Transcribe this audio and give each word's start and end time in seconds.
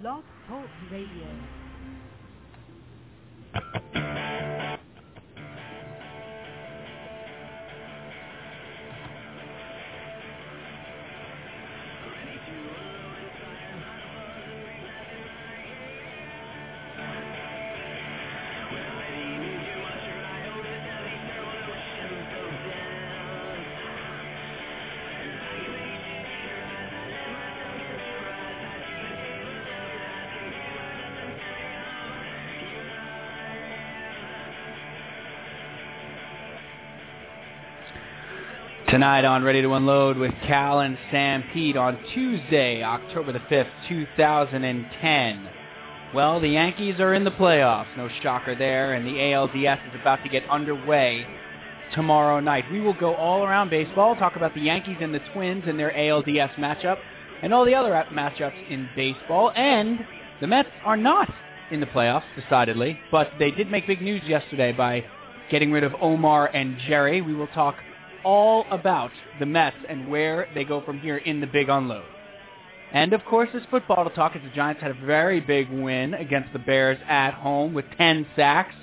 Blog 0.00 0.22
Talk 0.48 0.70
Radio. 0.90 1.28
Tonight 38.92 39.24
on 39.24 39.42
Ready 39.42 39.62
to 39.62 39.72
Unload 39.72 40.18
with 40.18 40.32
Cal 40.46 40.80
and 40.80 40.98
Sam 41.10 41.42
Pete 41.54 41.78
on 41.78 41.98
Tuesday, 42.12 42.82
October 42.82 43.32
the 43.32 43.38
5th, 43.38 43.70
2010. 43.88 45.48
Well, 46.14 46.38
the 46.38 46.48
Yankees 46.48 47.00
are 47.00 47.14
in 47.14 47.24
the 47.24 47.30
playoffs, 47.30 47.86
no 47.96 48.10
shocker 48.20 48.54
there, 48.54 48.92
and 48.92 49.06
the 49.06 49.12
ALDS 49.12 49.88
is 49.88 49.98
about 49.98 50.22
to 50.24 50.28
get 50.28 50.46
underway 50.50 51.26
tomorrow 51.94 52.38
night. 52.38 52.66
We 52.70 52.82
will 52.82 52.92
go 52.92 53.14
all 53.14 53.44
around 53.44 53.70
baseball, 53.70 54.14
talk 54.14 54.36
about 54.36 54.52
the 54.52 54.60
Yankees 54.60 54.98
and 55.00 55.14
the 55.14 55.22
Twins 55.32 55.64
and 55.66 55.78
their 55.78 55.92
ALDS 55.92 56.54
matchup, 56.56 56.98
and 57.40 57.54
all 57.54 57.64
the 57.64 57.74
other 57.74 57.92
matchups 58.12 58.68
in 58.68 58.90
baseball, 58.94 59.52
and 59.56 60.00
the 60.42 60.46
Mets 60.46 60.68
are 60.84 60.98
not 60.98 61.32
in 61.70 61.80
the 61.80 61.86
playoffs, 61.86 62.24
decidedly, 62.38 63.00
but 63.10 63.30
they 63.38 63.52
did 63.52 63.70
make 63.70 63.86
big 63.86 64.02
news 64.02 64.20
yesterday 64.26 64.70
by 64.70 65.02
getting 65.50 65.72
rid 65.72 65.82
of 65.82 65.94
Omar 65.98 66.48
and 66.48 66.76
Jerry. 66.86 67.22
We 67.22 67.32
will 67.32 67.46
talk 67.48 67.76
all 68.24 68.66
about 68.70 69.10
the 69.38 69.46
Mets 69.46 69.76
and 69.88 70.08
where 70.08 70.48
they 70.54 70.64
go 70.64 70.80
from 70.80 70.98
here 70.98 71.18
in 71.18 71.40
the 71.40 71.46
big 71.46 71.68
unload. 71.68 72.04
And 72.92 73.14
of 73.14 73.24
course, 73.24 73.48
this 73.52 73.62
football 73.70 74.04
to 74.04 74.14
talk 74.14 74.36
as 74.36 74.42
the 74.42 74.54
Giants 74.54 74.82
had 74.82 74.90
a 74.90 75.06
very 75.06 75.40
big 75.40 75.70
win 75.70 76.14
against 76.14 76.52
the 76.52 76.58
Bears 76.58 76.98
at 77.08 77.32
home 77.32 77.72
with 77.72 77.86
10 77.96 78.26
sacks. 78.36 78.74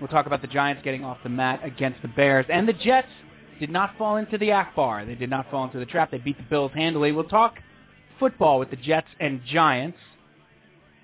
We'll 0.00 0.08
talk 0.08 0.26
about 0.26 0.40
the 0.40 0.48
Giants 0.48 0.82
getting 0.82 1.04
off 1.04 1.18
the 1.22 1.28
mat 1.28 1.60
against 1.62 2.00
the 2.00 2.08
Bears. 2.08 2.46
And 2.48 2.66
the 2.66 2.72
Jets 2.72 3.08
did 3.58 3.68
not 3.68 3.96
fall 3.98 4.16
into 4.16 4.38
the 4.38 4.48
Ackbar. 4.48 5.06
They 5.06 5.14
did 5.14 5.28
not 5.28 5.50
fall 5.50 5.64
into 5.64 5.78
the 5.78 5.84
trap. 5.84 6.10
They 6.10 6.18
beat 6.18 6.38
the 6.38 6.44
Bills 6.44 6.72
handily. 6.74 7.12
We'll 7.12 7.24
talk 7.24 7.58
football 8.18 8.58
with 8.58 8.70
the 8.70 8.76
Jets 8.76 9.08
and 9.20 9.42
Giants. 9.44 9.98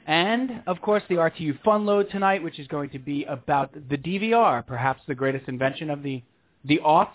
And, 0.06 0.62
of 0.66 0.80
course, 0.80 1.02
the 1.08 1.16
RTU 1.16 1.62
Fun 1.62 1.84
Load 1.84 2.10
tonight, 2.10 2.42
which 2.42 2.58
is 2.58 2.66
going 2.68 2.90
to 2.90 2.98
be 2.98 3.24
about 3.24 3.74
the 3.74 3.98
DVR, 3.98 4.64
perhaps 4.66 5.02
the 5.06 5.14
greatest 5.14 5.48
invention 5.48 5.90
of 5.90 6.02
the, 6.02 6.22
the 6.64 6.78
aughts. 6.78 7.08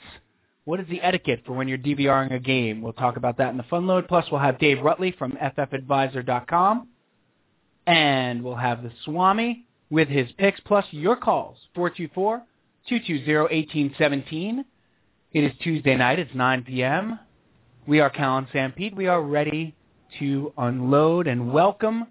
What 0.72 0.80
is 0.80 0.88
the 0.88 1.02
etiquette 1.02 1.41
for 1.45 1.52
when 1.52 1.67
you're 1.67 1.77
DVRing 1.77 2.33
a 2.33 2.39
game? 2.39 2.81
We'll 2.81 2.94
talk 2.94 3.17
about 3.17 3.36
that 3.39 3.50
in 3.50 3.58
the 3.58 3.64
fun 3.64 3.88
load. 3.88 4.08
Plus, 4.08 4.31
we'll 4.31 4.39
have 4.39 4.58
Dave 4.58 4.81
Rutly 4.81 5.11
from 5.11 5.33
FFadvisor.com. 5.33 6.88
And 7.86 8.41
we'll 8.41 8.55
have 8.55 8.81
the 8.81 8.94
Swami 9.03 9.66
with 9.89 10.08
his 10.08 10.31
picks, 10.38 10.61
plus 10.61 10.86
your 10.91 11.17
calls, 11.17 11.58
424-220-1817. 11.75 14.63
It 15.33 15.44
is 15.44 15.52
Tuesday 15.61 15.97
night. 15.97 16.19
It's 16.19 16.33
9 16.33 16.63
p.m. 16.63 17.19
We 17.85 18.00
are 18.00 18.09
Cal 18.09 18.38
and 18.38 18.47
Sam 18.53 18.73
We 18.95 19.08
are 19.08 19.22
ready 19.22 19.75
to 20.19 20.53
unload 20.58 21.28
and 21.28 21.52
welcome 21.52 22.08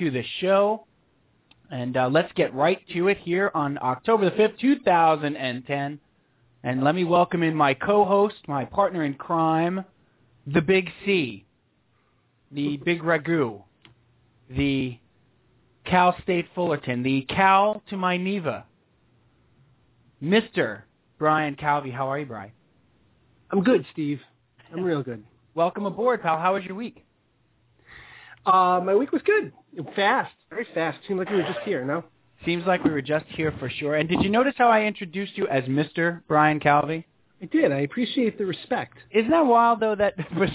to 0.00 0.10
the 0.10 0.24
show. 0.40 0.88
And 1.70 1.96
uh, 1.96 2.08
let's 2.08 2.32
get 2.32 2.52
right 2.52 2.80
to 2.94 3.06
it 3.06 3.18
here 3.18 3.52
on 3.54 3.78
October 3.80 4.28
the 4.28 4.32
5th, 4.32 4.58
2010. 4.58 6.00
And 6.64 6.84
let 6.84 6.94
me 6.94 7.02
welcome 7.02 7.42
in 7.42 7.56
my 7.56 7.74
co-host, 7.74 8.36
my 8.46 8.64
partner 8.64 9.02
in 9.02 9.14
crime, 9.14 9.84
the 10.46 10.60
Big 10.60 10.90
C, 11.04 11.44
the 12.52 12.76
Big 12.76 13.02
Ragu, 13.02 13.62
the 14.48 14.96
Cal 15.84 16.14
State 16.22 16.46
Fullerton, 16.54 17.02
the 17.02 17.22
Cal 17.22 17.82
to 17.90 17.96
my 17.96 18.16
Neva, 18.16 18.64
Mr. 20.22 20.82
Brian 21.18 21.56
Calvi. 21.56 21.90
How 21.90 22.06
are 22.06 22.20
you, 22.20 22.26
Brian? 22.26 22.52
I'm 23.50 23.64
good, 23.64 23.84
Steve. 23.92 24.20
I'm 24.72 24.84
real 24.84 25.02
good. 25.02 25.24
Welcome 25.56 25.84
aboard, 25.84 26.22
pal. 26.22 26.38
How 26.38 26.54
was 26.54 26.64
your 26.64 26.76
week? 26.76 27.04
Uh, 28.46 28.80
my 28.84 28.94
week 28.94 29.10
was 29.10 29.22
good. 29.22 29.52
Fast, 29.96 30.32
very 30.48 30.66
fast. 30.74 30.98
Seemed 31.08 31.18
like 31.18 31.28
we 31.28 31.36
were 31.36 31.42
just 31.42 31.60
here, 31.64 31.84
no? 31.84 32.04
Seems 32.44 32.64
like 32.66 32.82
we 32.84 32.90
were 32.90 33.02
just 33.02 33.24
here 33.28 33.52
for 33.58 33.70
sure. 33.70 33.94
And 33.96 34.08
did 34.08 34.22
you 34.22 34.28
notice 34.30 34.54
how 34.58 34.68
I 34.68 34.82
introduced 34.82 35.36
you 35.38 35.46
as 35.48 35.64
Mr. 35.64 36.22
Brian 36.26 36.58
Calvi? 36.60 37.06
I 37.40 37.46
did. 37.46 37.72
I 37.72 37.80
appreciate 37.80 38.36
the 38.38 38.46
respect. 38.46 38.98
Isn't 39.10 39.30
that 39.30 39.46
wild 39.46 39.80
though? 39.80 39.94
That 39.94 40.14
was 40.36 40.50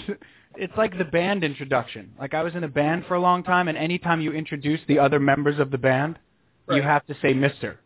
it's 0.56 0.76
like 0.76 0.96
the 0.98 1.04
band 1.04 1.44
introduction. 1.44 2.12
Like 2.18 2.34
I 2.34 2.42
was 2.42 2.54
in 2.54 2.64
a 2.64 2.68
band 2.68 3.04
for 3.06 3.14
a 3.14 3.20
long 3.20 3.42
time, 3.42 3.68
and 3.68 3.78
anytime 3.78 4.20
you 4.20 4.32
introduce 4.32 4.80
the 4.88 4.98
other 4.98 5.18
members 5.20 5.58
of 5.58 5.70
the 5.70 5.78
band, 5.78 6.18
Right. 6.66 6.76
you 6.76 6.82
have 6.82 7.06
to 7.06 7.14
say 7.22 7.32
Mr. 7.32 7.76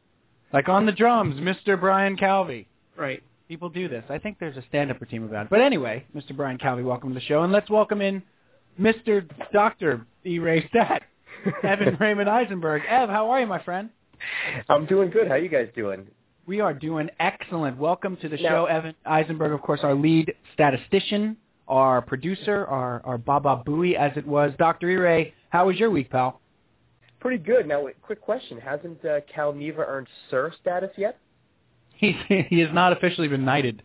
Like 0.52 0.68
on 0.68 0.86
the 0.86 0.92
drums, 0.92 1.38
Mr. 1.40 1.78
Brian 1.78 2.16
Calvi. 2.16 2.66
Right. 2.96 3.22
People 3.46 3.68
do 3.68 3.88
this. 3.88 4.02
I 4.08 4.18
think 4.18 4.38
there's 4.40 4.56
a 4.56 4.64
stand-up 4.68 5.00
routine 5.00 5.22
about 5.22 5.46
it. 5.46 5.50
But 5.50 5.60
anyway, 5.60 6.04
Mr. 6.16 6.34
Brian 6.36 6.58
Calvi, 6.58 6.82
welcome 6.82 7.10
to 7.10 7.14
the 7.14 7.20
show, 7.20 7.42
and 7.44 7.52
let's 7.52 7.70
welcome 7.70 8.00
in 8.00 8.22
Mr. 8.80 9.24
Doctor 9.52 10.04
E. 10.26 10.38
Ray 10.40 10.66
Stat, 10.68 11.02
Evan 11.62 11.96
Raymond 11.98 12.28
Eisenberg. 12.28 12.82
Ev, 12.88 13.08
how 13.08 13.30
are 13.30 13.40
you, 13.40 13.46
my 13.46 13.62
friend? 13.62 13.90
I'm 14.68 14.86
doing 14.86 15.10
good. 15.10 15.26
How 15.28 15.34
are 15.34 15.38
you 15.38 15.48
guys 15.48 15.68
doing? 15.74 16.06
We 16.46 16.60
are 16.60 16.74
doing 16.74 17.08
excellent. 17.20 17.78
Welcome 17.78 18.16
to 18.18 18.28
the 18.28 18.36
Now- 18.36 18.48
show, 18.48 18.64
Evan 18.66 18.94
Eisenberg, 19.04 19.52
of 19.52 19.62
course, 19.62 19.80
our 19.82 19.94
lead 19.94 20.34
statistician, 20.54 21.36
our 21.68 22.02
producer, 22.02 22.66
our, 22.66 23.00
our 23.04 23.18
Baba 23.18 23.62
Booey, 23.66 23.94
as 23.94 24.12
it 24.16 24.26
was. 24.26 24.52
Dr. 24.58 24.90
E. 24.90 24.96
Ray, 24.96 25.34
how 25.50 25.66
was 25.66 25.76
your 25.76 25.90
week, 25.90 26.10
pal? 26.10 26.40
Pretty 27.20 27.42
good. 27.42 27.68
Now, 27.68 27.84
wait, 27.84 28.00
quick 28.02 28.20
question: 28.20 28.58
Hasn't 28.58 29.04
uh, 29.04 29.20
Cal 29.32 29.52
Neva 29.52 29.84
earned 29.86 30.08
Sir 30.30 30.52
status 30.60 30.90
yet? 30.96 31.18
He's, 31.96 32.16
he 32.26 32.58
has 32.58 32.70
not 32.72 32.92
officially 32.92 33.28
been 33.28 33.44
knighted, 33.44 33.84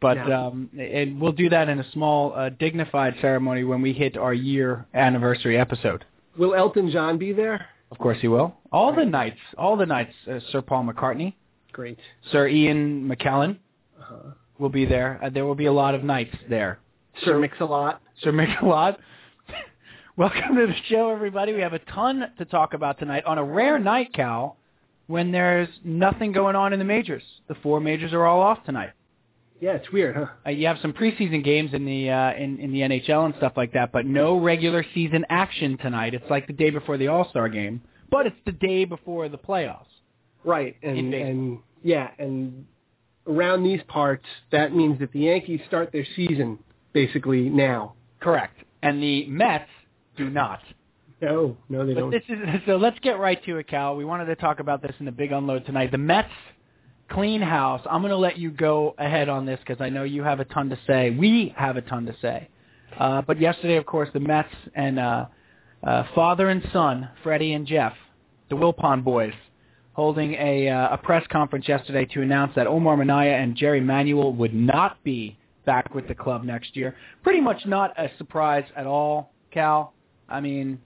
but 0.00 0.14
No. 0.14 0.46
um, 0.48 0.68
and 0.76 1.20
we'll 1.20 1.30
do 1.30 1.48
that 1.50 1.68
in 1.68 1.78
a 1.78 1.88
small, 1.92 2.34
uh, 2.34 2.48
dignified 2.48 3.14
ceremony 3.20 3.62
when 3.62 3.82
we 3.82 3.92
hit 3.92 4.16
our 4.16 4.34
year 4.34 4.84
anniversary 4.94 5.56
episode. 5.56 6.04
Will 6.36 6.54
Elton 6.54 6.90
John 6.90 7.18
be 7.18 7.32
there? 7.32 7.66
Of 7.90 7.98
course 7.98 8.18
he 8.20 8.28
will. 8.28 8.54
All 8.70 8.94
the 8.94 9.04
knights, 9.04 9.38
all 9.58 9.76
the 9.76 9.86
knights, 9.86 10.14
uh, 10.30 10.40
Sir 10.50 10.62
Paul 10.62 10.84
McCartney, 10.84 11.34
Great. 11.72 11.98
Sir 12.30 12.48
Ian 12.48 13.08
McKellen 13.08 13.56
Uh-huh. 14.00 14.30
will 14.58 14.68
be 14.68 14.84
there. 14.84 15.18
Uh, 15.22 15.30
there 15.30 15.44
will 15.46 15.54
be 15.54 15.66
a 15.66 15.72
lot 15.72 15.94
of 15.94 16.04
knights 16.04 16.34
there. 16.48 16.78
Sir 17.24 17.38
Mix-a-Lot. 17.38 18.00
Sir 18.22 18.32
Mix-a-Lot. 18.32 18.98
Welcome 20.16 20.56
to 20.56 20.66
the 20.66 20.74
show, 20.88 21.10
everybody. 21.10 21.52
We 21.54 21.60
have 21.60 21.72
a 21.72 21.78
ton 21.80 22.30
to 22.38 22.44
talk 22.44 22.74
about 22.74 22.98
tonight 22.98 23.24
on 23.24 23.38
a 23.38 23.44
rare 23.44 23.78
night, 23.78 24.12
Cal, 24.12 24.56
when 25.06 25.32
there's 25.32 25.68
nothing 25.84 26.32
going 26.32 26.56
on 26.56 26.72
in 26.74 26.78
the 26.78 26.84
majors. 26.84 27.22
The 27.48 27.54
four 27.62 27.80
majors 27.80 28.12
are 28.12 28.24
all 28.26 28.40
off 28.40 28.62
tonight. 28.64 28.90
Yeah, 29.62 29.74
it's 29.74 29.92
weird, 29.92 30.16
huh? 30.16 30.26
Uh, 30.44 30.50
you 30.50 30.66
have 30.66 30.78
some 30.82 30.92
preseason 30.92 31.44
games 31.44 31.70
in 31.72 31.84
the 31.84 32.10
uh, 32.10 32.32
in 32.34 32.58
in 32.58 32.72
the 32.72 32.80
NHL 32.80 33.26
and 33.26 33.34
stuff 33.36 33.52
like 33.56 33.72
that, 33.74 33.92
but 33.92 34.04
no 34.04 34.36
regular 34.36 34.84
season 34.92 35.24
action 35.30 35.78
tonight. 35.78 36.14
It's 36.14 36.28
like 36.28 36.48
the 36.48 36.52
day 36.52 36.70
before 36.70 36.98
the 36.98 37.06
All 37.06 37.28
Star 37.30 37.48
game, 37.48 37.80
but 38.10 38.26
it's 38.26 38.36
the 38.44 38.50
day 38.50 38.84
before 38.84 39.28
the 39.28 39.38
playoffs. 39.38 39.86
Right. 40.42 40.74
And 40.82 41.14
and 41.14 41.58
yeah, 41.84 42.10
and 42.18 42.66
around 43.28 43.62
these 43.62 43.80
parts, 43.86 44.26
that 44.50 44.74
means 44.74 44.98
that 44.98 45.12
the 45.12 45.20
Yankees 45.20 45.60
start 45.68 45.92
their 45.92 46.06
season 46.16 46.58
basically 46.92 47.48
now. 47.48 47.94
Correct. 48.20 48.58
And 48.82 49.00
the 49.00 49.26
Mets 49.28 49.70
do 50.16 50.28
not. 50.28 50.58
No, 51.20 51.56
no, 51.68 51.86
they 51.86 51.94
But 51.94 52.00
don't. 52.00 52.10
this 52.10 52.24
is 52.28 52.36
so. 52.66 52.78
Let's 52.78 52.98
get 52.98 53.20
right 53.20 53.42
to 53.44 53.58
it, 53.58 53.68
Cal. 53.68 53.94
We 53.94 54.04
wanted 54.04 54.24
to 54.24 54.34
talk 54.34 54.58
about 54.58 54.82
this 54.82 54.94
in 54.98 55.06
the 55.06 55.12
big 55.12 55.30
unload 55.30 55.64
tonight. 55.66 55.92
The 55.92 55.98
Mets 55.98 56.32
clean 57.12 57.42
house. 57.42 57.82
I'm 57.90 58.00
going 58.00 58.10
to 58.10 58.16
let 58.16 58.38
you 58.38 58.50
go 58.50 58.94
ahead 58.98 59.28
on 59.28 59.46
this 59.46 59.58
because 59.60 59.80
I 59.80 59.88
know 59.88 60.04
you 60.04 60.22
have 60.22 60.40
a 60.40 60.44
ton 60.44 60.70
to 60.70 60.78
say. 60.86 61.10
We 61.10 61.54
have 61.56 61.76
a 61.76 61.82
ton 61.82 62.06
to 62.06 62.16
say. 62.20 62.48
Uh, 62.98 63.22
but 63.22 63.40
yesterday, 63.40 63.76
of 63.76 63.86
course, 63.86 64.08
the 64.12 64.20
Mets 64.20 64.48
and 64.74 64.98
uh, 64.98 65.26
uh, 65.82 66.04
father 66.14 66.48
and 66.48 66.62
son, 66.72 67.08
Freddie 67.22 67.52
and 67.54 67.66
Jeff, 67.66 67.94
the 68.50 68.56
Wilpon 68.56 69.02
boys, 69.02 69.32
holding 69.94 70.34
a, 70.34 70.68
uh, 70.68 70.94
a 70.94 70.98
press 70.98 71.24
conference 71.30 71.68
yesterday 71.68 72.04
to 72.06 72.22
announce 72.22 72.54
that 72.54 72.66
Omar 72.66 72.96
Minaya 72.96 73.34
and 73.34 73.56
Jerry 73.56 73.80
Manuel 73.80 74.32
would 74.32 74.54
not 74.54 75.02
be 75.04 75.38
back 75.64 75.94
with 75.94 76.08
the 76.08 76.14
club 76.14 76.44
next 76.44 76.76
year. 76.76 76.96
Pretty 77.22 77.40
much 77.40 77.66
not 77.66 77.98
a 77.98 78.10
surprise 78.18 78.64
at 78.76 78.86
all, 78.86 79.32
Cal. 79.50 79.94
I 80.28 80.40
mean, 80.40 80.80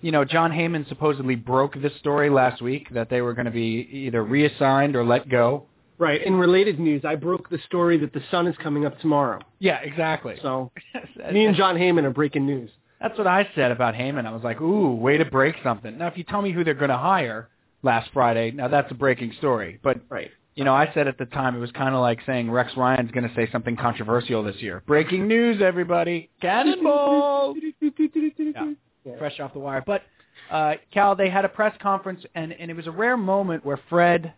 you 0.00 0.12
know, 0.12 0.24
Jon 0.24 0.50
Heyman 0.50 0.88
supposedly 0.88 1.34
broke 1.34 1.80
this 1.80 1.92
story 1.98 2.30
last 2.30 2.60
week 2.62 2.88
that 2.94 3.08
they 3.10 3.20
were 3.22 3.32
going 3.34 3.46
to 3.46 3.50
be 3.50 3.88
either 3.90 4.22
reassigned 4.22 4.94
or 4.96 5.04
let 5.04 5.28
go. 5.28 5.66
Right. 5.98 6.22
In 6.22 6.34
related 6.34 6.78
news, 6.78 7.04
I 7.04 7.14
broke 7.14 7.48
the 7.48 7.58
story 7.66 7.96
that 7.98 8.12
the 8.12 8.22
sun 8.30 8.46
is 8.46 8.54
coming 8.62 8.84
up 8.84 9.00
tomorrow. 9.00 9.40
Yeah, 9.60 9.78
exactly. 9.78 10.36
So 10.42 10.70
me 11.32 11.46
and 11.46 11.56
Jon 11.56 11.76
Heyman 11.76 12.04
are 12.04 12.10
breaking 12.10 12.44
news. 12.44 12.70
That's 13.00 13.16
what 13.16 13.26
I 13.26 13.48
said 13.54 13.70
about 13.70 13.94
Heyman. 13.94 14.26
I 14.26 14.32
was 14.32 14.42
like, 14.42 14.60
ooh, 14.60 14.94
way 14.94 15.16
to 15.18 15.24
break 15.24 15.54
something. 15.62 15.96
Now, 15.98 16.06
if 16.08 16.16
you 16.16 16.24
tell 16.24 16.42
me 16.42 16.52
who 16.52 16.64
they're 16.64 16.74
going 16.74 16.90
to 16.90 16.96
hire 16.98 17.48
last 17.82 18.10
Friday, 18.12 18.50
now 18.50 18.68
that's 18.68 18.90
a 18.90 18.94
breaking 18.94 19.32
story. 19.38 19.78
But 19.82 19.98
Right. 20.08 20.30
you 20.54 20.64
know, 20.64 20.74
I 20.74 20.90
said 20.94 21.08
at 21.08 21.16
the 21.18 21.26
time 21.26 21.56
it 21.56 21.60
was 21.60 21.70
kind 21.72 21.94
of 21.94 22.00
like 22.00 22.20
saying 22.26 22.50
Rex 22.50 22.72
Ryan's 22.76 23.10
going 23.10 23.28
to 23.28 23.34
say 23.34 23.50
something 23.50 23.76
controversial 23.76 24.42
this 24.42 24.56
year. 24.60 24.82
Breaking 24.86 25.28
news, 25.28 25.60
everybody! 25.62 26.30
Cannonball! 26.40 27.54
Yeah. 27.80 28.72
Yeah. 29.06 29.16
Fresh 29.18 29.38
off 29.38 29.52
the 29.52 29.60
wire. 29.60 29.82
But 29.86 30.02
uh, 30.50 30.74
Cal, 30.92 31.14
they 31.14 31.30
had 31.30 31.44
a 31.44 31.48
press 31.48 31.74
conference, 31.80 32.24
and 32.34 32.52
and 32.52 32.70
it 32.70 32.74
was 32.74 32.86
a 32.86 32.90
rare 32.90 33.16
moment 33.16 33.64
where 33.64 33.78
Fred 33.88 34.34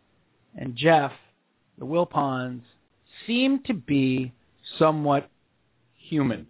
and 0.56 0.76
Jeff, 0.76 1.12
the 1.79 1.87
Wilpons, 1.87 2.61
seemed 3.26 3.65
to 3.65 3.75
be 3.75 4.32
somewhat 4.79 5.31
human. 5.97 6.47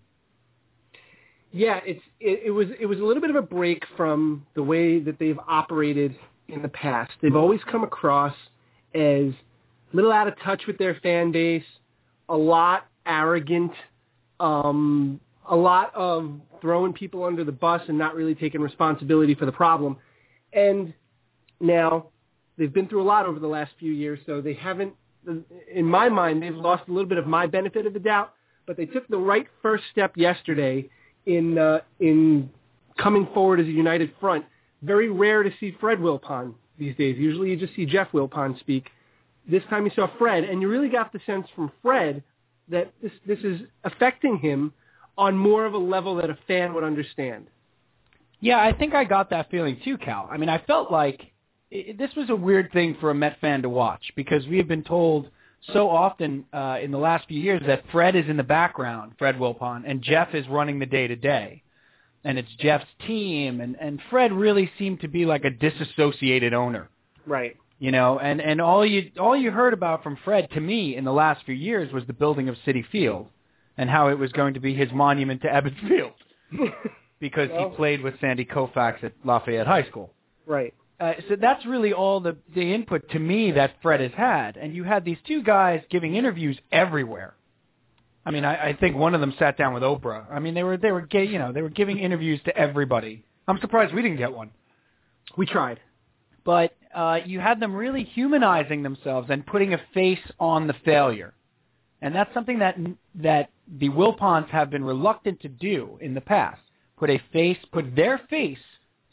Yeah, 1.53 1.81
it's 1.87 2.03
it, 2.21 2.43
it 2.47 2.51
was 2.51 2.67
it 2.81 2.87
was 2.87 2.99
a 2.99 3.03
little 3.03 3.21
bit 3.21 3.31
of 3.31 3.37
a 3.37 3.43
break 3.43 3.85
from 3.97 4.45
the 4.55 4.63
way 4.63 4.99
that 5.01 5.19
they've 5.19 5.39
operated 5.47 6.15
in 6.49 6.61
the 6.61 6.69
past. 6.69 7.13
They've 7.23 7.37
always 7.37 7.61
come 7.71 7.85
across 7.85 8.35
as 8.95 9.33
a 9.33 9.35
little 9.93 10.13
out 10.13 10.27
of 10.29 10.35
touch 10.41 10.63
with 10.67 10.77
their 10.79 10.99
fan 11.03 11.31
base, 11.31 11.65
a 12.29 12.37
lot 12.37 12.87
arrogant, 13.07 13.73
um, 14.41 15.21
a 15.49 15.57
lot 15.57 15.95
of 15.95 16.33
throwing 16.61 16.93
people 16.93 17.25
under 17.25 17.45
the 17.45 17.53
bus 17.53 17.83
and 17.89 17.99
not 17.99 18.15
really 18.15 18.35
taking 18.35 18.61
responsibility 18.61 19.35
for 19.35 19.47
the 19.47 19.53
problem. 19.53 19.97
And 20.53 20.95
now 21.61 22.09
they've 22.57 22.73
been 22.73 22.89
through 22.89 23.03
a 23.03 23.05
lot 23.05 23.27
over 23.27 23.39
the 23.39 23.49
last 23.49 23.73
few 23.79 23.93
years, 23.93 24.19
so 24.27 24.41
they 24.41 24.55
haven't, 24.55 24.95
in 25.73 25.85
my 25.85 26.09
mind, 26.09 26.43
they've 26.43 26.55
lost 26.55 26.85
a 26.89 26.93
little 26.93 27.09
bit 27.09 27.19
of 27.19 27.27
my 27.27 27.47
benefit 27.47 27.87
of 27.87 27.93
the 27.93 28.01
doubt. 28.01 28.35
But 28.67 28.77
they 28.77 28.87
took 28.87 29.09
the 29.09 29.19
right 29.19 29.47
first 29.63 29.85
step 29.93 30.17
yesterday 30.17 30.91
in 31.25 31.57
uh, 31.57 31.81
in 32.01 32.51
coming 32.99 33.29
forward 33.33 33.61
as 33.61 33.67
a 33.67 33.71
united 33.71 34.13
front. 34.21 34.45
Very 34.83 35.11
rare 35.11 35.43
to 35.43 35.51
see 35.59 35.75
Fred 35.81 35.99
Wilpon 35.99 36.55
these 36.79 36.95
days. 36.97 37.17
Usually 37.19 37.51
you 37.51 37.57
just 37.57 37.75
see 37.75 37.87
Jeff 37.87 38.13
Wilpon 38.13 38.59
speak. 38.61 38.91
This 39.51 39.63
time 39.71 39.87
you 39.87 39.93
saw 39.95 40.09
Fred, 40.19 40.45
and 40.45 40.61
you 40.61 40.69
really 40.69 40.91
got 40.91 41.13
the 41.13 41.21
sense 41.25 41.47
from 41.55 41.73
Fred 41.81 42.23
that 42.69 42.93
this 43.03 43.13
this 43.27 43.39
is 43.41 43.63
affecting 43.85 44.39
him 44.39 44.73
on 45.19 45.37
more 45.37 45.67
of 45.67 45.75
a 45.75 45.79
level 45.79 46.15
that 46.17 46.31
a 46.31 46.39
fan 46.47 46.73
would 46.75 46.85
understand. 46.85 47.49
Yeah, 48.41 48.59
I 48.61 48.73
think 48.73 48.95
I 48.95 49.05
got 49.05 49.31
that 49.31 49.51
feeling 49.51 49.79
too, 49.85 49.99
Cal. 49.99 50.29
I 50.31 50.37
mean, 50.39 50.49
I 50.49 50.59
felt 50.67 50.91
like 50.91 51.21
i 51.73 51.95
this 51.99 52.11
was 52.17 52.31
a 52.31 52.37
weird 52.37 52.73
thing 52.73 52.97
for 53.01 53.11
a 53.11 53.15
Met 53.15 53.37
fan 53.41 53.61
to 53.63 53.69
watch 53.69 54.13
because 54.17 54.47
we 54.47 54.57
have 54.59 54.69
been 54.69 54.85
told 54.85 55.29
so 55.73 55.91
often 55.91 56.45
uh, 56.53 56.79
in 56.81 56.93
the 56.93 56.99
last 56.99 57.27
few 57.29 57.41
years 57.41 57.61
that 57.67 57.83
Fred 57.91 58.15
is 58.15 58.29
in 58.29 58.37
the 58.37 58.45
background, 58.45 59.13
Fred 59.19 59.35
Wilpon, 59.37 59.83
and 59.87 60.01
Jeff 60.01 60.35
is 60.35 60.47
running 60.49 60.79
the 60.79 60.87
day 60.87 61.09
to 61.09 61.17
day, 61.17 61.63
and 62.25 62.39
it's 62.39 62.49
Jeff's 62.61 62.87
team, 63.07 63.61
and 63.61 63.77
and 63.81 64.01
Fred 64.09 64.33
really 64.33 64.71
seemed 64.79 65.01
to 65.01 65.09
be 65.09 65.27
like 65.27 65.45
a 65.45 65.51
disassociated 65.51 66.55
owner, 66.55 66.89
Right. 67.27 67.57
you 67.81 67.91
know, 67.91 68.21
and 68.21 68.41
and 68.41 68.61
all 68.61 68.87
you 68.87 69.11
all 69.19 69.37
you 69.37 69.51
heard 69.51 69.73
about 69.75 70.05
from 70.05 70.17
Fred 70.25 70.49
to 70.53 70.61
me 70.61 70.95
in 70.97 71.05
the 71.05 71.13
last 71.13 71.45
few 71.45 71.57
years 71.57 71.93
was 71.93 72.05
the 72.07 72.13
building 72.13 72.49
of 72.49 72.55
Citi 72.65 72.85
Field, 72.87 73.27
and 73.79 73.89
how 73.89 74.09
it 74.09 74.19
was 74.19 74.31
going 74.33 74.55
to 74.55 74.61
be 74.61 74.75
his 74.75 74.93
monument 74.93 75.41
to 75.43 75.49
Ebbets 75.49 75.81
Field 75.89 76.13
because 77.21 77.49
Well- 77.51 77.71
he 77.71 77.77
played 77.77 78.03
with 78.03 78.15
Sandy 78.21 78.45
Koufax 78.45 79.03
at 79.05 79.13
Lafayette 79.25 79.67
High 79.67 79.85
School. 79.85 80.13
right. 80.47 80.75
Uh, 81.01 81.13
so 81.29 81.37
that's 81.37 81.65
really 81.65 81.93
all 81.93 82.19
the 82.19 82.37
the 82.57 82.75
input 82.75 83.09
to 83.11 83.21
me 83.21 83.53
that 83.53 83.71
Fred 83.83 84.01
has 84.01 84.11
had, 84.17 84.57
and 84.57 84.75
you 84.75 84.83
had 84.83 85.05
these 85.05 85.17
two 85.29 85.45
guys 85.45 85.81
giving 85.91 86.17
interviews 86.17 86.59
everywhere. 86.73 87.35
I 88.27 88.33
mean, 88.33 88.45
I, 88.45 88.71
I 88.71 88.73
think 88.73 88.97
one 88.97 89.15
of 89.15 89.21
them 89.21 89.33
sat 89.39 89.57
down 89.57 89.75
with 89.75 89.85
Oprah. 89.85 90.27
I 90.29 90.41
mean, 90.41 90.55
they 90.55 90.65
were 90.65 90.77
they 90.77 90.91
were 90.91 91.03
gay, 91.03 91.25
you 91.25 91.39
know, 91.39 91.53
they 91.53 91.63
were 91.63 91.69
giving 91.69 92.01
interviews 92.01 92.41
to 92.47 92.57
everybody. 92.57 93.25
I'm 93.47 93.61
surprised 93.61 93.95
we 93.95 94.03
didn't 94.03 94.17
get 94.19 94.33
one. 94.33 94.51
We 95.37 95.47
tried. 95.47 95.79
But 96.45 96.75
uh, 96.93 97.21
you 97.25 97.39
had 97.39 97.61
them 97.61 97.77
really 97.77 98.03
humanizing 98.03 98.83
themselves 98.83 99.29
and 99.31 99.47
putting 99.47 99.75
a 99.75 99.81
face 99.95 100.19
on 100.41 100.67
the 100.67 100.75
failure, 100.85 101.33
and 102.03 102.15
that's 102.15 102.33
something 102.33 102.61
that 102.61 102.77
that 103.17 103.51
the 103.79 103.89
Wilpons 103.89 104.49
have 104.49 104.71
been 104.71 104.85
reluctant 104.85 105.41
to 105.41 105.49
do 105.49 105.99
in 106.01 106.15
the 106.15 106.21
past. 106.21 106.61
Put 106.97 107.11
a 107.11 107.21
face, 107.33 107.59
put 107.73 107.95
their 107.95 108.19
face 108.31 108.59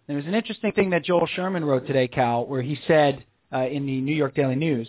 There 0.06 0.16
was 0.16 0.26
an 0.26 0.34
interesting 0.34 0.70
thing 0.72 0.90
that 0.90 1.04
Joel 1.04 1.26
Sherman 1.26 1.64
wrote 1.64 1.86
today, 1.86 2.06
Cal, 2.06 2.46
where 2.46 2.62
he 2.62 2.78
said 2.86 3.24
uh, 3.52 3.66
in 3.66 3.86
the 3.86 4.00
New 4.00 4.14
York 4.14 4.34
Daily 4.34 4.54
News, 4.54 4.88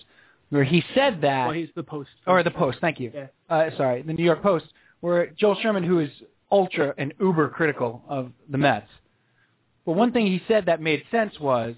where 0.50 0.64
he 0.64 0.84
said 0.94 1.22
that, 1.22 1.46
Well, 1.48 1.56
he's 1.56 1.70
the 1.76 1.84
post. 1.84 2.10
or 2.28 2.44
the 2.44 2.52
Post, 2.52 2.78
thank 2.82 3.00
you. 3.00 3.12
Yeah. 3.14 3.28
Uh, 3.50 3.70
sorry, 3.78 4.04
the 4.04 4.14
New 4.14 4.24
York 4.24 4.44
Post, 4.44 4.66
where 5.00 5.28
Joel 5.28 5.56
Sherman, 5.62 5.84
who 5.84 6.00
is 6.00 6.10
ultra 6.52 6.94
and 6.98 7.14
uber 7.20 7.50
critical 7.50 8.04
of 8.08 8.32
the 8.50 8.58
Mets, 8.58 8.90
but 9.86 9.94
one 9.94 10.12
thing 10.12 10.28
he 10.28 10.42
said 10.48 10.68
that 10.68 10.82
made 10.82 11.04
sense 11.10 11.40
was 11.40 11.76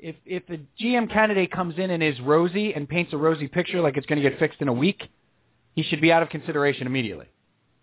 if 0.00 0.16
if 0.24 0.42
a 0.48 0.58
GM 0.82 1.12
candidate 1.12 1.50
comes 1.50 1.76
in 1.78 1.90
and 1.90 2.02
is 2.02 2.18
rosy 2.20 2.72
and 2.74 2.88
paints 2.88 3.12
a 3.12 3.16
rosy 3.16 3.48
picture 3.48 3.80
like 3.80 3.96
it's 3.96 4.06
going 4.06 4.20
to 4.22 4.28
get 4.28 4.38
fixed 4.38 4.60
in 4.60 4.68
a 4.68 4.72
week, 4.72 5.02
he 5.78 5.84
should 5.84 6.00
be 6.00 6.10
out 6.10 6.24
of 6.24 6.28
consideration 6.28 6.88
immediately. 6.88 7.26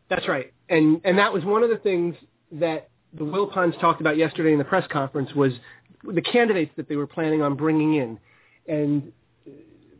That's 0.09 0.27
right. 0.27 0.51
And 0.67 0.99
and 1.05 1.17
that 1.17 1.31
was 1.31 1.45
one 1.45 1.63
of 1.63 1.69
the 1.69 1.77
things 1.77 2.13
that 2.51 2.89
the 3.13 3.23
Wilpons 3.23 3.79
talked 3.79 4.01
about 4.01 4.17
yesterday 4.17 4.51
in 4.51 4.57
the 4.57 4.65
press 4.65 4.85
conference 4.91 5.33
was 5.33 5.53
the 6.03 6.21
candidates 6.21 6.73
that 6.75 6.89
they 6.89 6.97
were 6.97 7.07
planning 7.07 7.41
on 7.41 7.55
bringing 7.55 7.95
in. 7.95 8.19
And 8.67 9.13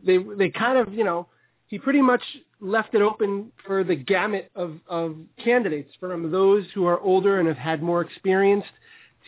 they 0.04 0.18
they 0.18 0.50
kind 0.50 0.76
of, 0.76 0.92
you 0.92 1.04
know, 1.04 1.28
he 1.68 1.78
pretty 1.78 2.02
much 2.02 2.20
left 2.60 2.94
it 2.94 3.00
open 3.00 3.50
for 3.66 3.82
the 3.82 3.96
gamut 3.96 4.50
of, 4.54 4.78
of 4.86 5.16
candidates 5.42 5.90
from 5.98 6.30
those 6.30 6.66
who 6.74 6.84
are 6.84 7.00
older 7.00 7.38
and 7.38 7.48
have 7.48 7.56
had 7.56 7.82
more 7.82 8.02
experience 8.02 8.64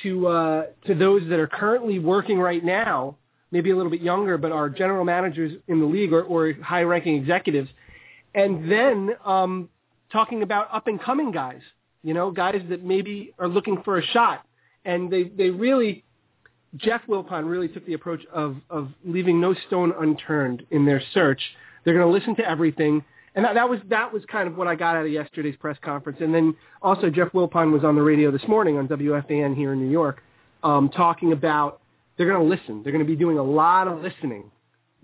to 0.02 0.28
uh, 0.28 0.62
to 0.86 0.94
those 0.94 1.22
that 1.30 1.38
are 1.38 1.48
currently 1.48 1.98
working 1.98 2.38
right 2.38 2.62
now, 2.62 3.16
maybe 3.50 3.70
a 3.70 3.76
little 3.76 3.90
bit 3.90 4.02
younger, 4.02 4.36
but 4.36 4.52
are 4.52 4.68
general 4.68 5.06
managers 5.06 5.52
in 5.68 5.80
the 5.80 5.86
league 5.86 6.12
or, 6.12 6.22
or 6.24 6.52
high-ranking 6.62 7.14
executives. 7.16 7.70
And 8.34 8.70
then 8.70 9.10
um, 9.24 9.68
talking 10.12 10.42
about 10.42 10.68
up 10.72 10.86
and 10.86 11.00
coming 11.00 11.32
guys, 11.32 11.60
you 12.02 12.14
know, 12.14 12.30
guys 12.30 12.62
that 12.68 12.84
maybe 12.84 13.34
are 13.38 13.48
looking 13.48 13.82
for 13.82 13.98
a 13.98 14.02
shot. 14.02 14.44
And 14.84 15.10
they, 15.10 15.24
they 15.24 15.50
really, 15.50 16.04
Jeff 16.76 17.02
Wilpon 17.08 17.48
really 17.50 17.68
took 17.68 17.84
the 17.86 17.94
approach 17.94 18.22
of, 18.32 18.56
of 18.70 18.90
leaving 19.04 19.40
no 19.40 19.54
stone 19.66 19.92
unturned 19.98 20.64
in 20.70 20.86
their 20.86 21.02
search. 21.12 21.40
They're 21.84 21.94
going 21.94 22.06
to 22.06 22.12
listen 22.12 22.36
to 22.36 22.48
everything. 22.48 23.04
And 23.34 23.44
that, 23.44 23.54
that 23.54 23.68
was 23.68 23.78
that 23.88 24.12
was 24.12 24.22
kind 24.30 24.48
of 24.48 24.56
what 24.56 24.66
I 24.66 24.74
got 24.74 24.96
out 24.96 25.04
of 25.04 25.12
yesterday's 25.12 25.56
press 25.56 25.76
conference. 25.82 26.18
And 26.20 26.34
then 26.34 26.56
also 26.82 27.10
Jeff 27.10 27.28
Wilpon 27.32 27.72
was 27.72 27.84
on 27.84 27.94
the 27.94 28.02
radio 28.02 28.30
this 28.30 28.46
morning 28.48 28.78
on 28.78 28.88
WFAN 28.88 29.54
here 29.54 29.72
in 29.72 29.80
New 29.80 29.90
York, 29.90 30.22
um, 30.62 30.88
talking 30.88 31.32
about 31.32 31.80
they're 32.16 32.26
going 32.26 32.40
to 32.40 32.48
listen. 32.48 32.82
They're 32.82 32.92
going 32.92 33.04
to 33.04 33.10
be 33.10 33.16
doing 33.16 33.38
a 33.38 33.42
lot 33.42 33.86
of 33.86 34.02
listening 34.02 34.50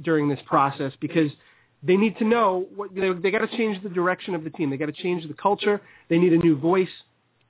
during 0.02 0.28
this 0.28 0.40
process 0.46 0.92
because 1.00 1.30
they 1.86 1.96
need 1.96 2.16
to 2.18 2.24
know 2.24 2.66
what 2.74 2.94
they, 2.94 3.12
they 3.12 3.30
got 3.30 3.48
to 3.48 3.56
change 3.56 3.82
the 3.82 3.88
direction 3.88 4.34
of 4.34 4.42
the 4.44 4.50
team. 4.50 4.70
They 4.70 4.76
got 4.76 4.86
to 4.86 4.92
change 4.92 5.26
the 5.28 5.34
culture. 5.34 5.80
They 6.08 6.18
need 6.18 6.32
a 6.32 6.38
new 6.38 6.56
voice, 6.56 6.88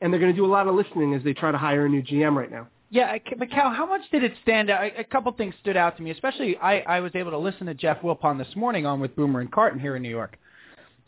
and 0.00 0.12
they're 0.12 0.20
going 0.20 0.32
to 0.32 0.36
do 0.36 0.44
a 0.44 0.50
lot 0.50 0.66
of 0.66 0.74
listening 0.74 1.14
as 1.14 1.22
they 1.22 1.32
try 1.34 1.52
to 1.52 1.58
hire 1.58 1.86
a 1.86 1.88
new 1.88 2.02
GM 2.02 2.34
right 2.36 2.50
now. 2.50 2.66
Yeah, 2.90 3.16
but 3.38 3.50
Cal, 3.50 3.70
how 3.70 3.86
much 3.86 4.02
did 4.12 4.22
it 4.22 4.32
stand 4.42 4.70
out? 4.70 4.84
A 4.96 5.02
couple 5.04 5.32
things 5.32 5.54
stood 5.60 5.76
out 5.76 5.96
to 5.96 6.02
me, 6.02 6.10
especially 6.10 6.56
I, 6.58 6.80
I 6.80 7.00
was 7.00 7.12
able 7.14 7.32
to 7.32 7.38
listen 7.38 7.66
to 7.66 7.74
Jeff 7.74 8.00
Wilpon 8.02 8.38
this 8.38 8.54
morning 8.54 8.86
on 8.86 9.00
with 9.00 9.16
Boomer 9.16 9.40
and 9.40 9.50
Carton 9.50 9.80
here 9.80 9.96
in 9.96 10.02
New 10.02 10.10
York. 10.10 10.36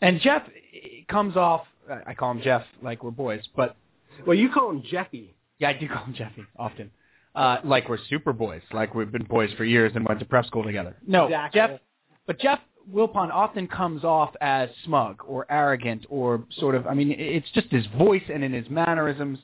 And 0.01 0.19
Jeff 0.19 0.43
eh, 0.47 1.03
comes 1.09 1.35
off, 1.37 1.61
I 2.05 2.13
call 2.13 2.31
him 2.31 2.41
Jeff 2.41 2.63
like 2.81 3.03
we're 3.03 3.11
boys, 3.11 3.41
but 3.55 3.77
Well, 4.25 4.37
you 4.37 4.49
call 4.49 4.69
him 4.71 4.83
Jeffy. 4.89 5.33
yeah, 5.59 5.69
I 5.69 5.73
do 5.73 5.87
call 5.87 6.03
him 6.03 6.13
Jeffy 6.13 6.43
often. 6.57 6.91
Uh, 7.33 7.57
like 7.63 7.87
we're 7.87 7.99
super 8.09 8.33
boys, 8.33 8.61
like 8.73 8.93
we've 8.95 9.11
been 9.11 9.23
boys 9.25 9.49
for 9.57 9.63
years 9.63 9.91
and 9.95 10.05
went 10.07 10.19
to 10.19 10.25
prep 10.25 10.45
school 10.45 10.63
together. 10.63 10.97
No, 11.07 11.25
Exactly. 11.25 11.59
Jeff, 11.61 11.79
but 12.25 12.39
Jeff 12.39 12.59
Wilpon 12.93 13.29
often 13.31 13.67
comes 13.67 14.03
off 14.03 14.33
as 14.41 14.69
smug 14.85 15.21
or 15.27 15.45
arrogant 15.49 16.05
or 16.09 16.43
sort 16.57 16.75
of, 16.75 16.87
I 16.87 16.93
mean, 16.93 17.11
it's 17.11 17.49
just 17.53 17.67
his 17.69 17.85
voice 17.97 18.23
and 18.33 18.43
in 18.43 18.53
his 18.53 18.69
mannerisms. 18.69 19.39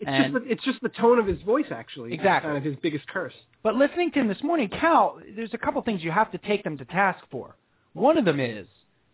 It's 0.00 0.08
And- 0.08 0.32
just 0.32 0.44
the, 0.44 0.50
it's 0.52 0.64
just 0.64 0.80
the 0.82 0.88
tone 0.90 1.18
of 1.18 1.26
his 1.26 1.40
voice, 1.42 1.66
actually. 1.70 2.12
Exactly. 2.14 2.48
kind 2.48 2.58
of 2.58 2.64
his 2.64 2.76
biggest 2.82 3.06
curse. 3.08 3.34
But 3.62 3.74
listening 3.76 4.12
to 4.12 4.20
him 4.20 4.28
this 4.28 4.42
morning, 4.42 4.68
Cal, 4.68 5.18
there's 5.34 5.52
a 5.54 5.58
couple 5.58 5.80
things 5.82 6.02
you 6.04 6.10
have 6.10 6.30
to 6.32 6.38
take 6.38 6.64
them 6.64 6.78
to 6.78 6.84
task 6.86 7.24
for. 7.30 7.56
One 7.94 8.16
of 8.18 8.24
them 8.24 8.40
is 8.40 8.66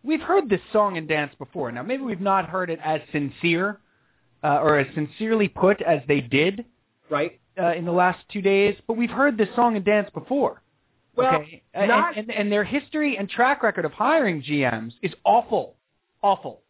we've 0.03 0.21
heard 0.21 0.49
this 0.49 0.61
song 0.71 0.97
and 0.97 1.07
dance 1.07 1.33
before. 1.37 1.71
Now 1.71 1.83
maybe 1.83 2.03
we've 2.03 2.21
not 2.21 2.47
heard 2.49 2.69
it 2.69 2.79
as 2.83 3.01
sincere, 3.11 3.79
uh, 4.43 4.59
or 4.61 4.77
as 4.79 4.87
sincerely 4.93 5.47
put 5.47 5.81
as 5.81 6.01
they 6.07 6.19
did 6.21 6.65
right? 7.09 7.39
uh, 7.57 7.73
in 7.73 7.85
the 7.85 7.91
last 7.93 8.19
two 8.31 8.41
days. 8.41 8.75
But 8.87 8.97
we've 8.97 9.09
heard 9.09 9.37
this 9.37 9.47
song 9.55 9.75
and 9.77 9.85
dance 9.85 10.09
before. 10.13 10.61
Well, 11.15 11.35
okay, 11.41 11.63
And- 11.73 11.89
not- 11.89 12.17
and, 12.17 12.31
and 12.31 12.51
their 12.51 12.63
history 12.63 13.17
and 13.17 13.29
track 13.29 13.61
record 13.63 13.85
of 13.85 13.93
hiring 13.93 14.41
GMs 14.41 14.93
is 15.01 15.13
awful, 15.23 15.75
awful. 16.21 16.61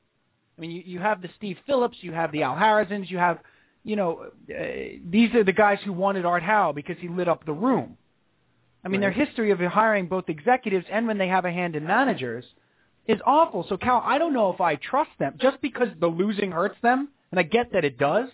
I 0.58 0.62
mean, 0.62 0.72
you, 0.72 0.84
you 0.86 1.00
have 1.00 1.22
the 1.22 1.30
Steve 1.38 1.58
Phillips, 1.66 1.98
you 2.02 2.12
have 2.12 2.32
the 2.32 2.44
Al 2.44 2.56
Harazins, 2.56 3.10
you 3.10 3.18
have, 3.18 3.40
you 3.84 3.96
know, 3.96 4.26
uh, 4.50 4.64
these 5.10 5.34
are 5.34 5.44
the 5.44 5.54
guys 5.54 5.80
who 5.86 5.94
wanted 5.94 6.26
Art 6.26 6.44
Howe 6.44 6.74
because 6.74 6.98
he 7.00 7.08
lit 7.08 7.28
up 7.28 7.46
the 7.46 7.54
room. 7.54 7.98
I 8.86 8.90
mean, 8.90 9.02
Right. 9.02 9.16
their 9.16 9.26
history 9.26 9.52
of 9.52 9.60
hiring 9.60 10.08
both 10.08 10.28
executives 10.30 10.86
and 10.92 11.08
when 11.08 11.18
they 11.18 11.30
have 11.30 11.46
a 11.46 11.52
hand 11.52 11.76
in 11.76 11.86
managers 11.88 12.46
is 13.08 13.20
awful. 13.26 13.64
So, 13.68 13.78
Cal, 13.78 14.02
I 14.06 14.18
don't 14.18 14.34
know 14.34 14.52
if 14.54 14.60
I 14.62 14.76
trust 14.76 15.12
them 15.20 15.36
just 15.40 15.60
because 15.62 15.88
the 16.00 16.08
losing 16.08 16.52
hurts 16.52 16.80
them, 16.82 17.10
and 17.32 17.40
I 17.40 17.44
get 17.44 17.72
that 17.72 17.84
it 17.86 17.98
does. 17.98 18.30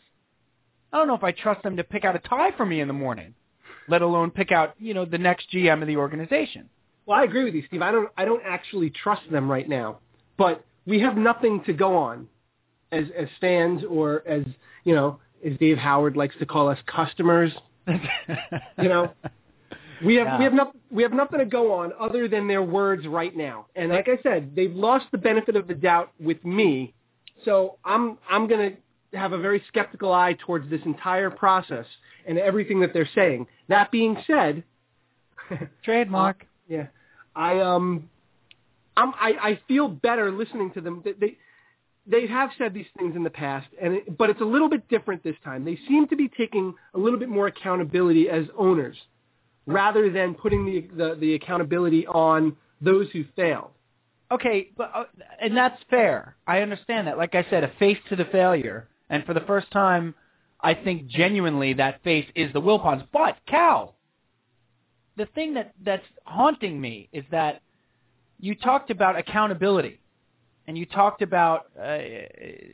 I 0.91 0.97
don't 0.97 1.07
know 1.07 1.13
if 1.15 1.23
I 1.23 1.31
trust 1.31 1.61
them 1.63 1.77
to 1.77 1.83
pick 1.83 2.03
out 2.03 2.15
a 2.15 2.19
tie 2.19 2.51
for 2.57 2.65
me 2.65 2.81
in 2.81 2.87
the 2.87 2.93
morning, 2.93 3.35
let 3.89 4.01
alone 4.01 4.31
pick 4.31 4.51
out, 4.51 4.75
you 4.79 4.93
know, 4.93 5.05
the 5.05 5.17
next 5.17 5.51
GM 5.51 5.81
of 5.81 5.87
the 5.87 5.97
organization. 5.97 6.69
Well, 7.05 7.17
I 7.19 7.23
agree 7.23 7.43
with 7.43 7.55
you, 7.55 7.63
Steve. 7.67 7.81
I 7.81 7.91
don't 7.91 8.09
I 8.17 8.25
don't 8.25 8.43
actually 8.45 8.89
trust 8.91 9.23
them 9.31 9.49
right 9.49 9.67
now, 9.67 9.99
but 10.37 10.63
we 10.85 10.99
have 11.01 11.17
nothing 11.17 11.63
to 11.65 11.73
go 11.73 11.95
on 11.97 12.27
as 12.91 13.05
as 13.17 13.27
fans 13.41 13.83
or 13.89 14.23
as 14.27 14.43
you 14.83 14.93
know, 14.93 15.19
as 15.45 15.57
Dave 15.57 15.77
Howard 15.77 16.15
likes 16.15 16.35
to 16.39 16.45
call 16.45 16.69
us 16.69 16.77
customers. 16.85 17.51
You 18.77 18.89
know, 18.89 19.11
we 20.05 20.15
have 20.15 20.27
Yeah. 20.27 20.37
we 20.37 20.43
have 20.43 20.53
not 20.53 20.75
we 20.91 21.03
have 21.03 21.13
nothing 21.13 21.39
to 21.39 21.45
go 21.45 21.73
on 21.73 21.91
other 21.99 22.27
than 22.27 22.47
their 22.47 22.63
words 22.63 23.07
right 23.07 23.35
now. 23.35 23.65
And 23.75 23.89
like 23.89 24.07
I 24.07 24.21
said, 24.21 24.55
they've 24.55 24.73
lost 24.73 25.05
the 25.11 25.17
benefit 25.17 25.55
of 25.55 25.67
the 25.67 25.73
doubt 25.73 26.11
with 26.19 26.43
me, 26.45 26.93
so 27.43 27.77
I'm 27.83 28.17
I'm 28.29 28.47
gonna 28.47 28.71
have 29.13 29.33
a 29.33 29.37
very 29.37 29.63
skeptical 29.67 30.13
eye 30.13 30.35
towards 30.45 30.69
this 30.69 30.81
entire 30.85 31.29
process 31.29 31.85
and 32.27 32.37
everything 32.37 32.79
that 32.81 32.93
they're 32.93 33.09
saying. 33.15 33.47
That 33.67 33.91
being 33.91 34.17
said, 34.27 34.63
Trademark. 35.83 36.45
yeah. 36.67 36.87
I 37.35 37.59
um 37.59 38.09
I'm 38.97 39.13
I, 39.15 39.33
I 39.41 39.59
feel 39.67 39.87
better 39.87 40.31
listening 40.31 40.71
to 40.73 40.81
them. 40.81 41.01
They, 41.03 41.13
they 41.13 41.37
they 42.05 42.27
have 42.27 42.49
said 42.57 42.73
these 42.73 42.87
things 42.97 43.15
in 43.15 43.23
the 43.23 43.29
past 43.29 43.67
and 43.81 43.95
it, 43.95 44.17
but 44.17 44.29
it's 44.29 44.41
a 44.41 44.45
little 44.45 44.69
bit 44.69 44.87
different 44.89 45.23
this 45.23 45.35
time. 45.43 45.63
They 45.63 45.79
seem 45.87 46.07
to 46.09 46.15
be 46.15 46.27
taking 46.27 46.73
a 46.93 46.97
little 46.97 47.19
bit 47.19 47.29
more 47.29 47.47
accountability 47.47 48.29
as 48.29 48.45
owners 48.57 48.97
rather 49.65 50.09
than 50.11 50.35
putting 50.35 50.65
the 50.65 50.87
the, 50.95 51.15
the 51.15 51.33
accountability 51.35 52.05
on 52.07 52.55
those 52.81 53.07
who 53.11 53.23
failed. 53.35 53.71
Okay, 54.31 54.69
but 54.77 54.91
uh, 54.93 55.03
and 55.41 55.57
that's 55.57 55.81
fair. 55.89 56.35
I 56.45 56.59
understand 56.59 57.07
that. 57.07 57.17
Like 57.17 57.33
I 57.33 57.45
said, 57.49 57.63
a 57.63 57.71
face 57.79 57.97
to 58.09 58.15
the 58.15 58.25
failure, 58.25 58.87
and 59.09 59.25
for 59.25 59.33
the 59.33 59.41
first 59.41 59.71
time, 59.71 60.13
I 60.61 60.73
think 60.73 61.07
genuinely 61.07 61.73
that 61.73 62.03
face 62.03 62.27
is 62.35 62.51
the 62.53 62.61
Wilpons. 62.61 63.05
But 63.11 63.37
Cal, 63.47 63.95
the 65.17 65.25
thing 65.27 65.53
that 65.55 65.73
that's 65.83 66.03
haunting 66.25 66.79
me 66.79 67.09
is 67.11 67.23
that 67.31 67.61
you 68.39 68.55
talked 68.55 68.91
about 68.91 69.17
accountability, 69.17 69.99
and 70.67 70.77
you 70.77 70.85
talked 70.85 71.21
about 71.21 71.67
uh, 71.81 71.97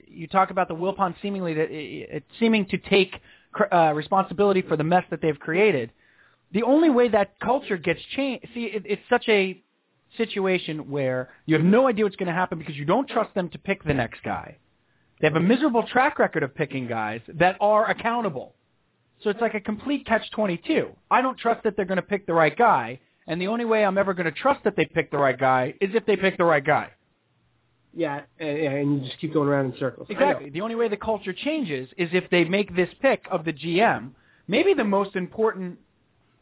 you 0.07 0.27
talk 0.27 0.51
about 0.51 0.67
the 0.67 0.75
Wilpons 0.75 1.15
seemingly 1.21 1.53
that 1.53 1.67
it, 1.71 2.23
seeming 2.39 2.65
to 2.67 2.77
take 2.77 3.19
uh, 3.71 3.93
responsibility 3.93 4.61
for 4.61 4.77
the 4.77 4.83
mess 4.83 5.03
that 5.09 5.21
they've 5.21 5.39
created. 5.39 5.91
The 6.51 6.63
only 6.63 6.89
way 6.89 7.09
that 7.09 7.39
culture 7.39 7.77
gets 7.77 7.99
changed, 8.15 8.47
see, 8.53 8.65
it, 8.65 8.83
it's 8.85 9.01
such 9.09 9.27
a 9.27 9.61
situation 10.17 10.89
where 10.89 11.29
you 11.45 11.55
have 11.55 11.65
no 11.65 11.87
idea 11.87 12.05
what's 12.05 12.15
going 12.15 12.27
to 12.27 12.33
happen 12.33 12.57
because 12.57 12.75
you 12.75 12.85
don't 12.85 13.09
trust 13.09 13.33
them 13.33 13.49
to 13.49 13.57
pick 13.57 13.83
the 13.83 13.93
next 13.93 14.23
guy. 14.23 14.57
They 15.19 15.27
have 15.27 15.35
a 15.35 15.41
miserable 15.41 15.83
track 15.83 16.19
record 16.19 16.43
of 16.43 16.53
picking 16.53 16.87
guys 16.87 17.21
that 17.27 17.57
are 17.61 17.89
accountable. 17.89 18.53
So 19.23 19.29
it's 19.29 19.41
like 19.41 19.53
a 19.53 19.61
complete 19.61 20.05
catch-22. 20.05 20.89
I 21.09 21.21
don't 21.21 21.37
trust 21.37 21.63
that 21.63 21.75
they're 21.75 21.85
going 21.85 21.95
to 21.97 22.01
pick 22.01 22.27
the 22.27 22.33
right 22.33 22.55
guy, 22.55 22.99
and 23.27 23.41
the 23.41 23.47
only 23.47 23.65
way 23.65 23.85
I'm 23.85 23.97
ever 23.97 24.13
going 24.13 24.25
to 24.25 24.31
trust 24.31 24.63
that 24.65 24.75
they 24.75 24.85
pick 24.85 25.09
the 25.11 25.17
right 25.17 25.39
guy 25.39 25.73
is 25.79 25.91
if 25.95 26.05
they 26.05 26.17
pick 26.17 26.37
the 26.37 26.43
right 26.43 26.63
guy. 26.63 26.91
Yeah, 27.93 28.21
and, 28.39 28.57
and 28.59 28.95
you 28.97 29.05
just 29.07 29.19
keep 29.19 29.33
going 29.33 29.47
around 29.47 29.73
in 29.73 29.79
circles. 29.79 30.07
Exactly. 30.09 30.49
The 30.49 30.61
only 30.61 30.75
way 30.75 30.89
the 30.89 30.97
culture 30.97 31.31
changes 31.31 31.89
is 31.97 32.09
if 32.11 32.29
they 32.29 32.43
make 32.43 32.75
this 32.75 32.89
pick 33.01 33.23
of 33.31 33.45
the 33.45 33.53
GM, 33.53 34.11
maybe 34.49 34.73
the 34.73 34.83
most 34.83 35.15
important, 35.15 35.79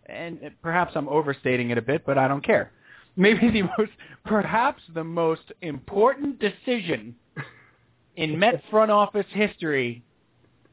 and 0.07 0.39
perhaps 0.63 0.93
I'm 0.95 1.07
overstating 1.07 1.69
it 1.69 1.77
a 1.77 1.81
bit, 1.81 2.05
but 2.07 2.17
I 2.17 2.27
don't 2.27 2.43
care. 2.43 2.71
Maybe 3.15 3.51
the 3.51 3.61
most, 3.77 3.91
perhaps 4.25 4.81
the 4.95 5.03
most 5.03 5.51
important 5.61 6.39
decision 6.39 7.15
in 8.15 8.37
Met 8.39 8.61
front 8.69 8.91
office 8.91 9.25
history 9.29 10.03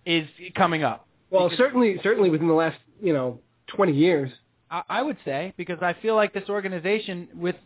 is 0.05 0.29
coming 0.55 0.83
up. 0.83 1.07
Well, 1.31 1.45
Because- 1.49 1.59
certainly 1.59 1.99
certainly 2.03 2.31
within 2.31 2.49
the 2.49 2.55
last, 2.55 2.79
you 3.03 3.13
know, 3.13 3.41
20 3.69 3.93
years. 3.93 4.31
I, 4.71 4.83
I 4.89 5.03
would 5.03 5.17
say 5.25 5.53
because 5.57 5.79
I 5.83 5.95
feel 5.95 6.15
like 6.15 6.33
this 6.33 6.49
organization, 6.49 7.29
with 7.35 7.57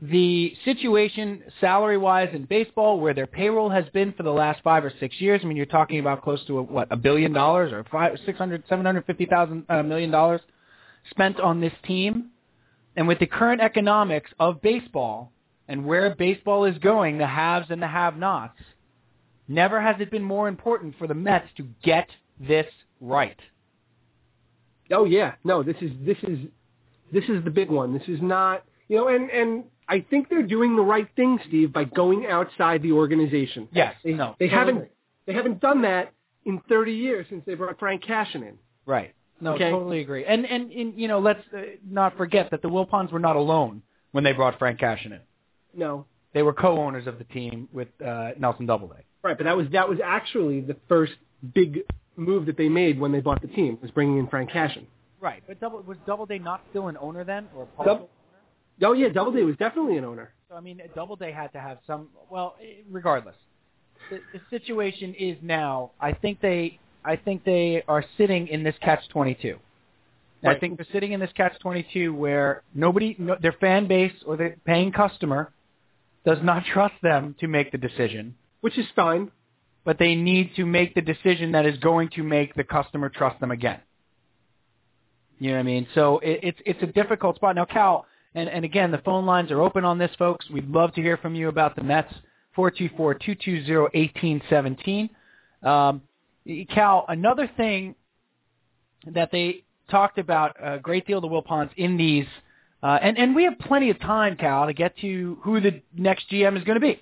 the 0.00 0.54
situation 0.64 1.42
salary-wise 1.60 2.28
in 2.32 2.44
baseball, 2.44 3.00
where 3.00 3.14
their 3.14 3.26
payroll 3.26 3.68
has 3.68 3.84
been 3.92 4.12
for 4.12 4.22
the 4.22 4.32
last 4.32 4.62
five 4.62 4.84
or 4.84 4.92
six 5.00 5.20
years. 5.20 5.40
I 5.42 5.46
mean, 5.46 5.56
you're 5.56 5.66
talking 5.66 5.98
about 5.98 6.22
close 6.22 6.44
to 6.46 6.58
a, 6.58 6.62
what 6.62 6.86
a 6.92 6.96
billion 6.96 7.32
dollars 7.32 7.72
or 7.72 7.84
five, 7.90 8.16
six 8.24 8.38
hundred, 8.38 8.62
seven 8.68 8.84
hundred 8.86 9.06
fifty 9.06 9.26
thousand 9.26 9.64
uh, 9.68 9.82
million 9.82 10.10
dollars 10.10 10.40
spent 11.10 11.40
on 11.40 11.60
this 11.60 11.72
team, 11.84 12.26
and 12.96 13.08
with 13.08 13.18
the 13.18 13.26
current 13.26 13.60
economics 13.60 14.30
of 14.38 14.60
baseball 14.62 15.32
and 15.66 15.84
where 15.84 16.14
baseball 16.14 16.64
is 16.64 16.78
going, 16.78 17.18
the 17.18 17.26
haves 17.26 17.66
and 17.70 17.82
the 17.82 17.86
have-nots, 17.86 18.58
never 19.48 19.80
has 19.80 19.96
it 20.00 20.10
been 20.10 20.22
more 20.22 20.46
important 20.48 20.94
for 20.98 21.06
the 21.06 21.14
Mets 21.14 21.48
to 21.56 21.66
get 21.82 22.08
this 22.38 22.66
right. 23.00 23.38
Oh 24.90 25.04
yeah, 25.04 25.34
no, 25.44 25.62
this 25.62 25.76
is 25.80 25.90
this 26.04 26.16
is 26.22 26.38
this 27.12 27.24
is 27.24 27.42
the 27.44 27.50
big 27.50 27.70
one. 27.70 27.92
This 27.92 28.08
is 28.08 28.20
not, 28.22 28.64
you 28.88 28.96
know, 28.96 29.08
and 29.08 29.30
and 29.30 29.64
I 29.88 30.04
think 30.08 30.28
they're 30.28 30.46
doing 30.46 30.76
the 30.76 30.82
right 30.82 31.08
thing, 31.16 31.38
Steve, 31.48 31.72
by 31.72 31.84
going 31.84 32.26
outside 32.26 32.82
the 32.82 32.92
organization. 32.92 33.68
Yes, 33.72 33.94
They, 34.04 34.12
no, 34.12 34.34
they 34.38 34.48
totally 34.48 34.72
haven't 34.74 34.90
they 35.26 35.32
haven't 35.34 35.60
done 35.60 35.82
that 35.82 36.12
in 36.44 36.60
30 36.68 36.92
years 36.92 37.26
since 37.28 37.42
they 37.46 37.54
brought 37.54 37.78
Frank 37.78 38.02
Cashen 38.04 38.42
in. 38.42 38.58
Right. 38.86 39.14
No, 39.40 39.54
Okay. 39.54 39.70
totally 39.70 40.00
agree. 40.00 40.24
And, 40.24 40.46
and 40.46 40.72
and 40.72 40.98
you 40.98 41.06
know, 41.08 41.18
let's 41.18 41.42
uh, 41.54 41.60
not 41.88 42.16
forget 42.16 42.50
that 42.50 42.62
the 42.62 42.68
Wilpons 42.68 43.12
were 43.12 43.18
not 43.18 43.36
alone 43.36 43.82
when 44.12 44.24
they 44.24 44.32
brought 44.32 44.58
Frank 44.58 44.80
Cashen 44.80 45.12
in. 45.12 45.20
No, 45.74 46.06
They 46.34 46.42
were 46.42 46.52
co-owners 46.52 47.06
of 47.06 47.18
the 47.18 47.24
team 47.24 47.68
with 47.72 47.88
uh, 48.04 48.30
Nelson 48.38 48.66
Doubleday. 48.66 49.02
right, 49.22 49.36
but 49.36 49.44
that 49.44 49.56
was 49.56 49.66
that 49.72 49.88
was 49.88 49.98
actually 50.04 50.60
the 50.60 50.76
first 50.88 51.12
big 51.54 51.80
move 52.16 52.46
that 52.46 52.56
they 52.56 52.68
made 52.68 53.00
when 53.00 53.12
they 53.12 53.20
bought 53.20 53.40
the 53.40 53.48
team 53.48 53.78
was 53.80 53.90
bringing 53.90 54.18
in 54.18 54.26
Frank 54.26 54.50
Cashen. 54.50 54.86
Right. 55.20 55.42
But 55.46 55.60
Double 55.60 55.82
was 55.82 55.96
Doubleday 56.06 56.38
not 56.38 56.62
still 56.70 56.88
an 56.88 56.96
owner 57.00 57.24
then, 57.24 57.48
or 57.56 57.64
Dub- 57.64 57.86
partial? 57.86 58.10
Oh 58.84 58.92
yeah, 58.92 59.08
Doubleday 59.08 59.42
was 59.42 59.56
definitely 59.56 59.96
an 59.96 60.04
owner. 60.04 60.32
So 60.48 60.54
I 60.54 60.60
mean, 60.60 60.80
Doubleday 60.94 61.32
had 61.32 61.52
to 61.52 61.60
have 61.60 61.78
some. 61.86 62.08
Well, 62.30 62.56
eh, 62.62 62.82
regardless, 62.90 63.34
the, 64.10 64.20
the 64.32 64.40
situation 64.50 65.14
is 65.14 65.36
now. 65.42 65.90
I 66.00 66.12
think 66.12 66.40
they. 66.40 66.78
I 67.04 67.16
think 67.16 67.44
they 67.44 67.82
are 67.88 68.04
sitting 68.16 68.48
in 68.48 68.62
this 68.62 68.74
catch 68.82 69.08
twenty 69.08 69.34
two. 69.40 69.58
I 70.46 70.54
think 70.54 70.76
they're 70.76 70.86
sitting 70.92 71.12
in 71.12 71.18
this 71.20 71.30
catch 71.36 71.58
twenty 71.58 71.86
two 71.92 72.14
where 72.14 72.62
nobody, 72.74 73.16
no, 73.18 73.36
their 73.42 73.54
fan 73.60 73.88
base 73.88 74.12
or 74.24 74.36
their 74.36 74.56
paying 74.64 74.92
customer, 74.92 75.50
does 76.28 76.42
not 76.50 76.60
trust 76.74 76.98
them 77.02 77.22
to 77.40 77.46
make 77.56 77.68
the 77.72 77.78
decision. 77.88 78.24
Which 78.64 78.76
is 78.82 78.88
fine. 78.94 79.24
but 79.88 79.98
they 79.98 80.14
need 80.14 80.54
to 80.56 80.66
make 80.66 80.94
the 80.94 81.00
decision 81.00 81.52
that 81.52 81.64
is 81.64 81.78
going 81.78 82.10
to 82.10 82.22
make 82.22 82.54
the 82.54 82.62
customer 82.62 83.08
trust 83.08 83.40
them 83.40 83.50
again. 83.50 83.80
You 85.38 85.48
know 85.48 85.54
what 85.54 85.60
I 85.60 85.62
mean? 85.62 85.86
So 85.94 86.18
it, 86.18 86.40
it's 86.42 86.58
it's 86.66 86.82
a 86.82 86.86
difficult 86.88 87.36
spot 87.36 87.54
now, 87.54 87.64
Cal. 87.64 88.04
And 88.34 88.50
and 88.50 88.66
again, 88.66 88.90
the 88.90 88.98
phone 88.98 89.24
lines 89.24 89.50
are 89.50 89.62
open 89.62 89.86
on 89.86 89.96
this, 89.96 90.10
folks. 90.18 90.44
We'd 90.50 90.68
love 90.68 90.92
to 90.96 91.00
hear 91.00 91.16
from 91.16 91.34
you 91.34 91.48
about 91.48 91.74
the 91.74 91.82
Mets. 91.82 92.12
Four 92.54 92.70
two 92.70 92.90
four 92.98 93.14
two 93.14 93.34
two 93.34 93.64
zero 93.64 93.88
eighteen 93.94 94.42
seventeen. 94.50 95.08
Um, 95.62 96.02
Cal, 96.74 97.06
another 97.08 97.50
thing 97.56 97.94
that 99.06 99.30
they 99.32 99.64
talked 99.90 100.18
about 100.18 100.54
a 100.62 100.78
great 100.78 101.06
deal, 101.06 101.22
the 101.22 101.28
Wilpons, 101.28 101.70
in 101.78 101.96
these, 101.96 102.26
uh, 102.82 102.98
and 103.02 103.18
and 103.18 103.34
we 103.34 103.44
have 103.44 103.58
plenty 103.58 103.90
of 103.90 103.98
time, 104.00 104.36
Cal, 104.36 104.66
to 104.66 104.72
get 104.72 104.96
to 104.98 105.38
who 105.42 105.60
the 105.60 105.82
next 105.96 106.30
GM 106.30 106.56
is 106.56 106.64
going 106.64 106.76
to 106.76 106.86
be. 106.86 107.00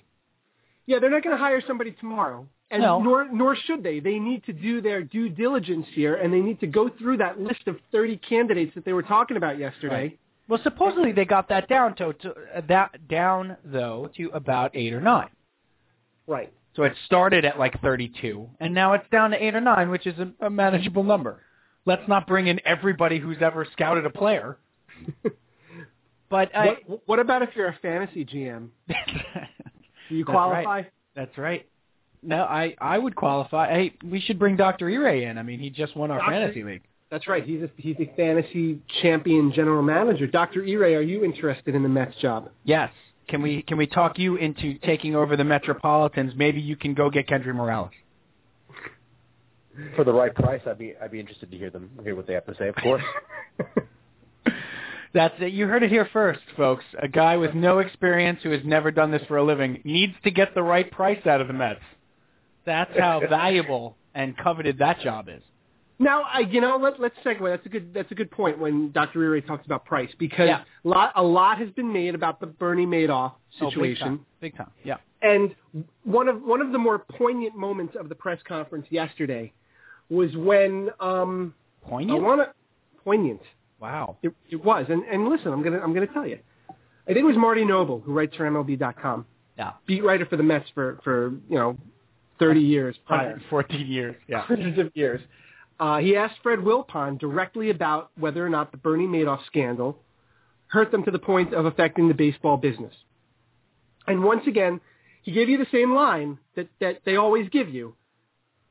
Yeah, 0.85 0.99
they're 0.99 1.09
not 1.09 1.23
going 1.23 1.35
to 1.35 1.41
hire 1.41 1.61
somebody 1.65 1.91
tomorrow, 1.91 2.47
and 2.71 2.81
No. 2.81 2.99
nor 3.01 3.27
nor 3.31 3.55
should 3.55 3.83
they. 3.83 3.99
They 3.99 4.19
need 4.19 4.43
to 4.45 4.53
do 4.53 4.81
their 4.81 5.03
due 5.03 5.29
diligence 5.29 5.85
here, 5.93 6.15
and 6.15 6.33
they 6.33 6.39
need 6.39 6.59
to 6.61 6.67
go 6.67 6.89
through 6.89 7.17
that 7.17 7.39
list 7.39 7.67
of 7.67 7.77
30 7.91 8.17
candidates 8.17 8.73
that 8.75 8.85
they 8.85 8.93
were 8.93 9.03
talking 9.03 9.37
about 9.37 9.57
yesterday. 9.59 9.95
Right. 9.95 10.19
Well, 10.47 10.59
supposedly 10.63 11.11
they 11.11 11.25
got 11.25 11.49
that 11.49 11.67
down 11.67 11.95
to, 11.97 12.13
to 12.13 12.29
uh, 12.55 12.61
that 12.69 13.07
down 13.09 13.57
though 13.65 14.09
to 14.15 14.29
about 14.33 14.71
eight 14.75 14.93
or 14.93 15.01
nine. 15.01 15.29
Right. 16.25 16.51
So 16.75 16.83
it 16.83 16.93
started 17.05 17.43
at 17.43 17.57
like 17.59 17.81
32, 17.81 18.47
and 18.59 18.73
now 18.73 18.93
it's 18.93 19.09
down 19.11 19.31
to 19.31 19.43
eight 19.43 19.55
or 19.55 19.61
nine, 19.61 19.89
which 19.89 20.05
is 20.07 20.17
a, 20.19 20.45
a 20.45 20.49
manageable 20.49 21.03
number. 21.03 21.41
Let's 21.85 22.07
not 22.07 22.27
bring 22.27 22.47
in 22.47 22.61
everybody 22.65 23.17
who's 23.19 23.37
ever 23.41 23.65
scouted 23.73 24.05
a 24.05 24.09
player. 24.09 24.57
But 26.29 26.55
I, 26.55 26.77
what, 26.85 27.01
what 27.05 27.19
about 27.19 27.41
if 27.41 27.49
you're 27.55 27.67
a 27.67 27.77
fantasy 27.81 28.25
GM? 28.25 28.69
Do 28.87 30.15
you 30.15 30.25
That's 30.25 30.33
qualify? 30.33 30.63
right. 30.63 30.91
That's 31.15 31.37
right. 31.37 31.67
No, 32.23 32.43
I 32.43 32.75
I 32.79 32.97
would 32.97 33.15
qualify. 33.15 33.69
Hey, 33.69 33.93
we 34.03 34.19
should 34.19 34.39
bring 34.39 34.57
Dr. 34.57 34.87
Ire 34.89 35.07
in. 35.07 35.37
I 35.37 35.43
mean, 35.43 35.59
he 35.59 35.69
just 35.69 35.95
won 35.95 36.11
our 36.11 36.19
Dr. 36.19 36.31
fantasy 36.31 36.63
league. 36.63 36.81
That's 37.09 37.27
right. 37.27 37.43
He's 37.45 37.61
a, 37.61 37.69
he's 37.77 37.95
a 37.99 38.11
fantasy 38.17 38.79
champion 39.01 39.53
general 39.53 39.81
manager. 39.81 40.27
Dr. 40.27 40.63
Ire, 40.63 40.97
are 40.97 41.01
you 41.01 41.23
interested 41.23 41.73
in 41.73 41.83
the 41.83 41.89
Mets 41.89 42.15
job? 42.21 42.49
Yes. 42.65 42.91
Can 43.29 43.41
we 43.41 43.61
can 43.61 43.77
we 43.77 43.87
talk 43.87 44.17
you 44.17 44.35
into 44.35 44.77
taking 44.79 45.15
over 45.15 45.35
the 45.35 45.43
Metropolitans? 45.43 46.33
Maybe 46.35 46.61
you 46.61 46.75
can 46.75 46.93
go 46.93 47.09
get 47.09 47.27
Kendry 47.27 47.53
Morales. 47.53 47.91
For 49.95 50.03
the 50.03 50.13
right 50.13 50.33
price, 50.33 50.61
I'd 50.65 50.77
be 50.79 50.93
I'd 51.01 51.11
be 51.11 51.19
interested 51.19 51.51
to 51.51 51.57
hear 51.57 51.69
them 51.69 51.89
hear 52.03 52.15
what 52.15 52.25
they 52.25 52.33
have 52.33 52.45
to 52.45 52.55
say. 52.57 52.67
Of 52.69 52.75
course. 52.75 53.03
That's 55.13 55.33
it. 55.39 55.53
You 55.53 55.67
heard 55.67 55.83
it 55.83 55.89
here 55.89 56.07
first, 56.11 56.41
folks. 56.55 56.83
A 57.01 57.07
guy 57.07 57.37
with 57.37 57.53
no 57.53 57.79
experience 57.79 58.39
who 58.43 58.51
has 58.51 58.61
never 58.65 58.91
done 58.91 59.11
this 59.11 59.21
for 59.27 59.37
a 59.37 59.43
living 59.43 59.81
needs 59.83 60.13
to 60.23 60.31
get 60.31 60.53
the 60.53 60.63
right 60.63 60.89
price 60.91 61.25
out 61.25 61.41
of 61.41 61.47
the 61.47 61.53
Mets. 61.53 61.79
That's 62.65 62.91
how 62.97 63.21
valuable 63.29 63.95
and 64.13 64.37
coveted 64.37 64.79
that 64.79 64.99
job 65.01 65.29
is. 65.29 65.41
Now, 65.99 66.23
I, 66.31 66.39
you 66.41 66.61
know, 66.61 66.77
let, 66.77 66.99
let's 66.99 67.15
segue. 67.25 67.39
That's 67.49 67.65
a 67.65 67.69
good. 67.69 67.91
That's 67.93 68.11
a 68.11 68.15
good 68.15 68.29
point 68.29 68.59
when 68.59 68.91
Dr. 68.91 69.33
Ire 69.33 69.41
talks 69.41 69.65
about 69.65 69.83
price 69.85 70.11
because 70.19 70.47
Yeah. 70.47 70.61
a 70.85 70.87
lot 70.87 71.11
a 71.15 71.23
lot 71.23 71.57
has 71.57 71.71
been 71.71 71.91
made 71.91 72.13
about 72.13 72.39
the 72.39 72.45
Bernie 72.45 72.85
Madoff 72.85 73.31
Oh, 73.61 73.69
situation. 73.71 73.81
big 73.81 73.97
time. 73.99 74.25
Big 74.41 74.57
time. 74.57 74.71
Yeah. 74.83 74.97
And 75.23 75.55
one 76.03 76.27
of 76.27 76.43
one 76.43 76.61
of 76.61 76.71
the 76.71 76.77
more 76.77 76.99
poignant 76.99 77.55
moments 77.55 77.95
of 77.99 78.09
the 78.09 78.15
press 78.15 78.39
conference 78.47 78.85
yesterday 78.91 79.53
was 80.09 80.35
when 80.35 80.89
um. 80.99 81.53
I 81.83 81.89
Poignant. 81.89 82.21
want 82.21 82.41
to 82.41 82.53
poignant. 83.03 83.39
Wow. 83.79 84.17
It, 84.23 84.33
it 84.49 84.63
was, 84.63 84.85
and 84.89 85.03
and 85.03 85.27
listen, 85.29 85.51
I'm 85.53 85.61
gonna 85.63 85.79
I'm 85.79 85.93
gonna 85.93 86.07
tell 86.07 86.25
you. 86.27 86.39
I 86.69 87.13
think 87.13 87.19
it 87.19 87.23
was 87.25 87.37
Marty 87.37 87.63
Noble 87.63 87.99
who 87.99 88.11
writes 88.13 88.35
for 88.35 88.43
MLB.com, 88.49 89.25
Yeah. 89.57 89.73
beat 89.85 90.03
writer 90.03 90.25
for 90.25 90.35
the 90.35 90.43
Mets 90.43 90.65
for 90.73 90.99
for 91.03 91.29
you 91.49 91.55
know 91.55 91.77
30 92.39 92.59
years 92.59 92.95
prior. 93.05 93.29
114 93.29 93.87
years. 93.87 94.15
Yeah. 94.27 94.41
hundreds 94.45 94.77
of 94.79 94.91
years. 94.95 95.21
Uh, 95.79 95.99
he 95.99 96.15
asked 96.15 96.35
Fred 96.41 96.59
Wilpon 96.59 97.19
directly 97.19 97.69
about 97.69 98.09
whether 98.17 98.43
or 98.45 98.49
not 98.49 98.71
the 98.71 98.77
Bernie 98.77 99.05
Madoff 99.07 99.45
scandal 99.45 99.99
hurt 100.67 100.91
them 100.91 101.03
to 101.03 101.11
the 101.11 101.19
point 101.19 101.53
of 101.53 101.65
affecting 101.65 102.07
the 102.07 102.13
baseball 102.13 102.57
business. 102.57 102.93
And 104.07 104.23
once 104.23 104.47
again, 104.47 104.81
he 105.21 105.31
gave 105.31 105.49
you 105.49 105.57
the 105.57 105.67
same 105.71 105.93
line 105.93 106.39
that, 106.55 106.67
that 106.81 107.01
they 107.05 107.15
always 107.15 107.47
give 107.49 107.69
you. 107.69 107.95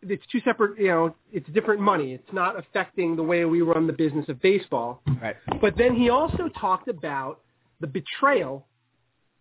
It's 0.08 0.24
two 0.30 0.40
separate, 0.40 0.78
you 0.78 0.88
know, 0.88 1.14
it's 1.32 1.48
different 1.50 1.80
money. 1.80 2.12
It's 2.12 2.32
not 2.32 2.58
affecting 2.58 3.16
the 3.16 3.22
way 3.22 3.44
we 3.44 3.60
run 3.62 3.86
the 3.86 3.92
business 3.92 4.28
of 4.28 4.40
baseball. 4.40 5.02
Right. 5.20 5.36
But 5.60 5.76
then 5.76 5.94
he 5.94 6.10
also 6.10 6.48
talked 6.60 6.88
about 6.88 7.40
the 7.80 7.86
betrayal 7.86 8.66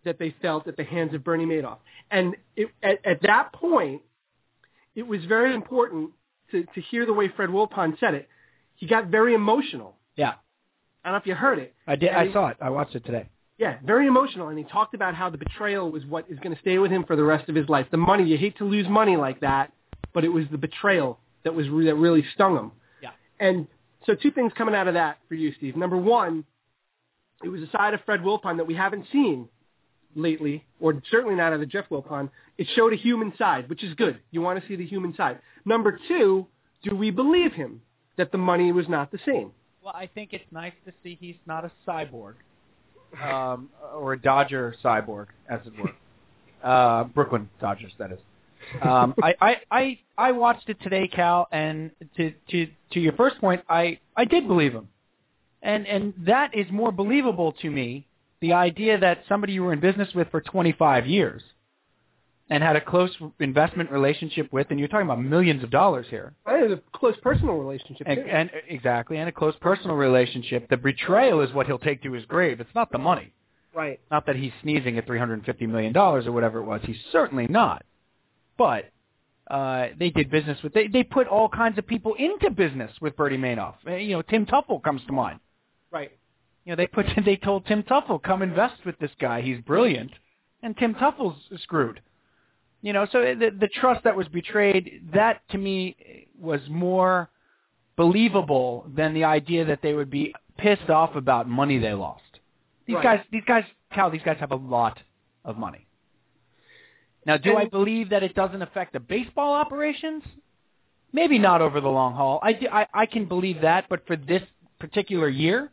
that 0.04 0.18
they 0.18 0.34
felt 0.42 0.66
at 0.68 0.76
the 0.76 0.84
hands 0.84 1.14
of 1.14 1.24
Bernie 1.24 1.46
Madoff. 1.46 1.78
And 2.10 2.36
it, 2.56 2.68
at, 2.82 3.04
at 3.04 3.22
that 3.22 3.52
point, 3.52 4.02
it 4.94 5.06
was 5.06 5.24
very 5.24 5.54
important 5.54 6.10
to, 6.52 6.64
to 6.74 6.80
hear 6.80 7.06
the 7.06 7.12
way 7.12 7.28
Fred 7.28 7.50
Wilpon 7.50 7.98
said 7.98 8.14
it. 8.14 8.28
He 8.76 8.86
got 8.86 9.08
very 9.08 9.34
emotional. 9.34 9.96
Yeah. 10.16 10.34
I 11.04 11.08
don't 11.08 11.14
know 11.14 11.18
if 11.18 11.26
you 11.26 11.34
heard 11.34 11.58
it. 11.58 11.74
I 11.86 11.96
did. 11.96 12.10
And 12.10 12.18
I 12.18 12.26
he- 12.26 12.32
saw 12.32 12.48
it. 12.48 12.56
I 12.60 12.70
watched 12.70 12.94
it 12.94 13.04
today. 13.04 13.28
Yeah, 13.58 13.78
very 13.84 14.06
emotional. 14.06 14.48
And 14.48 14.58
he 14.58 14.64
talked 14.64 14.92
about 14.94 15.14
how 15.14 15.30
the 15.30 15.38
betrayal 15.38 15.90
was 15.90 16.04
what 16.04 16.26
is 16.30 16.38
going 16.40 16.54
to 16.54 16.60
stay 16.60 16.76
with 16.76 16.90
him 16.90 17.04
for 17.04 17.16
the 17.16 17.24
rest 17.24 17.48
of 17.48 17.54
his 17.54 17.66
life. 17.70 17.86
The 17.90 17.96
money, 17.96 18.24
you 18.24 18.36
hate 18.36 18.58
to 18.58 18.64
lose 18.64 18.86
money 18.86 19.16
like 19.16 19.40
that, 19.40 19.72
but 20.16 20.24
it 20.24 20.32
was 20.32 20.46
the 20.50 20.56
betrayal 20.56 21.18
that 21.44 21.54
was 21.54 21.68
re- 21.68 21.84
that 21.84 21.94
really 21.94 22.24
stung 22.32 22.56
him. 22.56 22.72
Yeah. 23.02 23.10
And 23.38 23.66
so 24.06 24.14
two 24.14 24.30
things 24.30 24.50
coming 24.56 24.74
out 24.74 24.88
of 24.88 24.94
that 24.94 25.18
for 25.28 25.34
you, 25.34 25.52
Steve. 25.58 25.76
Number 25.76 25.98
one, 25.98 26.46
it 27.44 27.50
was 27.50 27.60
a 27.60 27.68
side 27.70 27.92
of 27.92 28.00
Fred 28.06 28.20
Wilpon 28.20 28.56
that 28.56 28.66
we 28.66 28.74
haven't 28.74 29.04
seen 29.12 29.46
lately, 30.14 30.64
or 30.80 31.02
certainly 31.10 31.34
not 31.34 31.48
out 31.48 31.52
of 31.52 31.60
the 31.60 31.66
Jeff 31.66 31.90
Wilpon. 31.90 32.30
It 32.56 32.66
showed 32.74 32.94
a 32.94 32.96
human 32.96 33.34
side, 33.36 33.68
which 33.68 33.84
is 33.84 33.92
good. 33.92 34.18
You 34.30 34.40
want 34.40 34.58
to 34.58 34.66
see 34.66 34.74
the 34.74 34.86
human 34.86 35.14
side. 35.14 35.38
Number 35.66 36.00
two, 36.08 36.46
do 36.82 36.96
we 36.96 37.10
believe 37.10 37.52
him 37.52 37.82
that 38.16 38.32
the 38.32 38.38
money 38.38 38.72
was 38.72 38.88
not 38.88 39.12
the 39.12 39.18
same? 39.26 39.50
Well, 39.84 39.92
I 39.94 40.06
think 40.06 40.32
it's 40.32 40.50
nice 40.50 40.72
to 40.86 40.94
see 41.02 41.18
he's 41.20 41.36
not 41.44 41.66
a 41.66 41.70
cyborg, 41.86 42.36
um, 43.22 43.68
or 43.94 44.14
a 44.14 44.18
Dodger 44.18 44.74
cyborg, 44.82 45.26
as 45.50 45.60
it 45.66 45.78
were. 45.78 45.92
Uh, 46.64 47.04
Brooklyn 47.04 47.48
Dodgers, 47.60 47.92
that 47.98 48.10
is. 48.10 48.18
Um, 48.82 49.14
I, 49.22 49.34
I, 49.40 49.56
I, 49.70 49.98
I 50.18 50.32
watched 50.32 50.68
it 50.68 50.80
today, 50.82 51.08
Cal, 51.08 51.48
and 51.52 51.90
to, 52.16 52.32
to, 52.50 52.66
to 52.92 53.00
your 53.00 53.12
first 53.12 53.38
point, 53.40 53.62
I, 53.68 53.98
I 54.16 54.24
did 54.24 54.46
believe 54.46 54.72
him. 54.72 54.88
And, 55.62 55.86
and 55.86 56.14
that 56.26 56.54
is 56.54 56.66
more 56.70 56.92
believable 56.92 57.52
to 57.62 57.70
me, 57.70 58.06
the 58.40 58.52
idea 58.52 58.98
that 58.98 59.24
somebody 59.28 59.54
you 59.54 59.62
were 59.64 59.72
in 59.72 59.80
business 59.80 60.08
with 60.14 60.30
for 60.30 60.40
25 60.40 61.06
years 61.06 61.42
and 62.48 62.62
had 62.62 62.76
a 62.76 62.80
close 62.80 63.10
investment 63.40 63.90
relationship 63.90 64.52
with, 64.52 64.68
and 64.70 64.78
you're 64.78 64.88
talking 64.88 65.06
about 65.06 65.20
millions 65.20 65.64
of 65.64 65.70
dollars 65.70 66.06
here, 66.10 66.32
I 66.44 66.54
had 66.58 66.70
a 66.70 66.80
close 66.92 67.16
personal 67.22 67.54
relationship. 67.54 68.06
and, 68.06 68.20
and 68.20 68.50
exactly, 68.68 69.16
and 69.18 69.28
a 69.28 69.32
close 69.32 69.54
personal 69.60 69.96
relationship. 69.96 70.68
The 70.68 70.76
betrayal 70.76 71.40
is 71.40 71.52
what 71.52 71.66
he'll 71.66 71.78
take 71.78 72.02
to 72.04 72.12
his 72.12 72.24
grave. 72.26 72.60
It's 72.60 72.74
not 72.74 72.92
the 72.92 72.98
money. 72.98 73.32
right. 73.74 73.98
Not 74.12 74.26
that 74.26 74.36
he's 74.36 74.52
sneezing 74.62 74.96
at 74.98 75.06
three 75.06 75.18
hundred 75.18 75.34
and 75.34 75.44
fifty 75.44 75.66
million 75.66 75.92
dollars 75.92 76.26
or 76.26 76.32
whatever 76.32 76.60
it 76.60 76.64
was. 76.64 76.80
He's 76.84 76.96
certainly 77.10 77.46
not. 77.48 77.84
But 78.58 78.86
uh, 79.50 79.88
they 79.98 80.10
did 80.10 80.30
business 80.30 80.58
with. 80.62 80.72
They 80.74 80.88
they 80.88 81.02
put 81.02 81.26
all 81.28 81.48
kinds 81.48 81.78
of 81.78 81.86
people 81.86 82.14
into 82.14 82.50
business 82.50 82.90
with 83.00 83.16
Bernie 83.16 83.38
Madoff. 83.38 83.74
Uh, 83.86 83.92
You 83.96 84.16
know, 84.16 84.22
Tim 84.22 84.46
Teufel 84.46 84.82
comes 84.82 85.02
to 85.06 85.12
mind. 85.12 85.40
Right. 85.90 86.10
You 86.64 86.72
know, 86.72 86.76
they 86.76 86.86
put 86.86 87.06
they 87.24 87.36
told 87.36 87.66
Tim 87.66 87.82
Teufel 87.82 88.22
come 88.22 88.42
invest 88.42 88.84
with 88.84 88.98
this 88.98 89.12
guy. 89.20 89.40
He's 89.42 89.60
brilliant, 89.60 90.10
and 90.62 90.76
Tim 90.76 90.94
Teufel's 90.94 91.38
screwed. 91.62 92.00
You 92.82 92.92
know, 92.92 93.06
so 93.10 93.20
the 93.20 93.50
the 93.58 93.68
trust 93.68 94.04
that 94.04 94.16
was 94.16 94.28
betrayed, 94.28 95.10
that 95.12 95.40
to 95.50 95.58
me 95.58 96.26
was 96.38 96.60
more 96.68 97.30
believable 97.96 98.86
than 98.94 99.14
the 99.14 99.24
idea 99.24 99.64
that 99.64 99.80
they 99.82 99.94
would 99.94 100.10
be 100.10 100.34
pissed 100.58 100.90
off 100.90 101.14
about 101.16 101.48
money 101.48 101.78
they 101.78 101.94
lost. 101.94 102.22
These 102.86 102.96
Right. 102.96 103.02
guys, 103.02 103.20
these 103.32 103.44
guys, 103.46 103.64
Cal, 103.92 104.10
these 104.10 104.22
guys 104.22 104.36
have 104.38 104.52
a 104.52 104.56
lot 104.56 105.00
of 105.44 105.56
money. 105.56 105.85
Now, 107.26 107.36
do 107.36 107.56
I 107.56 107.66
believe 107.66 108.10
that 108.10 108.22
it 108.22 108.34
doesn't 108.34 108.62
affect 108.62 108.92
the 108.92 109.00
baseball 109.00 109.52
operations? 109.52 110.22
Maybe 111.12 111.38
not 111.38 111.60
over 111.60 111.80
the 111.80 111.88
long 111.88 112.14
haul. 112.14 112.38
I, 112.42 112.52
do- 112.52 112.68
I, 112.70 112.86
I 112.94 113.06
can 113.06 113.26
believe 113.26 113.62
that, 113.62 113.86
but 113.88 114.06
for 114.06 114.16
this 114.16 114.42
particular 114.78 115.28
year, 115.28 115.72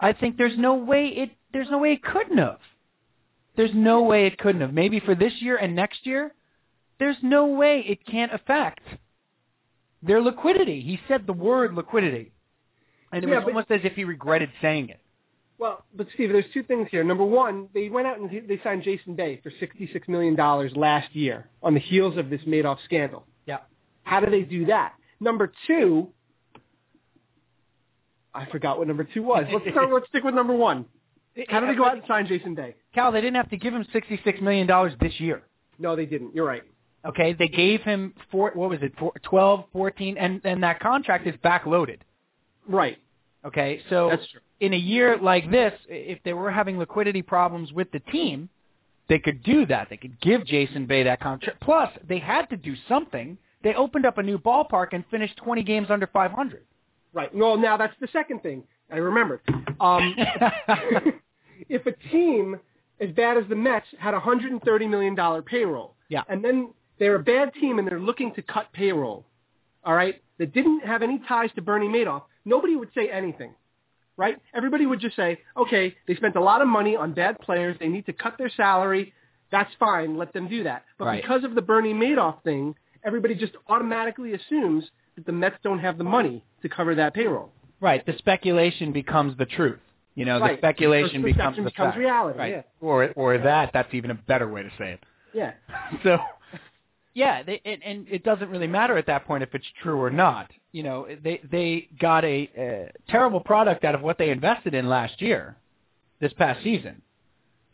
I 0.00 0.12
think 0.12 0.36
there's 0.36 0.58
no 0.58 0.74
way 0.74 1.06
it 1.08 1.30
there's 1.52 1.70
no 1.70 1.78
way 1.78 1.92
it 1.92 2.02
couldn't 2.02 2.38
have. 2.38 2.58
There's 3.56 3.70
no 3.72 4.02
way 4.02 4.26
it 4.26 4.36
couldn't 4.38 4.60
have. 4.60 4.72
Maybe 4.74 5.00
for 5.00 5.14
this 5.14 5.32
year 5.40 5.56
and 5.56 5.74
next 5.74 6.04
year, 6.04 6.34
there's 6.98 7.16
no 7.22 7.46
way 7.46 7.84
it 7.86 8.04
can't 8.04 8.34
affect 8.34 8.80
their 10.02 10.20
liquidity. 10.20 10.80
He 10.82 10.98
said 11.08 11.26
the 11.26 11.32
word 11.32 11.72
liquidity, 11.74 12.32
and 13.12 13.24
it 13.24 13.28
Yeah, 13.28 13.36
was 13.36 13.44
but- 13.44 13.50
almost 13.52 13.70
as 13.70 13.80
if 13.84 13.92
he 13.94 14.04
regretted 14.04 14.50
saying 14.60 14.88
it. 14.90 15.00
Well, 15.58 15.84
but 15.94 16.06
Steve, 16.14 16.32
there's 16.32 16.44
two 16.52 16.62
things 16.62 16.88
here. 16.90 17.02
Number 17.02 17.24
one, 17.24 17.68
they 17.72 17.88
went 17.88 18.06
out 18.06 18.18
and 18.18 18.30
they 18.48 18.60
signed 18.62 18.82
Jason 18.82 19.14
Bay 19.14 19.40
for 19.42 19.50
$66 19.50 20.06
million 20.08 20.36
last 20.74 21.14
year 21.14 21.48
on 21.62 21.72
the 21.74 21.80
heels 21.80 22.18
of 22.18 22.28
this 22.28 22.42
Madoff 22.42 22.78
scandal. 22.84 23.24
Yeah. 23.46 23.58
How 24.02 24.20
do 24.20 24.30
they 24.30 24.42
do 24.42 24.66
that? 24.66 24.92
Number 25.18 25.50
two, 25.66 26.08
I 28.34 28.46
forgot 28.46 28.78
what 28.78 28.86
number 28.86 29.04
two 29.04 29.22
was. 29.22 29.46
Let's 29.50 29.64
start, 29.70 29.90
let's 29.90 30.06
stick 30.08 30.24
with 30.24 30.34
number 30.34 30.54
one. 30.54 30.84
How 31.48 31.60
did 31.60 31.70
they 31.70 31.74
go 31.74 31.84
out 31.84 31.94
and 31.94 32.02
sign 32.06 32.26
Jason 32.26 32.54
Bay? 32.54 32.74
Cal, 32.94 33.12
they 33.12 33.20
didn't 33.20 33.36
have 33.36 33.50
to 33.50 33.56
give 33.56 33.74
him 33.74 33.84
$66 33.94 34.42
million 34.42 34.66
this 35.00 35.18
year. 35.18 35.42
No, 35.78 35.96
they 35.96 36.06
didn't. 36.06 36.34
You're 36.34 36.46
right. 36.46 36.62
Okay, 37.04 37.34
they 37.34 37.48
gave 37.48 37.82
him 37.82 38.14
four, 38.30 38.50
what 38.54 38.68
was 38.68 38.80
it, 38.82 38.92
four, 38.98 39.12
12, 39.22 39.64
14, 39.72 40.18
and, 40.18 40.40
and 40.44 40.62
that 40.62 40.80
contract 40.80 41.26
is 41.26 41.34
backloaded. 41.44 41.98
Right. 42.68 42.98
Okay, 43.46 43.80
so 43.88 44.10
in 44.60 44.72
a 44.72 44.76
year 44.76 45.16
like 45.18 45.50
this, 45.50 45.72
if 45.88 46.18
they 46.24 46.32
were 46.32 46.50
having 46.50 46.78
liquidity 46.78 47.22
problems 47.22 47.72
with 47.72 47.90
the 47.92 48.00
team, 48.00 48.48
they 49.08 49.20
could 49.20 49.42
do 49.44 49.64
that. 49.66 49.88
They 49.88 49.96
could 49.96 50.20
give 50.20 50.44
Jason 50.44 50.86
Bay 50.86 51.04
that 51.04 51.20
contract. 51.20 51.60
Plus, 51.60 51.88
they 52.08 52.18
had 52.18 52.46
to 52.50 52.56
do 52.56 52.74
something. 52.88 53.38
They 53.62 53.74
opened 53.74 54.04
up 54.04 54.18
a 54.18 54.22
new 54.22 54.38
ballpark 54.38 54.88
and 54.92 55.04
finished 55.10 55.36
20 55.36 55.62
games 55.62 55.86
under 55.90 56.08
500. 56.08 56.64
Right. 57.12 57.32
Well, 57.34 57.56
now 57.56 57.76
that's 57.76 57.94
the 58.00 58.08
second 58.12 58.42
thing 58.42 58.64
I 58.90 58.96
remembered. 58.96 59.40
Um, 59.80 60.14
if 61.68 61.86
a 61.86 61.92
team 62.10 62.58
as 63.00 63.10
bad 63.10 63.36
as 63.36 63.44
the 63.48 63.54
Mets 63.56 63.86
had 63.98 64.14
a 64.14 64.20
$130 64.20 64.90
million 64.90 65.42
payroll, 65.42 65.94
Yeah. 66.08 66.22
and 66.28 66.42
then 66.44 66.72
they're 66.98 67.16
a 67.16 67.22
bad 67.22 67.52
team 67.54 67.78
and 67.78 67.86
they're 67.86 68.00
looking 68.00 68.32
to 68.34 68.42
cut 68.42 68.72
payroll, 68.72 69.24
all 69.84 69.94
right, 69.94 70.20
that 70.38 70.52
didn't 70.52 70.80
have 70.80 71.02
any 71.02 71.20
ties 71.28 71.50
to 71.56 71.62
Bernie 71.62 71.88
Madoff, 71.88 72.22
nobody 72.44 72.76
would 72.76 72.90
say 72.94 73.08
anything, 73.10 73.54
right? 74.16 74.36
Everybody 74.54 74.86
would 74.86 75.00
just 75.00 75.16
say, 75.16 75.40
okay, 75.56 75.94
they 76.06 76.14
spent 76.16 76.36
a 76.36 76.40
lot 76.40 76.60
of 76.62 76.68
money 76.68 76.96
on 76.96 77.12
bad 77.12 77.38
players. 77.40 77.76
They 77.80 77.88
need 77.88 78.06
to 78.06 78.12
cut 78.12 78.36
their 78.38 78.50
salary. 78.50 79.12
That's 79.50 79.70
fine. 79.78 80.16
Let 80.16 80.32
them 80.32 80.48
do 80.48 80.62
that. 80.64 80.84
But 80.98 81.04
Right. 81.06 81.22
because 81.22 81.44
of 81.44 81.54
the 81.54 81.62
Bernie 81.62 81.94
Madoff 81.94 82.42
thing, 82.42 82.74
everybody 83.04 83.34
just 83.34 83.52
automatically 83.68 84.34
assumes 84.34 84.90
that 85.14 85.24
the 85.26 85.32
Mets 85.32 85.56
don't 85.62 85.78
have 85.78 85.96
the 85.98 86.04
money 86.04 86.44
to 86.62 86.68
cover 86.68 86.94
that 86.96 87.14
payroll. 87.14 87.50
right, 87.80 88.04
the 88.06 88.14
speculation 88.18 88.90
becomes 88.92 89.36
the 89.36 89.44
truth. 89.46 89.78
You 90.14 90.24
know, 90.24 90.40
Right. 90.40 90.52
the 90.52 90.58
speculation 90.58 91.20
So 91.20 91.24
becomes 91.26 91.56
the 91.56 91.62
becomes 91.64 91.88
fact. 91.88 91.98
reality, 91.98 92.38
Right. 92.38 92.52
yeah. 92.52 92.62
Or, 92.80 93.12
or 93.16 93.36
that, 93.38 93.70
that's 93.74 93.92
even 93.92 94.10
a 94.10 94.14
better 94.14 94.48
way 94.48 94.62
to 94.62 94.70
say 94.78 94.92
it. 94.92 95.00
Yeah. 95.34 95.52
So, 96.02 96.18
Yeah, 97.16 97.42
they, 97.42 97.62
and, 97.64 97.82
and 97.82 98.06
it 98.10 98.24
doesn't 98.24 98.50
really 98.50 98.66
matter 98.66 98.98
at 98.98 99.06
that 99.06 99.26
point 99.26 99.42
if 99.42 99.54
it's 99.54 99.64
true 99.82 99.98
or 99.98 100.10
not. 100.10 100.50
You 100.72 100.82
know, 100.82 101.06
they 101.24 101.40
they 101.50 101.88
got 101.98 102.26
a, 102.26 102.50
a 102.58 102.90
terrible 103.08 103.40
product 103.40 103.84
out 103.84 103.94
of 103.94 104.02
what 104.02 104.18
they 104.18 104.28
invested 104.28 104.74
in 104.74 104.86
last 104.86 105.22
year, 105.22 105.56
this 106.20 106.34
past 106.34 106.62
season. 106.62 107.00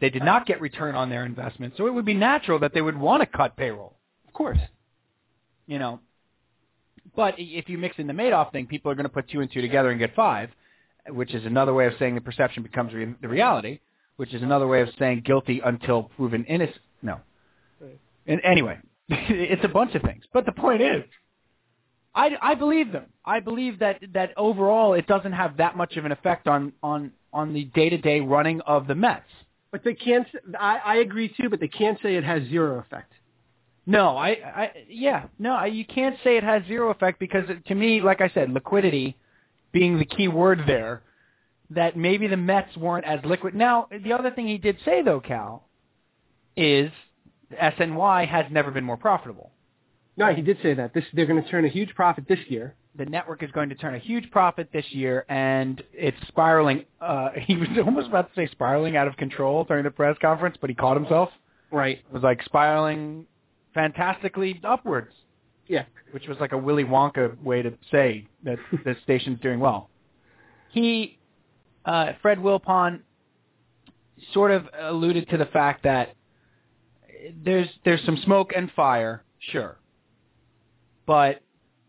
They 0.01 0.11
did 0.11 0.23
not 0.23 0.47
get 0.47 0.61
return 0.61 0.95
on 0.95 1.11
their 1.11 1.27
investment, 1.27 1.75
so 1.77 1.89
it 1.89 1.91
would 1.93 2.05
be 2.05 2.15
natural 2.15 2.61
that 2.61 2.73
they 2.73 2.83
would 2.83 2.97
want 2.97 3.21
to 3.23 3.27
cut 3.27 3.57
payroll. 3.57 3.97
Of 4.29 4.33
course. 4.33 4.61
You 5.67 5.81
know, 5.81 5.99
but 7.17 7.35
if 7.37 7.69
you 7.69 7.79
mix 7.79 7.97
in 7.99 8.07
the 8.07 8.13
Madoff 8.13 8.53
thing, 8.53 8.69
people 8.69 8.93
are 8.93 8.95
going 8.95 9.07
to 9.07 9.13
put 9.13 9.29
two 9.29 9.41
and 9.41 9.51
two 9.51 9.61
together 9.61 9.91
and 9.91 9.99
get 9.99 10.15
five, 10.15 10.51
which 11.09 11.35
is 11.35 11.45
another 11.45 11.75
way 11.75 11.87
of 11.87 11.95
saying 11.99 12.15
the 12.15 12.21
perception 12.21 12.63
becomes 12.63 12.95
re- 12.95 13.17
the 13.21 13.29
reality, 13.29 13.81
which 14.19 14.35
is 14.35 14.43
another 14.43 14.69
way 14.69 14.83
of 14.83 14.89
saying 15.01 15.23
guilty 15.27 15.61
until 15.65 16.05
proven 16.05 16.45
innocent. 16.45 16.79
No. 17.03 17.19
Right. 17.81 17.99
And 18.29 18.41
anyway, 18.45 18.79
it's 19.29 19.65
a 19.65 19.69
bunch 19.69 19.95
of 19.95 20.03
things. 20.03 20.25
But 20.33 20.47
the 20.47 20.53
point 20.53 20.83
is, 20.83 21.05
I, 22.15 22.31
I 22.41 22.55
believe 22.55 22.93
them. 22.93 23.07
I 23.25 23.41
believe 23.41 23.79
that 23.79 24.03
that 24.13 24.33
overall 24.37 24.95
it 24.95 25.07
doesn't 25.07 25.33
have 25.33 25.57
that 25.59 25.77
much 25.77 25.97
of 25.97 26.05
an 26.05 26.13
effect 26.13 26.47
on 26.47 26.73
on 26.83 27.13
on 27.33 27.53
the 27.53 27.65
day 27.65 27.89
to 27.89 27.99
day 27.99 28.21
running 28.21 28.61
of 28.63 28.87
the 28.87 28.95
Mets. 28.95 29.25
But 29.71 29.85
they 29.85 29.95
can't. 29.95 30.27
I, 30.59 30.79
I 30.85 30.97
agree 30.97 31.33
too, 31.41 31.49
but 31.49 31.61
they 31.61 31.69
can't 31.69 31.99
say 32.03 32.17
it 32.17 32.25
has 32.25 32.43
zero 32.49 32.79
effect. 32.79 33.13
No, 33.87 34.17
I, 34.17 34.29
I 34.29 34.71
yeah, 34.89 35.27
no, 35.39 35.53
I, 35.55 35.67
you 35.67 35.85
can't 35.85 36.17
say 36.23 36.37
it 36.37 36.45
has 36.45 36.63
zero 36.67 36.91
effect 36.91 37.19
because 37.19 37.45
to 37.67 37.75
me, 37.75 38.01
like 38.01 38.21
I 38.21 38.31
said, 38.33 38.51
liquidity 38.51 39.17
being 39.73 39.99
the 39.99 40.05
key 40.05 40.29
word 40.29 40.61
there, 40.67 41.03
that 41.71 41.97
maybe 41.97 42.29
the 42.29 42.37
Mets 42.37 42.77
weren't 42.77 43.07
as 43.07 43.21
liquid. 43.25 43.55
Now, 43.55 43.89
the 44.05 44.13
other 44.13 44.31
thing 44.31 44.47
he 44.47 44.59
did 44.59 44.77
say 44.85 45.03
though, 45.03 45.21
Cal, 45.21 45.67
is 46.57 46.91
SNY 47.53 48.29
has 48.29 48.47
never 48.51 48.71
been 48.71 48.85
more 48.85 48.97
profitable. 48.97 49.51
No, 50.17 50.33
he 50.33 50.43
did 50.43 50.59
say 50.63 50.75
that. 50.75 50.93
This 50.93 51.05
they're 51.13 51.27
going 51.27 51.43
to 51.43 51.49
turn 51.49 51.65
a 51.65 51.69
huge 51.69 51.95
profit 51.95 52.29
this 52.29 52.39
year. 52.49 52.75
The 52.95 53.07
network 53.07 53.43
is 53.43 53.51
going 53.53 53.71
to 53.71 53.75
turn 53.75 53.95
a 53.95 53.99
huge 53.99 54.31
profit 54.31 54.69
this 54.73 54.85
year, 54.91 55.25
and 55.29 55.83
it's 55.95 56.17
spiraling. 56.29 56.85
Uh, 57.01 57.31
he 57.37 57.57
was 57.57 57.69
almost 57.85 58.09
about 58.09 58.29
to 58.29 58.35
say 58.35 58.51
spiraling 58.53 58.97
out 58.97 59.09
of 59.09 59.17
control 59.17 59.65
during 59.65 59.85
the 59.85 59.91
press 59.91 60.17
conference, 60.21 60.57
but 60.61 60.69
he 60.69 60.77
caught 60.77 60.97
himself. 60.97 61.31
Right. 61.71 61.99
It 61.99 62.13
was 62.13 62.23
like 62.23 62.43
spiraling 62.45 63.27
fantastically 63.73 64.61
upwards. 64.63 65.13
Yeah. 65.67 65.85
Which 66.11 66.29
was 66.29 66.37
like 66.39 66.53
a 66.53 66.59
Willy 66.59 66.85
Wonka 66.85 67.43
way 67.43 67.63
to 67.63 67.73
say 67.91 68.29
that 68.45 68.59
the 68.85 68.95
station's 69.03 69.41
doing 69.41 69.59
well. 69.59 69.89
He, 70.71 71.19
uh, 71.87 72.13
Fred 72.21 72.39
Wilpon, 72.39 73.01
sort 74.35 74.51
of 74.51 74.67
alluded 74.79 75.31
to 75.31 75.39
the 75.39 75.47
fact 75.47 75.85
that 75.85 76.15
there's 77.45 77.69
there's 77.85 78.05
some 78.05 78.17
smoke 78.25 78.53
and 78.55 78.71
fire, 78.73 79.23
sure, 79.39 79.79
but 81.07 81.43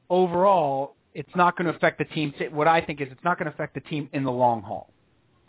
overall, 0.09 0.95
it's 1.13 1.35
not 1.35 1.57
going 1.57 1.67
to 1.67 1.75
affect 1.75 1.99
the 1.99 2.05
team. 2.05 2.33
What 2.51 2.67
I 2.67 2.81
think 2.81 3.01
is 3.01 3.07
it's 3.11 3.23
not 3.23 3.37
going 3.37 3.47
to 3.47 3.53
affect 3.53 3.73
the 3.73 3.81
team 3.81 4.09
in 4.13 4.23
the 4.23 4.31
long 4.31 4.61
haul. 4.61 4.91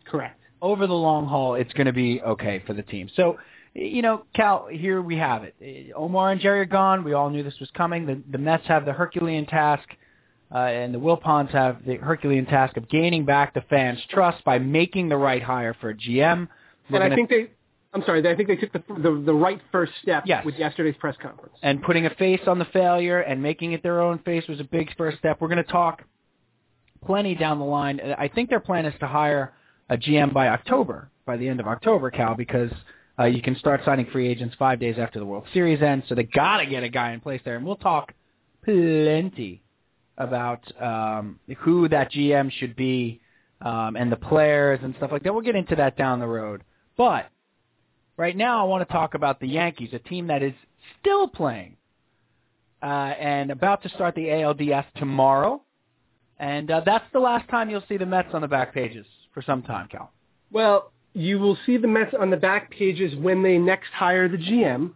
Correct. 0.06 0.40
Over 0.62 0.86
the 0.86 0.94
long 0.94 1.26
haul, 1.26 1.54
it's 1.54 1.72
going 1.72 1.86
to 1.86 1.92
be 1.92 2.22
okay 2.22 2.62
for 2.66 2.72
the 2.72 2.82
team. 2.82 3.08
So 3.16 3.38
you 3.74 4.02
know, 4.02 4.24
Cal, 4.34 4.68
here 4.70 5.02
we 5.02 5.16
have 5.16 5.42
it. 5.44 5.92
Omar 5.96 6.30
and 6.30 6.40
Jerry 6.40 6.60
are 6.60 6.64
gone. 6.64 7.02
We 7.02 7.12
all 7.12 7.28
knew 7.28 7.42
this 7.42 7.58
was 7.58 7.70
coming. 7.76 8.06
The, 8.06 8.22
the 8.30 8.38
Mets 8.38 8.66
have 8.66 8.84
the 8.84 8.92
Herculean 8.92 9.46
task, 9.46 9.88
uh, 10.54 10.58
and 10.58 10.94
the 10.94 10.98
Wilpons 10.98 11.50
have 11.50 11.84
the 11.84 11.96
Herculean 11.96 12.46
task 12.46 12.76
of 12.76 12.88
gaining 12.88 13.24
back 13.24 13.52
the 13.52 13.62
fans' 13.62 13.98
trust 14.10 14.44
by 14.44 14.58
making 14.60 15.08
the 15.08 15.16
right 15.16 15.42
hire 15.42 15.74
for 15.80 15.90
a 15.90 15.94
GM. 15.94 16.48
We're 16.88 17.02
and 17.02 17.12
I 17.12 17.16
think 17.16 17.28
they, 17.28 17.50
I'm 17.94 18.02
sorry, 18.04 18.28
I 18.28 18.34
think 18.34 18.48
they 18.48 18.56
took 18.56 18.72
the, 18.72 18.82
the, 18.88 19.22
the 19.26 19.34
right 19.34 19.60
first 19.70 19.92
step 20.02 20.24
yes. 20.26 20.44
with 20.44 20.56
yesterday's 20.56 20.96
press 20.98 21.16
conference. 21.22 21.54
And 21.62 21.82
putting 21.82 22.06
a 22.06 22.10
face 22.10 22.40
on 22.46 22.58
the 22.58 22.64
failure 22.66 23.20
and 23.20 23.40
making 23.42 23.72
it 23.72 23.82
their 23.82 24.02
own 24.02 24.18
face 24.20 24.44
was 24.48 24.60
a 24.60 24.64
big 24.64 24.94
first 24.96 25.18
step. 25.18 25.40
We're 25.40 25.48
going 25.48 25.64
to 25.64 25.70
talk 25.70 26.02
plenty 27.04 27.34
down 27.34 27.58
the 27.58 27.64
line. 27.64 28.00
I 28.18 28.28
think 28.28 28.50
their 28.50 28.60
plan 28.60 28.84
is 28.84 28.94
to 29.00 29.06
hire 29.06 29.52
a 29.88 29.96
GM 29.96 30.32
by 30.32 30.48
October, 30.48 31.10
by 31.24 31.36
the 31.36 31.48
end 31.48 31.60
of 31.60 31.66
October, 31.66 32.10
Cal, 32.10 32.34
because– 32.34 32.70
uh, 33.18 33.24
you 33.24 33.42
can 33.42 33.56
start 33.56 33.80
signing 33.84 34.06
free 34.06 34.28
agents 34.28 34.54
five 34.58 34.80
days 34.80 34.96
after 34.98 35.18
the 35.18 35.24
World 35.24 35.44
Series 35.52 35.82
ends, 35.82 36.06
so 36.08 36.14
they 36.14 36.24
got 36.24 36.58
to 36.58 36.66
get 36.66 36.82
a 36.82 36.88
guy 36.88 37.12
in 37.12 37.20
place 37.20 37.40
there. 37.44 37.56
And 37.56 37.64
we'll 37.64 37.76
talk 37.76 38.12
plenty 38.64 39.62
about 40.18 40.60
um, 40.82 41.38
who 41.58 41.88
that 41.88 42.12
GM 42.12 42.50
should 42.50 42.74
be 42.74 43.20
um, 43.60 43.96
and 43.96 44.10
the 44.10 44.16
players 44.16 44.80
and 44.82 44.94
stuff 44.96 45.12
like 45.12 45.22
that. 45.22 45.32
We'll 45.32 45.42
get 45.42 45.54
into 45.56 45.76
that 45.76 45.96
down 45.96 46.18
the 46.18 46.26
road. 46.26 46.62
But 46.96 47.30
right 48.16 48.36
now, 48.36 48.60
I 48.60 48.68
want 48.68 48.86
to 48.86 48.92
talk 48.92 49.14
about 49.14 49.40
the 49.40 49.48
Yankees, 49.48 49.90
a 49.92 49.98
team 49.98 50.28
that 50.28 50.42
is 50.42 50.54
still 51.00 51.28
playing 51.28 51.76
uh, 52.82 52.86
and 52.86 53.50
about 53.50 53.82
to 53.82 53.88
start 53.90 54.14
the 54.14 54.26
ALDS 54.26 54.84
tomorrow. 54.96 55.62
And 56.38 56.70
uh, 56.70 56.82
that's 56.84 57.04
the 57.12 57.20
last 57.20 57.48
time 57.48 57.70
you'll 57.70 57.84
see 57.88 57.96
the 57.96 58.06
Mets 58.06 58.28
on 58.32 58.42
the 58.42 58.48
back 58.48 58.74
pages 58.74 59.06
for 59.32 59.42
some 59.42 59.62
time, 59.62 59.88
Cal. 59.88 60.12
Well, 60.50 60.92
you 61.14 61.38
will 61.38 61.56
see 61.64 61.76
the 61.76 61.88
Mets 61.88 62.14
on 62.18 62.30
the 62.30 62.36
back 62.36 62.70
pages 62.70 63.14
when 63.16 63.42
they 63.42 63.56
next 63.56 63.88
hire 63.92 64.28
the 64.28 64.36
GM, 64.36 64.92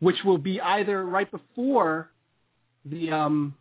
which 0.00 0.16
will 0.24 0.38
be 0.38 0.60
either 0.60 1.04
right 1.04 1.30
before 1.30 2.10
the 2.84 3.10
um, 3.10 3.54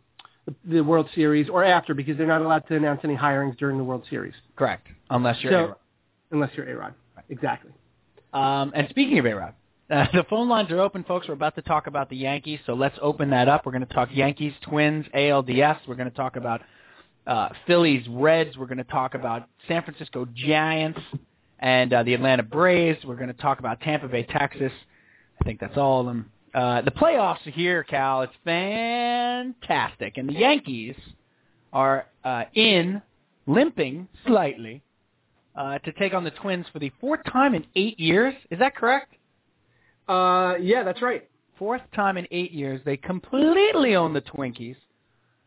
the 0.65 0.81
World 0.81 1.07
Series 1.13 1.49
or 1.49 1.63
after, 1.63 1.93
because 1.93 2.17
they're 2.17 2.27
not 2.27 2.41
allowed 2.41 2.67
to 2.67 2.75
announce 2.75 3.01
any 3.03 3.15
hirings 3.15 3.57
during 3.57 3.77
the 3.77 3.83
World 3.83 4.05
Series. 4.09 4.33
Correct, 4.55 4.87
unless 5.09 5.41
you're 5.43 5.51
so, 5.51 5.57
A-Rod. 5.65 5.75
Unless 6.31 6.49
you're 6.55 6.69
A-Rod, 6.69 6.93
right. 7.15 7.25
exactly. 7.29 7.71
Um, 8.33 8.71
and 8.75 8.87
speaking 8.89 9.19
of 9.19 9.25
A-Rod, 9.25 9.53
uh, 9.89 10.05
the 10.13 10.25
phone 10.29 10.49
lines 10.49 10.71
are 10.71 10.79
open, 10.79 11.03
folks. 11.03 11.27
We're 11.27 11.33
about 11.33 11.55
to 11.55 11.61
talk 11.61 11.87
about 11.87 12.09
the 12.09 12.17
Yankees, 12.17 12.59
so 12.65 12.73
let's 12.73 12.97
open 13.01 13.29
that 13.31 13.47
up. 13.47 13.65
We're 13.65 13.71
going 13.71 13.85
to 13.85 13.93
talk 13.93 14.09
Yankees, 14.11 14.53
Twins, 14.61 15.05
ALDS. 15.15 15.79
We're 15.87 15.95
going 15.95 16.09
to 16.09 16.15
talk 16.15 16.35
about 16.35 16.61
uh, 17.25 17.49
Phillies, 17.65 18.05
Reds. 18.09 18.57
We're 18.57 18.67
going 18.67 18.77
to 18.77 18.83
talk 18.85 19.13
about 19.13 19.47
San 19.67 19.83
Francisco 19.83 20.27
Giants, 20.33 20.99
and 21.59 21.93
uh, 21.93 22.03
the 22.03 22.13
Atlanta 22.13 22.43
Braves. 22.43 23.03
We're 23.05 23.15
going 23.15 23.27
to 23.27 23.33
talk 23.33 23.59
about 23.59 23.81
Tampa 23.81 24.07
Bay, 24.07 24.23
Texas. 24.23 24.71
I 25.39 25.43
think 25.43 25.59
that's 25.59 25.77
all 25.77 26.01
of 26.01 26.07
them. 26.07 26.31
Uh, 26.53 26.81
the 26.81 26.91
playoffs 26.91 27.45
are 27.45 27.51
here, 27.51 27.83
Cal. 27.83 28.23
It's 28.23 28.33
fantastic, 28.43 30.17
and 30.17 30.29
the 30.29 30.33
Yankees 30.33 30.95
are 31.73 32.07
uh, 32.23 32.43
in, 32.53 33.01
limping 33.45 34.07
slightly, 34.25 34.81
uh, 35.57 35.79
to 35.79 35.91
take 35.93 36.13
on 36.13 36.23
the 36.23 36.29
Twins 36.31 36.65
for 36.71 36.79
the 36.79 36.91
fourth 37.01 37.19
time 37.31 37.55
in 37.55 37.65
eight 37.75 37.99
years. 37.99 38.33
Is 38.51 38.59
that 38.59 38.75
correct? 38.75 39.15
Uh, 40.07 40.53
yeah, 40.61 40.83
that's 40.83 41.01
right. 41.01 41.27
Fourth 41.57 41.81
time 41.93 42.17
in 42.17 42.27
eight 42.31 42.51
years. 42.51 42.79
They 42.85 42.95
completely 42.95 43.95
own 43.95 44.13
the 44.13 44.21
Twinkies. 44.21 44.77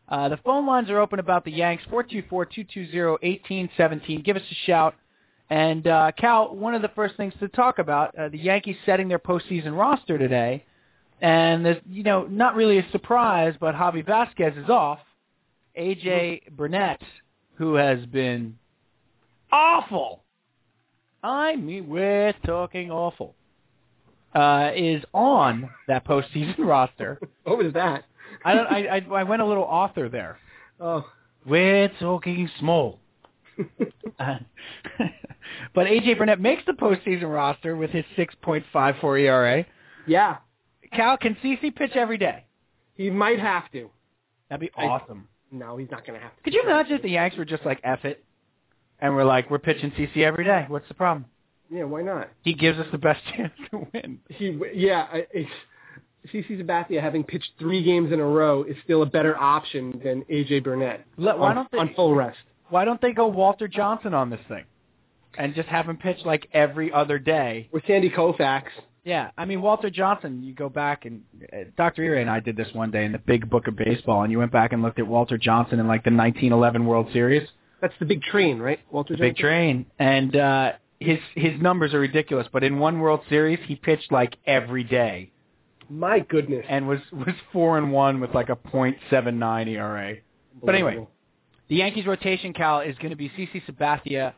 Uh, 0.09 0.27
the 0.27 0.35
phone 0.37 0.67
lines 0.67 0.89
are 0.89 0.99
open 0.99 1.19
about 1.19 1.45
the 1.45 1.51
Yanks, 1.51 1.83
424-220-1817. 1.89 4.25
Give 4.25 4.35
us 4.35 4.41
a 4.51 4.55
shout. 4.65 4.95
And 5.49 5.87
uh, 5.87 6.11
Cal, 6.17 6.53
one 6.53 6.75
of 6.75 6.81
the 6.81 6.89
first 6.89 7.15
things 7.15 7.33
to 7.39 7.47
talk 7.47 7.79
about, 7.79 8.13
uh, 8.17 8.27
the 8.29 8.37
Yankees 8.37 8.75
setting 8.85 9.07
their 9.07 9.19
postseason 9.19 9.77
roster 9.77 10.17
today, 10.17 10.65
and 11.21 11.65
there's 11.65 11.81
you 11.89 12.03
know 12.03 12.25
not 12.25 12.55
really 12.55 12.77
a 12.77 12.85
surprise, 12.91 13.55
but 13.59 13.75
Javi 13.75 14.05
Vazquez 14.05 14.61
is 14.61 14.69
off. 14.69 14.99
AJ 15.77 16.51
Burnett, 16.51 17.01
who 17.55 17.75
has 17.75 18.05
been 18.05 18.57
awful, 19.51 20.23
I 21.23 21.55
mean 21.55 21.87
we're 21.87 22.33
talking 22.45 22.91
awful, 22.91 23.35
uh, 24.33 24.71
is 24.75 25.03
on 25.13 25.69
that 25.87 26.05
postseason 26.05 26.57
roster. 26.59 27.19
What 27.43 27.57
was 27.57 27.73
that? 27.73 28.05
I 28.45 28.53
don't. 28.53 28.67
I, 28.67 28.87
I 28.87 29.19
I 29.19 29.23
went 29.23 29.41
a 29.41 29.45
little 29.45 29.63
author 29.63 30.09
there. 30.09 30.39
Oh, 30.79 31.05
we're 31.45 31.89
talking 31.99 32.49
small. 32.59 32.99
uh, 34.19 34.35
but 35.73 35.87
AJ 35.87 36.17
Burnett 36.17 36.39
makes 36.39 36.63
the 36.65 36.73
postseason 36.73 37.31
roster 37.31 37.75
with 37.75 37.91
his 37.91 38.05
6.54 38.17 39.21
ERA. 39.21 39.65
Yeah. 40.07 40.37
Cal, 40.93 41.17
can 41.17 41.35
CC 41.43 41.73
pitch 41.75 41.91
every 41.95 42.17
day? 42.17 42.45
He 42.95 43.09
might 43.09 43.39
have 43.39 43.71
to. 43.71 43.89
That'd 44.49 44.61
be 44.61 44.71
awesome. 44.77 45.27
I, 45.51 45.55
no, 45.55 45.77
he's 45.77 45.89
not 45.89 46.05
going 46.05 46.19
to 46.19 46.23
have 46.23 46.35
to. 46.35 46.43
Could 46.43 46.53
you 46.53 46.63
imagine 46.63 46.93
if 46.93 47.01
the 47.01 47.09
Yanks 47.09 47.37
were 47.37 47.45
just 47.45 47.65
like 47.65 47.79
F 47.83 48.03
it, 48.05 48.23
and 49.01 49.15
we're 49.15 49.25
like, 49.25 49.49
we're 49.49 49.59
pitching 49.59 49.91
CC 49.91 50.17
every 50.17 50.45
day. 50.45 50.65
What's 50.67 50.87
the 50.87 50.93
problem? 50.93 51.25
Yeah, 51.69 51.83
why 51.83 52.01
not? 52.01 52.29
He 52.43 52.53
gives 52.53 52.77
us 52.79 52.87
the 52.91 52.97
best 52.97 53.21
chance 53.35 53.53
to 53.71 53.87
win. 53.93 54.19
He, 54.29 54.57
yeah, 54.73 55.07
it's, 55.11 55.49
CC 56.31 56.61
Sabathia 56.61 57.01
having 57.01 57.23
pitched 57.23 57.49
three 57.57 57.83
games 57.83 58.13
in 58.13 58.19
a 58.19 58.25
row 58.25 58.63
is 58.63 58.75
still 58.83 59.01
a 59.01 59.07
better 59.07 59.35
option 59.35 59.99
than 60.03 60.23
AJ 60.25 60.63
Burnett. 60.63 61.03
Let, 61.17 61.39
why 61.39 61.49
on, 61.49 61.55
don't 61.55 61.71
they, 61.71 61.77
on 61.79 61.93
full 61.95 62.13
rest? 62.13 62.37
Why 62.69 62.85
don't 62.85 63.01
they 63.01 63.11
go 63.11 63.27
Walter 63.27 63.67
Johnson 63.67 64.13
on 64.13 64.29
this 64.29 64.39
thing? 64.47 64.65
and 65.37 65.55
just 65.55 65.67
have 65.69 65.87
him 65.87 65.97
pitch 65.97 66.19
like 66.25 66.47
every 66.53 66.91
other 66.91 67.19
day. 67.19 67.69
With 67.71 67.83
Sandy 67.87 68.09
Koufax. 68.09 68.63
Yeah, 69.03 69.31
I 69.37 69.45
mean 69.45 69.61
Walter 69.61 69.89
Johnson. 69.89 70.43
You 70.43 70.53
go 70.53 70.69
back 70.69 71.05
and 71.05 71.23
uh, 71.51 71.57
Dr. 71.75 72.03
Ira 72.03 72.21
and 72.21 72.29
I 72.29 72.39
did 72.39 72.55
this 72.55 72.67
one 72.73 72.91
day 72.91 73.05
in 73.05 73.11
the 73.11 73.17
Big 73.17 73.49
Book 73.49 73.67
of 73.67 73.75
Baseball, 73.75 74.23
and 74.23 74.31
you 74.31 74.37
went 74.37 74.51
back 74.51 74.73
and 74.73 74.81
looked 74.81 74.99
at 74.99 75.07
Walter 75.07 75.37
Johnson 75.37 75.79
in 75.79 75.87
like 75.87 76.03
the 76.03 76.11
1911 76.11 76.85
World 76.85 77.07
Series. 77.11 77.47
That's 77.81 77.93
the 77.99 78.05
big 78.05 78.21
train, 78.21 78.59
right? 78.59 78.79
Walter 78.91 79.15
Johnson. 79.15 79.27
Big 79.29 79.37
train, 79.37 79.85
and 79.99 80.35
uh, 80.35 80.71
his 80.99 81.17
his 81.35 81.59
numbers 81.59 81.93
are 81.93 81.99
ridiculous. 81.99 82.47
But 82.53 82.63
in 82.63 82.77
one 82.79 82.99
World 82.99 83.21
Series, 83.27 83.59
he 83.65 83.75
pitched 83.75 84.11
like 84.11 84.37
every 84.45 84.83
day. 84.83 85.31
My 85.89 86.19
goodness. 86.19 86.65
and 86.69 86.87
was 86.87 86.99
was 87.11 87.35
four 87.51 87.77
and 87.77 87.91
one 87.91 88.21
with 88.21 88.33
like 88.33 88.49
a 88.49 88.55
.79 88.55 89.67
ERA. 89.67 90.15
But 90.63 90.75
anyway, 90.75 91.05
the 91.67 91.75
Yankees 91.75 92.05
rotation, 92.05 92.53
Cal, 92.53 92.81
is 92.81 92.95
going 92.97 93.09
to 93.09 93.15
be 93.15 93.29
CC 93.29 93.61
Sabathia, 93.65 94.33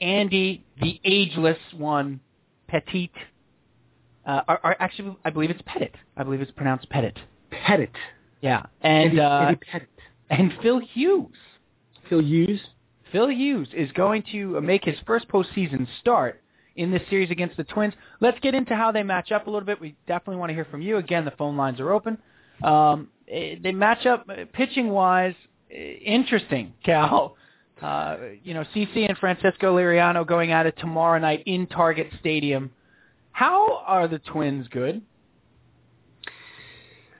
Andy, 0.00 0.64
the 0.80 1.00
ageless 1.04 1.58
one, 1.76 2.20
Petit. 2.68 3.10
Uh, 4.26 4.40
or 4.46 4.80
actually, 4.80 5.16
I 5.24 5.30
believe 5.30 5.50
it's 5.50 5.62
Pettit. 5.66 5.94
I 6.16 6.22
believe 6.22 6.40
it's 6.40 6.50
pronounced 6.52 6.88
Pettit. 6.90 7.18
Pettit. 7.50 7.90
Yeah, 8.40 8.66
and 8.82 9.18
Andy, 9.18 9.20
uh, 9.20 9.54
Pettit. 9.70 9.88
and 10.30 10.52
Phil 10.62 10.80
Hughes. 10.80 11.34
Phil 12.08 12.20
Hughes. 12.22 12.60
Phil 13.14 13.28
Hughes 13.28 13.68
is 13.72 13.92
going 13.92 14.24
to 14.32 14.60
make 14.60 14.84
his 14.84 14.96
first 15.06 15.28
postseason 15.28 15.86
start 16.00 16.42
in 16.74 16.90
this 16.90 17.02
series 17.08 17.30
against 17.30 17.56
the 17.56 17.62
Twins. 17.62 17.94
Let's 18.18 18.40
get 18.40 18.56
into 18.56 18.74
how 18.74 18.90
they 18.90 19.04
match 19.04 19.30
up 19.30 19.46
a 19.46 19.50
little 19.50 19.64
bit. 19.64 19.80
We 19.80 19.94
definitely 20.08 20.38
want 20.38 20.50
to 20.50 20.54
hear 20.54 20.64
from 20.64 20.82
you. 20.82 20.96
Again, 20.96 21.24
the 21.24 21.30
phone 21.30 21.56
lines 21.56 21.78
are 21.78 21.92
open. 21.92 22.18
Um, 22.64 23.10
eh, 23.28 23.54
they 23.62 23.70
match 23.70 24.04
up 24.04 24.28
uh, 24.28 24.46
pitching 24.52 24.90
wise. 24.90 25.36
Interesting, 25.70 26.74
Cal. 26.84 27.36
Uh, 27.80 28.16
you 28.42 28.52
know, 28.52 28.64
CC 28.74 29.08
and 29.08 29.16
Francisco 29.18 29.76
Liriano 29.76 30.26
going 30.26 30.50
at 30.50 30.66
it 30.66 30.74
tomorrow 30.78 31.20
night 31.20 31.44
in 31.46 31.68
Target 31.68 32.08
Stadium. 32.18 32.72
How 33.30 33.84
are 33.86 34.08
the 34.08 34.18
Twins 34.18 34.66
good? 34.66 35.02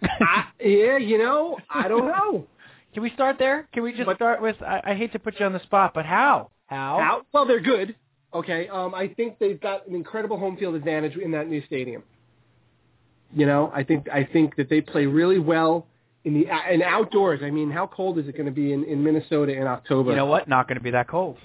I, 0.03 0.47
yeah, 0.61 0.97
you 0.97 1.19
know, 1.19 1.57
I 1.71 1.87
don't 1.87 2.09
know. 2.09 2.49
Can 2.95 3.03
we 3.03 3.11
start 3.11 3.37
there? 3.39 3.69
Can 3.73 3.83
we 3.83 3.93
just 3.93 4.07
But- 4.07 4.17
start 4.17 4.41
with? 4.41 4.57
I, 4.63 4.81
I 4.85 4.95
hate 4.95 5.13
to 5.13 5.19
put 5.19 5.39
you 5.41 5.47
on 5.47 5.53
the 5.53 5.61
spot, 5.61 5.93
but 5.95 6.07
how? 6.07 6.51
How? 6.67 6.99
How? 7.01 7.23
Well, 7.33 7.45
they're 7.47 7.61
good. 7.61 7.95
Okay. 8.33 8.69
Um, 8.69 8.95
I 8.95 9.09
think 9.09 9.39
they've 9.39 9.61
got 9.61 9.87
an 9.87 9.95
incredible 9.95 10.39
home 10.39 10.57
field 10.57 10.75
advantage 10.75 11.17
in 11.17 11.31
that 11.33 11.49
new 11.49 11.65
stadium. 11.67 12.03
You 13.35 13.47
know, 13.47 13.71
I 13.75 13.83
think 13.83 14.09
I 14.13 14.25
think 14.25 14.57
that 14.57 14.69
they 14.69 14.81
play 14.81 15.07
really 15.07 15.39
well 15.41 15.87
in 16.25 16.35
the 16.35 16.47
and 16.49 16.83
outdoors. 16.83 17.41
I 17.43 17.51
mean, 17.51 17.71
how 17.71 17.87
cold 17.89 18.19
is 18.19 18.29
it 18.29 18.33
going 18.33 18.47
to 18.47 18.53
be 18.53 18.73
in, 18.73 18.85
in 18.85 19.03
Minnesota 19.03 19.53
in 19.53 19.67
October? 19.67 20.11
You 20.11 20.17
know 20.17 20.27
what? 20.27 20.49
Not 20.49 20.69
going 20.69 20.79
to 20.79 20.85
be 20.85 20.93
that 20.93 21.09
cold. 21.09 21.37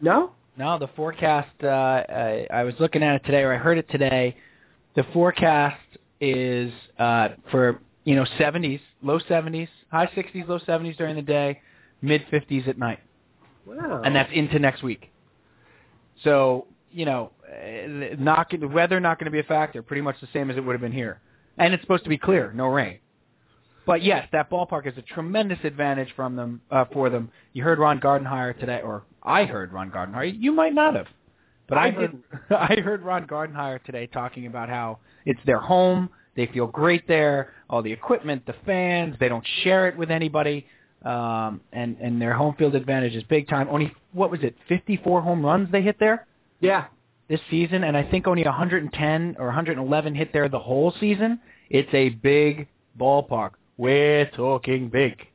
no. 0.00 0.32
No, 0.56 0.76
the 0.76 0.88
forecast. 0.96 1.52
Uh, 1.62 1.68
I, 1.68 2.46
I 2.52 2.64
was 2.64 2.74
looking 2.80 3.04
at 3.04 3.14
it 3.14 3.24
today, 3.24 3.42
or 3.42 3.54
I 3.54 3.58
heard 3.58 3.78
it 3.78 3.88
today. 3.90 4.36
The 4.96 5.04
forecast 5.12 5.78
is 6.20 6.72
uh, 6.98 7.28
for 7.52 7.80
you 8.02 8.16
know 8.16 8.24
70s, 8.40 8.80
low 9.00 9.20
70s, 9.20 9.68
high 9.90 10.06
60s, 10.06 10.46
low 10.48 10.58
70s 10.58 10.96
during 10.96 11.16
the 11.16 11.22
day, 11.22 11.60
mid 12.02 12.26
50s 12.30 12.68
at 12.68 12.78
night, 12.78 13.00
Wow. 13.66 14.02
and 14.04 14.14
that's 14.14 14.30
into 14.32 14.58
next 14.58 14.82
week. 14.82 15.10
So 16.24 16.66
you 16.90 17.04
know, 17.04 17.30
uh, 17.46 18.16
not 18.18 18.50
the 18.50 18.66
weather 18.66 18.98
not 19.00 19.18
going 19.18 19.26
to 19.26 19.30
be 19.30 19.40
a 19.40 19.44
factor. 19.44 19.82
Pretty 19.82 20.02
much 20.02 20.16
the 20.20 20.28
same 20.32 20.50
as 20.50 20.56
it 20.56 20.64
would 20.64 20.72
have 20.72 20.80
been 20.80 20.92
here, 20.92 21.20
and 21.58 21.74
it's 21.74 21.82
supposed 21.82 22.04
to 22.04 22.08
be 22.10 22.18
clear, 22.18 22.52
no 22.54 22.66
rain. 22.66 22.98
But 23.86 24.02
yes, 24.02 24.28
that 24.32 24.50
ballpark 24.50 24.86
is 24.86 24.98
a 24.98 25.02
tremendous 25.02 25.58
advantage 25.64 26.08
from 26.14 26.36
them 26.36 26.60
uh, 26.70 26.84
for 26.92 27.08
them. 27.08 27.30
You 27.54 27.62
heard 27.62 27.78
Ron 27.78 28.00
Gardenhire 28.00 28.58
today, 28.58 28.80
or 28.84 29.04
I 29.22 29.44
heard 29.44 29.72
Ron 29.72 29.90
Gardenhire. 29.90 30.34
You 30.38 30.52
might 30.52 30.74
not 30.74 30.94
have, 30.94 31.06
but 31.68 31.78
I, 31.78 31.86
I 31.86 31.90
heard 31.92 32.22
I 32.50 32.80
heard 32.82 33.02
Ron 33.02 33.26
Gardenhire 33.26 33.82
today 33.84 34.06
talking 34.06 34.46
about 34.46 34.68
how 34.68 34.98
it's 35.24 35.40
their 35.46 35.60
home. 35.60 36.10
They 36.38 36.46
feel 36.46 36.68
great 36.68 37.08
there. 37.08 37.52
All 37.68 37.82
the 37.82 37.90
equipment, 37.90 38.46
the 38.46 38.54
fans, 38.64 39.16
they 39.18 39.28
don't 39.28 39.44
share 39.64 39.88
it 39.88 39.98
with 39.98 40.08
anybody, 40.08 40.64
um, 41.04 41.60
and 41.72 41.96
and 42.00 42.22
their 42.22 42.32
home 42.32 42.54
field 42.56 42.76
advantage 42.76 43.16
is 43.16 43.24
big 43.24 43.48
time. 43.48 43.66
Only 43.68 43.92
what 44.12 44.30
was 44.30 44.38
it, 44.44 44.54
54 44.68 45.20
home 45.20 45.44
runs 45.44 45.68
they 45.72 45.82
hit 45.82 45.96
there 45.98 46.28
yeah. 46.60 46.84
this 47.28 47.40
season, 47.50 47.82
and 47.82 47.96
I 47.96 48.04
think 48.08 48.28
only 48.28 48.44
110 48.44 49.36
or 49.36 49.46
111 49.46 50.14
hit 50.14 50.32
there 50.32 50.48
the 50.48 50.60
whole 50.60 50.94
season. 51.00 51.40
It's 51.70 51.92
a 51.92 52.10
big 52.10 52.68
ballpark. 52.96 53.54
We're 53.76 54.30
talking 54.30 54.90
big. 54.90 55.26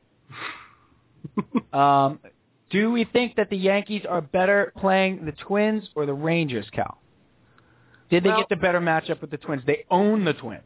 um, 1.74 2.18
do 2.70 2.90
we 2.90 3.04
think 3.04 3.36
that 3.36 3.50
the 3.50 3.58
Yankees 3.58 4.06
are 4.08 4.22
better 4.22 4.72
playing 4.78 5.26
the 5.26 5.32
Twins 5.32 5.86
or 5.94 6.06
the 6.06 6.14
Rangers, 6.14 6.64
Cal? 6.72 6.96
Did 8.08 8.24
they 8.24 8.30
Well- 8.30 8.38
get 8.38 8.48
the 8.48 8.56
better 8.56 8.80
matchup 8.80 9.20
with 9.20 9.30
the 9.30 9.36
Twins? 9.36 9.62
They 9.66 9.84
own 9.90 10.24
the 10.24 10.32
Twins. 10.32 10.62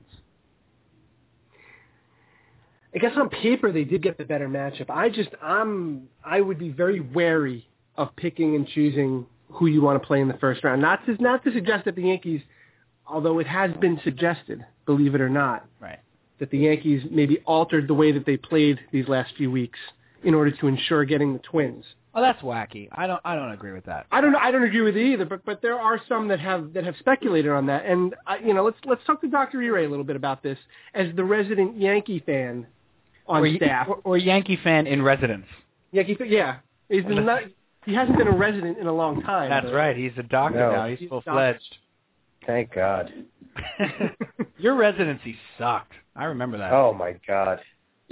I 2.95 2.99
guess 2.99 3.13
on 3.17 3.29
paper 3.29 3.71
they 3.73 3.85
did 3.85 4.03
get 4.03 4.17
the 4.19 4.25
better 4.25 4.49
matchup. 4.49 4.91
I 4.91 5.09
just 5.09 5.31
I'm 5.43 6.09
I 6.25 6.41
would 6.41 6.59
be 6.59 6.71
very 6.71 7.01
wary 7.01 7.69
of 7.97 8.15
picking 8.17 8.55
and 8.57 8.67
choosing 8.67 9.27
who 9.51 9.67
you 9.67 9.83
want 9.83 10.01
to 10.01 10.07
play 10.07 10.21
in 10.21 10.29
the 10.29 10.39
first 10.39 10.65
round. 10.65 10.81
Not 10.81 11.05
to 11.07 11.21
not 11.23 11.45
to 11.45 11.53
suggest 11.53 11.85
that 11.85 11.97
the 11.97 12.03
Yankees, 12.03 12.41
although 13.07 13.39
it 13.39 13.47
has 13.47 13.73
been 13.81 14.01
suggested, 14.05 14.65
believe 14.87 15.15
it 15.15 15.21
or 15.21 15.29
not, 15.29 15.67
Right. 15.81 15.99
that 16.39 16.51
the 16.51 16.59
Yankees 16.59 17.03
maybe 17.11 17.39
altered 17.45 17.89
the 17.89 17.95
way 17.95 18.13
that 18.13 18.25
they 18.25 18.37
played 18.37 18.79
these 18.93 19.09
last 19.09 19.35
few 19.37 19.51
weeks 19.51 19.79
in 20.23 20.35
order 20.35 20.51
to 20.51 20.67
ensure 20.67 21.05
getting 21.05 21.33
the 21.33 21.39
Twins. 21.41 21.85
Oh, 22.15 22.23
that's 22.23 22.43
wacky. 22.43 22.89
I 22.91 23.07
don't. 23.07 23.21
I 23.25 23.35
don't 23.37 23.53
agree 23.53 23.73
with 23.73 23.85
that. 23.85 24.07
I 24.11 24.21
don't 24.21 24.35
I 24.35 24.51
don't 24.51 24.63
agree 24.65 24.81
with 24.81 24.97
it 24.97 25.13
either, 25.13 25.25
but 25.27 25.45
but 25.45 25.61
there 25.63 25.79
are 25.79 26.01
some 26.09 26.29
that 26.29 26.41
have 26.41 26.73
that 26.73 26.85
have 26.85 26.97
speculated 26.99 27.51
on 27.53 27.67
that, 27.67 27.85
and 27.85 28.15
I, 28.27 28.39
you 28.39 28.55
know 28.55 28.65
let's 28.65 28.79
let's 28.87 29.05
talk 29.07 29.21
to 29.21 29.29
Dr. 29.29 29.63
Ere 29.63 29.85
a 29.85 29.89
little 29.89 30.05
bit 30.05 30.17
about 30.17 30.43
this 30.43 30.59
as 30.95 31.15
the 31.15 31.23
resident 31.25 31.79
Yankee 31.79 32.21
fan 32.25 32.67
on 33.29 33.43
or, 33.43 33.55
staff. 33.57 33.89
or, 33.89 34.01
or 34.05 34.17
Yankee 34.19 34.59
fan 34.63 34.87
in 34.87 35.03
residence. 35.03 35.47
Yankee, 35.93 36.15
fa- 36.15 36.27
yeah, 36.27 36.57
he's 36.89 37.05
been 37.05 37.25
not, 37.25 37.43
he 37.85 37.95
hasn't 37.95 38.19
been 38.19 38.29
a 38.29 38.37
resident 38.37 38.79
in 38.79 38.87
a 38.87 38.93
long 38.93 39.23
time. 39.23 39.49
That's 39.51 39.73
right. 39.73 39.97
He's 39.97 40.13
a 40.19 40.23
doctor 40.23 40.59
No. 40.59 40.73
now. 40.73 40.87
He's 40.89 40.99
He's 40.99 41.09
full 41.09 41.23
fledged. 41.23 41.77
Thank 42.47 42.75
God. 42.75 43.13
Your 44.59 44.75
residency 44.77 45.37
sucked. 45.59 45.93
I 46.17 46.25
remember 46.25 46.59
that. 46.59 46.73
Oh 46.73 46.93
my 46.93 47.15
God. 47.27 47.61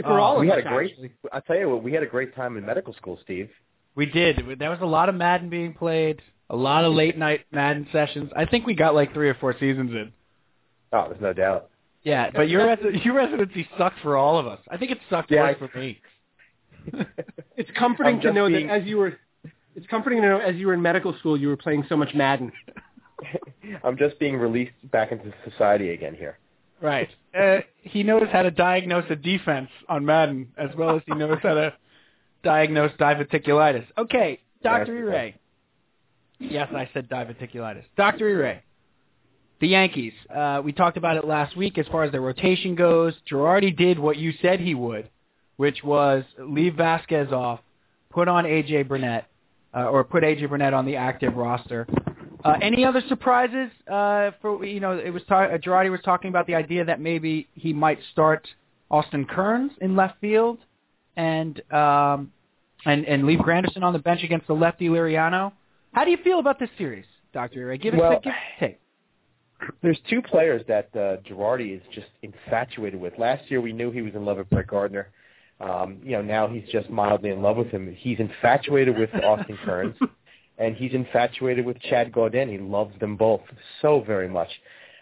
For 0.02 0.18
all 0.18 0.38
we 0.38 0.48
of 0.50 0.56
had 0.56 0.66
a 0.66 0.68
great. 0.68 0.90
actually. 0.92 1.12
I 1.32 1.40
tell 1.40 1.56
you 1.56 1.70
what, 1.70 1.82
we 1.82 1.92
had 1.92 2.02
a 2.02 2.06
great 2.06 2.34
time 2.34 2.56
in 2.56 2.66
medical 2.66 2.92
school, 2.94 3.18
Steve. 3.24 3.48
We 3.94 4.06
did. 4.06 4.42
There 4.58 4.70
was 4.70 4.80
a 4.82 4.86
lot 4.86 5.08
of 5.08 5.14
Madden 5.14 5.48
being 5.48 5.72
played, 5.72 6.20
a 6.50 6.56
lot 6.56 6.84
of 6.84 6.92
late 6.92 7.16
night 7.16 7.46
Madden 7.50 7.88
sessions. 7.92 8.30
I 8.36 8.44
think 8.44 8.66
we 8.66 8.74
got 8.74 8.94
like 8.94 9.14
three 9.14 9.28
or 9.28 9.34
four 9.34 9.54
seasons 9.58 9.90
in. 9.92 10.12
Oh, 10.92 11.06
there's 11.08 11.20
no 11.20 11.32
doubt. 11.32 11.70
Yeah, 12.06 12.30
but 12.30 12.48
your 12.48 12.62
resi- 12.62 13.04
your 13.04 13.14
residency 13.14 13.68
sucked 13.76 13.98
for 14.00 14.16
all 14.16 14.38
of 14.38 14.46
us. 14.46 14.60
I 14.70 14.76
think 14.76 14.92
it 14.92 14.98
sucked 15.10 15.28
Yeah, 15.32 15.42
worse 15.42 15.56
I- 15.60 15.66
for 15.66 15.78
me. 15.78 16.00
It's 17.56 17.70
comforting 17.76 18.20
to 18.20 18.32
know 18.32 18.48
being- 18.48 18.68
that 18.68 18.82
as 18.82 18.86
you 18.86 18.98
were, 18.98 19.18
it's 19.74 19.86
comforting 19.88 20.20
to 20.22 20.28
know 20.28 20.38
as 20.38 20.54
you 20.56 20.66
were 20.68 20.74
in 20.74 20.82
medical 20.82 21.14
school, 21.18 21.36
you 21.36 21.48
were 21.48 21.56
playing 21.56 21.84
so 21.88 21.96
much 21.96 22.14
Madden. 22.14 22.52
I'm 23.82 23.96
just 23.96 24.18
being 24.20 24.36
released 24.36 24.72
back 24.92 25.10
into 25.10 25.32
society 25.50 25.90
again 25.90 26.14
here. 26.14 26.38
Right. 26.82 27.08
Uh, 27.36 27.60
he 27.82 28.02
knows 28.02 28.28
how 28.30 28.42
to 28.42 28.50
diagnose 28.50 29.06
a 29.10 29.16
defense 29.16 29.70
on 29.88 30.04
Madden 30.04 30.52
as 30.58 30.68
well 30.76 30.94
as 30.96 31.02
he 31.06 31.14
knows 31.14 31.38
how 31.42 31.54
to 31.54 31.72
diagnose 32.44 32.92
diverticulitis. 33.00 33.86
Okay, 33.98 34.40
Dr. 34.62 34.94
Yes, 34.94 35.14
Ere. 35.14 35.34
Yes, 36.38 36.68
I 36.72 36.88
said 36.92 37.08
diverticulitis. 37.08 37.84
Dr. 37.96 38.28
Ere. 38.28 38.62
The 39.60 39.68
Yankees. 39.68 40.12
Uh, 40.34 40.60
we 40.62 40.72
talked 40.72 40.96
about 40.96 41.16
it 41.16 41.24
last 41.24 41.56
week 41.56 41.78
as 41.78 41.86
far 41.86 42.04
as 42.04 42.12
their 42.12 42.20
rotation 42.20 42.74
goes. 42.74 43.14
Girardi 43.30 43.74
did 43.74 43.98
what 43.98 44.18
you 44.18 44.32
said 44.42 44.60
he 44.60 44.74
would, 44.74 45.08
which 45.56 45.82
was 45.82 46.24
leave 46.38 46.74
Vazquez 46.74 47.32
off, 47.32 47.60
put 48.10 48.28
on 48.28 48.44
A.J. 48.44 48.82
Burnett, 48.82 49.26
uh, 49.74 49.84
or 49.84 50.04
put 50.04 50.24
A.J. 50.24 50.46
Burnett 50.46 50.74
on 50.74 50.84
the 50.84 50.96
active 50.96 51.36
roster. 51.36 51.86
Uh, 52.44 52.54
any 52.60 52.84
other 52.84 53.02
surprises? 53.08 53.70
Uh, 53.90 54.30
for 54.42 54.62
you 54.64 54.78
know, 54.78 54.92
it 54.98 55.10
was 55.10 55.22
ta- 55.26 55.44
uh, 55.44 55.58
Girardi 55.58 55.90
was 55.90 56.00
talking 56.04 56.28
about 56.28 56.46
the 56.46 56.54
idea 56.54 56.84
that 56.84 57.00
maybe 57.00 57.48
he 57.54 57.72
might 57.72 57.98
start 58.12 58.46
Austin 58.90 59.24
Kearns 59.24 59.72
in 59.80 59.96
left 59.96 60.20
field, 60.20 60.58
and 61.16 61.60
um, 61.72 62.30
and 62.84 63.06
and 63.06 63.24
leave 63.24 63.38
Granderson 63.38 63.82
on 63.82 63.94
the 63.94 63.98
bench 63.98 64.22
against 64.22 64.46
the 64.46 64.54
lefty 64.54 64.88
Liriano. 64.88 65.52
How 65.92 66.04
do 66.04 66.10
you 66.10 66.18
feel 66.22 66.38
about 66.40 66.58
this 66.58 66.70
series, 66.76 67.06
Doctor 67.32 67.66
Ray? 67.66 67.78
Give 67.78 67.94
Well- 67.94 68.12
a 68.12 68.20
give 68.20 68.32
us 68.32 68.38
a 68.58 68.60
take. 68.60 68.80
There's 69.82 69.98
two 70.08 70.22
players 70.22 70.62
that 70.68 70.90
uh, 70.94 71.16
Girardi 71.28 71.76
is 71.76 71.82
just 71.94 72.08
infatuated 72.22 73.00
with. 73.00 73.14
Last 73.18 73.50
year 73.50 73.60
we 73.60 73.72
knew 73.72 73.90
he 73.90 74.02
was 74.02 74.14
in 74.14 74.24
love 74.24 74.36
with 74.38 74.50
Brett 74.50 74.66
Gardner. 74.66 75.08
Um, 75.60 75.98
you 76.02 76.12
know, 76.12 76.22
now 76.22 76.46
he's 76.46 76.64
just 76.70 76.90
mildly 76.90 77.30
in 77.30 77.40
love 77.40 77.56
with 77.56 77.68
him. 77.68 77.94
He's 77.98 78.20
infatuated 78.20 78.98
with 78.98 79.10
Austin 79.24 79.58
Kearns, 79.64 79.96
and 80.58 80.76
he's 80.76 80.92
infatuated 80.92 81.64
with 81.64 81.80
Chad 81.80 82.12
Gaudin. 82.12 82.50
He 82.50 82.58
loves 82.58 82.98
them 83.00 83.16
both 83.16 83.40
so 83.80 84.02
very 84.06 84.28
much. 84.28 84.50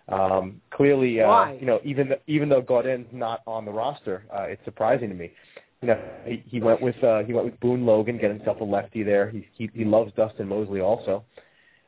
Um, 0.09 0.61
clearly, 0.71 1.21
uh, 1.21 1.29
Why? 1.29 1.59
you 1.59 1.67
know, 1.67 1.81
even 1.83 2.09
th- 2.09 2.21
even 2.27 2.49
though 2.49 2.63
Gaudin's 2.63 3.09
not 3.11 3.41
on 3.47 3.65
the 3.65 3.73
roster, 3.73 4.25
uh, 4.33 4.43
it's 4.43 4.65
surprising 4.65 5.09
to 5.09 5.15
me. 5.15 5.33
You 5.81 5.89
know, 5.89 6.01
he, 6.25 6.45
he 6.47 6.61
went 6.61 6.81
with 6.81 7.03
uh, 7.03 7.25
he 7.25 7.33
went 7.33 7.47
with 7.47 7.59
Boone 7.61 7.85
Logan, 7.85 8.19
get 8.19 8.31
himself 8.31 8.61
a 8.61 8.65
lefty 8.65 9.03
there. 9.03 9.31
He 9.31 9.47
he, 9.55 9.71
he 9.75 9.85
loves 9.85 10.13
Dustin 10.15 10.47
Moseley 10.47 10.81
also. 10.81 11.25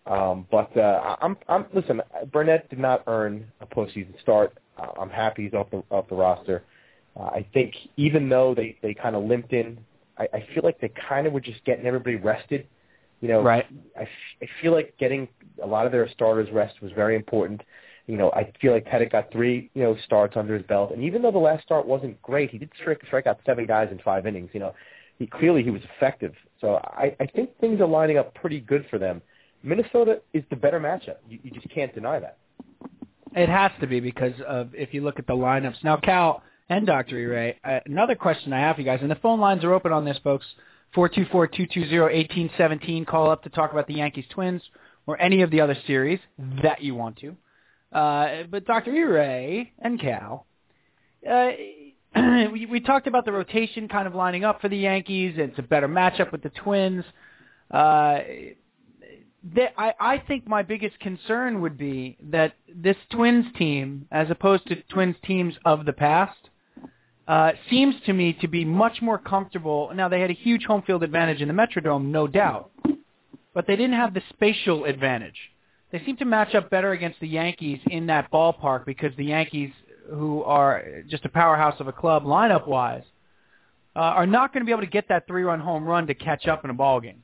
Um, 0.06 0.46
but 0.50 0.76
uh, 0.76 1.16
I'm, 1.20 1.36
I'm 1.48 1.66
listen. 1.74 2.00
Burnett 2.32 2.70
did 2.70 2.78
not 2.78 3.02
earn 3.06 3.46
a 3.60 3.66
postseason 3.66 4.18
start. 4.20 4.56
I'm 5.00 5.10
happy 5.10 5.44
he's 5.44 5.54
off 5.54 5.70
the 5.70 5.82
off 5.90 6.08
the 6.08 6.14
roster. 6.14 6.62
Uh, 7.18 7.24
I 7.24 7.46
think 7.52 7.74
even 7.96 8.28
though 8.28 8.54
they 8.54 8.76
they 8.82 8.94
kind 8.94 9.16
of 9.16 9.24
limped 9.24 9.52
in, 9.52 9.78
I, 10.18 10.28
I 10.32 10.46
feel 10.54 10.62
like 10.62 10.80
they 10.80 10.92
kind 11.08 11.26
of 11.26 11.32
were 11.32 11.40
just 11.40 11.64
getting 11.64 11.86
everybody 11.86 12.16
rested. 12.16 12.66
You 13.20 13.28
know, 13.28 13.42
Right. 13.42 13.66
I, 13.98 14.02
I 14.42 14.46
feel 14.60 14.72
like 14.72 14.94
getting 14.98 15.26
a 15.62 15.66
lot 15.66 15.86
of 15.86 15.92
their 15.92 16.08
starters 16.10 16.50
rest 16.52 16.82
was 16.82 16.92
very 16.92 17.16
important. 17.16 17.62
You 18.06 18.16
know, 18.16 18.30
I 18.32 18.52
feel 18.60 18.72
like 18.72 18.84
Pettitte 18.84 19.10
got 19.10 19.32
three, 19.32 19.70
you 19.74 19.82
know, 19.82 19.96
starts 20.04 20.36
under 20.36 20.54
his 20.54 20.62
belt, 20.66 20.92
and 20.92 21.02
even 21.02 21.22
though 21.22 21.32
the 21.32 21.38
last 21.38 21.64
start 21.64 21.86
wasn't 21.86 22.20
great, 22.22 22.50
he 22.50 22.58
did 22.58 22.70
strike, 22.80 23.00
strike 23.06 23.26
out 23.26 23.40
seven 23.44 23.66
guys 23.66 23.88
in 23.90 23.98
five 23.98 24.26
innings. 24.26 24.50
You 24.52 24.60
know, 24.60 24.74
he 25.18 25.26
clearly 25.26 25.64
he 25.64 25.70
was 25.70 25.82
effective. 25.96 26.34
So 26.60 26.76
I, 26.84 27.16
I 27.18 27.26
think 27.26 27.58
things 27.58 27.80
are 27.80 27.86
lining 27.88 28.18
up 28.18 28.34
pretty 28.34 28.60
good 28.60 28.86
for 28.90 28.98
them. 28.98 29.22
Minnesota 29.66 30.20
is 30.32 30.44
the 30.48 30.56
better 30.56 30.78
matchup. 30.78 31.16
You, 31.28 31.38
you 31.42 31.50
just 31.50 31.68
can't 31.70 31.92
deny 31.94 32.20
that. 32.20 32.38
It 33.34 33.48
has 33.48 33.72
to 33.80 33.86
be 33.86 34.00
because 34.00 34.34
of 34.46 34.74
if 34.74 34.94
you 34.94 35.02
look 35.02 35.18
at 35.18 35.26
the 35.26 35.34
lineups 35.34 35.82
now, 35.84 35.96
Cal 35.96 36.42
and 36.68 36.86
Dr. 36.86 37.16
Ray. 37.28 37.58
Uh, 37.64 37.80
another 37.84 38.14
question 38.14 38.52
I 38.52 38.60
have 38.60 38.76
for 38.76 38.82
you 38.82 38.86
guys, 38.86 39.00
and 39.02 39.10
the 39.10 39.16
phone 39.16 39.40
lines 39.40 39.64
are 39.64 39.72
open 39.72 39.92
on 39.92 40.04
this, 40.04 40.18
folks. 40.22 40.46
Four 40.94 41.08
two 41.08 41.26
four 41.30 41.46
two 41.46 41.66
two 41.66 41.86
zero 41.88 42.08
eighteen 42.10 42.48
seventeen. 42.56 43.04
Call 43.04 43.28
up 43.28 43.42
to 43.42 43.50
talk 43.50 43.72
about 43.72 43.88
the 43.88 43.94
Yankees 43.94 44.24
Twins 44.30 44.62
or 45.06 45.20
any 45.20 45.42
of 45.42 45.50
the 45.50 45.60
other 45.60 45.76
series 45.86 46.20
that 46.62 46.82
you 46.82 46.94
want 46.94 47.18
to. 47.18 47.36
Uh, 47.92 48.44
but 48.50 48.64
Dr. 48.66 48.92
Ray 48.92 49.72
and 49.80 50.00
Cal, 50.00 50.46
uh, 51.28 51.50
we, 52.52 52.66
we 52.66 52.80
talked 52.80 53.06
about 53.06 53.24
the 53.24 53.32
rotation 53.32 53.88
kind 53.88 54.06
of 54.06 54.14
lining 54.14 54.44
up 54.44 54.60
for 54.60 54.68
the 54.68 54.78
Yankees. 54.78 55.34
It's 55.36 55.58
a 55.58 55.62
better 55.62 55.88
matchup 55.88 56.32
with 56.32 56.42
the 56.42 56.50
Twins. 56.50 57.04
Uh, 57.70 58.20
that 59.54 59.72
I, 59.76 59.94
I 60.00 60.18
think 60.18 60.48
my 60.48 60.62
biggest 60.62 60.98
concern 61.00 61.60
would 61.60 61.78
be 61.78 62.16
that 62.30 62.54
this 62.74 62.96
Twins 63.10 63.46
team, 63.56 64.06
as 64.10 64.28
opposed 64.30 64.66
to 64.68 64.76
Twins 64.82 65.16
teams 65.24 65.54
of 65.64 65.84
the 65.84 65.92
past, 65.92 66.38
uh, 67.28 67.52
seems 67.70 67.94
to 68.06 68.12
me 68.12 68.32
to 68.40 68.48
be 68.48 68.64
much 68.64 69.02
more 69.02 69.18
comfortable. 69.18 69.90
Now 69.94 70.08
they 70.08 70.20
had 70.20 70.30
a 70.30 70.34
huge 70.34 70.64
home 70.64 70.82
field 70.82 71.02
advantage 71.02 71.42
in 71.42 71.48
the 71.48 71.54
Metrodome, 71.54 72.06
no 72.06 72.26
doubt, 72.26 72.70
but 73.54 73.66
they 73.66 73.76
didn't 73.76 73.96
have 73.96 74.14
the 74.14 74.22
spatial 74.30 74.84
advantage. 74.84 75.38
They 75.92 76.02
seem 76.04 76.16
to 76.16 76.24
match 76.24 76.54
up 76.54 76.68
better 76.70 76.92
against 76.92 77.20
the 77.20 77.28
Yankees 77.28 77.78
in 77.86 78.06
that 78.06 78.30
ballpark 78.32 78.84
because 78.84 79.12
the 79.16 79.24
Yankees, 79.26 79.70
who 80.10 80.42
are 80.42 81.02
just 81.08 81.24
a 81.24 81.28
powerhouse 81.28 81.78
of 81.78 81.88
a 81.88 81.92
club 81.92 82.24
lineup-wise, 82.24 83.04
uh, 83.94 84.00
are 84.00 84.26
not 84.26 84.52
going 84.52 84.60
to 84.60 84.66
be 84.66 84.72
able 84.72 84.82
to 84.82 84.88
get 84.88 85.08
that 85.08 85.26
three-run 85.26 85.60
home 85.60 85.84
run 85.84 86.06
to 86.08 86.14
catch 86.14 86.48
up 86.48 86.64
in 86.64 86.70
a 86.70 86.74
ball 86.74 87.00
game 87.00 87.22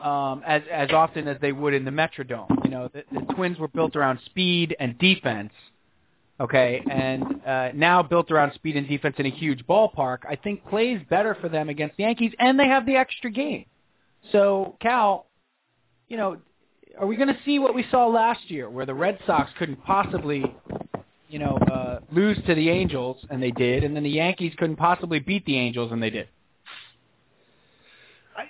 um, 0.00 0.42
as 0.46 0.62
as 0.70 0.90
often 0.92 1.28
as 1.28 1.40
they 1.40 1.52
would 1.52 1.74
in 1.74 1.84
the 1.84 1.90
Metrodome. 1.90 2.64
You 2.64 2.70
know, 2.70 2.88
the, 2.92 3.04
the 3.12 3.34
Twins 3.34 3.58
were 3.58 3.68
built 3.68 3.96
around 3.96 4.20
speed 4.26 4.76
and 4.78 4.98
defense. 4.98 5.52
Okay, 6.40 6.82
and 6.90 7.40
uh, 7.46 7.68
now 7.72 8.02
built 8.02 8.30
around 8.30 8.52
speed 8.54 8.76
and 8.76 8.88
defense 8.88 9.14
in 9.18 9.26
a 9.26 9.30
huge 9.30 9.64
ballpark, 9.66 10.18
I 10.28 10.34
think 10.34 10.66
plays 10.66 11.00
better 11.08 11.36
for 11.40 11.48
them 11.48 11.68
against 11.68 11.96
the 11.96 12.02
Yankees, 12.02 12.32
and 12.38 12.58
they 12.58 12.66
have 12.66 12.84
the 12.84 12.96
extra 12.96 13.30
game. 13.30 13.66
So, 14.32 14.76
Cal, 14.80 15.26
you 16.08 16.16
know, 16.16 16.38
are 16.98 17.06
we 17.06 17.16
going 17.16 17.28
to 17.28 17.38
see 17.44 17.58
what 17.58 17.74
we 17.74 17.84
saw 17.90 18.06
last 18.06 18.50
year, 18.50 18.68
where 18.68 18.86
the 18.86 18.94
Red 18.94 19.18
Sox 19.26 19.50
couldn't 19.58 19.84
possibly, 19.84 20.44
you 21.28 21.38
know, 21.38 21.58
uh, 21.72 22.00
lose 22.10 22.38
to 22.46 22.54
the 22.54 22.68
Angels, 22.70 23.24
and 23.30 23.42
they 23.42 23.50
did, 23.52 23.84
and 23.84 23.94
then 23.94 24.02
the 24.02 24.10
Yankees 24.10 24.52
couldn't 24.58 24.76
possibly 24.76 25.20
beat 25.20 25.44
the 25.46 25.56
Angels, 25.56 25.92
and 25.92 26.02
they 26.02 26.10
did? 26.10 26.28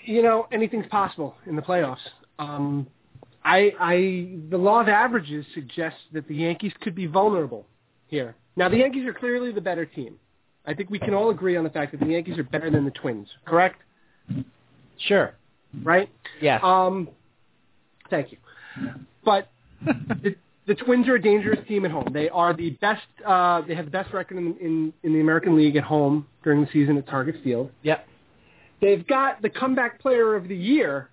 You 0.05 0.23
know, 0.23 0.47
anything's 0.53 0.87
possible 0.87 1.35
in 1.47 1.57
the 1.57 1.62
playoffs. 1.62 1.99
Um, 2.38 2.87
I, 3.45 3.73
I, 3.81 4.38
the 4.51 4.57
law 4.57 4.81
of 4.81 4.88
averages 4.88 5.45
suggests 5.55 6.01
that 6.12 6.29
the 6.29 6.35
Yankees 6.35 6.73
could 6.81 6.95
be 6.95 7.07
vulnerable 7.07 7.66
here. 8.07 8.37
Now, 8.57 8.68
the 8.68 8.79
Yankees 8.79 9.07
are 9.07 9.14
clearly 9.14 9.53
the 9.53 9.61
better 9.61 9.87
team. 9.87 10.16
I 10.64 10.75
think 10.75 10.90
we 10.90 10.99
can 10.99 11.14
all 11.14 11.31
agree 11.31 11.57
on 11.57 11.64
the 11.64 11.71
fact 11.71 11.92
that 11.92 12.01
the 12.01 12.07
Yankees 12.07 12.38
are 12.38 12.45
better 12.45 12.71
than 12.71 12.85
the 12.85 12.90
Twins. 12.92 13.29
Correct? 13.45 13.81
Sure. 14.99 15.35
Right? 15.83 16.09
Yes. 16.40 16.61
Um, 16.62 17.09
thank 18.11 18.31
you. 18.31 18.38
But 19.25 19.49
the, 19.85 20.37
the 20.66 20.75
Twins 20.75 21.09
are 21.09 21.16
a 21.16 21.23
dangerous 21.23 21.59
team 21.66 21.85
at 21.85 21.90
home. 21.90 22.09
They 22.12 22.29
are 22.29 22.55
the 22.55 22.71
best. 22.71 23.03
Uh, 23.27 23.62
they 23.62 23.75
have 23.75 23.87
the 23.87 23.90
best 23.90 24.12
record 24.12 24.37
in, 24.38 24.57
in 24.61 24.92
in 25.03 25.12
the 25.12 25.21
American 25.21 25.57
League 25.57 25.77
at 25.77 25.83
home 25.83 26.27
during 26.45 26.61
the 26.61 26.68
season 26.73 26.97
at 26.97 27.09
Target 27.09 27.37
Field. 27.42 27.71
Yep. 27.83 28.07
They've 28.83 29.07
got 29.07 29.40
the 29.40 29.49
comeback 29.49 30.01
player 30.01 30.35
of 30.35 30.49
the 30.49 30.57
year 30.57 31.09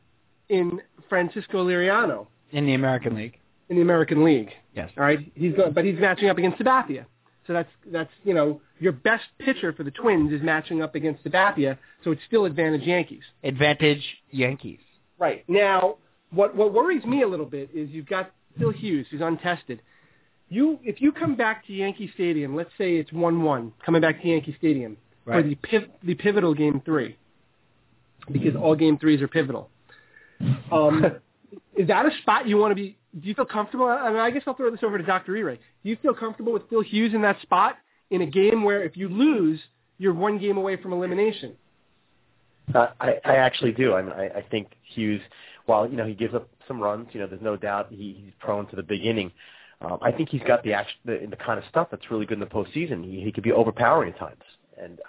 in 0.50 0.82
Francisco 1.08 1.66
Liriano 1.66 2.26
in 2.52 2.66
the 2.66 2.74
American 2.74 3.16
League. 3.16 3.38
In 3.70 3.76
the 3.76 3.84
American 3.84 4.26
League. 4.26 4.50
Yes. 4.76 4.90
All 4.98 5.04
right. 5.04 5.20
He's 5.36 5.54
going, 5.54 5.74
but 5.74 5.86
he's 5.86 6.00
matching 6.00 6.30
up 6.30 6.40
against 6.40 6.58
Sabathia. 6.58 7.06
So 7.46 7.54
that's 7.54 7.70
that's 7.92 8.10
you 8.24 8.34
know 8.34 8.60
your 8.80 8.92
best 8.92 9.26
pitcher 9.38 9.72
for 9.72 9.84
the 9.84 9.92
Twins 9.92 10.34
is 10.34 10.42
matching 10.42 10.82
up 10.82 10.96
against 10.96 11.24
Sabathia. 11.24 11.78
So 12.04 12.12
it's 12.12 12.22
still 12.28 12.46
advantage 12.46 12.82
Yankees. 12.82 13.24
Advantage 13.44 14.04
Yankees. 14.32 14.80
Right 15.20 15.48
now, 15.48 15.98
what 16.32 16.56
what 16.56 16.74
worries 16.74 17.06
me 17.06 17.22
a 17.22 17.28
little 17.28 17.46
bit 17.46 17.70
is 17.72 17.90
you've 17.92 18.08
got 18.08 18.32
Phil 18.58 18.72
Hughes 18.72 19.06
who's 19.12 19.22
untested. 19.22 19.80
You 20.50 20.80
if 20.84 21.02
you 21.02 21.12
come 21.12 21.36
back 21.36 21.68
to 21.68 21.74
Yankee 21.74 22.10
Stadium, 22.16 22.56
let's 22.56 22.72
say 22.80 22.96
it's 22.96 23.14
one 23.14 23.44
one 23.44 23.74
coming 23.86 24.02
back 24.02 24.24
to 24.24 24.28
Yankee 24.28 24.56
Stadium 24.58 24.98
right. 25.26 25.44
for 25.44 25.48
the 25.48 25.56
piv- 25.56 25.92
the 26.04 26.16
pivotal 26.16 26.56
game 26.56 26.82
three 26.84 27.16
because 28.32 28.56
all 28.56 28.76
game 28.76 28.98
threes 28.98 29.22
are 29.22 29.28
pivotal. 29.28 29.70
Um, 30.72 31.06
is 31.76 31.88
that 31.88 32.06
a 32.06 32.12
spot 32.22 32.48
you 32.48 32.58
want 32.58 32.72
to 32.72 32.76
be? 32.76 32.98
Do 33.20 33.28
you 33.28 33.34
feel 33.34 33.46
comfortable? 33.46 33.86
I 33.86 34.10
mean, 34.10 34.20
I 34.20 34.30
guess 34.30 34.44
I'll 34.46 34.56
throw 34.56 34.70
this 34.70 34.82
over 34.84 34.98
to 34.98 35.04
Dr. 35.04 35.36
E. 35.36 35.42
Do 35.84 35.90
you 35.90 35.98
feel 36.02 36.14
comfortable 36.14 36.54
with 36.54 36.70
Phil 36.70 36.82
Hughes 36.82 37.14
in 37.14 37.22
that 37.24 37.42
spot 37.42 37.78
in 38.12 38.22
a 38.22 38.26
game 38.26 38.64
where 38.64 38.84
if 38.84 38.96
you 38.96 39.10
lose, 39.10 39.60
you're 39.98 40.14
one 40.14 40.38
game 40.38 40.58
away 40.58 40.78
from 40.78 40.94
elimination? 40.94 41.56
Uh, 42.74 42.88
I, 43.00 43.16
I 43.26 43.36
actually 43.38 43.72
do. 43.72 43.96
I 43.96 44.02
mean, 44.02 44.12
I, 44.12 44.26
I 44.40 44.46
think 44.52 44.68
Hughes, 44.84 45.22
while 45.66 45.90
you 45.90 45.98
know 45.98 46.06
he 46.06 46.14
gives 46.14 46.36
up 46.36 46.48
some 46.68 46.80
runs, 46.80 47.08
you 47.14 47.20
know, 47.20 47.28
there's 47.28 47.42
no 47.42 47.58
doubt 47.58 47.88
he, 47.90 48.22
he's 48.24 48.34
prone 48.40 48.68
to 48.68 48.76
the 48.76 48.84
beginning. 48.84 49.32
Um, 49.82 49.98
I 50.02 50.12
think 50.12 50.30
he's 50.30 50.42
got 50.46 50.64
the, 50.64 50.74
action, 50.74 50.98
the 51.06 51.28
the 51.30 51.36
kind 51.36 51.58
of 51.58 51.66
stuff 51.70 51.88
that's 51.90 52.12
really 52.12 52.26
good 52.26 52.36
in 52.36 52.42
the 52.42 52.46
postseason. 52.46 53.04
He, 53.04 53.22
he 53.22 53.32
could 53.32 53.44
be 53.44 53.52
overpowering 53.52 54.14
at 54.14 54.20
times, 54.20 54.44
and 54.80 55.00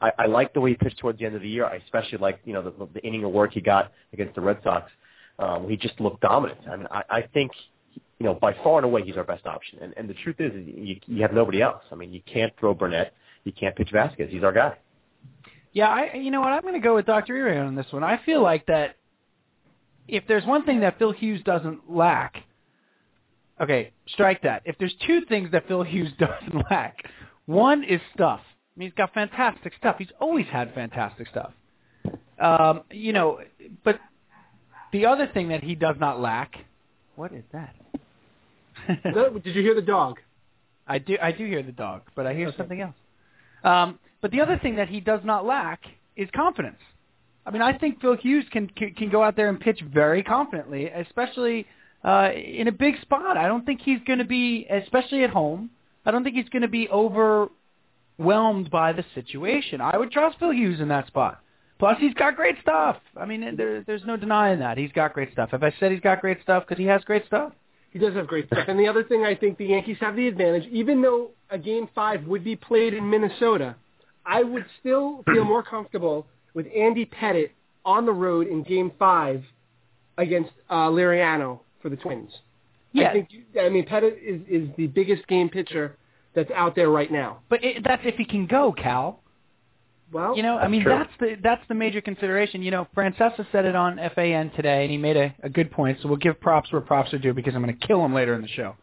I, 0.00 0.12
I 0.18 0.26
like 0.26 0.54
the 0.54 0.60
way 0.60 0.70
he 0.70 0.76
pitched 0.76 0.98
towards 0.98 1.18
the 1.18 1.26
end 1.26 1.34
of 1.34 1.42
the 1.42 1.48
year. 1.48 1.64
I 1.64 1.76
especially 1.76 2.18
like 2.18 2.40
you 2.44 2.52
know 2.52 2.62
the, 2.62 2.88
the 2.94 3.00
inning 3.00 3.24
of 3.24 3.32
work 3.32 3.52
he 3.52 3.60
got 3.60 3.92
against 4.12 4.34
the 4.34 4.40
Red 4.40 4.58
Sox. 4.62 4.90
Um, 5.38 5.68
he 5.68 5.76
just 5.76 6.00
looked 6.00 6.20
dominant. 6.20 6.60
I 6.70 6.76
mean, 6.76 6.88
I, 6.90 7.02
I 7.10 7.22
think 7.22 7.52
you 8.18 8.26
know 8.26 8.34
by 8.34 8.54
far 8.62 8.78
and 8.78 8.84
away 8.84 9.02
he's 9.02 9.16
our 9.16 9.24
best 9.24 9.46
option. 9.46 9.78
And, 9.80 9.94
and 9.96 10.08
the 10.08 10.14
truth 10.14 10.36
is, 10.38 10.52
you, 10.66 11.00
you 11.06 11.22
have 11.22 11.32
nobody 11.32 11.62
else. 11.62 11.82
I 11.90 11.94
mean, 11.94 12.12
you 12.12 12.22
can't 12.32 12.52
throw 12.58 12.74
Burnett. 12.74 13.12
You 13.44 13.52
can't 13.52 13.74
pitch 13.74 13.90
Vazquez. 13.92 14.28
He's 14.28 14.44
our 14.44 14.52
guy. 14.52 14.76
Yeah, 15.72 15.88
I 15.88 16.14
you 16.14 16.30
know 16.30 16.40
what 16.40 16.52
I'm 16.52 16.62
going 16.62 16.74
to 16.74 16.80
go 16.80 16.94
with 16.94 17.06
Dr. 17.06 17.36
Urian 17.36 17.66
on 17.66 17.74
this 17.74 17.86
one. 17.90 18.04
I 18.04 18.20
feel 18.24 18.42
like 18.42 18.66
that 18.66 18.96
if 20.08 20.24
there's 20.26 20.44
one 20.46 20.64
thing 20.64 20.80
that 20.80 20.98
Phil 20.98 21.12
Hughes 21.12 21.40
doesn't 21.44 21.90
lack, 21.90 22.36
okay, 23.60 23.92
strike 24.08 24.42
that. 24.42 24.62
If 24.64 24.76
there's 24.78 24.94
two 25.06 25.20
things 25.28 25.50
that 25.52 25.68
Phil 25.68 25.82
Hughes 25.82 26.10
doesn't 26.18 26.64
lack, 26.70 26.96
one 27.46 27.84
is 27.84 28.00
stuff. 28.14 28.40
I 28.78 28.80
mean, 28.80 28.90
he's 28.90 28.96
got 28.96 29.12
fantastic 29.12 29.72
stuff. 29.76 29.96
He's 29.98 30.12
always 30.20 30.46
had 30.46 30.72
fantastic 30.72 31.26
stuff. 31.26 31.50
Um, 32.38 32.82
you 32.92 33.12
know, 33.12 33.40
but 33.82 33.98
the 34.92 35.06
other 35.06 35.28
thing 35.34 35.48
that 35.48 35.64
he 35.64 35.74
does 35.74 35.96
not 35.98 36.20
lack, 36.20 36.54
what 37.16 37.32
is 37.32 37.42
that? 37.52 37.74
Did 39.02 39.56
you 39.56 39.62
hear 39.62 39.74
the 39.74 39.82
dog? 39.82 40.20
I 40.86 40.98
do. 40.98 41.16
I 41.20 41.32
do 41.32 41.44
hear 41.44 41.64
the 41.64 41.72
dog, 41.72 42.02
but 42.14 42.24
I 42.24 42.34
hear 42.34 42.46
okay. 42.48 42.56
something 42.56 42.80
else. 42.80 42.94
Um, 43.64 43.98
but 44.22 44.30
the 44.30 44.40
other 44.40 44.56
thing 44.62 44.76
that 44.76 44.88
he 44.88 45.00
does 45.00 45.22
not 45.24 45.44
lack 45.44 45.80
is 46.14 46.28
confidence. 46.32 46.78
I 47.44 47.50
mean, 47.50 47.62
I 47.62 47.76
think 47.76 48.00
Phil 48.00 48.16
Hughes 48.16 48.44
can 48.52 48.68
can, 48.68 48.94
can 48.94 49.10
go 49.10 49.24
out 49.24 49.34
there 49.34 49.48
and 49.48 49.58
pitch 49.58 49.80
very 49.92 50.22
confidently, 50.22 50.86
especially 50.86 51.66
uh, 52.04 52.30
in 52.32 52.68
a 52.68 52.72
big 52.72 53.00
spot. 53.02 53.36
I 53.36 53.48
don't 53.48 53.66
think 53.66 53.80
he's 53.84 53.98
going 54.06 54.20
to 54.20 54.24
be, 54.24 54.68
especially 54.70 55.24
at 55.24 55.30
home. 55.30 55.70
I 56.06 56.12
don't 56.12 56.22
think 56.22 56.36
he's 56.36 56.48
going 56.48 56.62
to 56.62 56.68
be 56.68 56.88
over 56.90 57.48
whelmed 58.18 58.70
by 58.70 58.92
the 58.92 59.04
situation. 59.14 59.80
I 59.80 59.96
would 59.96 60.10
trust 60.10 60.38
Phil 60.38 60.52
Hughes 60.52 60.80
in 60.80 60.88
that 60.88 61.06
spot. 61.06 61.40
Plus, 61.78 61.96
he's 62.00 62.14
got 62.14 62.34
great 62.36 62.56
stuff. 62.60 62.96
I 63.16 63.24
mean, 63.24 63.56
there, 63.56 63.82
there's 63.86 64.04
no 64.04 64.16
denying 64.16 64.58
that. 64.58 64.76
He's 64.76 64.92
got 64.92 65.14
great 65.14 65.32
stuff. 65.32 65.50
Have 65.52 65.62
I 65.62 65.72
said 65.78 65.92
he's 65.92 66.00
got 66.00 66.20
great 66.20 66.42
stuff 66.42 66.64
because 66.66 66.78
he 66.78 66.86
has 66.86 67.02
great 67.04 67.24
stuff? 67.26 67.52
He 67.90 67.98
does 67.98 68.14
have 68.14 68.26
great 68.26 68.48
stuff. 68.48 68.66
And 68.68 68.78
the 68.78 68.88
other 68.88 69.04
thing, 69.04 69.24
I 69.24 69.34
think 69.34 69.56
the 69.56 69.66
Yankees 69.66 69.96
have 70.00 70.16
the 70.16 70.26
advantage. 70.26 70.66
Even 70.70 71.00
though 71.00 71.30
a 71.50 71.58
Game 71.58 71.88
5 71.94 72.26
would 72.26 72.44
be 72.44 72.56
played 72.56 72.94
in 72.94 73.08
Minnesota, 73.08 73.76
I 74.26 74.42
would 74.42 74.66
still 74.80 75.22
feel 75.32 75.44
more 75.44 75.62
comfortable 75.62 76.26
with 76.52 76.66
Andy 76.76 77.06
Pettitte 77.06 77.50
on 77.84 78.04
the 78.04 78.12
road 78.12 78.48
in 78.48 78.62
Game 78.64 78.92
5 78.98 79.42
against 80.18 80.50
uh, 80.68 80.88
Liriano 80.88 81.60
for 81.80 81.88
the 81.88 81.96
Twins. 81.96 82.30
Yeah. 82.92 83.10
I 83.10 83.12
think, 83.12 83.28
I 83.58 83.68
mean, 83.68 83.86
Pettitte 83.86 84.18
is, 84.20 84.40
is 84.48 84.68
the 84.76 84.88
biggest 84.88 85.26
game 85.28 85.48
pitcher 85.48 85.96
that's 86.34 86.50
out 86.52 86.74
there 86.74 86.90
right 86.90 87.10
now. 87.10 87.40
But 87.48 87.64
it, 87.64 87.82
that's 87.84 88.02
if 88.04 88.16
he 88.16 88.24
can 88.24 88.46
go, 88.46 88.72
Cal. 88.72 89.20
Well, 90.10 90.36
you 90.36 90.42
know, 90.42 90.56
I 90.56 90.68
mean, 90.68 90.82
true. 90.84 90.92
that's 90.92 91.10
the 91.20 91.36
that's 91.42 91.62
the 91.68 91.74
major 91.74 92.00
consideration. 92.00 92.62
You 92.62 92.70
know, 92.70 92.88
Francesa 92.96 93.46
said 93.52 93.66
it 93.66 93.76
on 93.76 93.98
FAN 94.14 94.50
today, 94.56 94.82
and 94.82 94.90
he 94.90 94.96
made 94.96 95.16
a, 95.18 95.34
a 95.42 95.50
good 95.50 95.70
point. 95.70 95.98
So 96.00 96.08
we'll 96.08 96.16
give 96.16 96.40
props 96.40 96.72
where 96.72 96.80
props 96.80 97.12
are 97.12 97.18
due 97.18 97.34
because 97.34 97.54
I'm 97.54 97.62
going 97.62 97.76
to 97.76 97.86
kill 97.86 98.02
him 98.04 98.14
later 98.14 98.34
in 98.34 98.40
the 98.40 98.48
show. 98.48 98.74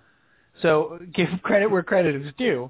So 0.61 0.99
give 1.13 1.29
credit 1.41 1.67
where 1.67 1.83
credit 1.83 2.15
is 2.15 2.31
due. 2.37 2.69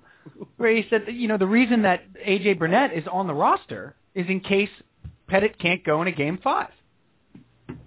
Where 0.57 0.73
he 0.73 0.85
said, 0.89 1.03
that, 1.05 1.13
you 1.13 1.27
know, 1.27 1.37
the 1.37 1.47
reason 1.47 1.83
that 1.83 2.01
AJ 2.15 2.57
Burnett 2.57 2.93
is 2.93 3.03
on 3.11 3.27
the 3.27 3.33
roster 3.33 3.95
is 4.15 4.25
in 4.27 4.39
case 4.39 4.69
Pettitte 5.29 5.59
can't 5.59 5.83
go 5.83 6.01
in 6.01 6.07
a 6.07 6.11
game 6.11 6.39
five. 6.43 6.71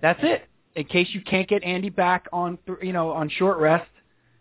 That's 0.00 0.20
it. 0.22 0.42
In 0.76 0.84
case 0.84 1.08
you 1.12 1.20
can't 1.22 1.48
get 1.48 1.64
Andy 1.64 1.88
back 1.88 2.26
on, 2.32 2.58
you 2.80 2.92
know, 2.92 3.10
on 3.10 3.28
short 3.28 3.58
rest 3.58 3.90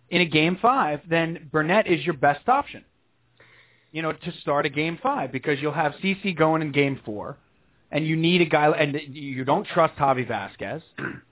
in 0.10 0.22
a 0.22 0.26
game 0.26 0.58
five, 0.62 1.02
then 1.10 1.50
Burnett 1.52 1.88
is 1.88 2.04
your 2.06 2.14
best 2.16 2.48
option. 2.48 2.84
You 3.92 4.02
know, 4.02 4.12
to 4.12 4.32
start 4.42 4.66
a 4.66 4.70
game 4.70 5.00
five 5.02 5.32
because 5.32 5.60
you'll 5.62 5.72
have 5.74 5.94
CC 6.04 6.36
going 6.38 6.62
in 6.62 6.72
game 6.72 7.00
four, 7.06 7.38
and 7.92 8.06
you 8.06 8.16
need 8.16 8.42
a 8.42 8.46
guy, 8.46 8.68
and 8.70 8.98
you 9.12 9.44
don't 9.46 9.66
trust 9.66 9.96
Javi 9.96 10.28
Vazquez 10.28 10.82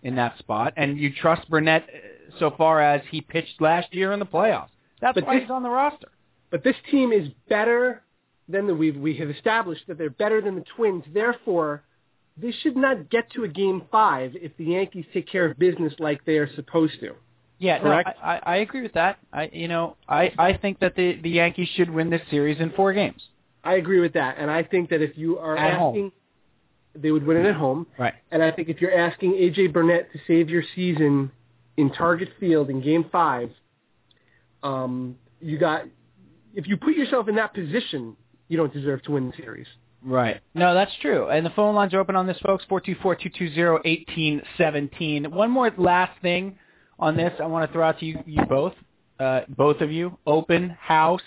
in 0.03 0.15
that 0.15 0.37
spot, 0.39 0.73
and 0.77 0.97
you 0.97 1.11
trust 1.13 1.49
Burnett 1.49 1.83
uh, 1.83 2.37
so 2.39 2.51
far 2.57 2.81
as 2.81 3.01
he 3.11 3.21
pitched 3.21 3.61
last 3.61 3.93
year 3.93 4.13
in 4.13 4.19
the 4.19 4.25
playoffs. 4.25 4.69
That's 5.01 5.15
But 5.15 5.25
why 5.27 5.35
this- 5.35 5.43
he's 5.43 5.51
on 5.51 5.63
the 5.63 5.69
roster. 5.69 6.07
But 6.49 6.63
this 6.63 6.75
team 6.89 7.11
is 7.11 7.27
better 7.49 8.01
than 8.47 8.67
the 8.67 8.73
we've 8.75 8.95
we 8.95 9.15
have 9.17 9.29
established 9.29 9.81
that 9.87 9.97
they're 9.97 10.09
better 10.09 10.39
than 10.41 10.55
the 10.55 10.63
Twins. 10.77 11.03
Therefore, 11.13 11.83
they 12.37 12.51
should 12.51 12.77
not 12.77 13.09
get 13.09 13.29
to 13.31 13.43
a 13.43 13.47
game 13.47 13.81
five 13.91 14.35
if 14.41 14.55
the 14.57 14.65
Yankees 14.65 15.05
take 15.13 15.27
care 15.27 15.45
of 15.49 15.59
business 15.59 15.93
like 15.99 16.23
they 16.23 16.37
are 16.37 16.49
supposed 16.55 16.99
to. 17.01 17.13
Yeah, 17.57 17.79
Correct? 17.79 18.09
I, 18.21 18.35
I, 18.35 18.41
I 18.45 18.55
agree 18.57 18.81
with 18.81 18.93
that. 18.93 19.17
I, 19.31 19.49
you 19.53 19.67
know, 19.67 19.95
I, 20.09 20.31
I 20.37 20.57
think 20.57 20.79
that 20.79 20.95
the 20.95 21.19
the 21.21 21.29
Yankees 21.29 21.69
should 21.75 21.89
win 21.89 22.09
this 22.09 22.21
series 22.29 22.59
in 22.59 22.71
four 22.71 22.93
games. 22.93 23.21
I 23.63 23.75
agree 23.75 23.99
with 23.99 24.13
that, 24.13 24.35
and 24.37 24.51
I 24.51 24.63
think 24.63 24.89
that 24.89 25.01
if 25.01 25.17
you 25.17 25.39
are 25.39 25.57
At 25.57 25.77
home. 25.77 25.95
asking, 25.95 26.11
they 27.01 27.11
would 27.11 27.25
win 27.25 27.37
it 27.37 27.45
at 27.45 27.55
home. 27.55 27.87
Right. 27.97 28.13
And 28.31 28.43
I 28.43 28.51
think 28.51 28.69
if 28.69 28.79
you're 28.79 28.95
asking 28.95 29.33
AJ 29.33 29.73
Burnett 29.73 30.11
to 30.13 30.19
save 30.27 30.49
your 30.49 30.63
season 30.75 31.31
in 31.77 31.91
Target 31.91 32.29
Field 32.39 32.69
in 32.69 32.81
Game 32.81 33.05
Five, 33.11 33.51
um, 34.63 35.15
you 35.41 35.57
got 35.57 35.83
if 36.53 36.67
you 36.67 36.77
put 36.77 36.95
yourself 36.95 37.27
in 37.27 37.35
that 37.35 37.53
position, 37.53 38.15
you 38.47 38.57
don't 38.57 38.73
deserve 38.73 39.01
to 39.03 39.11
win 39.11 39.27
the 39.27 39.33
series. 39.41 39.67
Right. 40.03 40.39
No, 40.53 40.73
that's 40.73 40.91
true. 41.01 41.29
And 41.29 41.45
the 41.45 41.49
phone 41.51 41.73
lines 41.73 41.93
are 41.93 41.99
open 41.99 42.15
on 42.15 42.27
this, 42.27 42.37
folks. 42.45 42.63
Four 42.69 42.79
two 42.81 42.95
four 43.01 43.15
two 43.15 43.29
two 43.35 43.53
zero 43.53 43.79
eighteen 43.85 44.41
seventeen. 44.57 45.31
One 45.31 45.49
more 45.49 45.71
last 45.77 46.11
thing 46.21 46.57
on 46.99 47.17
this, 47.17 47.33
I 47.39 47.45
want 47.45 47.69
to 47.69 47.73
throw 47.73 47.87
out 47.87 47.99
to 47.99 48.05
you, 48.05 48.19
you 48.25 48.43
both, 48.45 48.73
uh, 49.19 49.41
both 49.49 49.81
of 49.81 49.91
you. 49.91 50.17
Open 50.25 50.69
house 50.69 51.21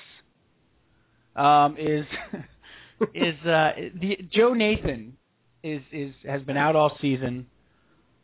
um, 1.36 1.76
is 1.78 2.06
is 3.14 3.38
uh, 3.46 3.72
the 4.00 4.18
Joe 4.30 4.54
Nathan 4.54 5.16
is 5.62 5.82
is 5.92 6.14
has 6.26 6.42
been 6.42 6.56
out 6.56 6.76
all 6.76 6.96
season, 7.00 7.46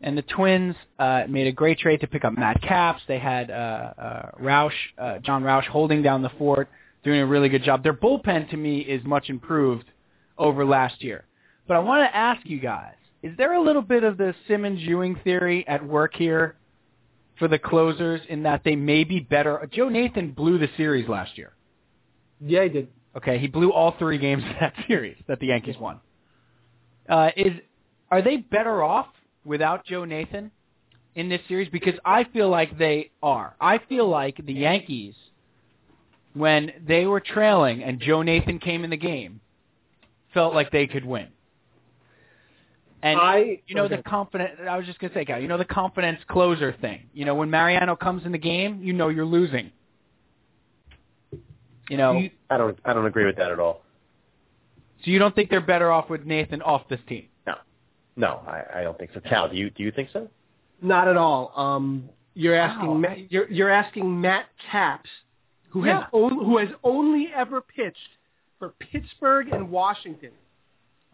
and 0.00 0.16
the 0.16 0.22
Twins 0.22 0.74
uh, 0.98 1.24
made 1.28 1.46
a 1.46 1.52
great 1.52 1.78
trade 1.78 2.00
to 2.00 2.06
pick 2.06 2.24
up 2.24 2.32
Matt 2.36 2.62
Capps. 2.62 3.02
They 3.06 3.18
had 3.18 3.50
uh, 3.50 3.54
uh, 3.54 4.30
Rauch, 4.40 4.72
uh, 4.98 5.18
Jon 5.18 5.42
Rauch, 5.42 5.66
holding 5.66 6.02
down 6.02 6.22
the 6.22 6.30
fort, 6.38 6.68
doing 7.04 7.20
a 7.20 7.26
really 7.26 7.48
good 7.48 7.62
job. 7.62 7.82
Their 7.82 7.94
bullpen 7.94 8.50
to 8.50 8.56
me 8.56 8.80
is 8.80 9.04
much 9.04 9.28
improved 9.28 9.84
over 10.38 10.64
last 10.64 11.02
year. 11.02 11.24
But 11.68 11.76
I 11.76 11.80
want 11.80 12.10
to 12.10 12.16
ask 12.16 12.44
you 12.46 12.58
guys: 12.58 12.94
Is 13.22 13.36
there 13.36 13.52
a 13.54 13.62
little 13.62 13.82
bit 13.82 14.02
of 14.02 14.16
the 14.16 14.34
Simmons 14.48 14.80
Ewing 14.80 15.16
theory 15.24 15.66
at 15.68 15.84
work 15.84 16.14
here 16.16 16.56
for 17.38 17.48
the 17.48 17.58
closers 17.58 18.20
in 18.28 18.42
that 18.44 18.62
they 18.64 18.76
may 18.76 19.04
be 19.04 19.20
better? 19.20 19.68
Joe 19.72 19.88
Nathan 19.88 20.32
blew 20.32 20.58
the 20.58 20.68
series 20.76 21.08
last 21.08 21.36
year. 21.36 21.52
Yeah, 22.40 22.64
he 22.64 22.68
did. 22.68 22.88
Okay, 23.16 23.38
he 23.38 23.46
blew 23.46 23.72
all 23.72 23.94
three 23.98 24.18
games 24.18 24.42
of 24.48 24.56
that 24.60 24.74
series 24.86 25.16
that 25.28 25.40
the 25.40 25.46
Yankees 25.46 25.76
won. 25.78 26.00
Uh, 27.08 27.30
is 27.36 27.52
are 28.10 28.22
they 28.22 28.36
better 28.36 28.82
off 28.82 29.08
without 29.44 29.84
Joe 29.84 30.04
Nathan 30.04 30.50
in 31.14 31.28
this 31.28 31.40
series? 31.48 31.68
Because 31.68 31.94
I 32.04 32.24
feel 32.24 32.48
like 32.48 32.78
they 32.78 33.10
are. 33.22 33.56
I 33.60 33.78
feel 33.88 34.08
like 34.08 34.40
the 34.44 34.52
Yankees, 34.52 35.14
when 36.32 36.72
they 36.86 37.06
were 37.06 37.20
trailing 37.20 37.82
and 37.82 38.00
Joe 38.00 38.22
Nathan 38.22 38.58
came 38.58 38.84
in 38.84 38.90
the 38.90 38.96
game, 38.96 39.40
felt 40.32 40.54
like 40.54 40.70
they 40.70 40.86
could 40.86 41.04
win. 41.04 41.28
And 43.04 43.20
I 43.20 43.60
you 43.66 43.74
know 43.74 43.84
okay. 43.84 43.96
the 43.96 44.02
confident. 44.02 44.60
I 44.68 44.78
was 44.78 44.86
just 44.86 44.98
gonna 44.98 45.12
say, 45.12 45.24
Cal. 45.26 45.38
You 45.38 45.46
know 45.46 45.58
the 45.58 45.64
confidence 45.66 46.18
closer 46.28 46.74
thing. 46.80 47.02
You 47.12 47.26
know 47.26 47.34
when 47.34 47.50
Mariano 47.50 47.94
comes 47.96 48.24
in 48.24 48.32
the 48.32 48.38
game, 48.38 48.80
you 48.82 48.92
know 48.94 49.08
you're 49.10 49.26
losing. 49.26 49.70
You 51.90 51.98
know, 51.98 52.22
I 52.48 52.56
don't 52.56 52.78
I 52.84 52.94
don't 52.94 53.04
agree 53.04 53.26
with 53.26 53.36
that 53.36 53.50
at 53.52 53.60
all. 53.60 53.82
so 55.04 55.10
you 55.10 55.18
don't 55.18 55.34
think 55.34 55.50
they're 55.50 55.60
better 55.60 55.92
off 55.92 56.08
with 56.08 56.24
Nathan 56.24 56.62
off 56.62 56.88
this 56.88 57.00
team? 57.06 57.26
No, 57.46 57.54
no, 58.16 58.40
I, 58.46 58.80
I 58.80 58.82
don't 58.82 58.96
think 58.96 59.10
so. 59.12 59.20
Cal, 59.20 59.50
do 59.50 59.56
you 59.56 59.68
do 59.68 59.82
you 59.82 59.90
think 59.92 60.08
so? 60.10 60.28
Not 60.80 61.08
at 61.08 61.18
all. 61.18 61.52
Um, 61.54 62.08
you're 62.32 62.54
asking 62.54 62.88
Wow, 62.88 62.94
Ma- 62.94 63.14
you're 63.28 63.50
you're 63.50 63.70
asking 63.70 64.18
Matt 64.18 64.46
Capps, 64.70 65.10
who 65.68 65.84
Yeah. 65.84 66.00
has 66.04 66.08
on, 66.12 66.30
who 66.32 66.56
has 66.56 66.70
only 66.82 67.28
ever 67.36 67.60
pitched 67.60 67.98
for 68.58 68.70
Pittsburgh 68.78 69.48
and 69.52 69.70
Washington. 69.70 70.30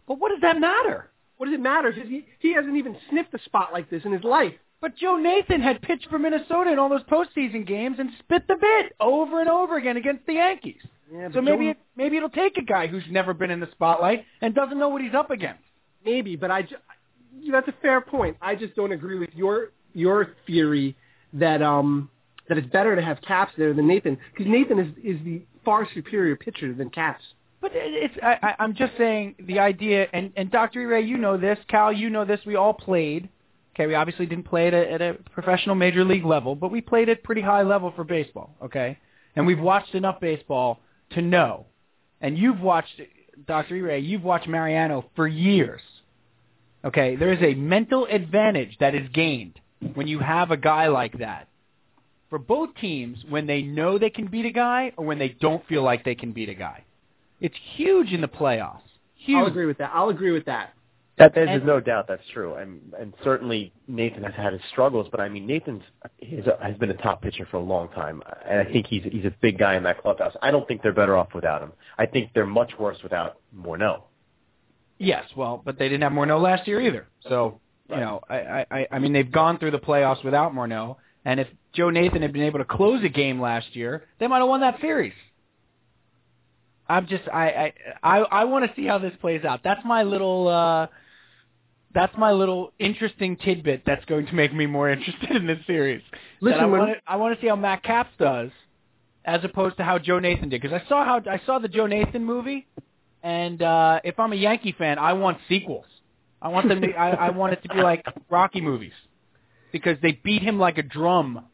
But 0.07 0.19
what 0.19 0.29
does 0.29 0.39
that 0.41 0.57
matter? 0.57 1.09
What 1.41 1.47
does 1.47 1.55
it 1.55 1.59
matter? 1.59 1.91
He 1.91 2.23
he 2.37 2.53
hasn't 2.53 2.77
even 2.77 2.95
sniffed 3.09 3.33
a 3.33 3.39
spot 3.45 3.73
like 3.73 3.89
this 3.89 4.03
in 4.05 4.11
his 4.11 4.23
life. 4.23 4.53
But 4.79 4.95
Joe 4.95 5.15
Nathan 5.15 5.59
had 5.59 5.81
pitched 5.81 6.07
for 6.07 6.19
Minnesota 6.19 6.71
in 6.71 6.77
all 6.77 6.87
those 6.87 7.01
postseason 7.05 7.65
games 7.65 7.95
and 7.97 8.11
spit 8.19 8.43
the 8.47 8.57
bit 8.61 8.93
over 8.99 9.39
and 9.39 9.49
over 9.49 9.75
again 9.75 9.97
against 9.97 10.27
the 10.27 10.33
Yankees. 10.33 10.77
Yeah, 11.11 11.29
So 11.33 11.41
maybe 11.41 11.65
Joe- 11.65 11.69
it, 11.71 11.77
maybe 11.95 12.17
it'll 12.17 12.29
take 12.29 12.57
a 12.57 12.61
guy 12.61 12.85
who's 12.85 13.01
never 13.09 13.33
been 13.33 13.49
in 13.49 13.59
the 13.59 13.67
spotlight 13.71 14.23
and 14.41 14.53
doesn't 14.53 14.77
know 14.77 14.89
what 14.89 15.01
he's 15.01 15.15
up 15.15 15.31
against. 15.31 15.63
maybe, 16.05 16.35
but 16.35 16.51
I 16.51 16.67
that's 17.51 17.67
a 17.67 17.75
fair 17.81 18.01
point. 18.01 18.37
I 18.39 18.53
just 18.53 18.75
don't 18.75 18.91
agree 18.91 19.17
with 19.17 19.31
your 19.33 19.71
your 19.95 20.35
theory 20.45 20.95
that 21.33 21.63
um 21.63 22.07
that 22.49 22.59
it's 22.59 22.67
better 22.67 22.95
to 22.95 23.01
have 23.01 23.19
Capps 23.23 23.53
there 23.57 23.73
than 23.73 23.87
Nathan 23.87 24.15
because 24.31 24.45
Nathan 24.47 24.77
is 24.77 24.89
is 25.03 25.25
the 25.25 25.41
far 25.65 25.87
superior 25.91 26.35
pitcher 26.35 26.71
than 26.71 26.91
Capps. 26.91 27.23
But 27.61 27.71
it's 27.75 28.15
I, 28.23 28.55
I'm 28.57 28.73
just 28.73 28.93
saying 28.97 29.35
the 29.39 29.59
idea, 29.59 30.07
and 30.11 30.33
and 30.35 30.49
Dr. 30.49 30.87
Ray, 30.87 31.05
you 31.05 31.17
know 31.17 31.37
this, 31.37 31.59
Cal, 31.67 31.93
you 31.93 32.09
know 32.09 32.25
this. 32.25 32.39
We 32.45 32.55
all 32.55 32.73
played. 32.73 33.29
Okay, 33.75 33.85
we 33.87 33.93
obviously 33.93 34.25
didn't 34.25 34.45
play 34.45 34.67
at 34.67 34.73
at 34.73 35.01
a 35.01 35.13
professional 35.31 35.75
major 35.75 36.03
league 36.03 36.25
level, 36.25 36.55
but 36.55 36.71
we 36.71 36.81
played 36.81 37.07
at 37.07 37.23
pretty 37.23 37.41
high 37.41 37.61
level 37.61 37.93
for 37.95 38.03
baseball. 38.03 38.55
Okay, 38.63 38.97
and 39.35 39.45
we've 39.45 39.59
watched 39.59 39.93
enough 39.93 40.19
baseball 40.19 40.79
to 41.11 41.21
know. 41.21 41.67
And 42.19 42.37
you've 42.37 42.59
watched 42.59 42.99
Dr. 43.47 43.81
Ray, 43.83 43.99
you've 43.99 44.23
watched 44.23 44.47
Mariano 44.47 45.05
for 45.15 45.27
years. 45.27 45.81
Okay, 46.83 47.15
there 47.15 47.31
is 47.31 47.41
a 47.41 47.53
mental 47.53 48.07
advantage 48.09 48.77
that 48.79 48.95
is 48.95 49.07
gained 49.13 49.59
when 49.93 50.07
you 50.07 50.19
have 50.19 50.49
a 50.49 50.57
guy 50.57 50.87
like 50.87 51.19
that. 51.19 51.47
For 52.29 52.39
both 52.39 52.73
teams, 52.75 53.19
when 53.29 53.45
they 53.45 53.61
know 53.61 53.97
they 53.97 54.09
can 54.09 54.27
beat 54.27 54.45
a 54.45 54.51
guy 54.51 54.93
or 54.97 55.05
when 55.05 55.19
they 55.19 55.29
don't 55.29 55.67
feel 55.67 55.83
like 55.83 56.03
they 56.03 56.15
can 56.15 56.31
beat 56.31 56.49
a 56.49 56.55
guy. 56.55 56.83
It's 57.41 57.55
huge 57.75 58.13
in 58.13 58.21
the 58.21 58.27
playoffs. 58.27 58.79
Huge. 59.15 59.37
I'll 59.37 59.47
agree 59.47 59.65
with 59.65 59.77
that. 59.79 59.91
I'll 59.93 60.09
agree 60.09 60.31
with 60.31 60.45
that. 60.45 60.73
That 61.17 61.35
there's 61.35 61.49
And- 61.49 61.65
no 61.65 61.79
doubt 61.79 62.07
that's 62.07 62.25
true, 62.33 62.55
and 62.55 62.79
and 62.97 63.13
certainly 63.23 63.73
Nathan 63.87 64.23
has 64.23 64.33
had 64.33 64.53
his 64.53 64.61
struggles, 64.71 65.07
but 65.11 65.19
I 65.19 65.27
mean 65.29 65.45
Nathan's 65.45 65.83
he's 66.17 66.47
a, 66.47 66.57
has 66.63 66.75
been 66.77 66.89
a 66.89 66.95
top 66.95 67.21
pitcher 67.21 67.45
for 67.51 67.57
a 67.57 67.61
long 67.61 67.89
time, 67.89 68.23
and 68.47 68.59
I 68.59 68.63
think 68.71 68.87
he's 68.87 69.03
he's 69.03 69.25
a 69.25 69.33
big 69.41 69.59
guy 69.59 69.75
in 69.75 69.83
that 69.83 70.01
clubhouse. 70.01 70.35
I 70.41 70.49
don't 70.49 70.67
think 70.67 70.81
they're 70.81 70.93
better 70.93 71.17
off 71.17 71.33
without 71.35 71.61
him. 71.61 71.73
I 71.99 72.05
think 72.07 72.31
they're 72.33 72.45
much 72.45 72.71
worse 72.79 72.97
without 73.03 73.37
Morneau. 73.55 74.03
Yes, 74.97 75.25
well, 75.35 75.61
but 75.63 75.77
they 75.77 75.89
didn't 75.89 76.03
have 76.03 76.11
Morneau 76.11 76.41
last 76.41 76.67
year 76.67 76.79
either. 76.79 77.07
So, 77.27 77.59
you 77.89 77.95
Right. 77.95 78.01
know, 78.01 78.21
I, 78.29 78.65
I, 78.71 78.87
I 78.91 78.99
mean, 78.99 79.13
they've 79.13 79.31
gone 79.31 79.57
through 79.57 79.71
the 79.71 79.79
playoffs 79.79 80.23
without 80.23 80.53
Morneau, 80.53 80.97
and 81.25 81.39
if 81.39 81.47
Joe 81.73 81.89
Nathan 81.89 82.21
had 82.21 82.31
been 82.33 82.43
able 82.43 82.59
to 82.59 82.65
close 82.65 83.03
a 83.03 83.09
game 83.09 83.41
last 83.41 83.75
year, 83.75 84.05
they 84.19 84.27
might 84.27 84.39
have 84.39 84.47
won 84.47 84.61
that 84.61 84.79
series. 84.79 85.13
I'm 86.91 87.07
just, 87.07 87.23
I, 87.31 87.47
I, 87.47 87.73
I, 88.03 88.17
I 88.19 88.43
want 88.43 88.69
to 88.69 88.75
see 88.75 88.85
how 88.85 88.97
this 88.97 89.13
plays 89.21 89.45
out. 89.45 89.61
That's 89.63 89.79
my 89.85 90.03
little, 90.03 90.49
uh, 90.49 90.87
that's 91.93 92.13
my 92.17 92.33
little 92.33 92.73
interesting 92.79 93.37
tidbit 93.37 93.83
that's 93.85 94.03
going 94.05 94.25
to 94.27 94.33
make 94.33 94.53
me 94.53 94.65
more 94.65 94.89
interested 94.95 95.31
in 95.31 95.47
this 95.47 95.59
series. 95.65 96.01
That 96.11 96.19
Listen, 96.41 96.59
I 96.59 96.65
want 96.65 96.91
to, 96.91 96.95
I 97.07 97.15
want 97.15 97.35
to 97.35 97.41
see 97.41 97.47
how 97.47 97.55
Matt 97.55 97.83
Capps 97.83 98.11
does, 98.19 98.49
as 99.23 99.41
opposed 99.45 99.77
to 99.77 99.83
how 99.83 99.99
Joe 99.99 100.19
Nathan 100.19 100.49
did, 100.49 100.61
because 100.61 100.79
I 100.79 100.87
saw 100.89 101.05
how 101.05 101.21
I 101.29 101.39
saw 101.45 101.59
the 101.59 101.69
Joe 101.69 101.87
Nathan 101.87 102.25
movie, 102.25 102.67
and 103.23 103.61
uh, 103.61 104.01
if 104.03 104.19
I'm 104.19 104.33
a 104.33 104.35
Yankee 104.37 104.75
fan, 104.77 104.99
I 104.99 105.13
want 105.13 105.37
sequels. 105.47 105.85
I 106.41 106.49
want 106.49 106.67
them 106.67 106.81
to, 106.81 106.91
I, 106.93 107.27
I 107.27 107.29
want 107.29 107.53
it 107.53 107.61
to 107.63 107.69
be 107.69 107.81
like 107.81 108.03
Rocky 108.29 108.59
movies, 108.59 108.93
because 109.71 109.97
they 110.01 110.11
beat 110.11 110.41
him 110.41 110.59
like 110.59 110.77
a 110.77 110.83
drum 110.83 111.45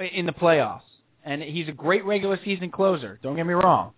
in 0.00 0.26
the 0.26 0.32
playoffs, 0.32 0.80
and 1.22 1.40
he's 1.40 1.68
a 1.68 1.72
great 1.72 2.04
regular 2.04 2.40
season 2.44 2.70
closer. 2.70 3.20
Don't 3.22 3.36
get 3.36 3.46
me 3.46 3.54
wrong. 3.54 3.92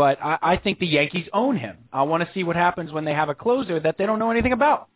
But 0.00 0.18
I, 0.22 0.38
I 0.40 0.56
think 0.56 0.78
the 0.78 0.86
Yankees 0.86 1.28
own 1.30 1.58
him. 1.58 1.76
I 1.92 2.04
want 2.04 2.26
to 2.26 2.32
see 2.32 2.42
what 2.42 2.56
happens 2.56 2.90
when 2.90 3.04
they 3.04 3.12
have 3.12 3.28
a 3.28 3.34
closer 3.34 3.78
that 3.80 3.98
they 3.98 4.06
don't 4.06 4.18
know 4.18 4.30
anything 4.30 4.54
about. 4.54 4.88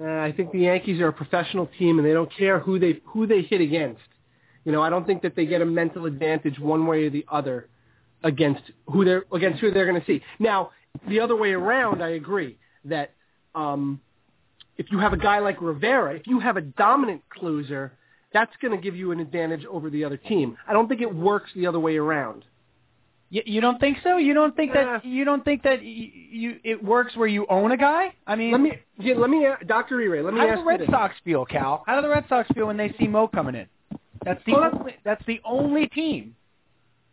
Uh, 0.00 0.06
I 0.06 0.32
think 0.34 0.52
the 0.52 0.60
Yankees 0.60 1.02
are 1.02 1.08
a 1.08 1.12
professional 1.12 1.68
team, 1.78 1.98
and 1.98 2.08
they 2.08 2.14
don't 2.14 2.34
care 2.34 2.58
who 2.58 2.78
they 2.78 3.02
who 3.04 3.26
they 3.26 3.42
hit 3.42 3.60
against. 3.60 4.00
You 4.64 4.72
know, 4.72 4.80
I 4.80 4.88
don't 4.88 5.06
think 5.06 5.20
that 5.20 5.36
they 5.36 5.44
get 5.44 5.60
a 5.60 5.66
mental 5.66 6.06
advantage 6.06 6.58
one 6.58 6.86
way 6.86 7.04
or 7.04 7.10
the 7.10 7.26
other 7.30 7.68
against 8.24 8.62
who 8.86 9.04
they're 9.04 9.26
against 9.34 9.60
who 9.60 9.70
they're 9.70 9.84
going 9.84 10.00
to 10.00 10.06
see. 10.06 10.22
Now, 10.38 10.70
the 11.06 11.20
other 11.20 11.36
way 11.36 11.52
around, 11.52 12.02
I 12.02 12.12
agree 12.12 12.56
that 12.86 13.12
um, 13.54 14.00
if 14.78 14.86
you 14.90 14.98
have 14.98 15.12
a 15.12 15.18
guy 15.18 15.40
like 15.40 15.60
Rivera, 15.60 16.14
if 16.14 16.26
you 16.26 16.40
have 16.40 16.56
a 16.56 16.62
dominant 16.62 17.20
closer, 17.28 17.92
that's 18.32 18.56
going 18.62 18.74
to 18.74 18.82
give 18.82 18.96
you 18.96 19.12
an 19.12 19.20
advantage 19.20 19.66
over 19.66 19.90
the 19.90 20.04
other 20.04 20.16
team. 20.16 20.56
I 20.66 20.72
don't 20.72 20.88
think 20.88 21.02
it 21.02 21.14
works 21.14 21.50
the 21.54 21.66
other 21.66 21.78
way 21.78 21.98
around. 21.98 22.46
You, 23.34 23.42
you 23.46 23.60
don't 23.62 23.80
think 23.80 23.96
so? 24.04 24.18
You 24.18 24.34
don't 24.34 24.54
think 24.54 24.72
Uh, 24.72 24.74
that 24.74 25.04
you 25.06 25.24
don't 25.24 25.42
think 25.44 25.62
that 25.62 25.78
y 25.80 26.12
you 26.30 26.58
it 26.64 26.84
works 26.84 27.16
where 27.16 27.26
you 27.28 27.46
own 27.48 27.72
a 27.72 27.76
guy? 27.78 28.14
I 28.26 28.36
mean, 28.36 28.52
Let 28.52 28.60
me, 28.60 28.72
yeah, 28.98 29.14
let 29.16 29.30
me, 29.30 29.46
Dr. 29.66 30.00
Ere, 30.02 30.22
let 30.22 30.34
me 30.34 30.40
how 30.40 30.46
do 30.46 30.52
ask 30.52 30.58
the 30.58 30.62
you 30.62 30.68
Red 30.68 30.80
this. 30.80 30.88
Sox 30.90 31.14
feel, 31.24 31.44
Cal? 31.46 31.82
How 31.86 31.96
do 31.96 32.02
the 32.02 32.10
Red 32.10 32.26
Sox 32.28 32.46
feel 32.54 32.66
when 32.66 32.76
they 32.76 32.94
see 32.98 33.08
Mo 33.08 33.26
coming 33.28 33.54
in? 33.54 33.66
That's 34.24 34.44
the 34.44 34.52
Well, 34.52 34.60
that's- 34.62 34.78
only, 34.80 34.96
that's 35.02 35.24
the 35.26 35.40
only 35.44 35.86
team. 35.88 36.34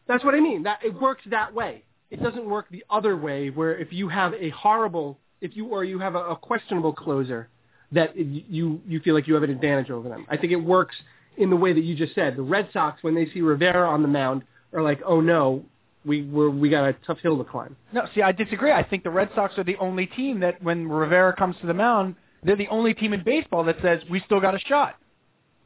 That's 0.08 0.24
what 0.26 0.36
I 0.36 0.40
mean. 0.42 0.64
That 0.64 0.80
it 0.84 0.94
works 1.00 1.24
that 1.28 1.54
way. 1.54 1.84
It 2.12 2.22
doesn't 2.22 2.46
work 2.46 2.66
the 2.70 2.84
other 2.90 3.16
way, 3.16 3.50
where 3.50 3.78
if 3.78 3.94
you 3.94 4.10
have 4.10 4.34
a 4.34 4.50
horrible, 4.50 5.18
if 5.42 5.56
you 5.56 5.68
or 5.68 5.84
you 5.86 6.00
have 6.00 6.16
a, 6.16 6.20
a 6.20 6.36
questionable 6.36 6.92
closer, 6.92 7.48
that 7.92 8.16
y- 8.18 8.44
you 8.50 8.82
you 8.88 9.00
feel 9.00 9.14
like 9.14 9.28
you 9.28 9.36
have 9.36 9.44
an 9.44 9.52
advantage 9.52 9.90
over 9.90 10.10
them. 10.10 10.26
I 10.30 10.36
think 10.36 10.52
it 10.52 10.58
works 10.78 10.96
in 11.38 11.50
the 11.50 11.56
way 11.56 11.72
that 11.72 11.82
you 11.84 11.96
just 11.96 12.14
said. 12.16 12.36
The 12.36 12.42
Red 12.42 12.70
Sox, 12.74 13.04
when 13.04 13.14
they 13.16 13.28
see 13.30 13.42
Rivera 13.42 13.88
on 13.88 14.02
the 14.02 14.08
mound, 14.08 14.44
are 14.74 14.82
like, 14.82 15.00
oh 15.06 15.22
no, 15.22 15.64
we 16.06 16.24
we're, 16.24 16.50
we 16.50 16.70
got 16.70 16.88
a 16.88 16.94
tough 17.06 17.20
hill 17.20 17.38
to 17.38 17.44
climb. 17.44 17.76
No, 17.94 18.08
see, 18.16 18.22
I 18.22 18.32
disagree. 18.32 18.72
I 18.72 18.84
think 18.84 19.04
the 19.04 19.10
Red 19.10 19.30
Sox 19.36 19.58
are 19.58 19.64
the 19.64 19.78
only 19.78 20.06
team 20.08 20.40
that, 20.42 20.62
when 20.64 20.88
Rivera 20.88 21.36
comes 21.36 21.56
to 21.62 21.68
the 21.68 21.74
mound, 21.74 22.16
they're 22.44 22.56
the 22.56 22.68
only 22.70 22.94
team 22.94 23.14
in 23.14 23.24
baseball 23.24 23.64
that 23.66 23.78
says 23.82 24.02
we 24.10 24.22
still 24.22 24.40
got 24.40 24.56
a 24.56 24.60
shot. 24.60 24.96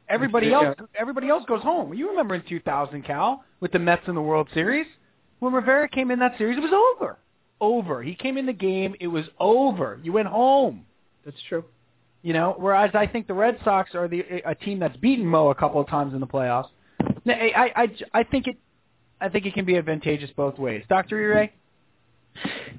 Everybody 0.08 0.48
Yeah. 0.48 0.62
else, 0.68 0.76
everybody 0.98 1.28
else 1.28 1.44
goes 1.46 1.62
home. 1.62 1.94
You 1.94 2.10
remember 2.10 2.34
in 2.34 2.42
2000, 2.42 3.02
Cal, 3.02 3.44
with 3.60 3.72
the 3.72 3.78
Mets 3.78 4.02
in 4.06 4.14
the 4.14 4.20
World 4.22 4.48
Series, 4.52 4.86
when 5.38 5.52
Rivera 5.52 5.88
came 5.88 6.10
in 6.10 6.18
that 6.18 6.36
series, 6.36 6.56
it 6.58 6.60
was 6.60 6.72
over. 6.96 7.18
Over. 7.60 8.02
He 8.02 8.14
came 8.14 8.36
in 8.36 8.44
the 8.46 8.52
game, 8.52 8.94
it 9.00 9.06
was 9.06 9.24
over. 9.38 10.00
You 10.02 10.12
went 10.12 10.28
home. 10.28 10.84
That's 11.24 11.40
true. 11.48 11.64
You 12.22 12.32
know, 12.32 12.54
whereas 12.58 12.90
I 12.94 13.06
think 13.06 13.26
the 13.26 13.34
Red 13.34 13.58
Sox 13.64 13.94
are 13.94 14.08
the 14.08 14.24
a 14.44 14.54
team 14.54 14.78
that's 14.78 14.96
beaten 14.96 15.26
Mo 15.26 15.50
a 15.50 15.54
couple 15.54 15.80
of 15.80 15.88
times 15.88 16.12
in 16.14 16.20
the 16.20 16.26
playoffs. 16.26 16.68
I 17.26 17.72
I 17.76 17.88
I 18.20 18.22
think 18.24 18.46
it 18.46 18.56
I 19.24 19.30
think 19.30 19.46
it 19.46 19.54
can 19.54 19.64
be 19.64 19.78
advantageous 19.78 20.30
both 20.36 20.58
ways. 20.58 20.84
Dr. 20.88 21.18
Ure? 21.18 21.48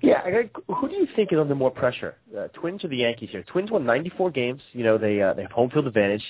Yeah, 0.02 0.22
I 0.24 0.32
got, 0.32 0.78
who 0.78 0.88
do 0.88 0.96
you 0.96 1.08
think 1.16 1.34
is 1.34 1.40
under 1.40 1.56
more 1.56 1.72
pressure, 1.72 2.16
uh, 2.38 2.50
Twins 2.50 2.84
or 2.84 2.90
the 2.90 2.98
Yankees 2.98 3.30
here? 3.32 3.44
Twins 3.44 3.72
won 3.72 3.84
94 3.84 4.30
games. 4.30 4.62
You 4.74 4.84
know, 4.84 4.98
they 5.00 5.22
uh, 5.22 5.34
they 5.34 5.42
have 5.42 5.52
home 5.52 5.72
field 5.72 5.88
advantage. 5.88 6.24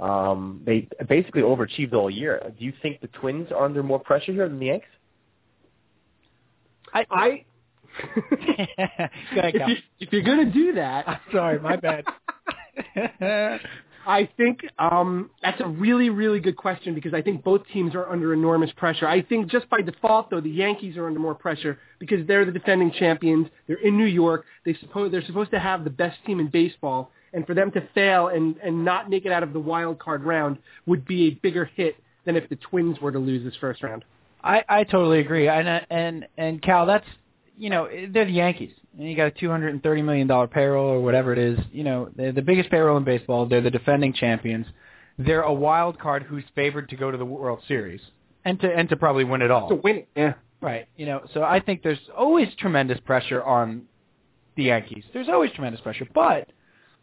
Um, 0.00 0.62
they 0.66 0.88
basically 1.08 1.42
overachieved 1.42 1.92
all 1.92 2.10
year. 2.10 2.42
Do 2.58 2.64
you 2.64 2.72
think 2.82 3.00
the 3.00 3.08
Twins 3.08 3.52
are 3.52 3.64
under 3.64 3.84
more 3.84 4.00
pressure 4.00 4.32
here 4.32 4.48
than 4.48 4.58
the 4.58 4.66
Yankees? 4.66 4.88
I, 6.92 7.06
I 7.10 7.44
ahead, 8.32 9.10
if, 9.32 9.68
you, 9.68 9.76
if 10.00 10.12
you're 10.12 10.22
gonna 10.22 10.50
do 10.50 10.72
that, 10.74 11.08
I'm 11.08 11.20
sorry, 11.30 11.60
my 11.60 11.76
bad. 11.76 12.04
I 14.06 14.28
think 14.36 14.60
um, 14.78 15.30
that's 15.42 15.60
a 15.60 15.66
really, 15.66 16.10
really 16.10 16.40
good 16.40 16.56
question 16.56 16.94
because 16.94 17.14
I 17.14 17.22
think 17.22 17.44
both 17.44 17.62
teams 17.72 17.94
are 17.94 18.08
under 18.08 18.32
enormous 18.32 18.70
pressure. 18.76 19.06
I 19.06 19.22
think 19.22 19.50
just 19.50 19.68
by 19.70 19.80
default, 19.80 20.30
though, 20.30 20.40
the 20.40 20.50
Yankees 20.50 20.96
are 20.96 21.06
under 21.06 21.20
more 21.20 21.34
pressure 21.34 21.78
because 21.98 22.26
they're 22.26 22.44
the 22.44 22.52
defending 22.52 22.92
champions. 22.92 23.48
They're 23.66 23.76
in 23.76 23.96
New 23.96 24.06
York. 24.06 24.44
They 24.64 24.74
suppose 24.80 25.12
they're 25.12 25.24
supposed 25.24 25.50
to 25.52 25.60
have 25.60 25.84
the 25.84 25.90
best 25.90 26.18
team 26.26 26.40
in 26.40 26.48
baseball, 26.48 27.10
and 27.32 27.46
for 27.46 27.54
them 27.54 27.70
to 27.72 27.88
fail 27.94 28.28
and 28.28 28.56
and 28.58 28.84
not 28.84 29.08
make 29.08 29.24
it 29.24 29.32
out 29.32 29.42
of 29.42 29.52
the 29.52 29.60
wild 29.60 29.98
card 29.98 30.24
round 30.24 30.58
would 30.86 31.06
be 31.06 31.28
a 31.28 31.30
bigger 31.30 31.64
hit 31.64 31.96
than 32.24 32.36
if 32.36 32.48
the 32.48 32.56
Twins 32.56 33.00
were 33.00 33.12
to 33.12 33.18
lose 33.18 33.44
this 33.44 33.54
first 33.60 33.82
round. 33.82 34.04
I, 34.44 34.64
I 34.68 34.84
totally 34.84 35.20
agree. 35.20 35.48
And 35.48 35.86
and 35.90 36.26
and 36.36 36.60
Cal, 36.62 36.86
that's 36.86 37.06
you 37.58 37.70
know 37.70 37.88
they're 37.88 38.24
the 38.24 38.32
Yankees, 38.32 38.72
and 38.98 39.08
you 39.08 39.16
got 39.16 39.26
a 39.26 39.30
two 39.30 39.50
hundred 39.50 39.74
and 39.74 39.82
thirty 39.82 40.02
million 40.02 40.26
dollar 40.26 40.46
payroll 40.46 40.86
or 40.86 41.00
whatever 41.02 41.32
it 41.32 41.38
is. 41.38 41.58
You 41.72 41.84
know 41.84 42.10
they're 42.16 42.32
the 42.32 42.42
biggest 42.42 42.70
payroll 42.70 42.96
in 42.96 43.04
baseball. 43.04 43.46
They're 43.46 43.60
the 43.60 43.70
defending 43.70 44.12
champions. 44.12 44.66
They're 45.18 45.42
a 45.42 45.52
wild 45.52 45.98
card 45.98 46.22
who's 46.22 46.44
favored 46.54 46.88
to 46.88 46.96
go 46.96 47.10
to 47.10 47.18
the 47.18 47.24
World 47.24 47.60
Series 47.68 48.00
and 48.44 48.58
to 48.60 48.68
and 48.68 48.88
to 48.88 48.96
probably 48.96 49.24
win 49.24 49.42
it 49.42 49.50
all. 49.50 49.68
So 49.68 49.80
win 49.82 49.96
it, 49.96 50.08
yeah. 50.16 50.34
Right. 50.60 50.86
You 50.96 51.06
know, 51.06 51.26
so 51.34 51.42
I 51.42 51.58
think 51.60 51.82
there's 51.82 51.98
always 52.16 52.48
tremendous 52.58 53.00
pressure 53.00 53.42
on 53.42 53.82
the 54.56 54.64
Yankees. 54.64 55.04
There's 55.12 55.28
always 55.28 55.50
tremendous 55.52 55.80
pressure, 55.80 56.06
but 56.14 56.50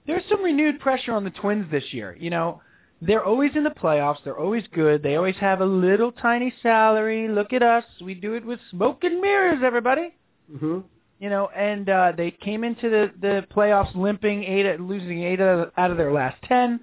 there's 0.08 0.24
some 0.30 0.42
renewed 0.42 0.80
pressure 0.80 1.12
on 1.12 1.26
the 1.26 1.30
Twins 1.30 1.70
this 1.70 1.84
year. 1.92 2.16
You 2.18 2.30
know, 2.30 2.62
they're 3.02 3.24
always 3.24 3.52
in 3.56 3.64
the 3.64 3.70
playoffs. 3.70 4.18
They're 4.24 4.40
always 4.40 4.64
good. 4.74 5.04
They 5.04 5.16
always 5.16 5.36
have 5.38 5.60
a 5.60 5.66
little 5.66 6.12
tiny 6.12 6.54
salary. 6.64 7.28
Look 7.28 7.52
at 7.52 7.62
us. 7.62 7.84
We 8.02 8.14
do 8.14 8.34
it 8.34 8.46
with 8.46 8.60
smoke 8.72 9.04
and 9.04 9.20
mirrors, 9.20 9.60
everybody. 9.64 10.16
Hmm 10.58 10.80
You 11.20 11.30
know, 11.30 11.50
and 11.56 11.90
uh, 11.90 12.14
they 12.16 12.32
came 12.32 12.64
into 12.64 12.90
the 12.90 13.12
the 13.20 13.46
playoffs 13.56 13.94
limping, 13.96 14.44
eight 14.44 14.80
losing 14.80 15.24
eight 15.24 15.42
out 15.42 15.92
of 15.92 15.98
their 15.98 16.12
last 16.12 16.38
ten, 16.44 16.80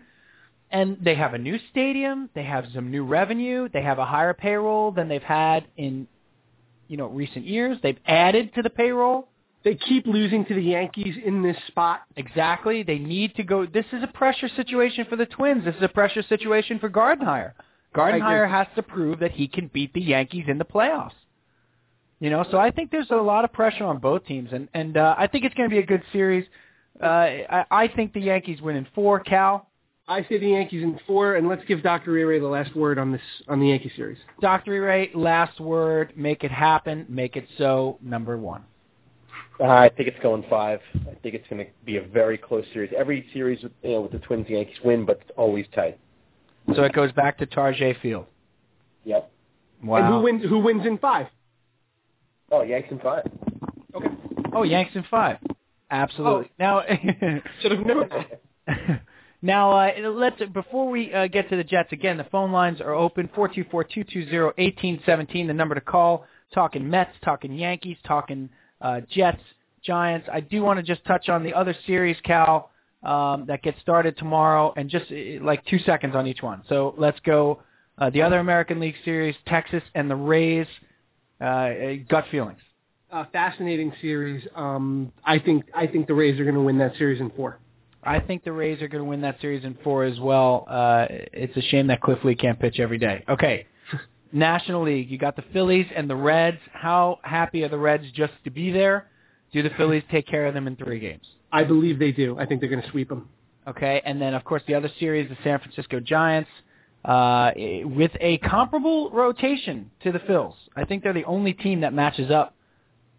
and 0.71 0.99
they 1.01 1.15
have 1.15 1.35
a 1.35 1.39
new 1.39 1.59
stadium. 1.71 2.29
They 2.35 2.45
have 2.45 2.67
some 2.75 2.91
new 2.91 3.05
revenue. 3.05 3.69
They 3.73 3.83
have 3.83 3.99
a 3.99 4.05
higher 4.05 4.35
payroll 4.35 4.91
than 4.93 5.09
they've 5.09 5.23
had 5.23 5.67
in, 5.77 6.07
you 6.89 6.97
know, 6.97 7.07
recent 7.07 7.47
years. 7.47 7.79
They've 7.83 7.99
added 8.07 8.55
to 8.55 8.63
the 8.63 8.71
payroll. 8.71 9.29
They 9.65 9.75
keep 9.75 10.07
losing 10.07 10.45
to 10.45 10.55
the 10.55 10.63
Yankees 10.63 11.17
in 11.25 11.43
this 11.43 11.57
spot. 11.67 12.03
Exactly. 12.17 12.85
They 12.85 12.99
need 12.99 13.35
to 13.35 13.43
go. 13.43 13.67
This 13.67 13.87
is 13.93 14.03
a 14.03 14.07
pressure 14.07 14.49
situation 14.55 15.07
for 15.09 15.17
the 15.17 15.27
Twins. 15.27 15.65
This 15.65 15.75
is 15.75 15.83
a 15.83 15.89
pressure 15.89 16.23
situation 16.23 16.79
for 16.79 16.89
Gardenhire. 16.89 17.53
Gardenhire 17.93 18.49
has 18.49 18.69
to 18.77 18.83
prove 18.83 19.19
that 19.21 19.33
he 19.33 19.49
can 19.49 19.69
beat 19.73 19.93
the 19.93 20.01
Yankees 20.01 20.45
in 20.47 20.59
the 20.59 20.65
playoffs. 20.65 21.13
You 22.19 22.31
know, 22.31 22.47
so 22.51 22.59
I 22.59 22.71
think 22.71 22.91
there's 22.91 23.11
a 23.11 23.17
lot 23.17 23.45
of 23.45 23.53
pressure 23.53 23.85
on 23.85 23.99
both 23.99 24.25
teams, 24.25 24.49
and 24.53 24.69
and 24.73 24.97
uh, 24.97 25.15
I 25.19 25.27
think 25.27 25.45
it's 25.45 25.55
going 25.55 25.69
to 25.69 25.75
be 25.75 25.81
a 25.81 25.87
good 25.87 26.03
series. 26.13 26.47
Uh, 27.03 27.07
I, 27.07 27.65
I 27.71 27.89
think 27.89 28.15
the 28.15 28.21
Yankees 28.21 28.63
win 28.63 28.77
in 28.77 28.87
four. 28.95 29.21
Cal, 29.21 29.69
I 30.09 30.23
say 30.23 30.39
the 30.39 30.49
Yankees 30.49 30.83
in 30.83 30.99
four, 31.07 31.35
and 31.35 31.49
let's 31.49 31.65
give 31.67 31.83
Dr. 31.83 32.13
Ray 32.13 32.39
the 32.39 32.47
last 32.47 32.75
word 32.77 32.99
on 32.99 33.13
this 33.13 33.21
on 33.49 33.61
the 33.61 33.69
Yankee 33.69 33.93
series. 33.97 34.19
Doctor 34.41 34.81
Ray, 34.81 35.11
last 35.15 35.61
word. 35.61 36.13
Make 36.17 36.43
it 36.43 36.51
happen. 36.51 37.05
Make 37.09 37.37
it 37.37 37.47
so. 37.59 37.99
Number 38.01 38.39
one. 38.39 38.65
Uh, 39.59 39.65
I 39.65 39.89
think 39.89 40.09
it's 40.09 40.23
going 40.23 40.45
five. 40.49 40.81
I 40.95 41.15
think 41.23 41.35
it's 41.35 41.47
going 41.49 41.65
to 41.65 41.71
be 41.85 41.97
a 41.97 42.03
very 42.03 42.39
close 42.39 42.65
series. 42.73 42.93
Every 42.97 43.27
series, 43.33 43.63
with, 43.63 43.73
you 43.83 43.93
know, 43.93 44.01
with 44.03 44.13
the 44.13 44.19
Twins, 44.19 44.47
the 44.47 44.55
Yankees 44.55 44.77
win, 44.85 45.07
but 45.07 45.21
it's 45.23 45.31
always 45.37 45.67
tight. 45.75 45.99
So 46.75 46.83
it 46.83 46.93
goes 46.93 47.11
back 47.13 47.39
to 47.39 47.47
Tarjay 47.47 48.01
Field. 48.01 48.27
Yep. 49.05 49.31
Wow. 49.83 49.97
And 49.97 50.07
who 50.07 50.21
wins? 50.21 50.43
Who 50.49 50.59
wins 50.59 50.87
in 50.87 50.99
five? 50.99 51.27
Oh, 52.51 52.63
Yankees 52.63 52.93
in 52.93 52.99
five. 53.01 53.25
Okay. 53.95 54.09
Oh, 54.53 54.63
Yanks 54.63 54.95
in 54.95 55.05
five. 55.11 55.39
Absolutely. 55.91 56.51
Now, 56.59 56.83
Should 57.63 57.73
have 57.73 57.87
known 57.87 58.09
that. 58.09 59.03
now 59.43 59.71
uh, 59.71 59.93
let's 60.11 60.41
before 60.53 60.89
we 60.89 61.13
uh, 61.13 61.29
get 61.29 61.49
to 61.51 61.57
the 61.57 61.65
Jets 61.65 61.93
again. 61.93 62.17
The 62.17 62.25
phone 62.25 62.53
lines 62.53 62.81
are 62.81 62.95
open 62.95 63.29
four 63.35 63.49
two 63.49 63.65
four 63.71 63.85
two 63.85 64.05
two 64.05 64.29
zero 64.29 64.53
eighteen 64.59 65.01
seventeen. 65.07 65.47
The 65.47 65.55
number 65.55 65.75
to 65.75 65.81
call. 65.81 66.25
Talking 66.55 66.89
Mets, 66.89 67.11
talking 67.25 67.53
Yankees, 67.55 67.97
talking 68.07 68.49
uh, 68.81 69.01
Jets, 69.11 69.43
Giants. 69.83 70.29
I 70.33 70.41
do 70.41 70.63
want 70.63 70.79
to 70.79 70.83
just 70.83 71.05
touch 71.05 71.29
on 71.29 71.43
the 71.43 71.53
other 71.53 71.75
series, 71.87 72.17
Cal, 72.23 72.71
um, 73.03 73.47
that 73.47 73.63
gets 73.63 73.81
started 73.81 74.17
tomorrow, 74.17 74.73
and 74.77 74.89
just 74.89 75.07
uh, 75.11 75.45
like 75.45 75.65
two 75.67 75.81
seconds 75.81 76.15
on 76.15 76.27
each 76.27 76.43
one. 76.43 76.63
So 76.69 76.95
let's 76.97 77.19
go. 77.21 77.63
Uh, 77.99 78.11
the 78.11 78.23
other 78.23 78.39
American 78.39 78.79
League 78.79 78.95
series, 79.05 79.35
Texas 79.47 79.83
and 79.95 80.11
the 80.11 80.17
Rays. 80.17 80.67
Uh, 81.41 81.71
gut 82.09 82.25
feelings. 82.31 82.59
uh, 83.13 83.25
fascinating 83.33 83.93
series. 84.01 84.47
Um, 84.55 85.13
I 85.25 85.39
think 85.39 85.65
I 85.75 85.87
think 85.87 86.07
the 86.07 86.15
Rays 86.15 86.39
are 86.41 86.45
going 86.45 86.55
to 86.57 86.63
win 86.63 86.79
that 86.79 86.97
series 86.97 87.21
in 87.21 87.31
four. 87.31 87.59
I 88.03 88.21
think 88.21 88.45
the 88.45 88.53
Rays 88.53 88.81
are 88.83 88.89
going 88.89 89.03
to 89.03 89.09
win 89.09 89.21
that 89.23 89.41
series 89.41 89.65
in 89.65 89.77
four 89.83 90.05
as 90.05 90.19
well. 90.21 90.65
Uh, 90.69 91.07
it's 91.11 91.57
a 91.57 91.61
shame 91.63 91.89
that 91.89 92.01
Cliff 92.01 92.19
Lee 92.25 92.35
can't 92.37 92.59
pitch 92.59 92.79
every 92.79 92.99
day. 92.99 93.25
Okay, 93.29 93.67
National 94.33 94.83
League. 94.85 95.11
You 95.11 95.19
got 95.19 95.35
the 95.37 95.45
Phillies 95.53 95.87
and 95.95 96.09
the 96.09 96.17
Reds. 96.17 96.59
How 96.73 97.19
happy 97.23 97.65
are 97.65 97.69
the 97.69 97.79
Reds 97.79 98.05
just 98.15 98.33
to 98.45 98.51
be 98.51 98.71
there? 98.71 99.09
Do 99.53 99.63
the 99.63 99.71
Phillies 99.77 100.05
take 100.11 100.27
care 100.27 100.47
of 100.47 100.55
them 100.55 100.67
in 100.67 100.77
three 100.77 101.01
games? 101.01 101.27
I 101.53 101.65
believe 101.65 101.99
they 101.99 102.13
do. 102.13 102.39
I 102.39 102.47
think 102.47 102.61
they're 102.61 102.71
going 102.71 102.83
to 102.83 102.91
sweep 102.91 103.09
them. 103.09 103.29
Okay, 103.69 104.01
and 104.05 104.21
then 104.23 104.35
of 104.35 104.45
course 104.45 104.63
the 104.69 104.75
other 104.75 104.91
series, 105.01 105.29
the 105.29 105.37
San 105.43 105.59
Francisco 105.59 105.99
Giants, 106.01 106.51
uh, 107.07 107.53
with 107.85 108.11
a 108.21 108.39
comparable 108.39 109.11
rotation 109.11 109.91
to 110.03 110.11
the 110.13 110.19
Phils. 110.19 110.55
I 110.75 110.85
think 110.85 111.05
they're 111.05 111.13
the 111.13 111.25
only 111.25 111.53
team 111.53 111.81
that 111.83 111.95
matches 111.95 112.31
up 112.31 112.55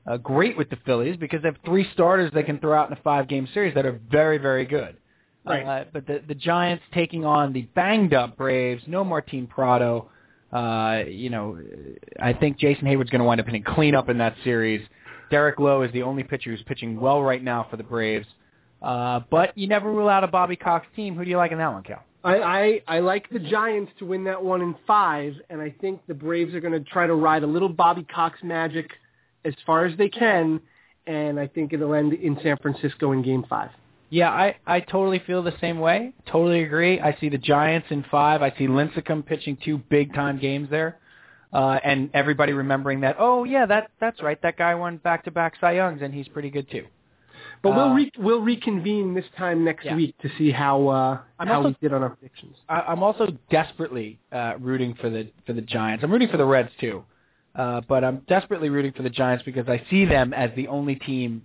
uh, 0.05 0.17
great 0.17 0.57
with 0.57 0.69
the 0.69 0.77
Phillies 0.85 1.15
because 1.17 1.41
they 1.41 1.47
have 1.47 1.57
three 1.65 1.87
starters 1.93 2.31
they 2.33 2.43
can 2.43 2.59
throw 2.59 2.77
out 2.77 2.89
in 2.91 2.97
a 2.97 3.01
five-game 3.01 3.47
series 3.53 3.73
that 3.75 3.85
are 3.85 3.99
very, 4.11 4.37
very 4.37 4.65
good. 4.65 4.97
Right. 5.45 5.65
Uh, 5.65 5.85
but 5.93 6.05
the 6.05 6.21
the 6.27 6.35
Giants 6.35 6.83
taking 6.93 7.23
on 7.23 7.53
the 7.53 7.61
banged-up 7.73 8.35
Braves, 8.35 8.83
no 8.87 9.05
Martin 9.05 9.47
Prado. 9.47 10.09
Uh, 10.51 11.03
you 11.07 11.29
know, 11.29 11.57
I 12.21 12.33
think 12.33 12.57
Jason 12.57 12.85
Heyward's 12.85 13.09
going 13.09 13.19
to 13.19 13.25
wind 13.25 13.39
up 13.39 13.45
hitting 13.45 13.63
cleanup 13.63 14.09
in 14.09 14.17
that 14.17 14.35
series. 14.43 14.85
Derek 15.31 15.59
Lowe 15.59 15.83
is 15.83 15.91
the 15.93 16.03
only 16.03 16.23
pitcher 16.23 16.51
who's 16.51 16.63
pitching 16.63 16.99
well 16.99 17.21
right 17.21 17.41
now 17.41 17.65
for 17.69 17.77
the 17.77 17.83
Braves. 17.83 18.27
Uh, 18.81 19.21
but 19.29 19.57
you 19.57 19.67
never 19.67 19.89
rule 19.89 20.09
out 20.09 20.25
a 20.25 20.27
Bobby 20.27 20.57
Cox 20.57 20.85
team. 20.95 21.15
Who 21.15 21.23
do 21.23 21.29
you 21.29 21.37
like 21.37 21.53
in 21.53 21.57
that 21.57 21.71
one, 21.71 21.83
Cal? 21.83 22.03
I, 22.23 22.35
I 22.35 22.81
I 22.87 22.99
like 22.99 23.29
the 23.29 23.39
Giants 23.39 23.91
to 23.99 24.05
win 24.05 24.23
that 24.25 24.43
one 24.43 24.61
in 24.61 24.75
five, 24.85 25.33
and 25.49 25.61
I 25.61 25.73
think 25.79 26.01
the 26.07 26.13
Braves 26.13 26.53
are 26.53 26.59
going 26.59 26.73
to 26.73 26.89
try 26.89 27.07
to 27.07 27.13
ride 27.13 27.43
a 27.43 27.47
little 27.47 27.69
Bobby 27.69 28.03
Cox 28.03 28.39
magic 28.43 28.89
as 29.45 29.53
far 29.65 29.85
as 29.85 29.97
they 29.97 30.09
can, 30.09 30.59
and 31.05 31.39
I 31.39 31.47
think 31.47 31.73
it'll 31.73 31.93
end 31.93 32.13
in 32.13 32.37
San 32.43 32.57
Francisco 32.57 33.11
in 33.11 33.21
Game 33.21 33.45
Five. 33.47 33.69
Yeah, 34.09 34.29
I, 34.29 34.55
I 34.65 34.79
totally 34.79 35.19
feel 35.19 35.43
the 35.43 35.57
same 35.59 35.79
way. 35.79 36.13
Totally 36.31 36.63
agree. 36.63 36.99
I 36.99 37.17
see 37.19 37.29
the 37.29 37.37
Giants 37.37 37.87
in 37.89 38.05
five. 38.09 38.41
I 38.41 38.51
see 38.57 38.67
Lincecum 38.67 39.25
pitching 39.25 39.57
two 39.63 39.77
big 39.77 40.13
time 40.13 40.39
games 40.39 40.69
there. 40.69 40.97
Uh, 41.51 41.79
and 41.83 42.09
everybody 42.13 42.53
remembering 42.53 43.01
that, 43.01 43.15
oh 43.19 43.43
yeah, 43.43 43.65
that 43.65 43.89
that's 43.99 44.21
right. 44.21 44.41
That 44.41 44.57
guy 44.57 44.75
won 44.75 44.97
back 44.97 45.23
to 45.25 45.31
back 45.31 45.53
Cy 45.59 45.73
Youngs 45.73 46.01
and 46.01 46.13
he's 46.13 46.27
pretty 46.27 46.49
good 46.49 46.69
too. 46.69 46.85
But 47.69 47.75
we'll 47.75 47.89
Uh, 47.91 47.95
re- 47.95 48.11
we'll 48.17 48.41
reconvene 48.41 49.13
this 49.13 49.25
time 49.37 49.63
next 49.63 49.85
Yeah. 49.85 49.95
week 49.95 50.17
to 50.19 50.29
see 50.37 50.51
how 50.51 50.87
uh, 50.87 51.17
I'm 51.39 51.47
how 51.47 51.55
also- 51.57 51.69
we 51.69 51.75
did 51.81 51.93
on 51.93 52.03
our 52.03 52.09
predictions. 52.11 52.55
I, 52.69 52.81
I'm 52.81 53.03
also 53.03 53.27
desperately 53.49 54.19
uh, 54.31 54.53
rooting 54.59 54.93
for 54.95 55.09
the 55.09 55.27
for 55.45 55.53
the 55.53 55.61
Giants. 55.61 56.03
I'm 56.03 56.11
rooting 56.11 56.29
for 56.29 56.37
the 56.37 56.45
Reds 56.45 56.69
too, 56.79 57.03
uh, 57.55 57.81
but 57.87 58.03
I'm 58.03 58.17
desperately 58.27 58.69
rooting 58.69 58.93
for 58.93 59.03
the 59.03 59.09
Giants 59.09 59.43
because 59.43 59.67
I 59.67 59.83
see 59.89 60.05
them 60.05 60.33
as 60.33 60.51
the 60.55 60.67
only 60.67 60.95
team 60.95 61.43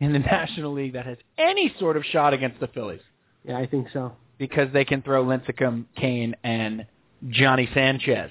in 0.00 0.12
the 0.12 0.18
National 0.36 0.72
League 0.72 0.92
that 0.92 1.06
has 1.06 1.18
any 1.38 1.74
sort 1.78 1.96
of 1.96 2.04
shot 2.04 2.32
against 2.34 2.60
the 2.60 2.68
Phillies 2.68 3.00
Yeah, 3.44 3.58
I 3.58 3.66
think 3.66 3.88
so. 3.92 4.12
because 4.38 4.72
they 4.72 4.84
can 4.84 5.02
throw 5.02 5.24
Lincecum, 5.24 5.86
Cain, 5.96 6.36
and 6.44 6.86
Johnny 7.30 7.68
Sanchez. 7.74 8.30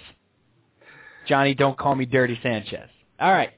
Johnny, 1.27 1.55
don't 1.55 1.77
call 1.77 1.95
me 1.95 2.05
Dirty 2.05 2.39
Sanchez. 2.43 2.88
All 3.19 3.31
right. 3.31 3.49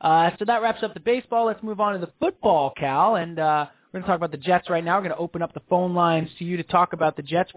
Uh, 0.00 0.30
so 0.38 0.44
that 0.44 0.62
wraps 0.62 0.82
up 0.82 0.94
the 0.94 1.00
baseball. 1.00 1.46
Let's 1.46 1.62
move 1.62 1.80
on 1.80 1.94
to 1.94 1.98
the 1.98 2.12
football, 2.20 2.72
Cal, 2.76 3.16
and 3.16 3.38
uh, 3.38 3.66
we're 3.92 3.98
going 4.00 4.04
to 4.04 4.08
talk 4.08 4.16
about 4.16 4.30
the 4.30 4.36
Jets 4.38 4.70
right 4.70 4.84
now. 4.84 4.96
We're 4.96 5.04
going 5.08 5.14
to 5.16 5.20
open 5.20 5.42
up 5.42 5.54
the 5.54 5.62
phone 5.68 5.94
lines 5.94 6.28
to 6.38 6.44
you 6.44 6.56
to 6.56 6.62
talk 6.62 6.92
about 6.92 7.16
the 7.16 7.22
Jets, 7.22 7.50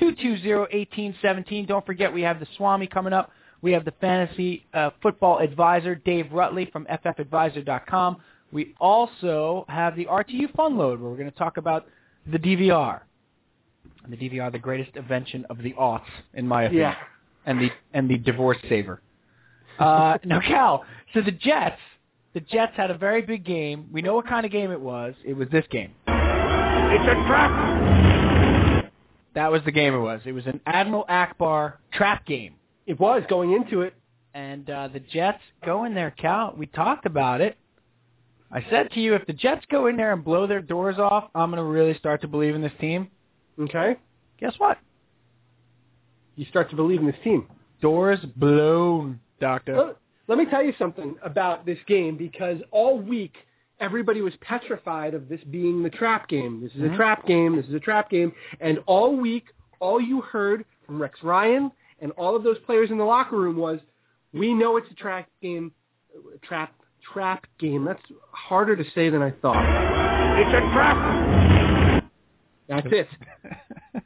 424-220-1817. 0.00 1.66
Don't 1.66 1.84
forget 1.86 2.12
we 2.12 2.22
have 2.22 2.40
the 2.40 2.46
Swami 2.56 2.86
coming 2.86 3.12
up. 3.12 3.30
We 3.62 3.72
have 3.72 3.84
the 3.84 3.94
fantasy 4.00 4.66
uh, 4.74 4.90
football 5.02 5.38
advisor, 5.38 5.94
Dave 5.94 6.30
Rutly 6.32 6.66
from 6.70 6.86
ffadvisor.com. 6.86 8.18
We 8.52 8.74
also 8.78 9.64
have 9.68 9.96
the 9.96 10.04
RTU 10.06 10.54
Fun 10.54 10.76
Load, 10.76 11.00
where 11.00 11.10
we're 11.10 11.16
going 11.16 11.30
to 11.30 11.36
talk 11.38 11.56
about 11.56 11.86
the 12.30 12.38
DVR. 12.38 13.00
And 14.04 14.12
the 14.12 14.16
DVR, 14.16 14.52
the 14.52 14.58
greatest 14.58 14.96
invention 14.96 15.46
of 15.48 15.58
the 15.58 15.72
aughts, 15.72 16.02
in 16.34 16.46
my 16.46 16.64
opinion, 16.64 16.82
Yeah. 16.90 16.94
and 17.46 17.58
the 17.60 17.70
and 17.94 18.08
the 18.08 18.18
divorce 18.18 18.58
saver. 18.68 19.00
Uh, 19.78 20.18
now, 20.24 20.40
Cal, 20.40 20.84
so 21.12 21.20
the 21.20 21.30
Jets, 21.30 21.80
the 22.32 22.40
Jets 22.40 22.72
had 22.76 22.90
a 22.90 22.98
very 22.98 23.22
big 23.22 23.44
game. 23.44 23.88
We 23.92 24.02
know 24.02 24.14
what 24.14 24.26
kind 24.26 24.44
of 24.44 24.52
game 24.52 24.70
it 24.70 24.80
was. 24.80 25.14
It 25.24 25.34
was 25.34 25.48
this 25.50 25.64
game. 25.70 25.92
It's 26.06 27.04
a 27.04 27.26
trap. 27.26 28.90
That 29.34 29.50
was 29.50 29.62
the 29.64 29.72
game 29.72 29.94
it 29.94 29.98
was. 29.98 30.20
It 30.24 30.32
was 30.32 30.46
an 30.46 30.60
Admiral 30.66 31.04
Ackbar 31.08 31.74
trap 31.92 32.24
game. 32.24 32.54
It 32.86 33.00
was 33.00 33.22
going 33.28 33.52
into 33.52 33.80
it. 33.82 33.94
And 34.32 34.68
uh, 34.68 34.88
the 34.88 35.00
Jets 35.00 35.40
go 35.64 35.84
in 35.84 35.94
there, 35.94 36.10
Cal. 36.10 36.54
We 36.56 36.66
talked 36.66 37.06
about 37.06 37.40
it. 37.40 37.56
I 38.50 38.64
said 38.70 38.90
to 38.92 39.00
you, 39.00 39.14
if 39.14 39.26
the 39.26 39.32
Jets 39.32 39.64
go 39.70 39.86
in 39.86 39.96
there 39.96 40.12
and 40.12 40.24
blow 40.24 40.46
their 40.46 40.60
doors 40.60 40.98
off, 40.98 41.30
I'm 41.34 41.50
going 41.50 41.58
to 41.58 41.68
really 41.68 41.96
start 41.98 42.20
to 42.20 42.28
believe 42.28 42.54
in 42.54 42.62
this 42.62 42.72
team. 42.80 43.08
Okay. 43.58 43.96
Guess 44.38 44.54
what? 44.58 44.78
You 46.36 46.46
start 46.46 46.70
to 46.70 46.76
believe 46.76 47.00
in 47.00 47.06
this 47.06 47.16
team. 47.22 47.48
Doors 47.80 48.20
blown, 48.36 49.20
Doctor. 49.40 49.76
Let, 49.76 49.96
let 50.28 50.38
me 50.38 50.46
tell 50.50 50.62
you 50.64 50.72
something 50.78 51.16
about 51.22 51.66
this 51.66 51.78
game 51.86 52.16
because 52.16 52.58
all 52.70 52.98
week 52.98 53.34
everybody 53.80 54.20
was 54.22 54.32
petrified 54.40 55.14
of 55.14 55.28
this 55.28 55.40
being 55.50 55.82
the 55.82 55.90
trap 55.90 56.28
game. 56.28 56.60
This 56.62 56.72
is 56.72 56.82
Mhm. 56.82 56.94
a 56.94 56.96
trap 56.96 57.26
game. 57.26 57.56
This 57.56 57.66
is 57.66 57.74
a 57.74 57.80
trap 57.80 58.08
game. 58.10 58.32
And 58.60 58.78
all 58.86 59.16
week, 59.16 59.46
all 59.80 60.00
you 60.00 60.20
heard 60.20 60.64
from 60.86 61.00
Rex 61.02 61.22
Ryan 61.22 61.70
and 62.00 62.12
all 62.12 62.36
of 62.36 62.42
those 62.42 62.58
players 62.60 62.90
in 62.90 62.98
the 62.98 63.04
locker 63.04 63.36
room 63.36 63.56
was, 63.56 63.80
"We 64.32 64.54
know 64.54 64.76
it's 64.76 64.90
a 64.90 64.94
trap 64.94 65.28
game. 65.42 65.72
Trap 66.42 66.72
trap 67.12 67.46
game. 67.58 67.84
That's 67.84 68.02
harder 68.30 68.76
to 68.76 68.84
say 68.90 69.10
than 69.10 69.20
I 69.22 69.30
thought." 69.30 69.64
It's 70.38 70.48
a 70.48 70.60
trap. 70.72 72.04
That's 72.68 72.86
it. 72.92 73.08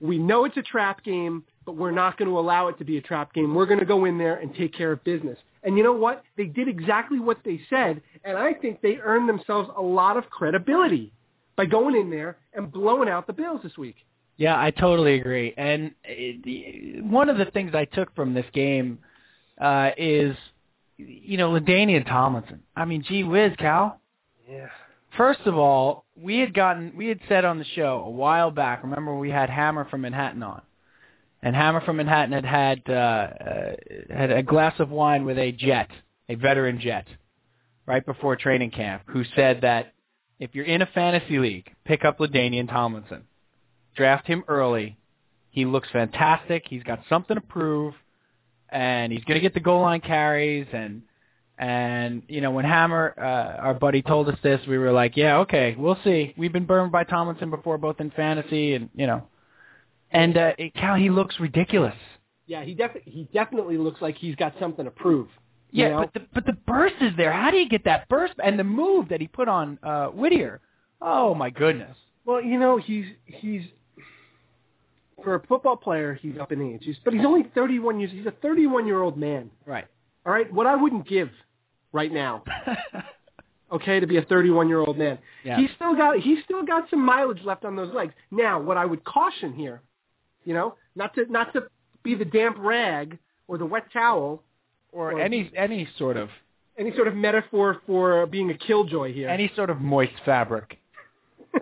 we 0.00 0.18
know 0.18 0.44
it's 0.44 0.56
a 0.56 0.62
trap 0.62 1.02
game, 1.02 1.44
but 1.64 1.76
we're 1.76 1.90
not 1.90 2.18
going 2.18 2.28
to 2.30 2.38
allow 2.38 2.68
it 2.68 2.78
to 2.78 2.84
be 2.84 2.98
a 2.98 3.00
trap 3.00 3.32
game. 3.32 3.54
We're 3.54 3.66
going 3.66 3.80
to 3.80 3.86
go 3.86 4.04
in 4.04 4.18
there 4.18 4.36
and 4.36 4.54
take 4.54 4.74
care 4.74 4.92
of 4.92 5.02
business. 5.04 5.38
And 5.62 5.76
you 5.76 5.84
know 5.84 5.92
what? 5.92 6.24
They 6.36 6.46
did 6.46 6.68
exactly 6.68 7.20
what 7.20 7.38
they 7.44 7.60
said, 7.70 8.02
and 8.24 8.36
I 8.36 8.52
think 8.54 8.80
they 8.80 8.96
earned 9.02 9.28
themselves 9.28 9.68
a 9.76 9.82
lot 9.82 10.16
of 10.16 10.28
credibility 10.30 11.12
by 11.56 11.66
going 11.66 11.94
in 11.96 12.10
there 12.10 12.36
and 12.54 12.72
blowing 12.72 13.08
out 13.08 13.26
the 13.26 13.32
Bills 13.32 13.60
this 13.62 13.76
week. 13.78 13.96
Yeah, 14.38 14.58
I 14.58 14.70
totally 14.70 15.14
agree. 15.20 15.54
And 15.56 15.92
it, 16.04 16.42
the- 16.42 17.02
one 17.02 17.28
of 17.28 17.38
the 17.38 17.44
things 17.46 17.74
I 17.74 17.84
took 17.84 18.14
from 18.16 18.34
this 18.34 18.46
game 18.52 18.98
uh, 19.60 19.90
is, 19.96 20.34
you 20.96 21.36
know, 21.36 21.50
LaDainian 21.52 22.06
Tomlinson. 22.06 22.62
I 22.74 22.84
mean, 22.84 23.04
gee 23.06 23.22
whiz, 23.22 23.52
Cal. 23.58 24.00
Yeah. 24.50 24.66
First 25.16 25.40
of 25.44 25.56
all, 25.56 26.06
we 26.16 26.38
had 26.38 26.54
gotten, 26.54 26.92
we 26.96 27.06
had 27.06 27.20
said 27.28 27.44
on 27.44 27.58
the 27.58 27.66
show 27.76 28.02
a 28.06 28.10
while 28.10 28.50
back. 28.50 28.82
Remember, 28.82 29.16
we 29.16 29.30
had 29.30 29.50
Hammer 29.50 29.84
from 29.90 30.00
Manhattan 30.00 30.42
on, 30.42 30.62
and 31.42 31.56
Hammer 31.56 31.80
from 31.80 31.96
Manhattan 31.96 32.32
had 32.32 32.44
had 32.44 32.82
uh, 32.88 32.92
uh, 32.92 33.72
had 34.10 34.30
a 34.30 34.42
glass 34.42 34.74
of 34.78 34.90
wine 34.90 35.24
with 35.24 35.38
a 35.38 35.52
Jet, 35.52 35.88
a 36.28 36.36
veteran 36.36 36.80
Jet, 36.80 37.06
right 37.86 38.04
before 38.04 38.36
training 38.36 38.70
camp, 38.70 39.02
who 39.06 39.24
said 39.34 39.60
that 39.62 39.92
if 40.38 40.54
you're 40.54 40.64
in 40.64 40.82
a 40.82 40.86
fantasy 40.86 41.38
league, 41.38 41.70
pick 41.84 42.04
up 42.04 42.18
LaDainian 42.18 42.68
Tomlinson, 42.68 43.24
draft 43.96 44.26
him 44.26 44.44
early. 44.48 44.96
He 45.50 45.66
looks 45.66 45.88
fantastic. 45.92 46.64
He's 46.68 46.82
got 46.82 47.00
something 47.08 47.34
to 47.34 47.40
prove, 47.40 47.94
and 48.70 49.12
he's 49.12 49.24
going 49.24 49.36
to 49.36 49.42
get 49.42 49.54
the 49.54 49.60
goal 49.60 49.82
line 49.82 50.00
carries 50.00 50.66
and 50.72 51.02
and 51.58 52.22
you 52.28 52.40
know, 52.40 52.50
when 52.50 52.64
Hammer, 52.64 53.14
uh, 53.16 53.62
our 53.62 53.74
buddy, 53.74 54.02
told 54.02 54.28
us 54.28 54.38
this, 54.42 54.60
we 54.66 54.78
were 54.78 54.90
like, 54.90 55.16
"Yeah, 55.16 55.38
okay, 55.40 55.76
we'll 55.78 55.98
see." 56.02 56.34
We've 56.36 56.52
been 56.52 56.64
burned 56.64 56.90
by 56.90 57.04
Tomlinson 57.04 57.50
before, 57.50 57.78
both 57.78 58.00
in 58.00 58.10
fantasy 58.10 58.74
and 58.74 58.88
you 58.96 59.06
know, 59.06 59.28
and 60.12 60.36
uh, 60.36 60.52
it, 60.58 60.74
Cal, 60.74 60.94
he 60.94 61.10
looks 61.10 61.40
ridiculous. 61.40 61.94
Yeah, 62.46 62.64
he 62.64 62.74
def- 62.74 63.02
he 63.04 63.28
definitely 63.32 63.78
looks 63.78 64.00
like 64.00 64.16
he's 64.16 64.36
got 64.36 64.54
something 64.60 64.84
to 64.84 64.90
prove. 64.90 65.28
Yeah, 65.70 65.88
know? 65.88 66.00
but 66.00 66.14
the 66.14 66.26
but 66.34 66.46
the 66.46 66.52
burst 66.52 66.96
is 67.00 67.12
there. 67.16 67.32
How 67.32 67.50
do 67.50 67.56
you 67.56 67.68
get 67.68 67.84
that 67.84 68.08
burst 68.08 68.34
and 68.42 68.58
the 68.58 68.64
move 68.64 69.08
that 69.08 69.20
he 69.20 69.26
put 69.26 69.48
on 69.48 69.78
uh, 69.82 70.10
Whitner? 70.10 70.58
Oh 71.00 71.34
my 71.34 71.50
goodness. 71.50 71.96
Well, 72.24 72.42
you 72.42 72.58
know, 72.58 72.76
he's 72.76 73.06
he's 73.24 73.62
for 75.22 75.34
a 75.36 75.46
football 75.46 75.76
player, 75.76 76.18
he's 76.20 76.38
up 76.40 76.52
in 76.52 76.60
age. 76.62 76.82
He's, 76.84 76.96
but 77.04 77.14
he's 77.14 77.24
only 77.24 77.44
31 77.54 78.00
years. 78.00 78.10
He's 78.12 78.26
a 78.26 78.34
31 78.42 78.86
year 78.86 79.00
old 79.00 79.16
man. 79.16 79.50
Right. 79.66 79.86
All 80.24 80.32
right, 80.32 80.52
what 80.52 80.66
I 80.66 80.76
wouldn't 80.76 81.08
give 81.08 81.30
right 81.92 82.12
now, 82.12 82.44
okay, 83.72 83.98
to 83.98 84.06
be 84.06 84.16
a 84.16 84.22
31 84.22 84.68
year 84.68 84.80
old 84.80 84.96
man. 84.96 85.18
Yeah. 85.44 85.58
He's 85.58 85.70
still 85.76 85.96
got 85.96 86.18
he's 86.18 86.38
still 86.44 86.64
got 86.64 86.88
some 86.90 87.04
mileage 87.04 87.42
left 87.44 87.64
on 87.64 87.76
those 87.76 87.92
legs. 87.92 88.14
Now, 88.30 88.60
what 88.60 88.76
I 88.76 88.84
would 88.84 89.04
caution 89.04 89.52
here, 89.52 89.82
you 90.44 90.54
know, 90.54 90.74
not 90.94 91.14
to 91.14 91.26
not 91.30 91.52
to 91.54 91.64
be 92.02 92.14
the 92.14 92.24
damp 92.24 92.56
rag 92.58 93.18
or 93.48 93.58
the 93.58 93.66
wet 93.66 93.84
towel 93.92 94.42
or 94.92 95.12
Or- 95.12 95.20
any 95.20 95.50
any 95.56 95.88
sort 95.98 96.16
of 96.16 96.28
any 96.78 96.94
sort 96.96 97.06
of 97.08 97.14
metaphor 97.14 97.80
for 97.86 98.26
being 98.26 98.50
a 98.50 98.54
killjoy 98.56 99.12
here. 99.12 99.28
any 99.28 99.50
sort 99.54 99.70
of 99.70 99.80
moist 99.80 100.14
fabric. 100.24 100.78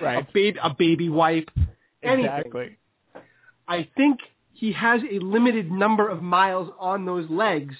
Right. 0.00 0.26
a 0.28 0.32
baby 0.32 0.58
a 0.62 0.74
baby 0.76 1.08
wipe. 1.08 1.50
Anything. 2.02 2.24
Exactly. 2.24 2.76
I 3.68 3.88
think 3.96 4.18
he 4.52 4.72
has 4.72 5.00
a 5.08 5.20
limited 5.20 5.70
number 5.70 6.08
of 6.08 6.20
miles 6.22 6.68
on 6.80 7.04
those 7.04 7.30
legs, 7.30 7.74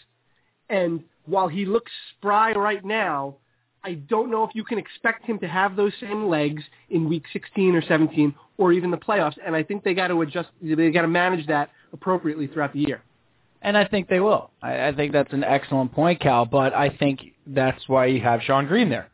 and 0.69 1.03
while 1.27 1.49
he 1.49 1.65
looks 1.65 1.91
spry 2.17 2.53
right 2.53 2.85
now, 2.85 3.37
I 3.85 3.95
don't 3.95 4.31
know 4.31 4.45
if 4.45 4.51
you 4.55 4.65
can 4.65 4.79
expect 4.79 5.25
him 5.25 5.39
to 5.41 5.49
have 5.49 5.75
those 5.77 5.93
same 6.01 6.29
legs 6.29 6.63
in 6.91 7.09
week 7.09 7.25
16 7.33 7.75
or 7.75 7.83
17 7.83 8.35
or 8.59 8.73
even 8.73 8.91
the 8.91 8.97
playoffs. 8.97 9.37
And 9.45 9.57
I 9.57 9.63
think 9.63 9.83
they 9.83 9.95
got 9.95 10.09
to 10.09 10.21
adjust. 10.23 10.49
They 10.63 10.91
got 10.91 11.03
to 11.03 11.09
manage 11.09 11.47
that 11.49 11.71
appropriately 11.93 12.47
throughout 12.47 12.73
the 12.73 12.81
year. 12.81 13.03
And 13.61 13.77
I 13.77 13.85
think 13.87 14.09
they 14.09 14.21
will. 14.21 14.51
I, 14.63 14.89
I 14.89 14.93
think 14.93 15.13
that's 15.13 15.33
an 15.33 15.45
excellent 15.45 15.93
point, 15.93 16.21
Cal. 16.21 16.45
But 16.47 16.75
I 16.75 16.91
think 16.91 17.21
that's 17.47 17.89
why 17.89 18.07
you 18.07 18.21
have 18.21 18.41
Shonn 18.41 18.67
Greene 18.69 18.89
there, 18.89 19.09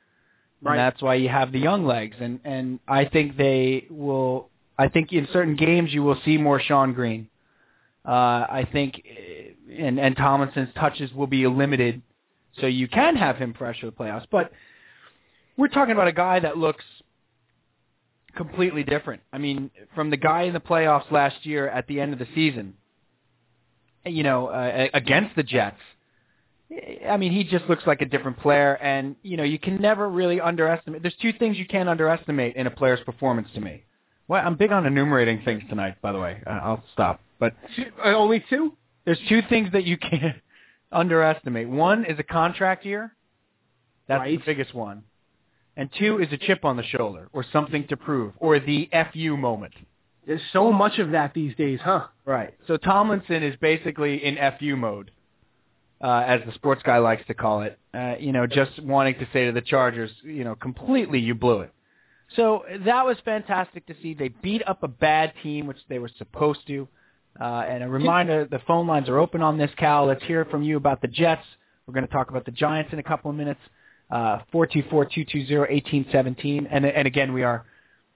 Right. 0.62 0.72
and 0.72 0.80
that's 0.80 1.02
why 1.02 1.14
you 1.16 1.28
have 1.28 1.52
the 1.52 1.58
young 1.60 1.84
legs. 1.84 2.16
And 2.20 2.40
and 2.44 2.78
I 2.88 3.04
think 3.06 3.36
they 3.36 3.86
will. 3.90 4.48
I 4.78 4.88
think 4.88 5.12
in 5.12 5.26
certain 5.32 5.56
games 5.56 5.92
you 5.92 6.02
will 6.02 6.18
see 6.24 6.36
more 6.38 6.60
Shonn 6.60 6.94
Greene. 6.94 7.28
Uh, 8.06 8.10
I 8.10 8.66
think, 8.72 9.02
and 9.76 9.98
and 10.00 10.16
Tomlinson's 10.16 10.72
touches 10.74 11.12
will 11.12 11.26
be 11.26 11.46
limited, 11.46 12.00
so 12.60 12.66
you 12.66 12.88
can 12.88 13.16
have 13.16 13.36
him 13.36 13.54
fresh 13.56 13.80
for 13.80 13.86
the 13.86 13.92
playoffs. 13.92 14.26
But 14.30 14.52
we're 15.56 15.68
talking 15.68 15.92
about 15.92 16.08
a 16.08 16.12
guy 16.12 16.40
that 16.40 16.56
looks 16.56 16.84
completely 18.36 18.84
different. 18.84 19.22
I 19.32 19.38
mean, 19.38 19.70
from 19.94 20.10
the 20.10 20.16
guy 20.16 20.42
in 20.42 20.52
the 20.52 20.60
playoffs 20.60 21.10
last 21.10 21.44
year 21.44 21.68
at 21.68 21.86
the 21.86 22.00
end 22.00 22.12
of 22.12 22.18
the 22.18 22.28
season 22.34 22.74
you 24.04 24.22
know, 24.22 24.48
uh, 24.48 24.86
against 24.94 25.36
the 25.36 25.42
Jets. 25.42 25.76
I 27.08 27.16
mean, 27.16 27.32
he 27.32 27.44
just 27.44 27.64
looks 27.68 27.86
like 27.86 28.02
a 28.02 28.06
different 28.06 28.38
player, 28.38 28.74
and 28.76 29.16
you 29.22 29.36
know, 29.36 29.42
you 29.42 29.58
can 29.58 29.80
never 29.80 30.08
really 30.08 30.40
underestimate. 30.40 31.02
There's 31.02 31.16
two 31.20 31.32
things 31.32 31.56
you 31.56 31.66
can't 31.66 31.88
underestimate 31.88 32.56
in 32.56 32.66
a 32.66 32.70
player's 32.70 33.00
performance 33.06 33.48
to 33.54 33.60
me. 33.60 33.84
Well, 34.28 34.42
I'm 34.44 34.56
big 34.56 34.70
on 34.72 34.84
enumerating 34.84 35.40
things 35.44 35.62
tonight, 35.70 35.96
by 36.02 36.12
the 36.12 36.18
way. 36.18 36.42
Uh, 36.46 36.50
I'll 36.50 36.84
stop. 36.92 37.20
But 37.38 37.54
Uh, 38.04 38.14
only 38.14 38.44
two? 38.50 38.76
there's 39.06 39.20
two 39.30 39.40
things 39.48 39.72
that 39.72 39.84
you 39.84 39.96
can't 39.96 40.36
underestimate. 40.92 41.68
One 41.68 42.04
is 42.04 42.18
a 42.18 42.22
contract 42.22 42.84
year. 42.84 43.14
That's 44.06 44.20
Right. 44.20 44.38
the 44.38 44.44
biggest 44.44 44.74
one. 44.74 45.04
And 45.76 45.90
two 45.92 46.18
is 46.18 46.32
a 46.32 46.36
chip 46.38 46.64
on 46.64 46.76
the 46.76 46.82
shoulder, 46.82 47.28
or 47.32 47.42
something 47.44 47.86
to 47.88 47.96
prove, 47.96 48.32
or 48.38 48.58
the 48.58 48.88
FU 48.92 49.36
moment. 49.36 49.74
There's 50.26 50.42
so 50.52 50.72
much 50.72 50.98
of 50.98 51.12
that 51.12 51.34
these 51.34 51.54
days, 51.54 51.80
huh? 51.82 52.08
Right. 52.24 52.52
So 52.66 52.76
Tomlinson 52.76 53.42
is 53.42 53.54
basically 53.56 54.24
in 54.24 54.36
FU 54.36 54.76
mode. 54.76 55.10
uh, 56.00 56.22
as 56.24 56.40
the 56.46 56.52
sports 56.52 56.80
guy 56.84 56.98
likes 56.98 57.26
to 57.26 57.34
call 57.34 57.62
it. 57.62 57.76
Uh, 57.92 58.14
you 58.20 58.30
know, 58.30 58.46
just 58.46 58.78
wanting 58.80 59.14
to 59.18 59.26
say 59.32 59.46
to 59.46 59.52
the 59.52 59.60
Chargers, 59.60 60.12
you 60.22 60.44
know, 60.44 60.54
completely 60.54 61.18
you 61.18 61.34
blew 61.34 61.62
it. 61.62 61.72
So 62.36 62.62
that 62.84 63.04
was 63.04 63.16
fantastic 63.24 63.84
to 63.86 63.96
see. 64.00 64.14
They 64.14 64.28
beat 64.28 64.62
up 64.68 64.84
a 64.84 64.88
bad 64.88 65.32
team, 65.42 65.66
which 65.66 65.78
they 65.88 65.98
were 65.98 66.10
supposed 66.16 66.64
to. 66.68 66.86
Uh, 67.40 67.64
and 67.68 67.84
a 67.84 67.88
reminder, 67.88 68.46
the 68.50 68.58
phone 68.66 68.86
lines 68.86 69.08
are 69.08 69.18
open 69.18 69.42
on 69.42 69.56
this, 69.58 69.70
Cal. 69.76 70.06
Let's 70.06 70.24
hear 70.24 70.44
from 70.46 70.62
you 70.62 70.76
about 70.76 71.00
the 71.00 71.08
Jets. 71.08 71.44
We're 71.86 71.94
going 71.94 72.06
to 72.06 72.12
talk 72.12 72.30
about 72.30 72.44
the 72.44 72.50
Giants 72.50 72.92
in 72.92 72.98
a 72.98 73.02
couple 73.02 73.30
of 73.30 73.36
minutes. 73.36 73.60
Uh, 74.10 74.38
four 74.50 74.66
two 74.66 74.82
four 74.90 75.04
two 75.04 75.24
two 75.24 75.44
zero 75.46 75.66
eighteen 75.68 76.06
seventeen, 76.10 76.66
and 76.66 76.84
and 76.86 77.06
again 77.06 77.32
we 77.32 77.42
are 77.42 77.66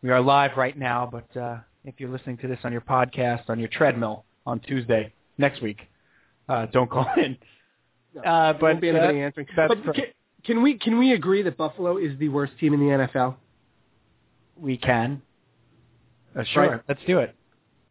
we 0.03 0.11
are 0.11 0.20
live 0.20 0.53
right 0.57 0.77
now. 0.77 1.09
But 1.11 1.37
uh, 1.39 1.59
if 1.85 1.95
you're 1.99 2.11
listening 2.11 2.39
to 2.39 2.49
this 2.49 2.59
on 2.64 2.73
your 2.73 2.81
podcast 2.81 3.49
on 3.49 3.59
your 3.59 3.68
treadmill 3.68 4.25
on 4.47 4.59
Tuesday 4.61 5.12
next 5.39 5.61
week, 5.62 5.81
uh, 6.49 6.66
don't 6.73 6.91
call 6.91 7.07
in. 7.16 7.37
No, 8.14 8.23
Uh, 8.23 8.53
there 8.53 8.53
but 8.55 8.62
won't 8.62 8.81
be 8.81 8.89
anybody 8.89 9.20
uh, 9.23 9.27
answering. 9.27 9.47
that's 9.55 9.75
But 9.85 9.95
can, 9.95 10.05
can 10.45 10.62
we 10.62 10.79
can 10.79 10.99
we 10.99 11.12
agree 11.12 11.43
that 11.43 11.57
Buffalo 11.59 11.99
is 11.99 12.18
the 12.18 12.29
worst 12.31 12.55
team 12.59 12.73
in 12.75 12.81
the 12.81 12.87
NFL? 12.87 13.37
we 14.57 14.77
can. 14.79 15.20
Uh, 16.39 16.45
sure, 16.45 16.70
Right. 16.70 16.81
let's 16.89 17.01
do 17.07 17.18
it. 17.18 17.35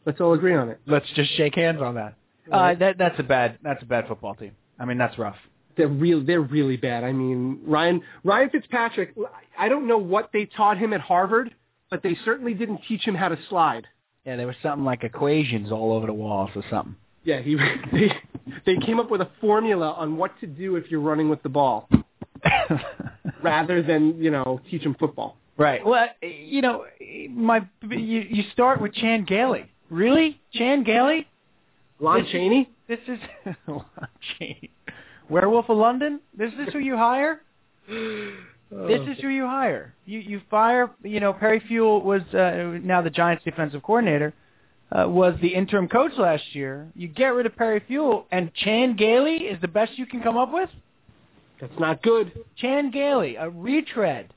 Let's 0.05 0.19
all 0.19 0.33
agree 0.33 0.55
on 0.55 0.69
it. 0.69 0.79
Let's 0.85 1.05
just 1.15 1.35
shake 1.37 1.55
hands 1.55 1.81
on 1.81 1.95
that. 1.95 2.15
Uh, 2.51 2.73
that 2.75 2.97
that's 2.97 3.19
a 3.19 3.23
bad 3.23 3.59
that's 3.63 3.81
a 3.83 3.85
bad 3.85 4.07
football 4.07 4.35
team. 4.35 4.51
I 4.79 4.85
mean 4.85 4.97
that's 4.97 5.17
rough. 5.17 5.35
They're 5.77 5.87
real. 5.87 6.23
They're 6.23 6.41
really 6.41 6.77
bad. 6.77 7.03
I 7.03 7.11
mean, 7.13 7.61
Ryan 7.65 8.01
Ryan 8.23 8.49
Fitzpatrick. 8.49 9.15
I 9.57 9.69
don't 9.69 9.87
know 9.87 9.97
what 9.97 10.31
they 10.33 10.45
taught 10.45 10.77
him 10.77 10.93
at 10.93 11.01
Harvard, 11.01 11.53
but 11.89 12.03
they 12.03 12.17
certainly 12.25 12.53
didn't 12.53 12.81
teach 12.87 13.03
him 13.03 13.15
how 13.15 13.29
to 13.29 13.37
slide. 13.49 13.87
Yeah, 14.25 14.35
there 14.35 14.47
was 14.47 14.55
something 14.61 14.85
like 14.85 15.03
equations 15.03 15.71
all 15.71 15.93
over 15.93 16.07
the 16.07 16.13
walls 16.13 16.51
or 16.55 16.63
something. 16.69 16.95
Yeah, 17.23 17.41
he 17.41 17.55
they 17.91 18.11
they 18.65 18.77
came 18.77 18.99
up 18.99 19.09
with 19.09 19.21
a 19.21 19.29
formula 19.39 19.91
on 19.91 20.17
what 20.17 20.37
to 20.41 20.47
do 20.47 20.75
if 20.75 20.89
you're 20.89 20.99
running 20.99 21.29
with 21.29 21.41
the 21.43 21.49
ball, 21.49 21.87
rather 23.43 23.81
than 23.81 24.21
you 24.21 24.31
know 24.31 24.59
teach 24.69 24.81
him 24.81 24.95
football. 24.99 25.37
right. 25.57 25.85
Well, 25.85 26.07
you 26.21 26.61
know, 26.61 26.85
my 27.29 27.67
you 27.89 28.25
you 28.29 28.43
start 28.51 28.81
with 28.81 28.93
Chan 28.93 29.25
Gailey. 29.25 29.71
Really, 29.91 30.39
Chan 30.53 30.83
Gailey? 30.83 31.27
Lon 31.99 32.23
This- 32.23 32.31
Chaney. 32.31 32.69
This 32.87 32.99
is 33.07 33.19
Chan- 34.39 34.67
Werewolf 35.29 35.69
of 35.69 35.77
London. 35.77 36.19
This 36.35 36.51
is 36.53 36.73
who 36.73 36.79
you 36.79 36.97
hire. 36.97 37.41
This 38.87 39.01
is 39.01 39.17
who 39.21 39.27
you 39.27 39.45
hire. 39.45 39.93
You 40.05 40.19
you 40.19 40.41
fire. 40.49 40.89
You 41.03 41.19
know, 41.19 41.33
Perry 41.33 41.61
Fewell 41.67 42.01
was 42.03 42.21
uh, 42.33 42.79
now 42.81 43.01
the 43.01 43.09
Giants' 43.09 43.43
defensive 43.43 43.83
coordinator. 43.83 44.33
Uh, 44.93 45.09
was 45.09 45.35
the 45.41 45.49
interim 45.49 45.89
coach 45.89 46.13
last 46.17 46.43
year. 46.55 46.87
You 46.95 47.09
get 47.09 47.27
rid 47.33 47.45
of 47.45 47.53
Perry 47.57 47.81
Fewell, 47.85 48.27
and 48.31 48.53
Chan 48.53 48.95
Gailey 48.95 49.39
is 49.39 49.59
the 49.59 49.67
best 49.67 49.97
you 49.97 50.05
can 50.05 50.21
come 50.21 50.37
up 50.37 50.53
with. 50.53 50.69
That's 51.59 51.77
not 51.81 52.01
good. 52.01 52.31
Chan 52.55 52.91
Gailey, 52.91 53.35
a 53.35 53.49
retread 53.49 54.33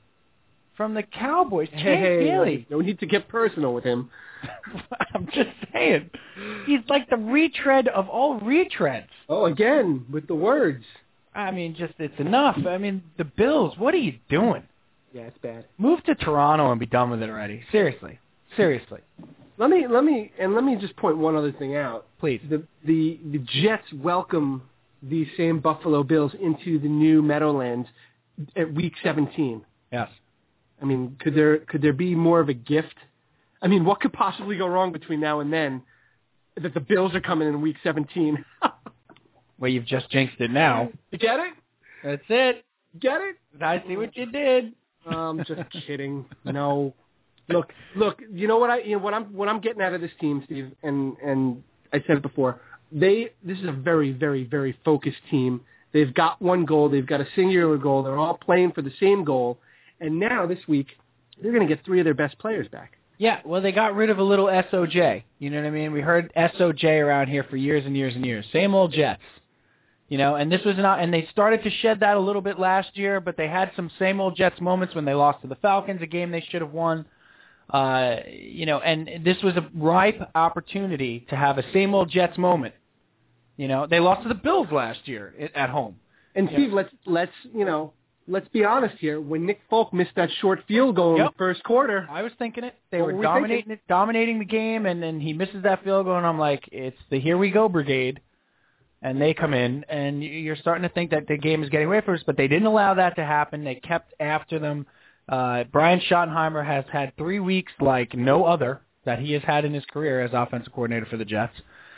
from 0.75 0.93
the 0.95 1.03
Cowboys. 1.03 1.69
Chan 1.69 1.79
Hey, 1.81 2.25
Gailey. 2.25 2.67
no 2.69 2.81
need 2.81 2.99
to 2.99 3.05
get 3.05 3.29
personal 3.29 3.73
with 3.73 3.85
him. 3.85 4.09
I'm 5.13 5.25
just 5.33 5.49
saying, 5.73 6.09
he's 6.65 6.79
like 6.89 7.09
the 7.09 7.17
retread 7.17 7.87
of 7.87 8.09
all 8.09 8.39
retreads. 8.39 9.07
Oh, 9.29 9.45
again 9.45 10.05
with 10.11 10.27
the 10.27 10.35
words. 10.35 10.83
I 11.33 11.51
mean, 11.51 11.75
just 11.75 11.93
it's 11.99 12.19
enough. 12.19 12.57
I 12.67 12.77
mean, 12.77 13.03
the 13.17 13.25
Bills. 13.25 13.73
What 13.77 13.93
are 13.93 13.97
you 13.97 14.13
doing? 14.29 14.63
Yeah, 15.13 15.23
it's 15.23 15.37
bad. 15.39 15.65
Move 15.77 16.03
to 16.05 16.15
Toronto 16.15 16.71
and 16.71 16.79
be 16.79 16.85
done 16.85 17.09
with 17.09 17.21
it 17.21 17.29
already. 17.29 17.63
Seriously, 17.71 18.19
seriously, 18.57 18.99
Let 19.57 19.69
me 19.69 19.85
let 19.87 20.03
me 20.03 20.31
and 20.39 20.53
let 20.53 20.63
me 20.63 20.75
just 20.75 20.95
point 20.97 21.17
one 21.17 21.35
other 21.35 21.51
thing 21.51 21.75
out. 21.75 22.05
please. 22.19 22.41
The 22.49 22.63
the 22.85 23.19
the 23.31 23.39
Jets 23.61 23.85
welcome 24.01 24.61
these 25.01 25.27
same 25.37 25.59
Buffalo 25.59 26.03
Bills 26.03 26.33
into 26.41 26.79
the 26.79 26.87
new 26.87 27.21
Meadowlands 27.21 27.87
at 28.55 28.73
week 28.73 28.93
17. 29.03 29.61
Yes. 29.91 30.09
I 30.81 30.85
mean, 30.85 31.15
could 31.19 31.35
there 31.35 31.59
could 31.59 31.81
there 31.81 31.93
be 31.93 32.15
more 32.15 32.39
of 32.39 32.49
a 32.49 32.53
gift? 32.53 32.95
I 33.65 33.67
mean, 33.67 33.83
what 33.83 33.99
could 33.99 34.13
possibly 34.13 34.57
go 34.57 34.67
wrong 34.67 34.91
between 34.91 35.19
now 35.19 35.39
and 35.39 35.51
then 35.51 35.81
that 36.61 36.75
the 36.75 36.79
Bills 36.79 37.15
are 37.15 37.19
coming 37.19 37.47
in 37.47 37.61
week 37.61 37.77
17? 37.83 38.45
Well, 39.57 39.71
you've 39.71 39.85
just 39.85 40.09
jinxed 40.09 40.35
it 40.39 40.51
now. 40.51 40.89
you 41.11 41.17
get 41.17 41.39
it? 41.39 41.53
That's 42.03 42.21
it. 42.27 42.65
Get 42.99 43.21
it? 43.21 43.37
I 43.61 43.81
see 43.87 43.95
what 43.95 44.13
you 44.17 44.29
did. 44.29 44.73
I'm 45.05 45.37
just 45.45 45.61
kidding. 45.87 46.25
No. 46.43 46.93
Look, 47.47 47.71
look. 47.95 48.21
You 48.29 48.49
know 48.49 48.57
what 48.57 48.69
I? 48.69 48.79
You 48.79 48.97
know 48.97 49.03
what 49.03 49.13
I'm? 49.13 49.23
What 49.33 49.47
I'm 49.47 49.61
getting 49.61 49.81
out 49.81 49.93
of 49.93 50.01
this 50.01 50.11
team, 50.19 50.41
Steve, 50.43 50.73
and 50.83 51.15
and 51.23 51.63
I 51.93 52.03
said 52.05 52.17
it 52.17 52.21
before. 52.21 52.59
They. 52.91 53.29
This 53.45 53.57
is 53.59 53.69
a 53.69 53.71
very, 53.71 54.11
very, 54.11 54.43
very 54.43 54.77
focused 54.83 55.21
team. 55.31 55.61
They've 55.93 56.13
got 56.13 56.41
one 56.41 56.65
goal. 56.65 56.89
They've 56.89 57.07
got 57.07 57.21
a 57.21 57.27
singular 57.33 57.77
goal. 57.77 58.03
They're 58.03 58.17
all 58.17 58.37
playing 58.37 58.73
for 58.73 58.81
the 58.81 58.91
same 58.99 59.23
goal. 59.23 59.57
And 60.01 60.19
now 60.19 60.45
this 60.45 60.59
week, 60.67 60.87
they're 61.41 61.53
going 61.53 61.65
to 61.65 61.73
get 61.73 61.85
three 61.85 62.01
of 62.01 62.03
their 62.03 62.13
best 62.13 62.37
players 62.39 62.67
back. 62.67 62.97
Yeah, 63.17 63.39
well, 63.45 63.61
they 63.61 63.71
got 63.71 63.95
rid 63.95 64.09
of 64.09 64.19
a 64.19 64.23
little 64.23 64.45
SOJ. 64.45 65.23
You 65.39 65.49
know 65.49 65.57
what 65.57 65.67
I 65.67 65.71
mean? 65.71 65.91
We 65.91 66.01
heard 66.01 66.33
SOJ 66.35 67.01
around 67.01 67.27
here 67.27 67.45
for 67.49 67.55
years 67.55 67.85
and 67.85 67.95
years 67.95 68.15
and 68.15 68.25
years. 68.25 68.45
Same 68.51 68.73
old 68.73 68.91
Jets. 68.91 69.21
You 70.09 70.19
know, 70.19 70.35
and 70.35 70.51
this 70.51 70.61
was 70.63 70.75
not, 70.77 70.99
and 70.99 71.11
they 71.11 71.27
started 71.31 71.63
to 71.63 71.69
shed 71.69 72.01
that 72.01 72.15
a 72.15 72.19
little 72.19 72.41
bit 72.41 72.59
last 72.59 72.95
year, 72.95 73.19
but 73.19 73.37
they 73.37 73.47
had 73.47 73.71
some 73.75 73.89
same 73.97 74.21
old 74.21 74.35
Jets 74.35 74.61
moments 74.61 74.93
when 74.93 75.05
they 75.05 75.15
lost 75.15 75.41
to 75.41 75.47
the 75.47 75.55
Falcons, 75.55 76.01
a 76.01 76.05
game 76.05 76.29
they 76.29 76.45
should 76.49 76.61
have 76.61 76.71
won. 76.71 77.05
Uh, 77.69 78.17
you 78.27 78.67
know, 78.67 78.79
and 78.79 79.25
this 79.25 79.37
was 79.41 79.55
a 79.55 79.67
ripe 79.73 80.21
opportunity 80.35 81.25
to 81.29 81.35
have 81.35 81.57
a 81.57 81.63
same 81.73 81.95
old 81.95 82.11
Jets 82.11 82.37
moment. 82.37 82.75
You 83.57 83.67
know, 83.67 83.87
they 83.87 83.99
lost 83.99 84.23
to 84.23 84.29
the 84.29 84.35
Bills 84.35 84.67
last 84.71 85.07
year 85.07 85.33
at 85.39 85.55
at 85.55 85.69
home. 85.69 85.95
And 86.35 86.49
Steve, 86.51 86.73
let's 86.73 86.89
let's 87.05 87.31
you 87.53 87.65
know 87.65 87.93
let's 88.27 88.47
be 88.49 88.63
honest 88.63 88.95
here. 88.99 89.19
When 89.21 89.45
Nick 89.45 89.61
Folk 89.69 89.93
missed 89.93 90.15
that 90.15 90.29
short 90.41 90.63
field 90.67 90.95
goal 90.95 91.15
in 91.15 91.23
the 91.25 91.33
first 91.37 91.63
quarter, 91.63 92.07
I 92.09 92.21
was 92.21 92.31
thinking 92.39 92.63
it. 92.63 92.75
They 92.91 93.01
were 93.01 93.07
were 93.13 93.19
we 93.19 93.23
dominating 93.25 93.71
it, 93.71 93.81
dominating 93.87 94.39
the 94.39 94.45
game, 94.45 94.85
and 94.85 95.01
then 95.01 95.19
he 95.19 95.33
misses 95.33 95.63
that 95.63 95.83
field 95.83 96.05
goal, 96.05 96.17
and 96.17 96.25
I'm 96.25 96.39
like, 96.39 96.67
it's 96.71 96.97
the 97.09 97.19
here 97.19 97.37
we 97.37 97.51
go 97.51 97.67
brigade, 97.69 98.19
and 99.01 99.21
they 99.21 99.33
come 99.33 99.53
in, 99.53 99.83
and 99.89 100.23
you- 100.23 100.29
you're 100.31 100.55
starting 100.55 100.83
to 100.83 100.89
think 100.89 101.11
that 101.11 101.27
the 101.27 101.37
game 101.37 101.63
is 101.63 101.69
getting 101.69 101.87
away 101.87 102.01
from 102.01 102.15
us, 102.15 102.23
but 102.25 102.37
they 102.37 102.47
didn't 102.47 102.65
allow 102.67 102.93
that 102.95 103.15
to 103.17 103.25
happen. 103.25 103.63
They 103.63 103.75
kept 103.75 104.13
after 104.19 104.59
them. 104.59 104.85
Uh, 105.27 105.63
Brian 105.71 105.99
Schottenheimer 106.01 106.65
has 106.65 106.85
had 106.91 107.15
three 107.17 107.39
weeks 107.39 107.73
like 107.79 108.13
no 108.15 108.45
other 108.45 108.81
that 109.05 109.19
he 109.19 109.33
has 109.33 109.43
had 109.43 109.65
in 109.65 109.73
his 109.73 109.85
career 109.85 110.21
as 110.21 110.31
offensive 110.33 110.71
coordinator 110.73 111.05
for 111.05 111.17
the 111.17 111.25
Jets. 111.25 111.53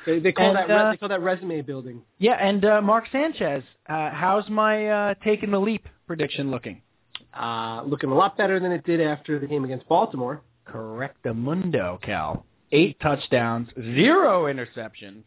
they, 0.05 0.19
they 0.19 0.31
call 0.31 0.47
And, 0.47 0.57
that 0.57 0.69
uh, 0.71 0.91
they 0.91 0.97
call 0.97 1.09
that 1.09 1.21
resume 1.21 1.61
building. 1.61 2.01
Yeah, 2.19 2.33
and 2.33 2.63
uh, 2.65 2.81
Mark 2.81 3.05
Sanchez, 3.11 3.63
uh, 3.89 4.09
how's 4.11 4.47
my 4.49 4.87
uh, 4.87 5.13
taking 5.23 5.51
the 5.51 5.59
leap 5.59 5.87
prediction 6.07 6.49
looking? 6.49 6.81
Uh, 7.37 7.83
looking 7.85 8.09
a 8.09 8.15
lot 8.15 8.37
better 8.37 8.59
than 8.59 8.71
it 8.71 8.83
did 8.85 9.01
after 9.01 9.37
the 9.37 9.45
game 9.47 9.63
against 9.63 9.87
Baltimore. 9.87 10.41
Correctamundo, 10.67 12.01
Cal. 12.01 12.45
Eight 12.71 12.99
touchdowns, 12.99 13.69
zero 13.75 14.45
interceptions. 14.45 15.23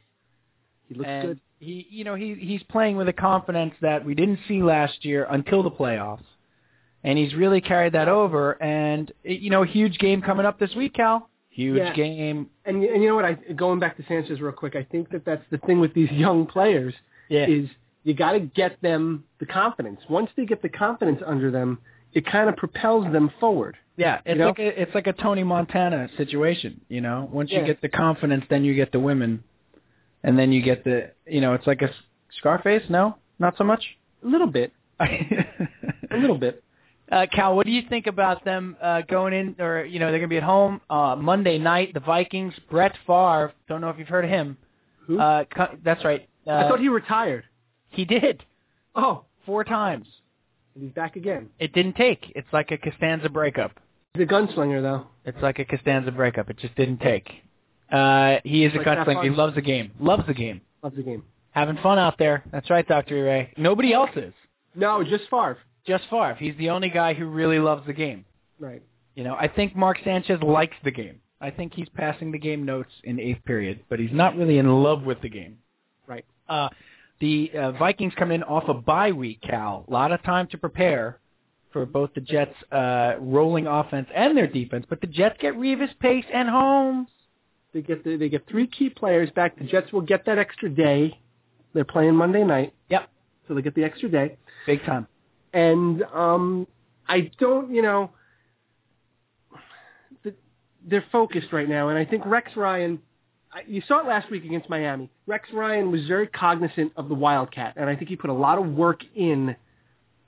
He 0.88 0.94
looks 0.94 1.08
and 1.08 1.28
good. 1.28 1.40
He, 1.58 1.86
you 1.90 2.04
know, 2.04 2.14
he 2.14 2.34
he's 2.34 2.62
playing 2.64 2.96
with 2.96 3.08
a 3.08 3.12
confidence 3.12 3.74
that 3.80 4.04
we 4.04 4.14
didn't 4.14 4.40
see 4.48 4.62
last 4.62 5.04
year 5.04 5.26
until 5.30 5.62
the 5.62 5.70
playoffs, 5.70 6.24
and 7.04 7.18
he's 7.18 7.34
really 7.34 7.60
carried 7.60 7.92
that 7.94 8.08
over. 8.08 8.60
And 8.62 9.10
you 9.22 9.50
know, 9.50 9.62
huge 9.62 9.98
game 9.98 10.20
coming 10.22 10.44
up 10.46 10.58
this 10.58 10.74
week, 10.74 10.94
Cal. 10.94 11.28
Huge 11.50 11.78
Yeah. 11.78 11.94
game. 11.94 12.48
And, 12.64 12.82
and 12.84 13.02
you 13.02 13.08
know 13.08 13.14
what? 13.14 13.24
I 13.24 13.34
going 13.34 13.78
back 13.78 13.96
to 13.96 14.04
Sanchez 14.06 14.40
real 14.40 14.52
quick. 14.52 14.76
I 14.76 14.84
think 14.84 15.10
that 15.10 15.24
that's 15.24 15.44
the 15.50 15.58
thing 15.58 15.80
with 15.80 15.94
these 15.94 16.10
young 16.10 16.46
players 16.46 16.94
Yeah. 17.28 17.46
is 17.46 17.68
you 18.04 18.14
got 18.14 18.32
to 18.32 18.40
get 18.40 18.80
them 18.82 19.24
the 19.38 19.46
confidence. 19.46 20.00
Once 20.08 20.30
they 20.36 20.46
get 20.46 20.62
the 20.62 20.68
confidence 20.68 21.20
under 21.26 21.50
them, 21.50 21.78
it 22.12 22.26
kind 22.26 22.48
of 22.48 22.56
propels 22.56 23.10
them 23.12 23.30
forward. 23.38 23.76
yeah, 23.96 24.20
it's 24.24 24.38
know? 24.38 24.48
like 24.48 24.58
a, 24.58 24.82
it's 24.82 24.94
like 24.94 25.06
a 25.06 25.12
Tony 25.12 25.44
Montana 25.44 26.08
situation. 26.16 26.80
You 26.88 27.00
know, 27.00 27.28
once 27.32 27.50
you 27.52 27.64
get 27.64 27.80
the 27.82 27.88
confidence, 27.88 28.44
then 28.50 28.64
you 28.64 28.74
get 28.74 28.92
the 28.92 29.00
women, 29.00 29.44
and 30.24 30.38
then 30.38 30.50
you 30.52 30.62
get 30.62 30.84
the, 30.84 31.10
you 31.26 31.40
know, 31.40 31.54
it's 31.54 31.66
like 31.66 31.82
a 31.82 31.90
Scarface. 32.38 32.82
No, 32.88 33.16
not 33.38 33.56
so 33.58 33.64
much. 33.64 33.82
A 34.24 34.28
little 34.28 34.46
bit, 34.46 34.72
a 35.00 36.16
little 36.16 36.38
bit. 36.38 36.62
Uh, 37.10 37.26
Cal, 37.32 37.56
what 37.56 37.66
do 37.66 37.72
you 37.72 37.82
think 37.88 38.06
about 38.06 38.44
them 38.44 38.76
uh, 38.80 39.02
going 39.02 39.32
in, 39.34 39.56
or 39.58 39.84
you 39.84 39.98
know, 39.98 40.06
they're 40.10 40.20
going 40.20 40.28
to 40.28 40.34
be 40.34 40.36
at 40.36 40.42
home 40.42 40.80
uh, 40.88 41.16
Monday 41.16 41.58
night. 41.58 41.92
The 41.92 42.00
Vikings. 42.00 42.54
Brett 42.70 42.96
Favre. 43.06 43.52
Don't 43.68 43.80
know 43.80 43.88
if 43.88 43.98
you've 43.98 44.08
heard 44.08 44.24
of 44.24 44.30
him. 44.30 44.56
Who? 45.06 45.18
Uh, 45.18 45.44
that's 45.84 46.04
right. 46.04 46.28
Uh, 46.46 46.50
I 46.50 46.68
thought 46.68 46.80
he 46.80 46.88
retired. 46.88 47.44
He 47.90 48.04
did 48.04 48.42
Oh, 48.94 49.24
four 49.46 49.62
times. 49.64 50.06
And 50.74 50.84
he's 50.84 50.92
back 50.92 51.16
again. 51.16 51.48
It 51.58 51.72
didn't 51.72 51.94
take. 51.96 52.32
It's 52.34 52.48
like 52.52 52.70
a 52.70 52.78
Costanza 52.78 53.28
breakup. 53.28 53.72
He's 54.14 54.24
a 54.24 54.26
gunslinger, 54.26 54.82
though. 54.82 55.06
It's 55.24 55.40
like 55.42 55.58
a 55.58 55.64
Costanza 55.64 56.10
breakup. 56.10 56.50
It 56.50 56.58
just 56.58 56.74
didn't 56.74 56.98
take. 57.00 57.28
Uh, 57.90 58.36
he 58.44 58.64
is 58.64 58.72
a 58.74 58.78
Like 58.78 58.86
gunslinger. 58.86 59.24
He 59.24 59.30
loves 59.30 59.54
the 59.54 59.62
game. 59.62 59.92
Loves 60.00 60.26
the 60.26 60.34
game. 60.34 60.60
Loves 60.82 60.96
the 60.96 61.02
game. 61.02 61.22
Having 61.52 61.78
fun 61.82 61.98
out 61.98 62.18
there. 62.18 62.44
That's 62.52 62.70
right, 62.70 62.86
Dr. 62.86 63.24
Ray. 63.24 63.52
Nobody 63.56 63.92
else 63.92 64.10
is. 64.16 64.32
No, 64.74 65.02
just 65.02 65.24
Favre. 65.30 65.58
Just 65.86 66.04
Favre. 66.10 66.36
He's 66.38 66.56
the 66.58 66.70
only 66.70 66.88
guy 66.90 67.14
who 67.14 67.26
really 67.26 67.58
loves 67.58 67.86
the 67.86 67.92
game. 67.92 68.24
Right. 68.58 68.82
You 69.16 69.24
know, 69.24 69.34
I 69.34 69.48
think 69.48 69.74
Mark 69.74 69.98
Sanchez 70.04 70.40
likes 70.42 70.76
the 70.84 70.90
game. 70.92 71.20
I 71.40 71.50
think 71.50 71.74
he's 71.74 71.88
passing 71.90 72.30
the 72.30 72.38
game 72.38 72.64
notes 72.64 72.92
in 73.02 73.18
eighth 73.18 73.44
period, 73.44 73.80
but 73.88 73.98
he's 73.98 74.12
not 74.12 74.36
really 74.36 74.58
in 74.58 74.68
love 74.82 75.02
with 75.02 75.20
the 75.22 75.28
game. 75.28 75.58
Right. 76.06 76.24
Uh, 76.48 76.68
The 77.20 77.50
uh, 77.54 77.72
Vikings 77.72 78.14
come 78.16 78.30
in 78.30 78.42
off 78.42 78.64
a 78.68 78.74
bye 78.74 79.12
week, 79.12 79.42
Cal. 79.42 79.84
A 79.86 79.90
lot 79.90 80.10
of 80.10 80.22
time 80.22 80.46
to 80.48 80.58
prepare 80.58 81.18
for 81.72 81.86
both 81.86 82.10
the 82.14 82.20
Jets' 82.20 82.54
uh, 82.72 83.14
rolling 83.20 83.66
offense 83.66 84.08
and 84.14 84.36
their 84.36 84.46
defense, 84.46 84.86
but 84.88 85.00
the 85.00 85.06
Jets 85.06 85.36
get 85.40 85.54
Revis, 85.54 85.90
Pace, 86.00 86.24
and 86.32 86.48
Holmes. 86.48 87.08
They 87.72 87.82
get 87.82 88.02
the, 88.02 88.16
they 88.16 88.28
get 88.28 88.48
three 88.48 88.66
key 88.66 88.90
players 88.90 89.30
back. 89.30 89.56
The 89.58 89.64
Jets 89.64 89.92
will 89.92 90.00
get 90.00 90.26
that 90.26 90.38
extra 90.38 90.68
day. 90.68 91.20
They're 91.72 91.84
playing 91.84 92.16
Monday 92.16 92.42
night. 92.42 92.74
Yep. 92.88 93.08
So 93.46 93.54
they 93.54 93.62
get 93.62 93.74
the 93.74 93.84
extra 93.84 94.08
day. 94.08 94.36
Big 94.66 94.84
time. 94.84 95.06
And 95.52 96.02
um, 96.12 96.66
I 97.08 97.30
don't, 97.38 97.72
you 97.72 97.82
know, 97.82 98.10
the, 100.24 100.34
they're 100.88 101.04
focused 101.12 101.52
right 101.52 101.68
now, 101.68 101.90
and 101.90 101.98
I 101.98 102.04
think 102.04 102.24
Rex 102.26 102.56
Ryan. 102.56 103.00
You 103.66 103.82
saw 103.88 104.00
it 104.00 104.06
last 104.06 104.30
week 104.30 104.44
against 104.44 104.68
Miami. 104.70 105.10
Rex 105.26 105.48
Ryan 105.52 105.90
was 105.90 106.06
very 106.06 106.26
cognizant 106.28 106.92
of 106.96 107.08
the 107.08 107.14
Wildcat, 107.14 107.74
and 107.76 107.90
I 107.90 107.96
think 107.96 108.08
he 108.08 108.16
put 108.16 108.30
a 108.30 108.34
lot 108.34 108.58
of 108.58 108.66
work 108.66 109.00
in 109.14 109.56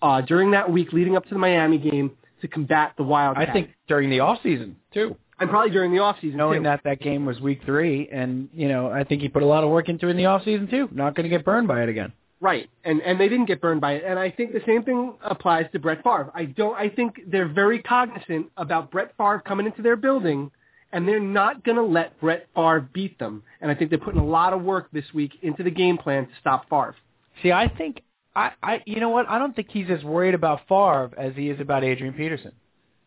uh, 0.01 0.21
during 0.23 0.51
that 0.53 0.71
week 0.71 0.93
leading 0.93 1.17
up 1.17 1.25
to 1.25 1.31
the 1.31 1.39
Miami 1.39 1.79
game 1.79 2.11
to 2.41 2.49
combat 2.49 2.95
the 2.97 3.05
Wildcat. 3.05 3.49
I 3.49 3.53
think 3.53 3.71
during 3.87 4.11
the 4.11 4.21
off 4.21 4.41
season 4.43 4.77
too. 4.93 5.17
and 5.39 5.49
probably 5.49 5.71
during 5.71 5.93
the 5.93 6.01
off 6.01 6.17
season, 6.21 6.37
knowing 6.37 6.61
too. 6.61 6.65
that 6.65 6.81
that 6.85 7.01
game 7.01 7.25
was 7.25 7.41
week 7.41 7.61
three, 7.65 8.09
and 8.13 8.49
you 8.53 8.69
know, 8.69 8.91
I 8.91 9.05
think 9.05 9.23
he 9.23 9.29
put 9.29 9.43
a 9.45 9.47
lot 9.47 9.63
of 9.63 9.71
work 9.71 9.89
into 9.89 10.09
it 10.09 10.11
in 10.11 10.17
the 10.17 10.27
off 10.27 10.45
season 10.45 10.67
too. 10.69 10.89
Not 10.91 11.15
going 11.15 11.25
to 11.25 11.31
get 11.31 11.45
burned 11.45 11.69
by 11.69 11.83
it 11.83 11.89
again. 11.89 12.13
Right, 12.41 12.69
and 12.85 13.01
and 13.03 13.21
they 13.21 13.29
didn't 13.29 13.47
get 13.47 13.61
burned 13.61 13.81
by 13.81 13.93
it, 13.93 14.05
and 14.05 14.19
I 14.19 14.31
think 14.31 14.53
the 14.53 14.63
same 14.67 14.83
thing 14.83 15.15
applies 15.23 15.67
to 15.73 15.79
Brett 15.79 16.03
Favre. 16.03 16.33
I 16.35 16.47
don't. 16.47 16.75
I 16.75 16.89
think 16.89 17.21
they're 17.29 17.47
very 17.47 17.81
cognizant 17.81 18.49
about 18.57 18.91
Brett 18.91 19.13
Favre 19.17 19.41
coming 19.47 19.67
into 19.67 19.81
their 19.81 19.95
building, 19.95 20.51
and 20.93 21.09
they're 21.09 21.21
not 21.21 21.65
going 21.65 21.77
to 21.77 21.83
let 21.83 22.21
Brett 22.21 22.49
Favre 22.55 22.89
beat 22.93 23.19
them. 23.19 23.43
And 23.61 23.71
I 23.71 23.75
think 23.75 23.91
they're 23.91 23.99
putting 23.99 24.21
a 24.21 24.27
lot 24.27 24.53
of 24.53 24.63
work 24.63 24.89
this 24.93 25.05
week 25.15 25.33
into 25.43 25.63
the 25.63 25.71
game 25.71 25.99
plan 25.99 26.27
to 26.27 26.33
stop 26.41 26.69
Favre. 26.69 26.95
See, 27.43 27.51
I 27.51 27.69
think 27.69 28.03
I, 28.35 28.53
I, 28.63 28.83
you 28.87 29.01
know 29.01 29.11
what? 29.11 29.29
I 29.29 29.39
don't 29.39 29.55
think 29.55 29.69
he's 29.71 29.89
as 29.91 30.03
worried 30.05 30.35
about 30.35 30.61
Favre 30.69 31.11
as 31.17 31.35
he 31.35 31.51
is 31.51 31.61
about 31.61 31.85
Adrian 31.85 32.15
Peterson. 32.15 32.53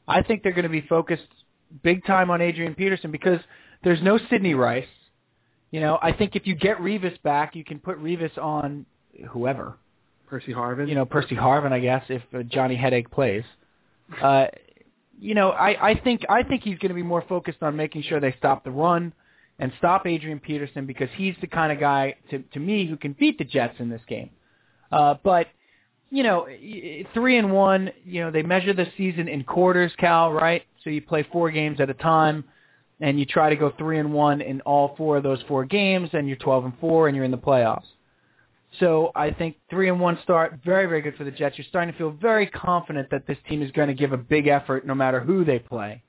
I 0.07 0.21
think 0.21 0.43
they're 0.43 0.51
going 0.53 0.63
to 0.63 0.69
be 0.69 0.81
focused 0.81 1.27
big 1.83 2.05
time 2.05 2.29
on 2.29 2.41
Adrian 2.41 2.75
Peterson 2.75 3.11
because 3.11 3.39
there's 3.83 4.01
no 4.01 4.19
Sidney 4.29 4.53
Rice. 4.53 4.85
You 5.71 5.79
know, 5.81 5.97
I 6.01 6.11
think 6.11 6.35
if 6.35 6.45
you 6.45 6.55
get 6.55 6.77
Revis 6.77 7.21
back, 7.23 7.55
you 7.55 7.63
can 7.63 7.79
put 7.79 8.01
Revis 8.01 8.37
on 8.37 8.85
whoever. 9.29 9.77
Percy 10.27 10.53
Harvin. 10.53 10.87
you 10.89 10.95
know, 10.95 11.05
Percy 11.05 11.35
Harvin, 11.35 11.71
I 11.71 11.79
guess, 11.79 12.03
if 12.09 12.21
uh, 12.33 12.43
Johnny 12.43 12.75
Headache 12.75 13.11
plays. 13.11 13.43
Uh, 14.21 14.47
you 15.19 15.35
know, 15.35 15.49
I, 15.49 15.91
I 15.91 15.99
think 15.99 16.21
I 16.29 16.43
think 16.43 16.63
he's 16.63 16.77
going 16.79 16.89
to 16.89 16.95
be 16.95 17.03
more 17.03 17.23
focused 17.27 17.61
on 17.61 17.75
making 17.75 18.03
sure 18.03 18.19
they 18.19 18.35
stop 18.37 18.63
the 18.63 18.71
run 18.71 19.13
and 19.59 19.71
stop 19.77 20.05
Adrian 20.05 20.39
Peterson 20.39 20.85
because 20.85 21.09
he's 21.15 21.35
the 21.41 21.47
kind 21.47 21.71
of 21.71 21.79
guy 21.79 22.15
to 22.29 22.39
to 22.53 22.59
me 22.59 22.87
who 22.87 22.97
can 22.97 23.13
beat 23.13 23.37
the 23.37 23.43
Jets 23.43 23.75
in 23.79 23.89
this 23.89 24.01
game. 24.07 24.29
Uh, 24.91 25.15
but 25.23 25.47
you 26.09 26.23
know, 26.23 26.47
three 27.13 27.37
and 27.37 27.51
one. 27.51 27.91
You 28.05 28.21
know, 28.21 28.31
they 28.31 28.43
measure 28.43 28.73
the 28.73 28.87
season 28.97 29.27
in 29.27 29.43
quarters, 29.43 29.91
Cal, 29.97 30.31
right? 30.31 30.63
So 30.83 30.89
you 30.89 31.01
play 31.01 31.25
four 31.31 31.49
games 31.51 31.79
at 31.79 31.89
a 31.89 31.93
time, 31.95 32.43
and 32.99 33.19
you 33.19 33.25
try 33.25 33.49
to 33.49 33.55
go 33.55 33.73
three 33.77 33.99
and 33.99 34.13
one 34.13 34.41
in 34.41 34.61
all 34.61 34.95
four 34.97 35.17
of 35.17 35.23
those 35.23 35.41
four 35.47 35.65
games, 35.65 36.09
and 36.13 36.27
you're 36.27 36.37
twelve 36.37 36.65
and 36.65 36.73
four, 36.79 37.07
and 37.07 37.15
you're 37.15 37.25
in 37.25 37.31
the 37.31 37.37
playoffs. 37.37 37.85
So 38.79 39.11
I 39.15 39.31
think 39.31 39.57
three 39.69 39.89
and 39.89 39.99
one 39.99 40.17
start, 40.23 40.59
very 40.63 40.85
very 40.87 41.01
good 41.01 41.15
for 41.15 41.23
the 41.23 41.31
Jets. 41.31 41.57
You're 41.57 41.65
starting 41.69 41.91
to 41.93 41.97
feel 41.97 42.11
very 42.11 42.47
confident 42.47 43.09
that 43.11 43.27
this 43.27 43.37
team 43.47 43.61
is 43.61 43.71
going 43.71 43.87
to 43.87 43.93
give 43.93 44.13
a 44.13 44.17
big 44.17 44.47
effort 44.47 44.85
no 44.85 44.95
matter 44.95 45.19
who 45.19 45.45
they 45.45 45.59
play. 45.59 46.03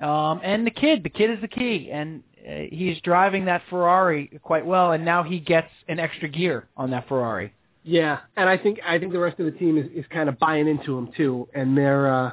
Um, 0.00 0.40
and 0.42 0.66
the 0.66 0.70
kid, 0.70 1.04
the 1.04 1.10
kid 1.10 1.30
is 1.30 1.40
the 1.40 1.48
key, 1.48 1.90
and 1.92 2.22
uh, 2.48 2.62
he's 2.70 3.00
driving 3.02 3.44
that 3.44 3.62
Ferrari 3.70 4.40
quite 4.42 4.66
well, 4.66 4.92
and 4.92 5.04
now 5.04 5.22
he 5.22 5.38
gets 5.38 5.68
an 5.86 6.00
extra 6.00 6.28
gear 6.28 6.66
on 6.76 6.90
that 6.90 7.06
Ferrari. 7.08 7.52
Yeah, 7.84 8.20
and 8.36 8.48
I 8.48 8.56
think 8.56 8.80
I 8.86 8.98
think 8.98 9.12
the 9.12 9.18
rest 9.18 9.38
of 9.38 9.46
the 9.46 9.52
team 9.52 9.76
is, 9.76 9.86
is 9.94 10.04
kind 10.10 10.28
of 10.28 10.38
buying 10.38 10.66
into 10.68 10.96
him 10.96 11.12
too, 11.16 11.48
and 11.54 11.76
they're 11.76 12.12
uh, 12.12 12.32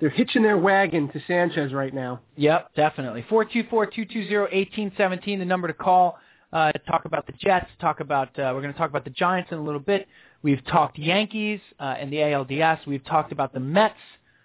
they're 0.00 0.10
hitching 0.10 0.42
their 0.42 0.58
wagon 0.58 1.10
to 1.12 1.20
Sanchez 1.26 1.72
right 1.72 1.94
now. 1.94 2.20
Yep, 2.36 2.74
definitely. 2.74 3.24
Four 3.28 3.44
two 3.44 3.64
four 3.70 3.86
two 3.86 4.04
two 4.04 4.26
zero 4.28 4.48
eighteen 4.50 4.92
seventeen. 4.96 5.38
The 5.38 5.44
number 5.44 5.68
to 5.68 5.74
call. 5.74 6.18
Uh, 6.52 6.72
talk 6.88 7.04
about 7.04 7.26
the 7.26 7.32
Jets. 7.34 7.66
Talk 7.80 8.00
about. 8.00 8.28
Uh, 8.38 8.50
we're 8.54 8.60
going 8.62 8.72
to 8.72 8.78
talk 8.78 8.90
about 8.90 9.04
the 9.04 9.10
Giants 9.10 9.52
in 9.52 9.58
a 9.58 9.62
little 9.62 9.80
bit. 9.80 10.08
We've 10.42 10.64
talked 10.66 10.98
Yankees 10.98 11.60
uh, 11.78 11.94
and 11.98 12.12
the 12.12 12.16
ALDS. 12.16 12.86
We've 12.86 13.04
talked 13.04 13.30
about 13.32 13.52
the 13.52 13.60
Mets 13.60 13.94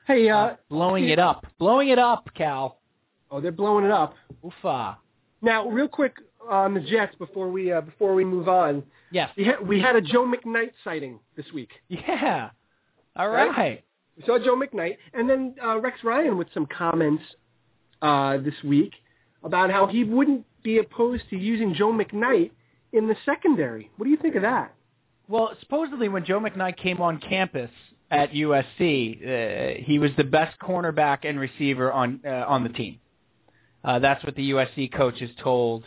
Hey, 0.06 0.30
uh, 0.30 0.38
uh, 0.38 0.56
blowing 0.70 1.10
it 1.10 1.18
up, 1.18 1.48
blowing 1.58 1.90
it 1.90 1.98
up, 1.98 2.30
Cal. 2.36 2.78
oh, 3.32 3.42
they're 3.42 3.52
blowing 3.52 3.86
it 3.86 3.92
up. 3.92 4.14
Oofa. 4.44 4.98
Now, 5.42 5.68
real 5.68 5.88
quick 5.88 6.14
on 6.48 6.76
the 6.76 6.80
Jets 6.80 7.16
before 7.16 7.50
we 7.50 7.72
uh, 7.72 7.82
before 7.82 8.14
we 8.14 8.24
move 8.24 8.48
on, 8.48 8.84
Yes. 9.12 9.32
we 9.36 9.46
had 9.46 9.68
we 9.68 9.82
had 9.82 9.96
a 9.96 10.02
Joe 10.02 10.26
McKnight 10.32 10.74
sighting 10.84 11.20
this 11.36 11.46
week. 11.54 11.70
Yeah. 11.88 12.50
All 13.16 13.30
Right? 13.30 13.50
right. 13.50 13.84
We 14.16 14.24
saw 14.26 14.38
Joe 14.38 14.56
McKnight, 14.56 14.98
and 15.16 15.28
then 15.30 15.56
uh, 15.64 15.80
Rex 15.80 16.04
Ryan 16.04 16.38
with 16.38 16.50
some 16.54 16.68
comments 16.68 17.24
uh, 18.04 18.38
this 18.38 18.54
week 18.64 18.94
about 19.46 19.72
how 19.72 19.88
he 19.88 20.04
wouldn't 20.04 20.46
be 20.64 20.80
opposed 20.80 21.24
to 21.30 21.38
using 21.38 21.74
Joe 21.74 21.94
McKnight 21.94 22.52
in 22.92 23.08
the 23.08 23.16
secondary. 23.26 23.92
What 23.96 24.06
do 24.06 24.10
you 24.10 24.18
think 24.18 24.36
of 24.36 24.42
that? 24.42 24.74
Well, 25.28 25.52
supposedly 25.60 26.10
when 26.10 26.26
Joe 26.26 26.40
McKnight 26.40 26.78
came 26.78 27.02
on 27.02 27.20
campus 27.20 27.72
at 28.12 28.32
USC, 28.32 29.80
uh, 29.80 29.84
he 29.84 30.00
was 30.00 30.12
the 30.18 30.24
best 30.24 30.58
cornerback 30.60 31.20
and 31.24 31.40
receiver 31.40 31.92
on 31.92 32.20
uh, 32.26 32.46
on 32.48 32.64
the 32.64 32.70
team. 32.70 33.00
Uh, 33.84 34.00
that's 34.00 34.24
what 34.24 34.36
the 34.36 34.52
USC 34.52 34.92
coaches 34.92 35.30
told 35.42 35.84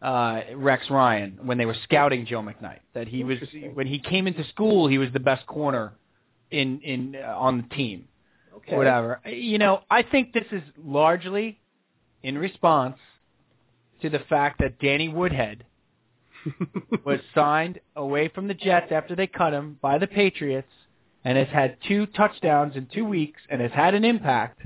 uh, 0.00 0.40
Rex 0.56 0.90
Ryan 0.90 1.38
when 1.42 1.58
they 1.58 1.66
were 1.66 1.76
scouting 1.84 2.26
Joe 2.26 2.42
McKnight. 2.42 2.80
That 2.94 3.08
he 3.08 3.24
was 3.24 3.38
when 3.74 3.86
he 3.86 3.98
came 3.98 4.26
into 4.26 4.44
school, 4.48 4.88
he 4.88 4.98
was 4.98 5.08
the 5.12 5.20
best 5.20 5.46
corner 5.46 5.92
in 6.50 6.80
in 6.80 7.16
uh, 7.16 7.34
on 7.36 7.58
the 7.58 7.74
team. 7.74 8.08
Okay. 8.56 8.76
Whatever. 8.76 9.20
You 9.26 9.58
know, 9.58 9.80
I 9.90 10.02
think 10.02 10.32
this 10.32 10.46
is 10.52 10.62
largely 10.76 11.58
in 12.22 12.38
response 12.38 12.96
to 14.02 14.10
the 14.10 14.20
fact 14.28 14.58
that 14.60 14.78
Danny 14.80 15.08
Woodhead 15.08 15.64
was 17.04 17.20
signed 17.34 17.80
away 17.96 18.28
from 18.28 18.48
the 18.48 18.54
Jets 18.54 18.90
after 18.90 19.14
they 19.14 19.26
cut 19.26 19.52
him 19.52 19.78
by 19.80 19.98
the 19.98 20.06
Patriots 20.06 20.68
and 21.24 21.38
has 21.38 21.48
had 21.48 21.76
two 21.86 22.06
touchdowns 22.06 22.74
in 22.76 22.86
two 22.92 23.04
weeks 23.04 23.40
and 23.48 23.60
has 23.60 23.70
had 23.72 23.94
an 23.94 24.04
impact. 24.04 24.60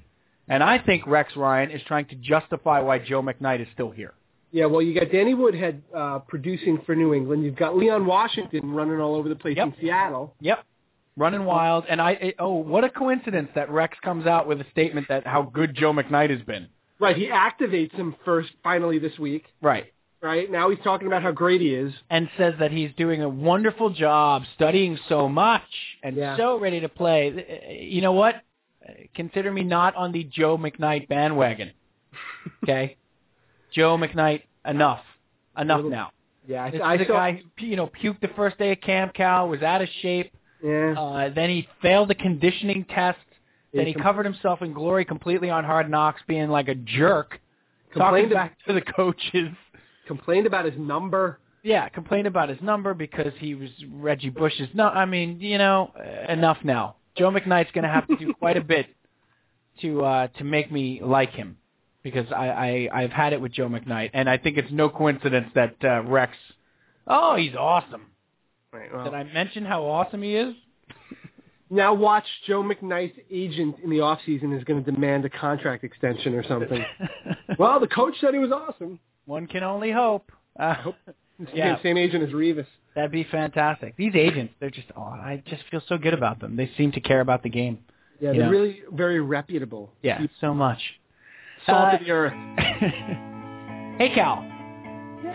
And 0.48 0.62
I 0.62 0.78
think 0.78 1.06
Rex 1.06 1.36
Ryan 1.36 1.70
is 1.70 1.82
trying 1.86 2.06
to 2.06 2.14
justify 2.14 2.80
why 2.80 2.98
Joe 2.98 3.20
McKnight 3.22 3.60
is 3.60 3.68
still 3.74 3.90
here. 3.90 4.14
Yeah, 4.52 4.66
well, 4.66 4.80
you 4.80 4.98
got 4.98 5.10
Danny 5.12 5.34
Woodhead 5.34 5.82
uh, 5.94 6.20
producing 6.20 6.80
for 6.86 6.94
New 6.94 7.12
England. 7.12 7.44
You've 7.44 7.56
got 7.56 7.76
Leon 7.76 8.06
Washington 8.06 8.70
running 8.70 9.00
all 9.00 9.16
over 9.16 9.28
the 9.28 9.34
place 9.36 9.56
Yep. 9.56 9.66
in 9.66 9.74
Seattle. 9.80 10.34
Yep. 10.40 10.64
Running 11.18 11.44
wild. 11.44 11.84
And 11.90 12.00
I, 12.00 12.12
it, 12.12 12.36
oh, 12.38 12.54
what 12.54 12.84
a 12.84 12.88
coincidence 12.88 13.48
that 13.54 13.70
Rex 13.70 13.98
comes 14.02 14.26
out 14.26 14.46
with 14.46 14.60
a 14.60 14.66
statement 14.70 15.08
that 15.08 15.26
how 15.26 15.42
good 15.42 15.74
Joe 15.74 15.92
McKnight 15.92 16.30
has 16.30 16.40
been. 16.42 16.68
Right, 16.98 17.16
he 17.16 17.26
activates 17.28 17.92
him 17.92 18.16
first 18.24 18.50
finally 18.62 18.98
this 18.98 19.18
week. 19.18 19.44
Right. 19.60 19.92
Right 20.22 20.50
now, 20.50 20.70
he's 20.70 20.78
talking 20.82 21.06
about 21.06 21.22
how 21.22 21.30
great 21.30 21.60
he 21.60 21.74
is. 21.74 21.92
and 22.10 22.28
says 22.38 22.54
that 22.58 22.72
he's 22.72 22.90
doing 22.96 23.22
a 23.22 23.28
wonderful 23.28 23.90
job 23.90 24.42
studying 24.54 24.98
so 25.08 25.28
much 25.28 25.62
and 26.02 26.16
Yeah. 26.16 26.36
so 26.36 26.58
ready 26.58 26.80
to 26.80 26.88
play. 26.88 27.86
You 27.90 28.00
know 28.00 28.12
what? 28.12 28.36
Consider 29.14 29.52
me 29.52 29.62
not 29.62 29.94
on 29.94 30.12
the 30.12 30.24
Joe 30.24 30.56
McKnight 30.56 31.08
bandwagon. 31.08 31.72
Okay? 32.62 32.96
Joe 33.72 33.96
McKnight, 33.98 34.42
enough. 34.64 35.00
Enough 35.58 35.76
Little- 35.76 35.90
now. 35.90 36.10
Yeah, 36.48 36.70
This 36.70 36.80
I, 36.80 36.92
I 36.92 36.94
is 36.94 37.00
a 37.02 37.04
saw. 37.06 37.12
guy 37.14 37.42
who, 37.58 37.66
you 37.66 37.74
know, 37.76 37.88
puked 37.88 38.20
the 38.20 38.28
first 38.36 38.56
day 38.56 38.70
of 38.72 38.80
camp, 38.80 39.14
Cal, 39.14 39.48
was 39.48 39.62
out 39.62 39.82
of 39.82 39.88
shape. 40.00 40.32
yeah, 40.62 40.94
Uh, 40.96 41.28
then 41.34 41.50
he 41.50 41.68
failed 41.82 42.08
the 42.08 42.14
conditioning 42.14 42.84
test. 42.84 43.18
Then 43.72 43.86
he 43.86 43.94
covered 43.94 44.24
himself 44.24 44.62
in 44.62 44.72
glory 44.72 45.04
completely 45.04 45.50
on 45.50 45.64
Hard 45.64 45.90
Knocks, 45.90 46.22
being 46.26 46.48
like 46.48 46.68
a 46.68 46.74
jerk, 46.74 47.40
talking 47.94 48.28
complained, 48.28 48.30
back 48.30 48.56
to 48.66 48.72
the 48.72 48.80
coaches. 48.80 49.50
complained 50.06 50.46
about 50.46 50.64
his 50.64 50.74
number. 50.78 51.38
Yeah, 51.62 51.88
complained 51.88 52.26
about 52.26 52.48
his 52.48 52.60
number 52.62 52.94
because 52.94 53.32
he 53.38 53.54
was 53.54 53.70
Reggie 53.90 54.30
Bush's. 54.30 54.68
No, 54.72 54.88
I 54.88 55.04
mean, 55.04 55.40
you 55.40 55.58
know, 55.58 55.92
uh, 55.98 56.32
enough 56.32 56.58
now. 56.62 56.96
Joe 57.16 57.30
McKnight's 57.30 57.72
going 57.72 57.84
to 57.84 57.90
have 57.90 58.06
to 58.08 58.16
do 58.16 58.32
quite 58.34 58.56
a 58.56 58.62
bit 58.62 58.86
to 59.82 60.04
uh, 60.04 60.28
to 60.38 60.44
make 60.44 60.70
me 60.70 61.00
like 61.02 61.30
him 61.32 61.56
because 62.02 62.30
I, 62.30 62.48
I 62.48 62.88
I've 63.02 63.10
had 63.10 63.32
it 63.32 63.40
with 63.40 63.52
Joe 63.52 63.68
McKnight, 63.68 64.10
and 64.14 64.30
I 64.30 64.38
think 64.38 64.58
it's 64.58 64.70
no 64.70 64.88
coincidence 64.88 65.48
that 65.54 65.74
uh, 65.82 66.02
Rex. 66.02 66.32
Oh, 67.06 67.36
he's 67.36 67.54
awesome. 67.54 68.06
Right. 68.72 68.92
Well, 68.92 69.04
Did 69.04 69.14
I 69.14 69.24
mention 69.24 69.64
how 69.64 69.84
awesome 69.84 70.22
he 70.22 70.36
is? 70.36 70.54
Now 71.70 71.94
watch 71.94 72.24
Joe 72.46 72.62
McKnight's 72.62 73.18
agent 73.30 73.76
in 73.82 73.90
the 73.90 74.00
off 74.00 74.20
season 74.24 74.52
is 74.52 74.62
going 74.64 74.82
to 74.84 74.90
demand 74.90 75.24
a 75.24 75.30
contract 75.30 75.82
extension 75.84 76.34
or 76.34 76.44
something. 76.46 76.84
well, 77.58 77.80
the 77.80 77.88
coach 77.88 78.14
said 78.20 78.34
he 78.34 78.38
was 78.40 78.52
awesome. 78.52 78.98
One 79.24 79.46
can 79.46 79.62
only 79.64 79.90
hope. 79.92 80.30
Uh, 80.58 80.76
It's 81.38 81.50
Yeah. 81.52 81.74
the 81.76 81.82
same 81.82 81.98
agent 81.98 82.22
as 82.24 82.30
Revis. 82.30 82.64
that'd 82.94 83.10
be 83.10 83.24
fantastic. 83.24 83.94
These 83.96 84.14
agents, 84.14 84.54
they're 84.58 84.70
just, 84.70 84.86
oh, 84.96 85.02
I 85.02 85.42
just 85.44 85.62
feel 85.70 85.82
so 85.86 85.98
good 85.98 86.14
about 86.14 86.40
them. 86.40 86.56
They 86.56 86.70
seem 86.78 86.92
to 86.92 87.00
care 87.00 87.20
about 87.20 87.42
the 87.42 87.50
game. 87.50 87.80
Yeah, 88.20 88.32
they're 88.32 88.44
know. 88.44 88.50
really 88.50 88.80
very 88.90 89.20
reputable. 89.20 89.92
Yeah, 90.02 90.18
so 90.40 90.54
much. 90.54 90.80
Salt 91.66 91.92
Uh, 91.92 91.96
of 91.98 92.00
the 92.06 92.10
earth. 92.10 92.32
hey, 93.98 94.12
Cal. 94.14 94.50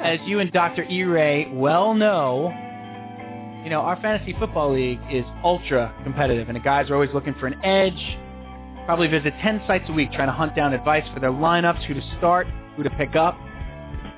As 0.01 0.19
you 0.25 0.39
and 0.39 0.51
Dr. 0.51 0.84
E. 0.86 1.03
Ray 1.03 1.51
well 1.53 1.93
know, 1.93 2.51
You 3.64 3.70
know, 3.70 3.82
our 3.82 3.95
fantasy 4.01 4.36
football 4.39 4.74
league 4.74 4.99
is 5.12 5.24
ultra 5.43 5.93
competitive, 6.03 6.49
and 6.49 6.55
the 6.55 6.62
guys 6.62 6.89
are 6.89 6.95
always 6.95 7.12
looking 7.14 7.36
for 7.36 7.45
an 7.45 7.64
edge. 7.64 8.18
Probably 8.86 9.07
visit 9.07 9.34
10 9.41 9.62
sites 9.68 9.86
a 9.88 9.93
week 9.93 10.12
trying 10.12 10.30
to 10.30 10.34
hunt 10.34 10.55
down 10.55 10.74
advice 10.74 11.03
for 11.14 11.20
their 11.20 11.32
lineups, 11.32 11.84
who 11.86 11.93
to 11.93 12.01
start, 12.18 12.47
who 12.76 12.82
to 12.82 12.89
pick 12.91 13.16
up. 13.16 13.38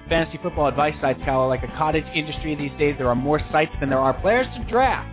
Fantasy 0.08 0.40
football 0.42 0.68
advice 0.68 0.96
sites, 1.02 1.20
Cal, 1.26 1.42
are 1.42 1.48
like 1.50 1.64
a 1.64 1.68
cottage 1.76 2.06
industry 2.16 2.56
these 2.56 2.72
days. 2.80 2.96
There 2.98 3.10
are 3.10 3.16
more 3.16 3.42
sites 3.52 3.72
than 3.82 3.90
there 3.90 4.00
are 4.00 4.14
players 4.22 4.48
to 4.56 4.64
draft. 4.70 5.10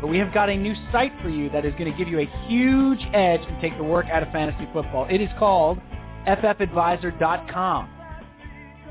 But 0.00 0.08
we 0.08 0.18
have 0.18 0.34
got 0.34 0.48
a 0.48 0.56
new 0.56 0.74
site 0.90 1.12
for 1.22 1.28
you 1.28 1.50
that 1.50 1.64
is 1.64 1.72
going 1.74 1.90
to 1.90 1.96
give 1.96 2.08
you 2.08 2.18
a 2.18 2.48
huge 2.48 3.00
edge 3.12 3.42
and 3.46 3.60
take 3.60 3.76
the 3.76 3.84
work 3.84 4.06
out 4.06 4.24
of 4.24 4.32
fantasy 4.32 4.68
football. 4.72 5.06
It 5.08 5.20
is 5.20 5.28
called 5.38 5.78
ffadvisor.com. 6.26 7.99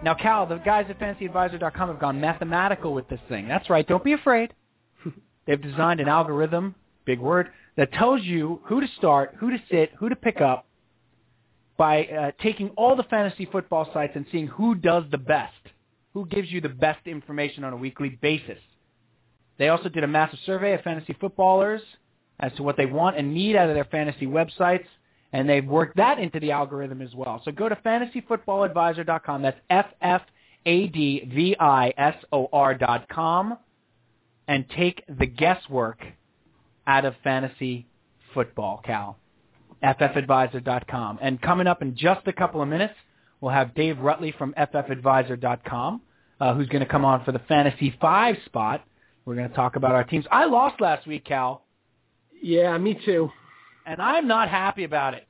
Now, 0.02 0.14
Cal, 0.14 0.45
the 0.45 0.58
guys 0.58 0.86
at 0.89 1.00
fantasyadvisor.com 1.00 1.89
have 1.89 2.00
gone 2.00 2.22
mathematical 2.22 2.93
with 2.93 3.10
this 3.10 3.20
thing. 3.28 3.47
That's 3.47 3.70
right. 3.70 3.86
Don't 3.86 4.04
be 4.04 4.14
afraid. 4.14 4.54
They've 5.45 5.62
designed 5.62 6.00
an 6.00 6.08
algorithm, 6.08 6.76
big 7.06 7.20
word, 7.20 7.50
that 7.76 7.91
tells 7.93 8.22
you 8.24 8.62
who 8.66 8.80
to 8.80 8.88
start, 8.97 9.36
who 9.39 9.52
to 9.52 9.58
sit, 9.70 9.91
who 10.00 10.10
to 10.10 10.16
pick 10.16 10.39
up 10.39 10.66
by 11.78 12.06
uh, 12.06 12.32
taking 12.41 12.70
all 12.72 12.95
the 12.95 13.04
fantasy 13.04 13.45
football 13.45 13.89
sites 13.93 14.14
and 14.16 14.26
seeing 14.32 14.47
who 14.47 14.76
does 14.76 15.04
the 15.12 15.18
best, 15.18 15.54
who 16.14 16.26
gives 16.26 16.52
you 16.52 16.62
the 16.62 16.70
best 16.70 17.06
information 17.06 17.64
on 17.64 17.74
a 17.74 17.78
weekly 17.78 18.10
basis. 18.22 18.60
They 19.58 19.70
also 19.70 19.89
did 19.89 20.04
a 20.04 20.08
massive 20.08 20.39
survey 20.45 20.74
of 20.74 20.82
fantasy 20.82 21.16
footballers 21.20 21.82
as 22.39 22.54
to 22.54 22.64
what 22.64 22.78
they 22.78 22.86
want 22.86 23.18
and 23.18 23.34
need 23.34 23.56
out 23.56 23.70
of 23.70 23.76
their 23.76 23.86
fantasy 23.86 24.26
websites, 24.26 24.86
and 25.34 25.50
they've 25.50 25.66
worked 25.66 25.98
that 25.98 26.20
into 26.20 26.40
the 26.40 26.52
algorithm 26.52 27.02
as 27.02 27.14
well. 27.14 27.42
So 27.46 27.52
go 27.52 27.70
to 27.70 27.76
fantasyfootballadvisor.com. 27.76 29.42
That's 29.42 29.60
F-F-A-D-V-I-S-O-R 29.70 30.26
dot 32.76 33.10
com, 33.10 33.58
and 34.48 34.66
take 34.76 35.04
the 35.08 35.26
guesswork 35.26 36.04
out 36.88 37.06
of 37.06 37.14
fantasy 37.24 37.88
football, 38.34 38.82
Cal. 38.86 39.18
FFadvisor.com. 39.84 41.20
And 41.22 41.42
coming 41.42 41.68
up 41.68 41.82
in 41.82 41.96
just 41.96 42.28
a 42.28 42.34
couple 42.34 42.62
of 42.62 42.68
minutes, 42.68 42.96
we'll 43.40 43.54
have 43.54 43.74
Dave 43.76 44.00
Rutly 44.00 44.34
from 44.38 44.54
FFadvisor.com, 44.58 46.02
uh, 46.42 46.54
who's 46.54 46.68
going 46.68 46.84
to 46.84 46.90
come 46.90 47.06
on 47.06 47.24
for 47.24 47.32
the 47.32 47.40
Fantasy 47.40 47.96
5 48.02 48.36
spot. 48.46 48.84
We're 49.26 49.36
going 49.36 49.50
to 49.50 49.56
talk 49.56 49.76
about 49.76 49.92
our 49.92 50.04
teams. 50.04 50.26
I 50.32 50.46
lost 50.46 50.82
last 50.82 51.08
week, 51.08 51.26
Cal. 51.26 51.64
Yeah, 52.42 52.78
me 52.78 53.00
too. 53.06 53.30
And 53.90 54.00
I'm 54.02 54.28
not 54.28 54.50
happy 54.50 54.84
about 54.84 55.16
it. 55.16 55.28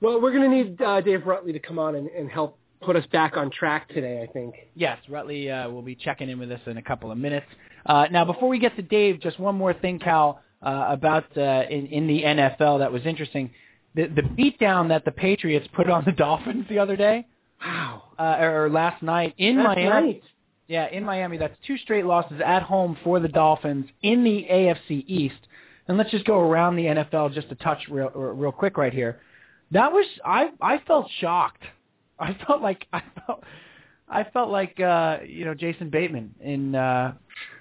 Well, 0.00 0.20
we're 0.20 0.32
going 0.32 0.48
to 0.48 0.56
need 0.56 0.80
uh, 0.82 1.00
Dave 1.00 1.26
Rutly 1.26 1.52
to 1.52 1.58
come 1.58 1.78
on 1.80 1.96
and, 1.96 2.08
and 2.08 2.30
help 2.30 2.56
put 2.80 2.94
us 2.94 3.04
back 3.12 3.36
on 3.36 3.50
track 3.50 3.88
today, 3.88 4.22
I 4.28 4.32
think. 4.32 4.54
Yes, 4.76 4.98
Rutly 5.08 5.50
uh, 5.50 5.68
will 5.68 5.82
be 5.82 5.96
checking 5.96 6.28
in 6.28 6.38
with 6.38 6.50
us 6.52 6.60
in 6.66 6.76
a 6.76 6.82
couple 6.82 7.10
of 7.10 7.18
minutes. 7.18 7.46
Uh, 7.84 8.06
now, 8.12 8.24
before 8.24 8.48
we 8.48 8.60
get 8.60 8.76
to 8.76 8.82
Dave, 8.82 9.20
just 9.20 9.40
one 9.40 9.56
more 9.56 9.74
thing, 9.74 9.98
Cal, 9.98 10.40
uh, 10.62 10.86
about 10.90 11.24
uh, 11.36 11.64
in, 11.68 11.86
in 11.86 12.06
the 12.06 12.22
NFL 12.22 12.78
that 12.78 12.92
was 12.92 13.02
interesting. 13.04 13.50
The, 13.96 14.06
the 14.06 14.22
beatdown 14.22 14.88
that 14.88 15.04
the 15.04 15.10
Patriots 15.12 15.66
put 15.74 15.90
on 15.90 16.04
the 16.04 16.12
Dolphins 16.16 16.66
the 16.68 16.78
other 16.78 16.94
day, 16.96 17.26
Wow. 17.60 18.04
uh, 18.18 18.38
or 18.40 18.70
last 18.70 19.02
night 19.02 19.34
in 19.38 19.56
That's 19.56 19.66
Miami. 19.76 19.88
right. 19.90 20.22
Yeah, 20.68 20.88
in 20.88 21.04
Miami. 21.04 21.36
That's 21.36 21.56
two 21.66 21.76
straight 21.78 22.06
losses 22.06 22.40
at 22.44 22.62
home 22.62 22.96
for 23.04 23.18
the 23.20 23.28
Dolphins 23.28 23.86
in 24.02 24.22
the 24.24 24.46
AFC 24.50 25.04
East. 25.08 25.34
And 25.88 25.98
let's 25.98 26.10
just 26.10 26.24
go 26.24 26.38
around 26.38 26.76
the 26.76 26.84
NFL 26.84 27.34
just 27.34 27.50
a 27.50 27.54
touch 27.56 27.80
real 27.90 28.10
real 28.10 28.52
quick 28.52 28.76
right 28.76 28.92
here. 28.92 29.20
That 29.72 29.92
was 29.92 30.06
I 30.24 30.50
I 30.60 30.78
felt 30.86 31.10
shocked. 31.20 31.62
I 32.18 32.36
felt 32.46 32.62
like 32.62 32.86
I 32.92 33.02
felt 33.26 33.44
I 34.08 34.24
felt 34.24 34.50
like 34.50 34.78
uh, 34.78 35.18
you 35.26 35.44
know 35.44 35.54
Jason 35.54 35.90
Bateman 35.90 36.34
in 36.40 36.74
uh, 36.74 37.14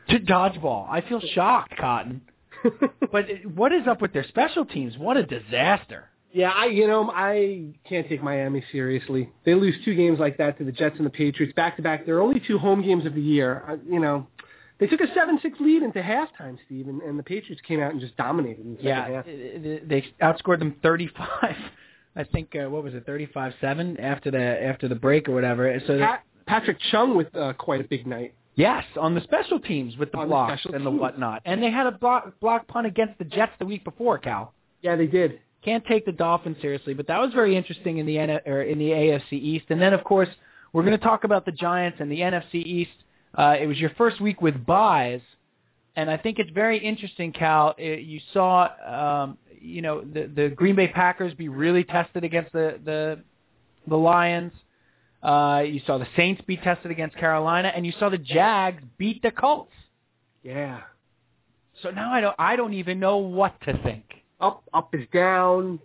to 0.09 0.19
dodgeball. 0.19 0.87
I 0.89 1.01
feel 1.01 1.21
shocked, 1.33 1.75
Cotton. 1.77 2.21
But 3.11 3.25
what 3.55 3.73
is 3.73 3.87
up 3.87 4.01
with 4.01 4.13
their 4.13 4.23
special 4.23 4.65
teams? 4.65 4.97
What 4.97 5.17
a 5.17 5.23
disaster. 5.23 6.05
Yeah, 6.31 6.51
I 6.51 6.67
you 6.67 6.87
know 6.87 7.11
I 7.11 7.73
can't 7.89 8.07
take 8.07 8.23
Miami 8.23 8.63
seriously. 8.71 9.29
They 9.45 9.53
lose 9.53 9.75
two 9.83 9.95
games 9.95 10.19
like 10.19 10.37
that 10.37 10.57
to 10.59 10.63
the 10.63 10.71
Jets 10.71 10.95
and 10.97 11.05
the 11.05 11.09
Patriots 11.09 11.53
back 11.55 11.75
to 11.75 11.81
back. 11.81 12.05
They're 12.05 12.21
only 12.21 12.39
two 12.39 12.57
home 12.57 12.81
games 12.83 13.05
of 13.05 13.15
the 13.15 13.21
year. 13.21 13.63
I, 13.67 13.73
you 13.91 13.99
know, 13.99 14.27
they 14.81 14.87
took 14.87 14.99
a 14.99 15.13
seven-six 15.13 15.57
lead 15.61 15.83
into 15.83 16.01
halftime, 16.01 16.57
Steve, 16.65 16.89
and, 16.89 17.01
and 17.03 17.17
the 17.17 17.23
Patriots 17.23 17.61
came 17.65 17.79
out 17.79 17.91
and 17.91 18.01
just 18.01 18.17
dominated 18.17 18.65
in 18.65 18.71
the 18.75 18.77
second 18.81 18.87
Yeah, 18.89 19.13
half. 19.15 19.25
they 19.87 20.05
outscored 20.21 20.59
them 20.59 20.75
35. 20.83 21.55
I 22.17 22.25
think 22.25 22.53
uh, 22.57 22.69
what 22.69 22.83
was 22.83 22.93
it, 22.93 23.05
35-7 23.07 23.97
after 24.03 24.31
the 24.31 24.37
after 24.39 24.89
the 24.89 24.95
break 24.95 25.29
or 25.29 25.33
whatever. 25.33 25.79
So 25.87 25.97
Pat, 25.97 26.23
Patrick 26.45 26.77
Chung 26.91 27.15
with 27.15 27.33
uh, 27.35 27.53
quite 27.53 27.79
a 27.79 27.85
big 27.85 28.05
night. 28.05 28.33
yes, 28.55 28.83
on 28.99 29.15
the 29.15 29.21
special 29.21 29.59
teams 29.61 29.95
with 29.95 30.11
the 30.11 30.17
On 30.17 30.27
blocks 30.27 30.61
special 30.61 30.75
and 30.75 30.85
the 30.85 30.91
whatnot, 30.91 31.41
and 31.45 31.63
they 31.63 31.71
had 31.71 31.87
a 31.87 31.91
block 31.93 32.37
block 32.41 32.67
punt 32.67 32.85
against 32.85 33.17
the 33.17 33.23
Jets 33.23 33.53
the 33.59 33.65
week 33.65 33.85
before. 33.85 34.17
Cal 34.17 34.53
Yeah, 34.81 34.97
they 34.97 35.07
did. 35.07 35.39
can't 35.63 35.85
take 35.85 36.05
the 36.05 36.11
Dolphins 36.11 36.57
seriously, 36.61 36.93
but 36.93 37.07
that 37.07 37.19
was 37.21 37.31
very 37.33 37.55
interesting 37.55 37.99
in 37.99 38.05
the 38.05 38.17
N- 38.17 38.41
or 38.45 38.63
in 38.63 38.77
the 38.77 38.89
AFC 38.89 39.31
East. 39.33 39.65
And 39.69 39.81
then 39.81 39.93
of 39.93 40.03
course 40.03 40.27
we're 40.73 40.83
going 40.83 40.97
to 40.97 41.03
talk 41.05 41.23
about 41.23 41.45
the 41.45 41.51
Giants 41.53 41.99
and 42.01 42.11
the 42.11 42.19
NFC 42.19 42.55
East. 42.55 42.91
Uh, 43.35 43.55
it 43.59 43.65
was 43.65 43.77
your 43.77 43.91
first 43.91 44.19
week 44.19 44.41
with 44.41 44.65
buys, 44.65 45.21
and 45.95 46.09
I 46.09 46.17
think 46.17 46.39
it's 46.39 46.51
very 46.51 46.77
interesting, 46.77 47.31
Cal. 47.31 47.75
It, 47.77 48.01
you 48.01 48.19
saw, 48.33 49.23
um, 49.23 49.37
you 49.59 49.81
know, 49.81 50.01
the 50.01 50.27
the 50.27 50.49
Green 50.49 50.75
Bay 50.75 50.87
Packers 50.87 51.33
be 51.33 51.47
really 51.47 51.83
tested 51.83 52.23
against 52.23 52.51
the 52.51 52.79
the 52.83 53.23
the 53.87 53.95
Lions. 53.95 54.51
Uh, 55.23 55.63
you 55.65 55.81
saw 55.85 55.97
the 55.97 56.07
Saints 56.15 56.41
be 56.47 56.57
tested 56.57 56.91
against 56.91 57.15
Carolina, 57.17 57.71
and 57.75 57.85
you 57.85 57.93
saw 57.99 58.09
the 58.09 58.17
Jags 58.17 58.83
beat 58.97 59.21
the 59.21 59.31
Colts. 59.31 59.73
Yeah. 60.43 60.81
So 61.83 61.91
now 61.91 62.11
I 62.11 62.21
don't 62.21 62.35
I 62.37 62.55
don't 62.55 62.73
even 62.73 62.99
know 62.99 63.17
what 63.17 63.59
to 63.61 63.77
think. 63.83 64.05
Up, 64.39 64.63
up 64.73 64.93
is 64.95 65.07
down, 65.13 65.79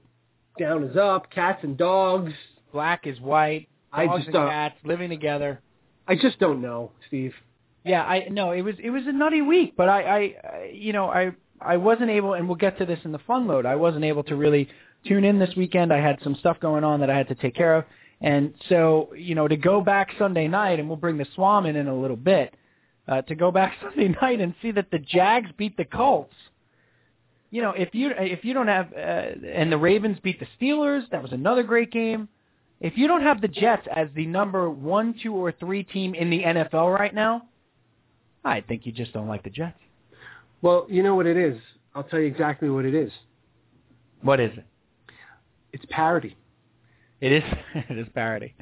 down 0.59 0.85
is 0.85 0.97
up. 0.97 1.31
Cats 1.31 1.61
and 1.63 1.77
dogs. 1.77 2.33
Black 2.73 3.07
is 3.07 3.21
white. 3.21 3.69
I 3.93 4.07
just 4.07 4.27
and 4.27 4.33
don't. 4.33 4.49
cats 4.49 4.77
living 4.85 5.11
together. 5.11 5.61
I 6.09 6.15
just 6.15 6.39
don't 6.39 6.63
know, 6.63 6.93
Steve. 7.09 7.35
Yeah, 7.85 8.03
I 8.03 8.29
no, 8.31 8.53
it 8.53 8.63
was 8.63 8.75
it 8.83 8.91
was 8.91 9.07
a 9.07 9.13
nutty 9.13 9.43
week, 9.43 9.75
but 9.77 9.89
I, 9.89 10.01
I, 10.03 10.71
you 10.73 10.93
know 10.93 11.09
I 11.09 11.33
I 11.61 11.77
wasn't 11.77 12.11
able, 12.11 12.35
and 12.35 12.49
we'll 12.49 12.57
get 12.57 12.79
to 12.79 12.87
this 12.87 12.99
in 13.05 13.13
the 13.13 13.19
fun 13.21 13.47
load. 13.47 13.67
I 13.67 13.77
wasn't 13.77 14.05
able 14.05 14.25
to 14.25 14.37
really 14.37 14.69
tune 15.07 15.25
in 15.25 15.39
this 15.39 15.55
weekend. 15.57 15.93
I 15.93 16.01
had 16.01 16.19
some 16.23 16.35
stuff 16.37 16.59
going 16.61 16.85
on 16.85 17.01
that 17.01 17.11
I 17.11 17.17
had 17.17 17.29
to 17.29 17.35
take 17.37 17.55
care 17.55 17.77
of, 17.77 17.85
and 18.21 18.55
so 18.69 19.11
you 19.17 19.35
know 19.35 19.47
to 19.47 19.57
go 19.57 19.81
back 19.81 20.11
Sunday 20.19 20.49
night, 20.49 20.81
and 20.81 20.89
we'll 20.89 20.97
bring 20.97 21.17
the 21.17 21.27
Swam 21.35 21.67
in 21.67 21.77
in 21.77 21.87
a 21.89 21.97
little 21.97 22.17
bit. 22.17 22.55
Uh, 23.09 23.23
to 23.23 23.37
go 23.37 23.53
back 23.53 23.75
Sunday 23.81 24.09
night 24.21 24.41
and 24.41 24.53
see 24.61 24.73
that 24.73 24.91
the 24.91 24.99
Jags 24.99 25.51
beat 25.57 25.77
the 25.77 25.85
Colts. 25.85 26.35
You 27.51 27.63
know, 27.63 27.71
if 27.71 27.95
you 27.95 28.11
if 28.17 28.45
you 28.45 28.53
don't 28.53 28.67
have 28.67 28.93
uh, 28.93 29.47
and 29.49 29.71
the 29.71 29.79
Ravens 29.79 30.19
beat 30.25 30.41
the 30.41 30.49
Steelers, 30.61 31.09
that 31.11 31.23
was 31.23 31.31
another 31.31 31.63
great 31.63 31.93
game. 31.93 32.29
If 32.81 32.97
you 32.97 33.09
don't 33.09 33.23
have 33.23 33.41
the 33.41 33.49
Jets 33.49 33.87
as 33.95 34.09
the 34.15 34.27
number 34.27 34.71
one, 34.71 35.15
two, 35.23 35.35
or 35.35 35.53
three 35.53 35.83
team 35.83 36.15
in 36.15 36.31
the 36.31 36.43
NFL 36.43 36.97
right 36.97 37.15
now, 37.15 37.43
I 38.45 38.61
think 38.61 38.85
you 38.85 38.93
just 38.93 39.13
don't 39.13 39.29
like 39.29 39.43
the 39.43 39.51
Jets. 39.51 39.79
Well, 40.63 40.87
you 40.89 41.03
know 41.03 41.15
what 41.15 41.27
it 41.27 41.37
is. 41.37 41.59
I'll 41.95 42.05
tell 42.05 42.21
you 42.21 42.27
exactly 42.27 42.69
what 42.69 42.85
it 42.85 42.95
is. 42.95 43.11
What 44.23 44.41
is 44.41 44.53
it? 44.57 44.65
It's 45.73 45.85
parody. 45.91 46.37
It 47.21 47.33
is 47.33 47.43
it 47.75 47.99
is 47.99 48.07
parody. 48.15 48.55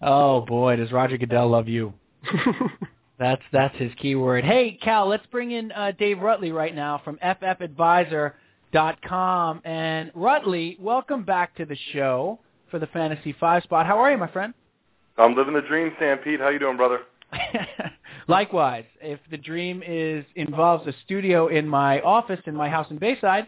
Oh 0.00 0.42
boy, 0.42 0.76
does 0.76 0.92
Roger 0.92 1.16
Goodell 1.16 1.48
love 1.48 1.68
you? 1.68 1.92
That's 3.18 3.42
that's 3.52 3.76
his 3.76 3.92
key 4.00 4.14
word. 4.16 4.44
Hey 4.44 4.78
Cal, 4.82 5.06
let's 5.06 5.26
bring 5.26 5.52
in 5.52 5.70
uh, 5.72 5.92
Dave 5.96 6.18
Rutly 6.18 6.50
right 6.50 6.74
now 6.74 7.00
from 7.04 7.18
FFadvisor.com. 7.24 9.60
And 9.64 10.10
Rutly, 10.14 10.76
welcome 10.80 11.24
back 11.24 11.54
to 11.56 11.64
the 11.64 11.76
show 11.92 12.40
for 12.72 12.80
the 12.80 12.88
Fantasy 12.88 13.36
Five 13.38 13.62
spot. 13.62 13.86
How 13.86 13.98
are 13.98 14.10
you, 14.10 14.18
my 14.18 14.32
friend? 14.32 14.52
I'm 15.16 15.36
living 15.36 15.54
the 15.54 15.60
dream, 15.60 15.92
Sam 16.00 16.18
Pete. 16.18 16.40
How 16.40 16.48
you 16.48 16.58
doing, 16.58 16.76
brother? 16.76 17.00
Likewise, 18.28 18.86
if 19.00 19.20
the 19.30 19.36
dream 19.36 19.82
is 19.86 20.24
involves 20.34 20.86
a 20.88 20.94
studio 21.04 21.46
in 21.46 21.68
my 21.68 22.00
office 22.00 22.40
in 22.46 22.56
my 22.56 22.68
house 22.68 22.86
in 22.90 22.98
Bayside, 22.98 23.46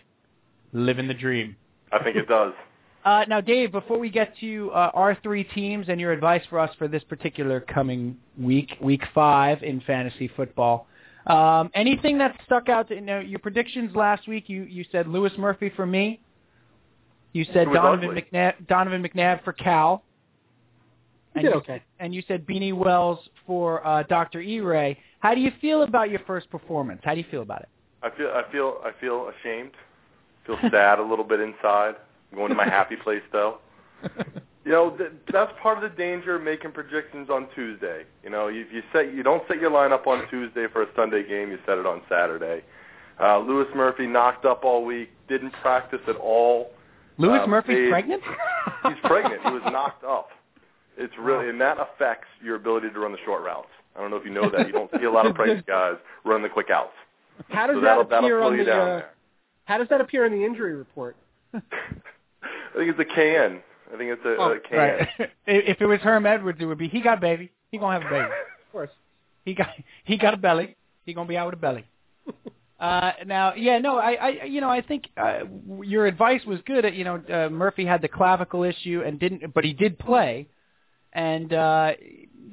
living 0.72 1.09
the 1.09 1.14
dream. 1.14 1.57
I 1.91 2.05
think 2.05 2.14
it 2.16 2.29
does. 2.29 2.53
Uh, 3.05 3.22
now, 3.29 3.39
Dave, 3.39 3.70
before 3.70 3.99
we 3.99 4.09
get 4.09 4.33
to 4.41 4.70
uh, 4.72 4.91
our 4.95 5.14
three 5.22 5.45
teams 5.45 5.91
and 5.91 6.01
your 6.01 6.11
advice 6.11 6.41
for 6.49 6.59
us 6.59 6.70
for 6.79 6.89
this 6.89 7.05
particular 7.05 7.61
coming 7.61 8.16
week, 8.41 8.70
week 8.81 9.03
five 9.14 9.62
in 9.62 9.83
fantasy 9.83 10.27
football, 10.35 10.87
um, 11.27 11.70
anything 11.75 12.16
that 12.16 12.35
stuck 12.47 12.70
out? 12.70 12.89
To, 12.89 12.95
you 12.95 13.03
know, 13.03 13.20
your 13.20 13.41
predictions 13.41 13.95
last 13.95 14.27
week. 14.27 14.49
You 14.49 14.62
you 14.62 14.87
said 14.91 15.07
Louis 15.07 15.33
Murphy 15.37 15.70
for 15.77 15.85
me. 15.85 16.18
You 17.35 17.45
said 17.53 17.66
Donovan 17.72 18.11
ugly. 18.11 18.22
McNabb, 18.22 18.66
Donovan 18.68 19.03
McNabb 19.03 19.45
for 19.45 19.53
Cal. 19.53 20.03
You 21.35 21.41
And 21.41 21.45
you, 21.45 21.51
okay. 21.55 21.82
and 21.99 22.14
you 22.14 22.22
said 22.26 22.47
Beanie 22.47 22.72
Wells 22.72 23.18
for 23.47 23.87
uh, 23.87 24.05
Dr. 24.05 24.41
E. 24.41 24.61
Ray. 24.61 24.99
How 25.18 25.35
do 25.35 25.41
you 25.41 25.51
feel 25.61 25.82
about 25.82 26.11
your 26.11 26.20
first 26.26 26.49
performance? 26.49 27.01
How 27.05 27.12
do 27.12 27.20
you 27.20 27.26
feel 27.30 27.43
about 27.43 27.62
it? 27.62 27.68
I 28.03 28.11
feel 28.16 28.28
I 28.28 28.51
feel 28.53 28.78
I 28.85 28.93
feel 29.01 29.30
ashamed. 29.41 29.72
Feel 30.47 30.59
sad 30.70 30.99
a 30.99 31.03
little 31.03 31.24
bit 31.24 31.41
inside. 31.41 31.95
I'm 32.30 32.39
going 32.39 32.51
to 32.51 32.55
my 32.55 32.64
happy 32.64 32.97
place 32.97 33.22
though. 33.32 33.59
You 34.64 34.72
know, 34.72 34.91
th- 34.97 35.11
that's 35.30 35.53
part 35.62 35.82
of 35.82 35.91
the 35.91 35.95
danger 35.95 36.37
of 36.37 36.43
making 36.43 36.72
predictions 36.72 37.28
on 37.28 37.49
Tuesday. 37.55 38.05
You 38.22 38.30
know, 38.30 38.47
if 38.49 38.72
you 38.72 38.82
set 38.95 39.12
you 39.12 39.22
don't 39.22 39.43
set 39.47 39.61
your 39.61 39.70
lineup 39.70 40.07
on 40.07 40.26
Tuesday 40.30 40.66
for 40.72 40.82
a 40.82 40.87
Sunday 40.97 41.22
game, 41.28 41.51
you 41.51 41.59
set 41.66 41.76
it 41.76 41.85
on 41.85 42.01
Saturday. 42.09 42.62
Uh, 43.20 43.41
Louis 43.41 43.66
Murphy 43.74 44.07
knocked 44.07 44.47
up 44.47 44.64
all 44.64 44.82
week, 44.82 45.11
didn't 45.28 45.53
practice 45.61 46.01
at 46.09 46.16
all. 46.16 46.70
Louis 47.18 47.38
Um, 47.38 47.50
Murphy's 47.50 47.76
they- 47.76 47.88
pregnant? 47.90 48.22
He's 48.84 48.98
pregnant. 49.04 49.42
He 49.44 49.50
was 49.50 49.62
knocked 49.66 50.04
up. 50.08 50.30
It's 50.96 51.12
really, 51.18 51.48
and 51.48 51.60
that 51.60 51.78
affects 51.78 52.28
your 52.42 52.56
ability 52.56 52.90
to 52.90 52.98
run 53.00 53.12
the 53.12 53.18
short 53.24 53.42
routes. 53.42 53.68
I 53.96 54.00
don't 54.00 54.10
know 54.10 54.16
if 54.16 54.24
you 54.24 54.30
know 54.32 54.48
that. 54.50 54.66
You 54.66 54.72
don't 54.72 54.90
see 54.98 55.04
a 55.04 55.10
lot 55.10 55.26
of 55.26 55.34
pregnant 55.36 55.66
guys 55.66 55.94
run 56.24 56.42
the 56.42 56.48
quick 56.48 56.70
outs. 56.70 56.92
How 57.48 57.66
does 57.66 57.76
So 57.76 57.80
that 57.80 57.86
that'll, 57.86 58.04
that'll 58.04 58.24
appear 58.26 58.40
on 58.42 58.56
the? 58.56 58.72
Uh, 58.72 59.02
how 59.64 59.78
does 59.78 59.88
that 59.88 60.00
appear 60.00 60.24
in 60.26 60.32
the 60.32 60.44
injury 60.44 60.74
report? 60.74 61.16
I 61.52 61.60
think 62.76 62.94
it's 62.96 62.98
a 62.98 63.04
KN. 63.04 63.60
I 63.92 63.96
think 63.96 64.10
it's 64.12 64.24
a, 64.24 64.36
Oh, 64.36 64.52
a 64.52 64.58
KN. 64.60 64.76
Right. 64.76 65.08
if 65.46 65.80
it 65.80 65.86
was 65.86 66.00
Herm 66.00 66.26
Edwards, 66.26 66.58
it 66.60 66.64
would 66.66 66.78
be 66.78 66.88
he 66.88 67.00
got 67.00 67.18
a 67.18 67.20
baby. 67.20 67.50
He 67.70 67.78
gonna 67.78 67.98
have 68.00 68.06
a 68.08 68.12
baby. 68.12 68.24
Of 68.26 68.72
course. 68.72 68.90
He 69.44 69.54
got 69.54 69.68
he 70.04 70.16
got 70.16 70.34
a 70.34 70.36
belly. 70.36 70.76
He 71.06 71.14
gonna 71.14 71.28
be 71.28 71.36
out 71.36 71.46
with 71.46 71.54
a 71.54 71.58
belly. 71.60 71.84
Uh, 72.79 73.12
now, 73.27 73.55
yeah, 73.55 73.79
no, 73.79 73.99
I, 73.99 74.12
I, 74.12 74.45
you 74.45 74.61
know, 74.61 74.68
I 74.68 74.83
think 74.83 75.05
uh, 75.16 75.41
your 75.83 76.07
advice 76.07 76.45
was 76.45 76.59
good. 76.66 76.85
You 76.93 77.05
know, 77.05 77.22
uh, 77.33 77.49
Murphy 77.49 77.87
had 77.87 78.03
the 78.03 78.09
clavicle 78.09 78.64
issue 78.64 79.03
and 79.07 79.18
didn't, 79.18 79.55
but 79.55 79.64
he 79.64 79.72
did 79.72 79.99
play, 79.99 80.49
and 81.12 81.53
uh, 81.53 81.93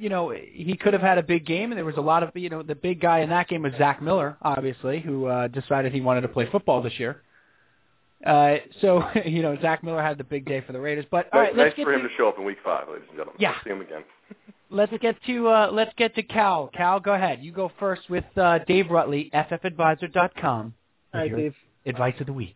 you 0.02 0.10
know, 0.10 0.32
he 0.32 0.76
could 0.76 0.94
have 0.94 1.02
had 1.02 1.20
a 1.20 1.24
big 1.24 1.46
game. 1.46 1.72
And 1.72 1.78
there 1.78 1.86
was 1.86 1.98
a 1.98 2.02
lot 2.02 2.24
of, 2.24 2.32
you 2.36 2.50
know, 2.50 2.64
the 2.64 2.76
big 2.76 3.00
guy 3.00 3.20
in 3.20 3.30
that 3.30 3.48
game 3.48 3.62
was 3.62 3.72
Zach 3.78 4.02
Miller, 4.02 4.36
obviously, 4.42 5.00
who 5.00 5.28
uh, 5.28 5.48
decided 5.48 5.94
he 5.94 6.02
wanted 6.02 6.22
to 6.22 6.28
play 6.28 6.50
football 6.52 6.82
this 6.82 7.00
year. 7.00 7.22
Uh, 8.26 8.56
so, 8.82 9.04
you 9.26 9.44
know, 9.44 9.58
Zach 9.62 9.84
Miller 9.84 10.02
had 10.02 10.18
the 10.18 10.24
big 10.24 10.46
day 10.46 10.62
for 10.66 10.74
the 10.74 10.80
Raiders. 10.80 11.06
But 11.10 11.30
all 11.32 11.40
right, 11.40 11.56
nice 11.56 11.66
let's 11.66 11.76
get 11.76 11.84
for 11.84 11.94
him 11.94 12.02
to 12.02 12.10
show 12.18 12.28
up 12.28 12.38
in 12.40 12.46
week 12.46 12.58
five, 12.64 12.88
ladies 12.88 13.06
and 13.10 13.18
gentlemen. 13.18 13.36
Yeah. 13.40 13.56
See 13.64 13.70
him 13.70 13.82
again. 13.82 14.04
Let's 14.74 14.94
get 15.02 15.18
to 15.28 15.48
uh, 15.50 15.70
let's 15.74 15.92
get 15.98 16.16
to 16.16 16.24
Cal. 16.24 16.70
Cal, 16.74 17.02
go 17.02 17.14
ahead. 17.14 17.40
You 17.44 17.52
go 17.52 17.70
first 17.78 18.10
with 18.10 18.24
uh, 18.38 18.60
Dave 18.68 18.90
Rutly, 18.90 19.30
ffadvisor.com. 19.34 20.74
All 21.14 21.20
right, 21.20 21.30
Your 21.30 21.38
Dave. 21.38 21.56
Advice 21.86 22.16
of 22.22 22.28
the 22.28 22.34
week. 22.34 22.56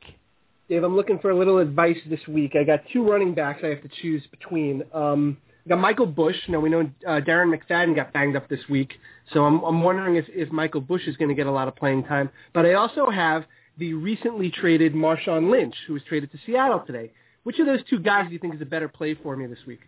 Dave, 0.69 0.83
I'm 0.83 0.95
looking 0.95 1.19
for 1.19 1.31
a 1.31 1.37
little 1.37 1.57
advice 1.57 1.97
this 2.09 2.25
week. 2.27 2.53
I 2.55 2.63
got 2.63 2.79
two 2.93 3.03
running 3.03 3.35
backs 3.35 3.59
I 3.63 3.67
have 3.67 3.81
to 3.81 3.89
choose 4.01 4.23
between. 4.31 4.83
Um, 4.93 5.37
I 5.65 5.69
got 5.69 5.79
Michael 5.79 6.05
Bush. 6.05 6.37
Now 6.47 6.61
we 6.61 6.69
know 6.69 6.89
uh, 7.05 7.19
Darren 7.19 7.53
McFadden 7.53 7.95
got 7.95 8.13
banged 8.13 8.37
up 8.37 8.47
this 8.47 8.61
week, 8.69 8.93
so 9.33 9.43
I'm, 9.43 9.61
I'm 9.63 9.83
wondering 9.83 10.15
if, 10.15 10.25
if 10.29 10.49
Michael 10.53 10.81
Bush 10.81 11.05
is 11.07 11.17
going 11.17 11.29
to 11.29 11.35
get 11.35 11.47
a 11.47 11.51
lot 11.51 11.67
of 11.67 11.75
playing 11.75 12.05
time. 12.05 12.29
But 12.53 12.65
I 12.65 12.75
also 12.75 13.09
have 13.09 13.43
the 13.77 13.93
recently 13.93 14.51
traded 14.51 14.93
Marshawn 14.93 15.51
Lynch, 15.51 15.75
who 15.85 15.93
was 15.93 16.03
traded 16.07 16.31
to 16.31 16.37
Seattle 16.45 16.81
today. 16.87 17.11
Which 17.43 17.59
of 17.59 17.65
those 17.65 17.81
two 17.89 17.99
guys 17.99 18.27
do 18.27 18.33
you 18.33 18.39
think 18.39 18.55
is 18.55 18.61
a 18.61 18.65
better 18.65 18.87
play 18.87 19.15
for 19.15 19.35
me 19.35 19.47
this 19.47 19.59
week? 19.67 19.81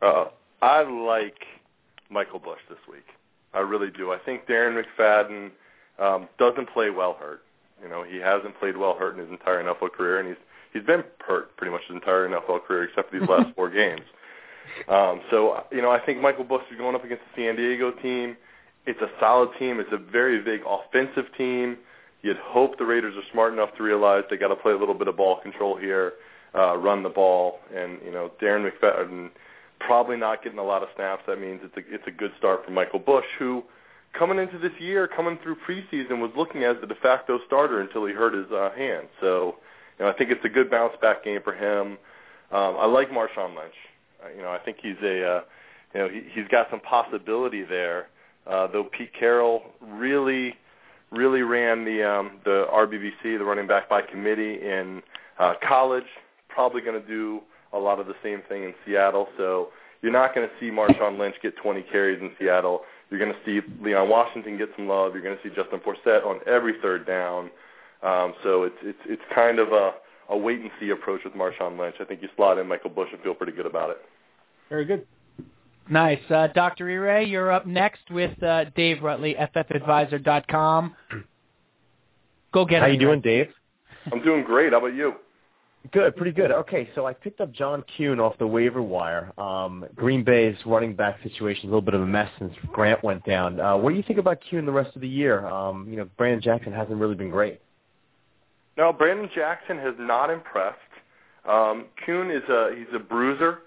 Uh, 0.00 0.26
I 0.60 0.82
like 0.82 1.44
Michael 2.10 2.38
Bush 2.38 2.60
this 2.68 2.78
week. 2.90 3.06
I 3.54 3.60
really 3.60 3.90
do. 3.90 4.12
I 4.12 4.18
think 4.18 4.46
Darren 4.46 4.82
McFadden 4.82 5.50
um, 5.98 6.28
doesn't 6.38 6.70
play 6.70 6.90
well 6.90 7.16
hurt. 7.18 7.42
You 7.82 7.88
know, 7.88 8.02
he 8.02 8.18
hasn't 8.18 8.58
played 8.58 8.76
well 8.76 8.94
hurt 8.94 9.14
in 9.14 9.20
his 9.20 9.30
entire 9.30 9.62
NFL 9.62 9.92
career, 9.92 10.18
and 10.18 10.28
he's 10.28 10.36
he's 10.72 10.82
been 10.82 11.04
hurt 11.26 11.56
pretty 11.56 11.72
much 11.72 11.82
his 11.86 11.94
entire 11.94 12.28
NFL 12.28 12.64
career 12.64 12.84
except 12.84 13.10
for 13.10 13.18
these 13.18 13.28
last 13.28 13.54
four 13.56 13.70
games. 13.70 14.02
Um, 14.88 15.20
so 15.30 15.64
you 15.70 15.80
know, 15.80 15.90
I 15.90 16.00
think 16.04 16.20
Michael 16.20 16.44
Bush 16.44 16.62
is 16.70 16.78
going 16.78 16.94
up 16.94 17.04
against 17.04 17.24
the 17.34 17.42
San 17.42 17.56
Diego 17.56 17.92
team. 17.92 18.36
It's 18.86 19.00
a 19.00 19.10
solid 19.20 19.50
team. 19.58 19.80
It's 19.80 19.92
a 19.92 19.98
very 19.98 20.40
big 20.40 20.62
offensive 20.66 21.26
team. 21.36 21.78
You'd 22.22 22.38
hope 22.38 22.78
the 22.78 22.84
Raiders 22.84 23.14
are 23.16 23.22
smart 23.32 23.52
enough 23.52 23.74
to 23.76 23.82
realize 23.82 24.24
they 24.28 24.36
got 24.36 24.48
to 24.48 24.56
play 24.56 24.72
a 24.72 24.76
little 24.76 24.94
bit 24.94 25.06
of 25.06 25.16
ball 25.16 25.40
control 25.40 25.76
here, 25.76 26.14
uh, 26.54 26.76
run 26.76 27.02
the 27.02 27.08
ball, 27.08 27.60
and 27.74 27.98
you 28.04 28.10
know, 28.10 28.32
Darren 28.42 28.68
McFadden 28.68 29.30
probably 29.80 30.16
not 30.16 30.42
getting 30.42 30.58
a 30.58 30.64
lot 30.64 30.82
of 30.82 30.88
snaps. 30.96 31.22
That 31.26 31.40
means 31.40 31.60
it's 31.62 31.76
a 31.76 31.94
it's 31.94 32.06
a 32.06 32.10
good 32.10 32.32
start 32.38 32.64
for 32.64 32.70
Michael 32.70 32.98
Bush, 32.98 33.26
who 33.38 33.64
coming 34.12 34.38
into 34.38 34.58
this 34.58 34.72
year, 34.78 35.08
coming 35.08 35.38
through 35.42 35.56
preseason, 35.56 36.20
was 36.20 36.30
looking 36.36 36.64
as 36.64 36.76
the 36.80 36.86
de 36.86 36.94
facto 36.96 37.38
starter 37.46 37.80
until 37.80 38.04
he 38.06 38.12
hurt 38.12 38.34
his 38.34 38.50
uh, 38.50 38.70
hand. 38.76 39.08
So, 39.20 39.56
you 39.98 40.04
know, 40.04 40.10
I 40.10 40.14
think 40.14 40.30
it's 40.30 40.44
a 40.44 40.48
good 40.48 40.70
bounce 40.70 40.94
back 41.00 41.24
game 41.24 41.40
for 41.42 41.52
him. 41.52 41.98
Um, 42.50 42.76
I 42.78 42.86
like 42.86 43.10
Marshawn 43.10 43.56
Lynch. 43.56 43.74
Uh, 44.24 44.28
you 44.34 44.42
know, 44.42 44.50
I 44.50 44.58
think 44.58 44.78
he's 44.82 44.96
a 45.02 45.24
uh, 45.24 45.40
you 45.94 46.00
know 46.00 46.08
he, 46.08 46.22
he's 46.32 46.48
got 46.48 46.68
some 46.70 46.80
possibility 46.80 47.64
there. 47.64 48.08
Uh, 48.46 48.66
though 48.66 48.84
Pete 48.84 49.12
Carroll 49.18 49.62
really 49.82 50.54
really 51.10 51.42
ran 51.42 51.84
the 51.84 52.02
um, 52.02 52.40
the 52.44 52.66
RBBC, 52.72 53.38
the 53.38 53.44
running 53.44 53.66
back 53.66 53.88
by 53.88 54.02
committee 54.02 54.54
in 54.54 55.02
uh, 55.38 55.54
college. 55.66 56.06
Probably 56.48 56.80
going 56.80 57.00
to 57.00 57.06
do 57.06 57.42
a 57.72 57.78
lot 57.78 58.00
of 58.00 58.06
the 58.06 58.14
same 58.22 58.42
thing 58.48 58.64
in 58.64 58.74
Seattle. 58.86 59.28
So 59.36 59.68
you're 60.02 60.12
not 60.12 60.34
going 60.34 60.48
to 60.48 60.54
see 60.60 60.70
Marshawn 60.70 61.18
Lynch 61.18 61.36
get 61.42 61.56
20 61.56 61.82
carries 61.82 62.20
in 62.20 62.30
Seattle. 62.38 62.82
You're 63.10 63.20
going 63.20 63.32
to 63.32 63.38
see 63.44 63.66
Leon 63.82 64.08
Washington 64.08 64.58
get 64.58 64.68
some 64.76 64.86
love. 64.86 65.14
You're 65.14 65.22
going 65.22 65.36
to 65.36 65.42
see 65.42 65.54
Justin 65.54 65.80
Forsett 65.80 66.24
on 66.24 66.40
every 66.46 66.74
third 66.80 67.06
down. 67.06 67.50
Um, 68.02 68.34
so 68.42 68.62
it's 68.62 68.76
it's 68.82 68.98
it's 69.06 69.22
kind 69.34 69.58
of 69.58 69.72
a 69.72 69.92
a 70.28 70.36
wait 70.36 70.60
and 70.60 70.70
see 70.78 70.90
approach 70.90 71.22
with 71.24 71.32
Marshawn 71.32 71.78
Lynch. 71.78 71.96
I 72.00 72.04
think 72.04 72.22
you 72.22 72.28
slot 72.36 72.58
in 72.58 72.68
Michael 72.68 72.90
Bush 72.90 73.08
and 73.12 73.20
feel 73.22 73.34
pretty 73.34 73.52
good 73.52 73.66
about 73.66 73.90
it. 73.90 73.98
Very 74.68 74.84
good. 74.84 75.06
Nice. 75.90 76.20
Uh, 76.30 76.48
Dr. 76.48 76.88
E. 76.90 76.96
Ray, 76.96 77.24
you're 77.24 77.50
up 77.50 77.66
next 77.66 78.10
with 78.10 78.40
uh, 78.42 78.64
Dave 78.76 79.02
Rutly, 79.02 79.34
ffadvisor.com. 79.34 80.94
Go 82.52 82.64
get 82.66 82.76
it. 82.76 82.80
How 82.80 82.86
him. 82.86 82.92
you 82.92 82.98
doing, 83.00 83.20
Dave? 83.22 83.48
I'm 84.12 84.22
doing 84.22 84.44
great. 84.44 84.72
How 84.72 84.78
about 84.78 84.94
you? 84.94 85.14
Good, 85.92 86.16
pretty 86.16 86.32
good. 86.32 86.50
Okay, 86.50 86.88
so 86.94 87.06
I 87.06 87.12
picked 87.12 87.40
up 87.40 87.52
John 87.52 87.84
Kuhn 87.96 88.18
off 88.18 88.36
the 88.38 88.46
waiver 88.46 88.82
wire. 88.82 89.32
Um, 89.40 89.86
Green 89.94 90.24
Bay's 90.24 90.56
running 90.66 90.94
back 90.94 91.22
situation 91.22 91.60
is 91.60 91.64
a 91.64 91.66
little 91.66 91.82
bit 91.82 91.94
of 91.94 92.02
a 92.02 92.06
mess 92.06 92.30
since 92.38 92.52
Grant 92.72 93.02
went 93.04 93.24
down. 93.24 93.60
Uh, 93.60 93.76
what 93.76 93.90
do 93.90 93.96
you 93.96 94.02
think 94.02 94.18
about 94.18 94.38
Kuhn 94.50 94.66
the 94.66 94.72
rest 94.72 94.94
of 94.96 95.02
the 95.02 95.08
year? 95.08 95.46
Um, 95.46 95.86
you 95.88 95.96
know, 95.96 96.08
Brandon 96.16 96.42
Jackson 96.42 96.72
hasn't 96.72 96.98
really 96.98 97.14
been 97.14 97.30
great. 97.30 97.60
No, 98.76 98.92
Brandon 98.92 99.30
Jackson 99.34 99.78
has 99.78 99.94
not 99.98 100.30
impressed. 100.30 100.78
Um, 101.48 101.86
Kuhn 102.04 102.30
is 102.30 102.42
a 102.48 102.74
he's 102.76 102.94
a 102.94 102.98
bruiser, 102.98 103.60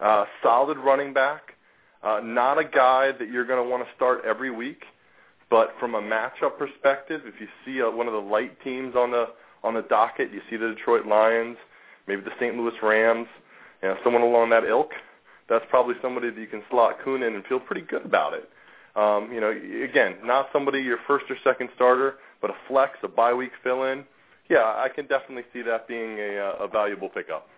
uh, 0.00 0.24
solid 0.42 0.78
running 0.78 1.12
back, 1.12 1.54
uh, 2.02 2.20
not 2.22 2.58
a 2.58 2.64
guy 2.64 3.12
that 3.12 3.28
you're 3.28 3.46
going 3.46 3.62
to 3.64 3.68
want 3.68 3.84
to 3.84 3.94
start 3.94 4.24
every 4.26 4.50
week. 4.50 4.82
But 5.48 5.74
from 5.78 5.94
a 5.94 6.02
matchup 6.02 6.58
perspective, 6.58 7.22
if 7.24 7.34
you 7.40 7.46
see 7.64 7.82
uh 7.82 7.90
one 7.90 8.06
of 8.06 8.12
the 8.12 8.20
light 8.20 8.62
teams 8.62 8.94
on 8.94 9.10
the 9.10 9.28
on 9.64 9.74
the 9.74 9.82
docket, 9.82 10.32
you 10.32 10.40
see 10.50 10.56
the 10.56 10.68
Detroit 10.68 11.06
Lions, 11.06 11.56
maybe 12.06 12.22
the 12.22 12.32
St. 12.38 12.56
Louis 12.56 12.74
Rams, 12.82 13.28
you 13.82 13.88
know, 13.88 13.96
someone 14.04 14.22
along 14.22 14.50
that 14.50 14.64
ilk. 14.64 14.92
That's 15.48 15.64
probably 15.68 15.94
somebody 16.00 16.30
that 16.30 16.40
you 16.40 16.46
can 16.46 16.62
slot 16.70 16.98
Kuhn 17.04 17.22
in 17.22 17.34
and 17.34 17.44
feel 17.44 17.60
pretty 17.60 17.82
good 17.82 18.04
about 18.04 18.34
it. 18.34 18.48
Um, 18.94 19.32
you 19.32 19.40
know, 19.40 19.50
again, 19.50 20.16
not 20.22 20.48
somebody 20.52 20.80
your 20.80 20.98
first 21.06 21.26
or 21.30 21.36
second 21.42 21.70
starter, 21.74 22.16
but 22.40 22.50
a 22.50 22.54
flex, 22.68 22.98
a 23.02 23.08
bye 23.08 23.32
week 23.32 23.52
fill 23.62 23.84
in. 23.84 24.04
Yeah, 24.48 24.64
I 24.64 24.88
can 24.94 25.06
definitely 25.06 25.44
see 25.52 25.62
that 25.62 25.88
being 25.88 26.18
a, 26.18 26.38
uh, 26.38 26.64
a 26.64 26.68
valuable 26.68 27.08
pickup. 27.08 27.48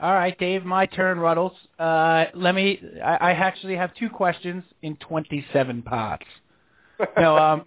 All 0.00 0.12
right, 0.12 0.36
Dave, 0.38 0.64
my 0.64 0.84
turn, 0.86 1.18
Ruddles. 1.18 1.54
Uh, 1.78 2.26
let 2.34 2.54
me. 2.54 2.82
I, 3.02 3.16
I 3.16 3.30
actually 3.32 3.76
have 3.76 3.94
two 3.94 4.10
questions 4.10 4.62
in 4.82 4.96
27 4.96 5.82
parts. 5.82 6.26
no, 7.16 7.36
um, 7.38 7.64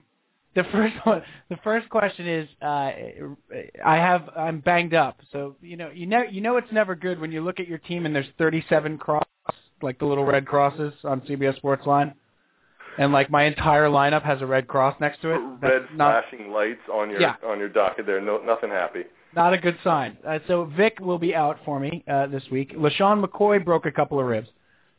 the 0.55 0.63
first 0.71 0.95
one. 1.03 1.21
The 1.49 1.57
first 1.63 1.89
question 1.89 2.27
is, 2.27 2.49
uh, 2.61 2.91
I 3.85 3.95
have. 3.95 4.29
I'm 4.35 4.59
banged 4.59 4.93
up, 4.93 5.19
so 5.31 5.55
you 5.61 5.77
know, 5.77 5.89
you 5.93 6.05
know, 6.05 6.23
you 6.23 6.41
know, 6.41 6.57
it's 6.57 6.71
never 6.71 6.95
good 6.95 7.19
when 7.19 7.31
you 7.31 7.41
look 7.41 7.59
at 7.59 7.67
your 7.67 7.77
team 7.79 8.05
and 8.05 8.15
there's 8.15 8.27
37 8.37 8.97
cross, 8.97 9.23
like 9.81 9.99
the 9.99 10.05
little 10.05 10.25
red 10.25 10.45
crosses 10.45 10.93
on 11.03 11.21
CBS 11.21 11.55
Sports 11.57 11.85
Line, 11.85 12.13
and 12.97 13.11
like 13.13 13.29
my 13.29 13.43
entire 13.45 13.87
lineup 13.87 14.23
has 14.23 14.41
a 14.41 14.45
red 14.45 14.67
cross 14.67 14.95
next 14.99 15.21
to 15.21 15.31
it. 15.35 15.41
That's 15.61 15.71
Red 15.73 15.97
not, 15.97 16.23
flashing 16.29 16.51
lights 16.51 16.81
on 16.91 17.09
your 17.09 17.21
Yeah. 17.21 17.35
on 17.45 17.59
your 17.59 17.69
docket 17.69 18.05
there. 18.05 18.21
No, 18.21 18.37
nothing 18.39 18.69
happy. 18.69 19.03
Not 19.35 19.53
a 19.53 19.59
good 19.59 19.77
sign. 19.83 20.17
Uh, 20.27 20.39
so 20.47 20.65
Vick 20.75 20.99
will 20.99 21.19
be 21.19 21.35
out 21.35 21.59
for 21.63 21.79
me 21.79 22.03
uh, 22.11 22.25
this 22.27 22.41
week. 22.51 22.75
LeSean 22.75 23.23
McCoy 23.23 23.63
broke 23.63 23.85
a 23.85 23.91
couple 23.91 24.19
of 24.19 24.25
ribs. 24.25 24.47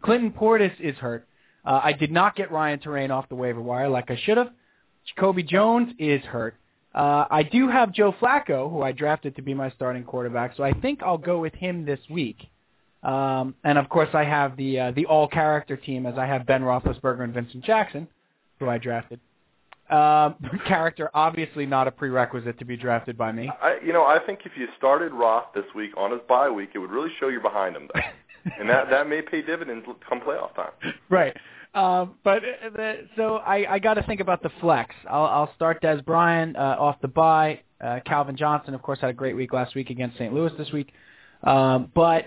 Clinton 0.02 0.30
Portis 0.30 0.72
is 0.78 0.94
hurt. 0.96 1.26
Uh, 1.64 1.80
I 1.82 1.92
did 1.92 2.12
not 2.12 2.36
get 2.36 2.52
Ryan 2.52 2.78
Torain 2.78 3.10
off 3.10 3.28
the 3.28 3.34
waiver 3.34 3.60
wire 3.60 3.88
like 3.88 4.08
I 4.08 4.16
should 4.24 4.36
have. 4.38 4.50
Jacoby 5.14 5.42
Jones 5.42 5.92
is 5.98 6.22
hurt. 6.22 6.54
Uh, 6.94 7.24
I 7.30 7.42
do 7.44 7.68
have 7.68 7.92
Joe 7.92 8.12
Flacco, 8.20 8.70
who 8.70 8.82
I 8.82 8.92
drafted 8.92 9.36
to 9.36 9.42
be 9.42 9.54
my 9.54 9.70
starting 9.70 10.02
quarterback, 10.02 10.56
so 10.56 10.64
I 10.64 10.72
think 10.72 11.02
I'll 11.02 11.18
go 11.18 11.38
with 11.38 11.54
him 11.54 11.84
this 11.84 12.00
week. 12.08 12.48
Um, 13.02 13.54
and 13.64 13.78
of 13.78 13.88
course, 13.88 14.10
I 14.12 14.24
have 14.24 14.56
the 14.56 14.78
uh, 14.78 14.90
the 14.90 15.06
all 15.06 15.28
character 15.28 15.76
team 15.76 16.04
as 16.04 16.18
I 16.18 16.26
have 16.26 16.46
Ben 16.46 16.62
Roethlisberger 16.62 17.22
and 17.22 17.32
Vincent 17.32 17.64
Jackson, 17.64 18.08
who 18.58 18.68
I 18.68 18.78
drafted. 18.78 19.20
Um, 19.88 20.36
character 20.66 21.10
obviously 21.14 21.64
not 21.64 21.88
a 21.88 21.90
prerequisite 21.90 22.58
to 22.58 22.64
be 22.64 22.76
drafted 22.76 23.16
by 23.16 23.32
me. 23.32 23.50
I, 23.62 23.78
you 23.84 23.92
know, 23.92 24.04
I 24.04 24.18
think 24.24 24.40
if 24.44 24.52
you 24.56 24.68
started 24.76 25.12
Roth 25.12 25.46
this 25.54 25.64
week 25.74 25.96
on 25.96 26.10
his 26.10 26.20
bye 26.28 26.50
week, 26.50 26.70
it 26.74 26.78
would 26.78 26.90
really 26.90 27.10
show 27.18 27.28
you're 27.28 27.40
behind 27.40 27.74
him, 27.74 27.88
though. 27.92 28.00
and 28.58 28.68
that 28.68 28.90
that 28.90 29.08
may 29.08 29.22
pay 29.22 29.42
dividends 29.42 29.86
come 30.08 30.20
playoff 30.20 30.54
time. 30.54 30.72
right. 31.08 31.36
Um, 31.72 32.16
but 32.24 32.38
uh, 32.38 32.70
the, 32.74 32.94
so 33.16 33.36
I, 33.36 33.74
I 33.74 33.78
got 33.78 33.94
to 33.94 34.02
think 34.02 34.20
about 34.20 34.42
the 34.42 34.50
flex. 34.60 34.94
I'll, 35.08 35.24
I'll 35.24 35.54
start 35.54 35.80
Dez 35.82 36.04
Bryant 36.04 36.56
uh, 36.56 36.76
off 36.78 37.00
the 37.00 37.08
bye. 37.08 37.60
Uh, 37.80 38.00
Calvin 38.04 38.36
Johnson, 38.36 38.74
of 38.74 38.82
course, 38.82 39.00
had 39.00 39.10
a 39.10 39.14
great 39.14 39.36
week 39.36 39.52
last 39.52 39.74
week 39.74 39.90
against 39.90 40.16
St. 40.16 40.34
Louis 40.34 40.52
this 40.58 40.70
week. 40.72 40.92
Um, 41.44 41.90
but 41.94 42.26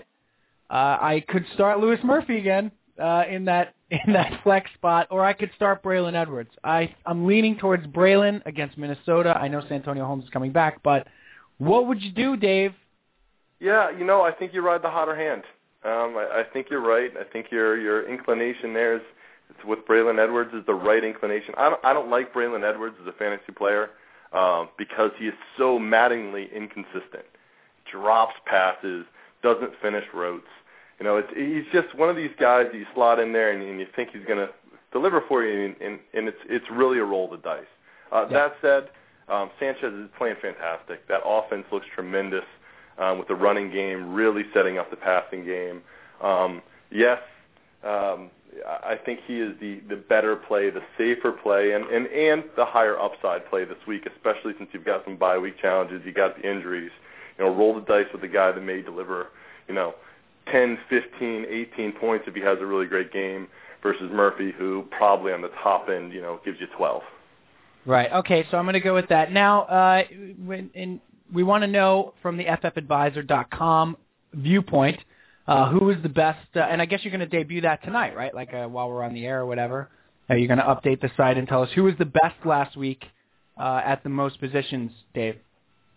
uh, 0.70 0.98
I 1.00 1.24
could 1.28 1.44
start 1.54 1.78
Louis 1.78 1.98
Murphy 2.02 2.38
again 2.38 2.72
uh, 3.00 3.24
in 3.28 3.44
that 3.44 3.74
in 3.90 4.14
that 4.14 4.42
flex 4.42 4.70
spot, 4.74 5.08
or 5.10 5.24
I 5.24 5.34
could 5.34 5.50
start 5.54 5.82
Braylon 5.82 6.14
Edwards. 6.14 6.50
I 6.64 6.94
I'm 7.06 7.26
leaning 7.26 7.56
towards 7.56 7.86
Braylon 7.86 8.44
against 8.46 8.78
Minnesota. 8.78 9.36
I 9.38 9.48
know 9.48 9.62
Santonio 9.68 10.06
Holmes 10.06 10.24
is 10.24 10.30
coming 10.30 10.52
back, 10.52 10.82
but 10.82 11.06
what 11.58 11.86
would 11.86 12.02
you 12.02 12.10
do, 12.10 12.36
Dave? 12.36 12.72
Yeah, 13.60 13.90
you 13.96 14.04
know, 14.04 14.22
I 14.22 14.32
think 14.32 14.52
you 14.52 14.62
ride 14.62 14.82
the 14.82 14.90
hotter 14.90 15.14
hand. 15.14 15.42
Um, 15.84 16.16
I, 16.16 16.40
I 16.40 16.44
think 16.52 16.68
you're 16.70 16.80
right. 16.80 17.12
I 17.18 17.24
think 17.30 17.46
your 17.52 17.78
your 17.78 18.08
inclination 18.08 18.72
there 18.72 18.96
is 18.96 19.02
it's 19.54 19.64
with 19.64 19.80
Braylon 19.86 20.22
Edwards 20.22 20.52
is 20.54 20.64
the 20.66 20.74
right 20.74 21.04
inclination. 21.04 21.54
I 21.56 21.70
don't 21.70 21.84
I 21.84 21.92
don't 21.92 22.10
like 22.10 22.32
Braylon 22.32 22.68
Edwards 22.68 22.96
as 23.00 23.06
a 23.06 23.12
fantasy 23.12 23.52
player 23.52 23.90
um, 24.32 24.68
because 24.76 25.10
he 25.18 25.26
is 25.28 25.34
so 25.56 25.78
maddeningly 25.78 26.48
inconsistent. 26.54 27.24
Drops 27.90 28.34
passes, 28.46 29.04
doesn't 29.42 29.72
finish 29.80 30.04
routes. 30.12 30.46
You 30.98 31.04
know, 31.04 31.16
it's, 31.16 31.28
he's 31.34 31.70
just 31.72 31.94
one 31.96 32.08
of 32.08 32.16
these 32.16 32.30
guys 32.38 32.66
that 32.70 32.78
you 32.78 32.86
slot 32.94 33.18
in 33.18 33.32
there 33.32 33.52
and, 33.52 33.62
and 33.62 33.80
you 33.80 33.86
think 33.94 34.10
he's 34.12 34.24
going 34.24 34.38
to 34.38 34.48
deliver 34.92 35.22
for 35.28 35.44
you, 35.44 35.66
and, 35.66 35.76
and, 35.80 35.98
and 36.14 36.28
it's 36.28 36.38
it's 36.48 36.64
really 36.70 36.98
a 36.98 37.04
roll 37.04 37.32
of 37.32 37.42
the 37.42 37.48
dice. 37.48 37.64
Uh, 38.12 38.26
Yeah. 38.30 38.48
That 38.48 38.56
said, 38.62 38.90
um, 39.28 39.50
Sanchez 39.58 39.92
is 39.92 40.08
playing 40.16 40.36
fantastic. 40.40 41.06
That 41.08 41.20
offense 41.24 41.64
looks 41.72 41.86
tremendous 41.94 42.44
um, 42.98 43.18
with 43.18 43.28
the 43.28 43.34
running 43.34 43.70
game 43.70 44.12
really 44.14 44.44
setting 44.54 44.78
up 44.78 44.90
the 44.90 44.96
passing 44.96 45.44
game. 45.44 45.82
Um, 46.22 46.62
yes, 46.90 47.18
um, 47.84 48.30
I 48.66 48.96
think 49.04 49.20
he 49.26 49.40
is 49.40 49.52
the, 49.60 49.80
the 49.88 49.96
better 49.96 50.36
play, 50.36 50.70
the 50.70 50.82
safer 50.96 51.32
play, 51.32 51.72
and, 51.72 51.84
and, 51.86 52.06
and 52.06 52.44
the 52.56 52.64
higher 52.64 52.98
upside 52.98 53.48
play 53.50 53.64
this 53.64 53.78
week, 53.86 54.06
especially 54.06 54.52
since 54.58 54.70
you've 54.72 54.84
got 54.84 55.04
some 55.04 55.16
bye 55.16 55.38
week 55.38 55.60
challenges, 55.60 56.02
you 56.04 56.12
got 56.12 56.40
the 56.40 56.48
injuries. 56.48 56.90
You 57.38 57.44
know, 57.44 57.54
roll 57.54 57.74
the 57.74 57.80
dice 57.80 58.06
with 58.12 58.22
the 58.22 58.28
guy 58.28 58.52
that 58.52 58.60
may 58.60 58.80
deliver, 58.80 59.28
you 59.68 59.74
know, 59.74 59.94
10, 60.52 60.78
15, 60.88 61.46
18 61.48 61.92
points 61.92 62.26
if 62.28 62.34
he 62.34 62.40
has 62.42 62.58
a 62.60 62.66
really 62.66 62.86
great 62.86 63.12
game 63.12 63.48
versus 63.82 64.10
Murphy, 64.12 64.52
who 64.56 64.84
probably 64.90 65.32
on 65.32 65.42
the 65.42 65.50
top 65.62 65.88
end, 65.88 66.12
you 66.12 66.20
know, 66.20 66.40
gives 66.44 66.60
you 66.60 66.66
12. 66.76 67.02
Right. 67.86 68.10
Okay. 68.12 68.46
So 68.50 68.56
I'm 68.56 68.64
going 68.64 68.74
to 68.74 68.80
go 68.80 68.94
with 68.94 69.08
that. 69.08 69.32
Now, 69.32 69.62
uh, 69.62 70.04
when, 70.44 70.70
and 70.74 71.00
we 71.32 71.42
want 71.42 71.62
to 71.62 71.68
know 71.68 72.14
from 72.22 72.36
the 72.36 72.44
FFAdvisor.com 72.44 73.96
viewpoint 74.34 75.00
uh, 75.46 75.70
who 75.70 75.90
is 75.90 76.02
the 76.02 76.08
best. 76.08 76.46
Uh, 76.54 76.60
and 76.60 76.80
I 76.80 76.86
guess 76.86 77.00
you're 77.02 77.16
going 77.16 77.28
to 77.28 77.36
debut 77.36 77.62
that 77.62 77.82
tonight, 77.84 78.16
right? 78.16 78.34
Like 78.34 78.52
uh, 78.54 78.66
while 78.66 78.88
we're 78.88 79.02
on 79.02 79.14
the 79.14 79.26
air 79.26 79.40
or 79.40 79.46
whatever. 79.46 79.88
Uh, 80.28 80.34
you're 80.34 80.48
going 80.48 80.58
to 80.58 80.64
update 80.64 81.00
the 81.00 81.10
site 81.16 81.36
and 81.36 81.46
tell 81.46 81.62
us 81.62 81.68
who 81.74 81.84
was 81.84 81.94
the 81.98 82.06
best 82.06 82.36
last 82.46 82.76
week 82.76 83.04
uh, 83.58 83.82
at 83.84 84.02
the 84.02 84.08
most 84.08 84.40
positions, 84.40 84.90
Dave. 85.12 85.36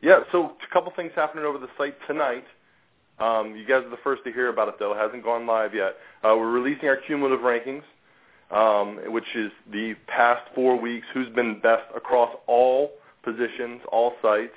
Yeah, 0.01 0.19
so 0.31 0.45
a 0.45 0.73
couple 0.73 0.91
things 0.95 1.11
happening 1.15 1.45
over 1.45 1.57
the 1.57 1.69
site 1.77 1.95
tonight. 2.07 2.45
Um, 3.19 3.55
you 3.55 3.65
guys 3.65 3.83
are 3.83 3.89
the 3.89 3.97
first 4.03 4.23
to 4.25 4.31
hear 4.31 4.49
about 4.49 4.67
it, 4.67 4.75
though. 4.79 4.93
It 4.93 4.97
hasn't 4.97 5.23
gone 5.23 5.47
live 5.47 5.73
yet. 5.73 5.95
Uh, 6.23 6.35
we're 6.37 6.51
releasing 6.51 6.87
our 6.87 6.97
cumulative 6.97 7.39
rankings, 7.39 7.83
um, 8.51 9.11
which 9.11 9.25
is 9.33 9.51
the 9.71 9.95
past 10.07 10.41
four 10.53 10.79
weeks, 10.79 11.07
who's 11.13 11.29
been 11.29 11.59
best 11.59 11.85
across 11.95 12.29
all 12.45 12.91
positions, 13.23 13.81
all 13.91 14.13
sites. 14.21 14.53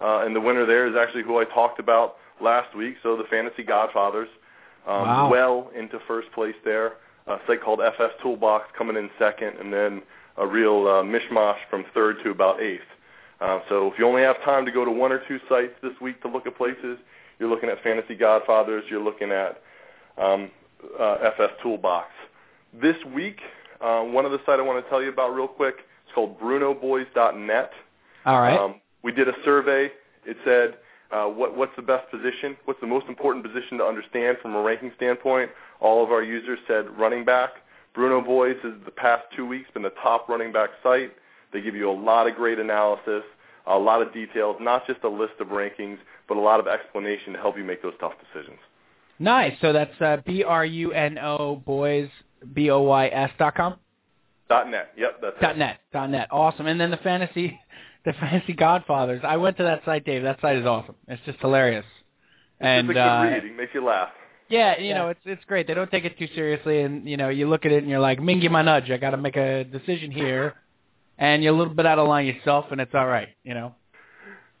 Uh, 0.00 0.24
and 0.24 0.36
the 0.36 0.40
winner 0.40 0.66
there 0.66 0.86
is 0.86 0.94
actually 0.94 1.22
who 1.24 1.38
I 1.38 1.44
talked 1.44 1.80
about 1.80 2.16
last 2.40 2.74
week, 2.74 2.96
so 3.02 3.16
the 3.16 3.24
Fantasy 3.24 3.62
Godfathers, 3.62 4.28
um, 4.86 5.02
Wow. 5.02 5.28
well 5.30 5.70
into 5.74 5.98
first 6.00 6.30
place 6.32 6.54
there. 6.64 6.94
A 7.26 7.38
site 7.46 7.60
called 7.60 7.80
FS 7.80 8.12
Toolbox 8.22 8.68
coming 8.78 8.96
in 8.96 9.10
second, 9.18 9.58
and 9.58 9.72
then 9.72 10.02
a 10.36 10.46
real 10.46 10.86
uh, 10.86 11.02
mishmash 11.02 11.58
from 11.70 11.84
third 11.92 12.22
to 12.22 12.30
about 12.30 12.60
eighth. 12.60 12.82
Uh, 13.40 13.60
so 13.68 13.88
if 13.92 13.98
you 13.98 14.06
only 14.06 14.22
have 14.22 14.40
time 14.42 14.64
to 14.64 14.70
go 14.70 14.84
to 14.84 14.90
one 14.90 15.12
or 15.12 15.18
two 15.26 15.38
sites 15.48 15.72
this 15.82 15.92
week 16.00 16.20
to 16.22 16.28
look 16.28 16.46
at 16.46 16.56
places, 16.56 16.98
you're 17.38 17.48
looking 17.48 17.68
at 17.68 17.82
Fantasy 17.82 18.14
Godfathers, 18.14 18.84
you're 18.88 19.02
looking 19.02 19.30
at 19.32 19.60
um, 20.16 20.50
uh, 20.98 21.14
FS 21.36 21.50
Toolbox. 21.62 22.08
This 22.80 22.96
week, 23.14 23.40
uh, 23.80 24.02
one 24.02 24.24
of 24.24 24.30
the 24.32 24.38
sites 24.46 24.58
I 24.58 24.62
want 24.62 24.82
to 24.82 24.88
tell 24.88 25.02
you 25.02 25.08
about 25.10 25.34
real 25.34 25.48
quick 25.48 25.76
is 26.06 26.14
called 26.14 26.38
BrunoBoys.net. 26.40 27.72
All 28.24 28.40
right. 28.40 28.58
Um, 28.58 28.76
we 29.02 29.12
did 29.12 29.28
a 29.28 29.34
survey. 29.44 29.90
It 30.24 30.36
said, 30.44 30.76
what's 31.10 31.74
the 31.76 31.82
best 31.82 32.10
position? 32.10 32.56
What's 32.64 32.80
the 32.80 32.86
most 32.86 33.06
important 33.08 33.44
position 33.44 33.78
to 33.78 33.84
understand 33.84 34.38
from 34.42 34.54
a 34.54 34.62
ranking 34.62 34.92
standpoint? 34.96 35.50
All 35.80 36.02
of 36.02 36.10
our 36.10 36.22
users 36.22 36.58
said 36.66 36.86
running 36.98 37.24
back. 37.24 37.50
Bruno 37.94 38.20
Boys 38.20 38.56
has 38.62 38.74
the 38.84 38.90
past 38.90 39.24
two 39.34 39.46
weeks 39.46 39.70
been 39.72 39.82
the 39.82 39.92
top 40.02 40.28
running 40.28 40.52
back 40.52 40.70
site. 40.82 41.12
They 41.52 41.62
give 41.62 41.74
you 41.74 41.90
a 41.90 41.92
lot 41.92 42.28
of 42.28 42.34
great 42.34 42.58
analysis, 42.58 43.22
a 43.66 43.78
lot 43.78 44.02
of 44.02 44.12
details, 44.12 44.56
not 44.60 44.86
just 44.86 45.02
a 45.04 45.08
list 45.08 45.34
of 45.40 45.48
rankings, 45.48 45.98
but 46.28 46.36
a 46.36 46.40
lot 46.40 46.60
of 46.60 46.66
explanation 46.66 47.32
to 47.32 47.38
help 47.38 47.56
you 47.56 47.64
make 47.64 47.82
those 47.82 47.94
tough 48.00 48.12
decisions. 48.32 48.58
nice. 49.18 49.54
So 49.62 49.72
that's 49.72 49.98
uh, 50.00 50.18
B 50.26 50.44
R 50.44 50.66
U 50.66 50.92
N 50.92 51.18
O 51.18 51.56
boys 51.56 52.10
B 52.52 52.68
O 52.70 52.82
Y 52.82 53.06
S 53.06 53.30
dot 53.38 53.54
com. 53.54 53.76
Dot 54.48 54.70
net. 54.70 54.92
Yep, 54.96 55.20
that's 55.22 55.40
Dot 55.40 55.56
it. 55.56 55.58
net. 55.58 55.78
Dot 55.92 56.10
net. 56.10 56.28
Awesome. 56.30 56.66
And 56.66 56.78
then 56.78 56.90
the 56.90 56.98
fantasy, 56.98 57.58
the 58.06 58.12
fantasy 58.20 58.54
Godfathers. 58.54 59.20
I 59.22 59.36
went 59.36 59.58
to 59.58 59.64
that 59.64 59.84
site, 59.84 60.06
Dave. 60.06 60.22
That 60.22 60.40
site 60.40 60.56
is 60.56 60.64
awesome. 60.64 60.94
It's 61.08 61.20
just 61.26 61.38
hilarious. 61.40 61.84
And 62.58 62.88
it's 62.88 62.92
a 62.92 62.94
good 62.94 63.00
uh, 63.00 63.22
read. 63.24 63.44
It 63.44 63.56
makes 63.56 63.74
you 63.74 63.84
laugh. 63.84 64.08
yeah, 64.48 64.80
you 64.80 64.94
know, 64.94 65.10
it's 65.10 65.20
it's 65.26 65.44
great. 65.44 65.66
They 65.66 65.74
don't 65.74 65.90
take 65.90 66.06
it 66.06 66.18
too 66.18 66.28
seriously, 66.34 66.80
and 66.80 67.06
you 67.06 67.18
know, 67.18 67.28
you 67.28 67.46
look 67.46 67.66
at 67.66 67.72
it 67.72 67.82
and 67.82 67.90
you're 67.90 68.00
like, 68.00 68.18
Mingy 68.18 68.50
my 68.50 68.62
nudge. 68.62 68.90
I 68.90 68.96
got 68.96 69.10
to 69.10 69.18
make 69.18 69.36
a 69.36 69.64
decision 69.64 70.10
here, 70.10 70.54
and 71.18 71.42
you're 71.42 71.52
a 71.52 71.56
little 71.56 71.74
bit 71.74 71.84
out 71.84 71.98
of 71.98 72.08
line 72.08 72.24
yourself, 72.24 72.66
and 72.70 72.80
it's 72.80 72.94
all 72.94 73.06
right. 73.06 73.28
You 73.44 73.52
know. 73.52 73.74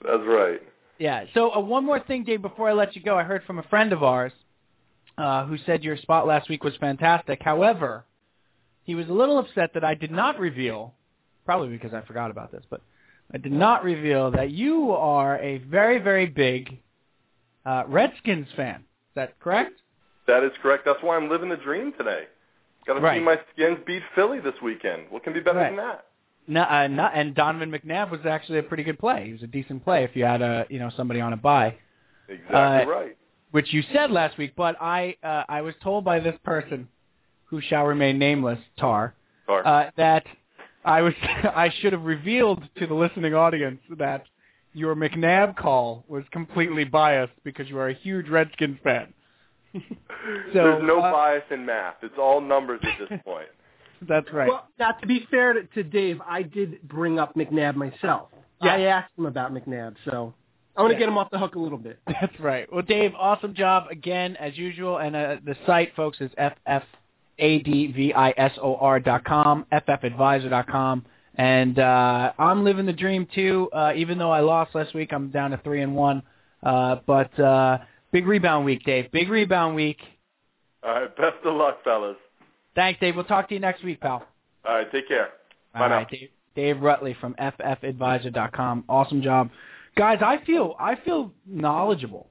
That's 0.04 0.22
right. 0.26 0.60
Yeah. 0.98 1.24
So 1.32 1.54
uh, 1.54 1.60
one 1.60 1.86
more 1.86 2.00
thing, 2.00 2.24
Dave, 2.24 2.42
before 2.42 2.68
I 2.68 2.74
let 2.74 2.94
you 2.94 3.02
go, 3.02 3.16
I 3.16 3.22
heard 3.22 3.44
from 3.44 3.58
a 3.58 3.62
friend 3.64 3.92
of 3.94 4.02
ours 4.02 4.32
uh, 5.16 5.46
who 5.46 5.56
said 5.64 5.82
your 5.84 5.96
spot 5.96 6.26
last 6.26 6.50
week 6.50 6.64
was 6.64 6.74
fantastic. 6.78 7.40
However, 7.42 8.04
he 8.84 8.94
was 8.94 9.08
a 9.08 9.12
little 9.12 9.38
upset 9.38 9.70
that 9.74 9.84
I 9.84 9.94
did 9.94 10.10
not 10.10 10.38
reveal, 10.38 10.94
probably 11.46 11.68
because 11.68 11.94
I 11.94 12.02
forgot 12.02 12.30
about 12.30 12.52
this, 12.52 12.62
but 12.68 12.82
I 13.32 13.38
did 13.38 13.52
not 13.52 13.82
reveal 13.84 14.30
that 14.32 14.50
you 14.50 14.92
are 14.92 15.38
a 15.40 15.58
very, 15.58 15.98
very 15.98 16.26
big 16.26 16.78
uh, 17.64 17.84
Redskins 17.88 18.46
fan. 18.56 18.76
Is 18.76 19.14
that 19.16 19.38
correct? 19.40 19.80
That 20.26 20.44
is 20.44 20.52
correct. 20.62 20.84
That's 20.84 21.02
why 21.02 21.16
I'm 21.16 21.28
living 21.28 21.48
the 21.48 21.56
dream 21.56 21.92
today. 21.98 22.24
Got 22.86 22.94
to 22.94 23.00
Right. 23.00 23.18
see 23.18 23.24
my 23.24 23.40
Skins 23.52 23.78
beat 23.86 24.02
Philly 24.14 24.38
this 24.40 24.54
weekend. 24.62 25.10
What 25.10 25.24
can 25.24 25.32
be 25.32 25.40
better 25.40 25.58
Right. 25.58 25.68
than 25.68 25.76
that? 25.76 26.06
No, 26.48 26.62
uh, 26.62 26.86
no, 26.86 27.06
and 27.06 27.34
Donovan 27.34 27.72
McNabb 27.72 28.10
was 28.10 28.24
actually 28.24 28.58
a 28.58 28.62
pretty 28.62 28.84
good 28.84 29.00
play. 29.00 29.26
He 29.26 29.32
was 29.32 29.42
a 29.42 29.48
decent 29.48 29.82
play 29.82 30.04
if 30.04 30.14
you 30.14 30.24
had 30.24 30.42
a 30.42 30.64
you 30.70 30.78
know 30.78 30.90
somebody 30.90 31.20
on 31.20 31.32
a 31.32 31.36
bye. 31.36 31.74
Exactly 32.28 32.56
Uh, 32.56 32.84
right. 32.86 33.16
which 33.50 33.72
you 33.72 33.82
said 33.92 34.12
last 34.12 34.38
week, 34.38 34.52
but 34.56 34.76
I 34.80 35.16
uh, 35.24 35.42
I 35.48 35.62
was 35.62 35.74
told 35.82 36.04
by 36.04 36.20
this 36.20 36.38
person, 36.44 36.88
who 37.46 37.60
shall 37.60 37.84
remain 37.84 38.18
nameless, 38.18 38.60
Tar, 38.78 39.14
Sorry. 39.46 39.64
uh, 39.64 39.90
that 39.96 40.24
I 40.86 41.02
was 41.02 41.12
I 41.22 41.70
should 41.80 41.92
have 41.92 42.04
revealed 42.04 42.62
to 42.78 42.86
the 42.86 42.94
listening 42.94 43.34
audience 43.34 43.80
that 43.98 44.24
your 44.72 44.94
McNabb 44.94 45.56
call 45.56 46.04
was 46.08 46.24
completely 46.30 46.84
biased 46.84 47.32
because 47.44 47.68
you 47.68 47.78
are 47.78 47.88
a 47.88 47.94
huge 47.94 48.28
Redskins 48.28 48.78
fan. 48.84 49.12
so 49.74 49.80
There's 50.54 50.82
no 50.84 51.00
uh, 51.00 51.10
bias 51.12 51.42
in 51.50 51.66
math. 51.66 51.96
It's 52.02 52.14
all 52.18 52.40
numbers 52.40 52.80
at 52.82 53.08
this 53.08 53.20
point. 53.24 53.48
That's 54.08 54.30
right. 54.32 54.48
Well, 54.48 54.68
now 54.78 54.92
to 54.92 55.06
be 55.06 55.26
fair 55.30 55.54
to, 55.54 55.62
to 55.64 55.82
Dave, 55.82 56.20
I 56.26 56.42
did 56.42 56.82
bring 56.86 57.18
up 57.18 57.34
McNabb 57.34 57.74
myself. 57.76 58.28
Yeah. 58.62 58.74
I 58.74 58.80
asked 58.82 59.12
him 59.18 59.26
about 59.26 59.52
McNabb, 59.52 59.96
so 60.04 60.34
I 60.76 60.82
want 60.82 60.92
to 60.92 60.94
Yeah. 60.94 61.00
get 61.00 61.08
him 61.08 61.18
off 61.18 61.30
the 61.30 61.38
hook 61.38 61.54
a 61.54 61.58
little 61.58 61.78
bit. 61.78 61.98
That's 62.06 62.38
right. 62.38 62.70
Well, 62.70 62.82
Dave, 62.82 63.12
awesome 63.18 63.54
job 63.54 63.84
again 63.90 64.36
as 64.36 64.56
usual. 64.58 64.98
And 64.98 65.16
uh, 65.16 65.36
the 65.44 65.56
site, 65.66 65.94
folks, 65.96 66.20
is 66.20 66.30
ffadvisor 66.38 66.82
dot 67.38 69.24
com, 69.24 69.66
ffadvisor 69.72 70.50
dot 70.50 70.66
com. 70.68 71.04
And 71.34 71.78
uh, 71.78 72.32
I'm 72.38 72.64
living 72.64 72.86
the 72.86 72.92
dream 72.92 73.26
too. 73.34 73.68
Uh, 73.72 73.92
even 73.94 74.16
though 74.18 74.30
I 74.30 74.40
lost 74.40 74.74
last 74.74 74.94
week, 74.94 75.12
I'm 75.12 75.30
down 75.30 75.50
to 75.50 75.58
three 75.58 75.82
and 75.82 75.94
one. 75.94 76.22
Uh, 76.62 76.96
but 77.06 77.38
uh, 77.38 77.78
big 78.10 78.26
rebound 78.26 78.64
week, 78.64 78.84
Dave. 78.84 79.10
Big 79.12 79.28
rebound 79.28 79.76
week. 79.76 79.98
All 80.82 80.92
right. 80.92 81.16
Best 81.16 81.36
of 81.44 81.54
luck, 81.54 81.84
fellas. 81.84 82.16
Thanks, 82.74 82.98
Dave. 83.00 83.16
We'll 83.16 83.24
talk 83.24 83.48
to 83.48 83.54
you 83.54 83.60
next 83.60 83.84
week, 83.84 84.00
pal. 84.00 84.26
All 84.64 84.74
right. 84.74 84.90
Take 84.90 85.08
care. 85.08 85.28
Bye 85.74 85.80
All 85.80 85.88
now. 85.90 85.96
right, 85.96 86.10
Dave, 86.10 86.28
Dave 86.54 86.80
Rutly 86.80 87.14
from 87.20 87.34
ffadvisor.com. 87.34 88.84
Awesome 88.88 89.20
job, 89.20 89.50
guys. 89.94 90.20
I 90.22 90.42
feel 90.44 90.74
I 90.80 90.96
feel 90.96 91.32
knowledgeable. 91.46 92.30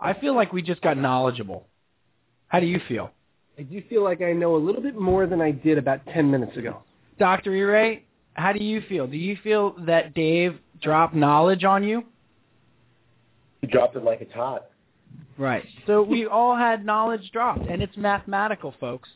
I 0.00 0.14
feel 0.14 0.34
like 0.34 0.52
we 0.52 0.62
just 0.62 0.80
got 0.80 0.96
knowledgeable. 0.96 1.66
How 2.48 2.58
do 2.58 2.66
you 2.66 2.80
feel, 2.88 3.12
I 3.58 3.62
do 3.62 3.82
feel 3.88 4.02
like 4.02 4.22
I 4.22 4.32
know 4.32 4.56
a 4.56 4.58
little 4.58 4.82
bit 4.82 4.98
more 4.98 5.26
than 5.26 5.40
I 5.40 5.50
did 5.50 5.78
about 5.78 6.00
10 6.12 6.30
minutes 6.30 6.56
ago. 6.56 6.82
Doctor 7.18 7.50
Ray? 7.50 8.04
How 8.34 8.52
do 8.52 8.62
you 8.64 8.82
feel? 8.88 9.06
Do 9.06 9.16
you 9.16 9.36
feel 9.42 9.74
that 9.86 10.14
Dave 10.14 10.58
dropped 10.80 11.14
knowledge 11.14 11.64
on 11.64 11.84
you? 11.84 12.04
He 13.60 13.66
dropped 13.66 13.96
it 13.96 14.04
like 14.04 14.20
it's 14.20 14.32
hot. 14.32 14.66
Right. 15.36 15.64
So 15.86 16.02
we 16.02 16.26
all 16.26 16.56
had 16.56 16.84
knowledge 16.84 17.30
dropped, 17.32 17.68
and 17.68 17.82
it's 17.82 17.96
mathematical, 17.96 18.74
folks. 18.80 19.08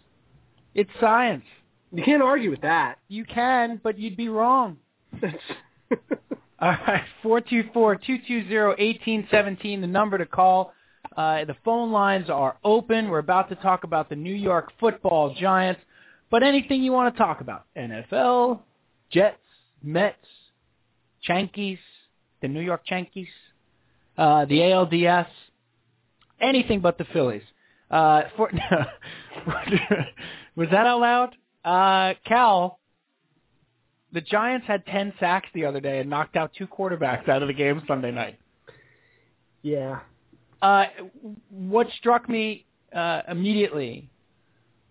It's 0.74 0.90
science. 1.01 1.44
You 1.93 2.02
can't 2.02 2.23
argue 2.23 2.51
with 2.51 2.62
that. 2.62 2.97
You 3.09 3.24
can, 3.24 3.81
but 3.82 3.98
you'd 3.98 4.16
be 4.16 4.28
wrong. 4.28 4.78
All 6.61 6.70
right, 6.70 7.05
four 7.23 7.40
two 7.40 7.65
four 7.73 7.94
two 7.94 8.16
two 8.27 8.48
zero 8.48 8.74
eighteen 8.78 9.28
seventeen. 9.31 9.81
The 9.81 9.86
number 9.86 10.19
to 10.19 10.27
call. 10.27 10.73
Uh, 11.16 11.45
the 11.45 11.57
phone 11.65 11.93
lines 11.93 12.28
are 12.28 12.57
open. 12.65 13.09
We're 13.09 13.19
about 13.19 13.49
to 13.51 13.55
talk 13.57 13.85
about 13.85 14.09
the 14.09 14.16
New 14.16 14.35
York 14.35 14.73
Football 14.81 15.35
Giants, 15.35 15.81
but 16.31 16.43
anything 16.43 16.82
you 16.82 16.93
want 16.93 17.15
to 17.15 17.19
talk 17.19 17.41
about, 17.41 17.66
NFL, 17.77 18.61
Jets, 19.11 19.39
Mets, 19.82 20.16
Yankees, 21.28 21.78
the 22.43 22.49
New 22.49 22.61
York 22.61 22.82
Yankees, 22.91 23.28
uh, 24.19 24.45
the 24.47 24.59
ALDS, 24.59 25.27
anything 26.41 26.81
but 26.81 26.99
the 26.99 27.05
Phillies. 27.12 27.43
Uh, 27.91 28.23
for, 28.36 28.51
was 30.57 30.69
that 30.70 30.86
out 30.86 31.01
loud? 31.01 31.36
Uh, 31.65 32.15
Cal, 32.27 32.81
the 34.12 34.20
Giants 34.20 34.66
had 34.66 34.85
10 34.86 35.15
sacks 35.20 35.49
the 35.55 35.65
other 35.65 35.81
day 35.81 36.01
and 36.01 36.11
knocked 36.11 36.36
out 36.36 36.53
two 36.57 36.66
quarterbacks 36.66 37.28
out 37.28 37.43
of 37.43 37.49
the 37.49 37.55
game 37.55 37.82
Sunday 37.86 38.11
night. 38.11 38.39
Yeah. 39.62 40.01
Uh, 40.65 40.86
what 41.51 41.86
struck 41.99 42.27
me 42.27 42.65
uh, 42.97 43.20
immediately 43.28 44.09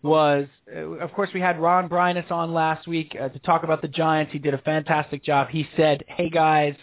was, 0.04 0.46
uh, 0.72 0.82
of 1.00 1.12
course, 1.14 1.32
we 1.34 1.42
had 1.42 1.60
Ron 1.60 1.90
Bryness 1.90 2.30
on 2.30 2.54
last 2.54 2.88
week 2.88 3.18
uh, 3.20 3.30
to 3.30 3.40
talk 3.40 3.64
about 3.64 3.82
the 3.82 3.88
Giants. 3.88 4.32
He 4.32 4.38
did 4.38 4.54
a 4.54 4.60
fantastic 4.60 5.24
job. 5.24 5.50
He 5.50 5.68
said, 5.76 6.04
"Hey 6.08 6.30
guys, 6.30 6.76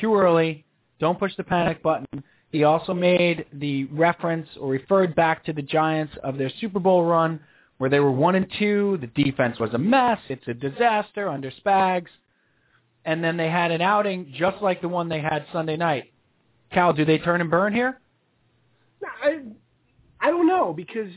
too 0.00 0.12
early. 0.16 0.64
Don't 0.98 1.20
push 1.20 1.36
the 1.36 1.44
panic 1.44 1.84
button." 1.84 2.24
He 2.50 2.64
also 2.64 2.92
made 2.92 3.46
the 3.52 3.84
reference 3.84 4.48
or 4.60 4.70
referred 4.70 5.14
back 5.14 5.44
to 5.44 5.52
the 5.52 5.62
Giants 5.62 6.12
of 6.24 6.36
their 6.36 6.50
Super 6.60 6.80
Bowl 6.80 7.04
run 7.04 7.38
where 7.78 7.90
they 7.90 8.00
were 8.00 8.10
one 8.10 8.34
and 8.34 8.52
two. 8.58 8.98
The 9.00 9.24
defense 9.24 9.60
was 9.60 9.72
a 9.72 9.78
mess. 9.78 10.18
It's 10.28 10.48
a 10.48 10.54
disaster 10.54 11.28
under 11.28 11.52
Spags. 11.64 12.10
And 13.04 13.22
then 13.22 13.36
they 13.36 13.48
had 13.48 13.70
an 13.70 13.82
outing 13.82 14.34
just 14.36 14.60
like 14.60 14.80
the 14.80 14.88
one 14.88 15.08
they 15.08 15.20
had 15.20 15.46
Sunday 15.52 15.76
night. 15.76 16.12
Cal, 16.72 16.92
do 16.92 17.04
they 17.04 17.18
turn 17.18 17.40
and 17.40 17.50
burn 17.50 17.72
here? 17.72 18.00
I 19.04 19.40
I 20.20 20.30
don't 20.30 20.46
know 20.46 20.72
because 20.72 21.10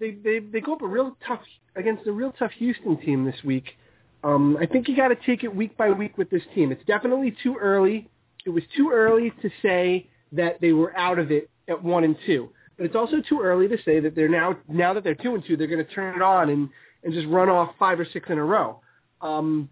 they 0.00 0.12
they 0.12 0.40
they 0.40 0.60
go 0.60 0.74
up 0.74 0.82
a 0.82 0.86
real 0.86 1.16
tough 1.26 1.40
against 1.76 2.06
a 2.06 2.12
real 2.12 2.32
tough 2.38 2.52
Houston 2.58 2.96
team 3.00 3.24
this 3.24 3.42
week. 3.44 3.76
Um, 4.24 4.56
I 4.60 4.66
think 4.66 4.88
you 4.88 4.96
got 4.96 5.08
to 5.08 5.16
take 5.16 5.44
it 5.44 5.54
week 5.54 5.76
by 5.76 5.90
week 5.90 6.18
with 6.18 6.28
this 6.30 6.42
team. 6.54 6.72
It's 6.72 6.84
definitely 6.86 7.36
too 7.42 7.56
early. 7.60 8.08
It 8.44 8.50
was 8.50 8.64
too 8.76 8.90
early 8.92 9.32
to 9.42 9.50
say 9.62 10.08
that 10.32 10.60
they 10.60 10.72
were 10.72 10.96
out 10.96 11.18
of 11.18 11.30
it 11.30 11.48
at 11.68 11.82
one 11.82 12.04
and 12.04 12.16
two. 12.26 12.50
But 12.76 12.86
it's 12.86 12.96
also 12.96 13.16
too 13.28 13.40
early 13.42 13.68
to 13.68 13.76
say 13.84 14.00
that 14.00 14.14
they're 14.14 14.28
now 14.28 14.56
now 14.68 14.94
that 14.94 15.04
they're 15.04 15.14
two 15.14 15.34
and 15.34 15.44
two, 15.44 15.56
they're 15.56 15.66
going 15.66 15.84
to 15.84 15.92
turn 15.92 16.16
it 16.16 16.22
on 16.22 16.50
and 16.50 16.68
and 17.04 17.14
just 17.14 17.26
run 17.28 17.48
off 17.48 17.74
five 17.78 18.00
or 18.00 18.06
six 18.12 18.28
in 18.28 18.38
a 18.38 18.44
row. 18.44 18.80
Um, 19.20 19.68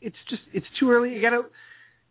it's 0.00 0.16
just 0.28 0.42
it's 0.52 0.66
too 0.78 0.90
early. 0.90 1.14
You 1.14 1.20
got 1.20 1.30
to, 1.30 1.44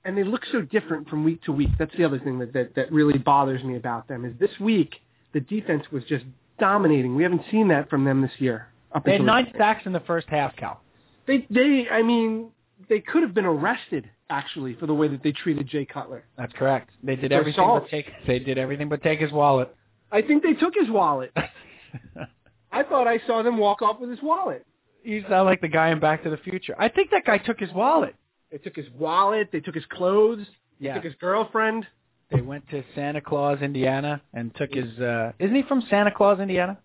and 0.06 0.18
they 0.18 0.24
look 0.24 0.42
so 0.52 0.62
different 0.62 1.10
from 1.10 1.24
week 1.24 1.42
to 1.44 1.52
week. 1.52 1.70
That's 1.80 1.96
the 1.98 2.04
other 2.04 2.20
thing 2.20 2.40
that 2.40 2.54
that, 2.54 2.76
that 2.76 2.92
really 2.92 3.18
bothers 3.18 3.64
me 3.64 3.76
about 3.76 4.08
them 4.08 4.26
is 4.26 4.34
this 4.40 4.52
week 4.60 4.96
the 5.34 5.40
defense 5.40 5.84
was 5.92 6.04
just 6.06 6.26
dominating. 6.60 7.16
We 7.16 7.24
haven't 7.24 7.44
seen 7.50 7.68
that 7.70 7.90
from 7.90 8.04
them 8.04 8.22
this 8.22 8.32
year. 8.40 8.68
They 9.06 9.14
had 9.14 9.22
nine 9.22 9.52
sacks 9.58 9.86
in 9.86 9.94
the 9.94 10.02
first 10.02 10.28
half, 10.30 10.56
Cal. 10.56 10.82
They 11.28 11.48
they 11.50 11.88
I 11.92 12.02
mean 12.04 12.52
they 12.90 13.00
could 13.00 13.24
have 13.24 13.34
been 13.34 13.46
arrested 13.46 14.10
actually 14.30 14.76
for 14.76 14.88
the 14.88 14.94
way 14.94 15.08
that 15.08 15.24
they 15.24 15.32
treated 15.32 15.68
Jay 15.68 15.86
Cutler. 15.86 16.26
That's 16.38 16.54
correct. 16.54 16.90
They 17.04 17.16
did 17.16 17.32
everything 17.32 17.66
but 17.66 17.90
take. 17.90 18.08
They 18.28 18.40
did 18.40 18.58
everything 18.58 18.90
but 18.90 19.02
take 19.04 19.20
his 19.20 19.32
wallet. 19.32 19.76
I 20.12 20.22
think 20.22 20.44
they 20.44 20.54
took 20.54 20.74
his 20.76 20.90
wallet. 20.90 21.32
I 22.72 22.84
thought 22.84 23.08
I 23.08 23.20
saw 23.28 23.44
them 23.44 23.58
walk 23.58 23.82
off 23.82 24.00
with 24.00 24.10
his 24.10 24.22
wallet. 24.22 24.66
you 25.04 25.24
sound 25.30 25.46
like 25.46 25.62
the 25.62 25.68
guy 25.68 25.90
in 25.90 26.00
Back 26.00 26.24
to 26.24 26.30
the 26.30 26.38
Future. 26.38 26.76
I 26.78 26.90
think 26.90 27.12
that 27.12 27.26
guy 27.26 27.38
took 27.38 27.60
his 27.60 27.72
wallet. 27.72 28.16
They 28.54 28.60
took 28.60 28.76
his 28.76 28.86
wallet. 28.92 29.50
They 29.52 29.60
took 29.62 29.74
his 29.74 29.86
clothes. 29.88 30.46
They 30.80 30.86
Yeah. 30.88 30.94
took 30.94 31.04
his 31.06 31.16
girlfriend. 31.16 31.88
They 32.30 32.42
went 32.42 32.70
to 32.70 32.84
Santa 32.94 33.20
Claus, 33.20 33.62
Indiana, 33.64 34.22
and 34.34 34.54
took 34.56 34.72
his. 34.74 35.00
uh 35.00 35.32
Isn't 35.40 35.56
he 35.56 35.64
from 35.64 35.82
Santa 35.90 36.12
Claus, 36.12 36.40
Indiana? 36.40 36.78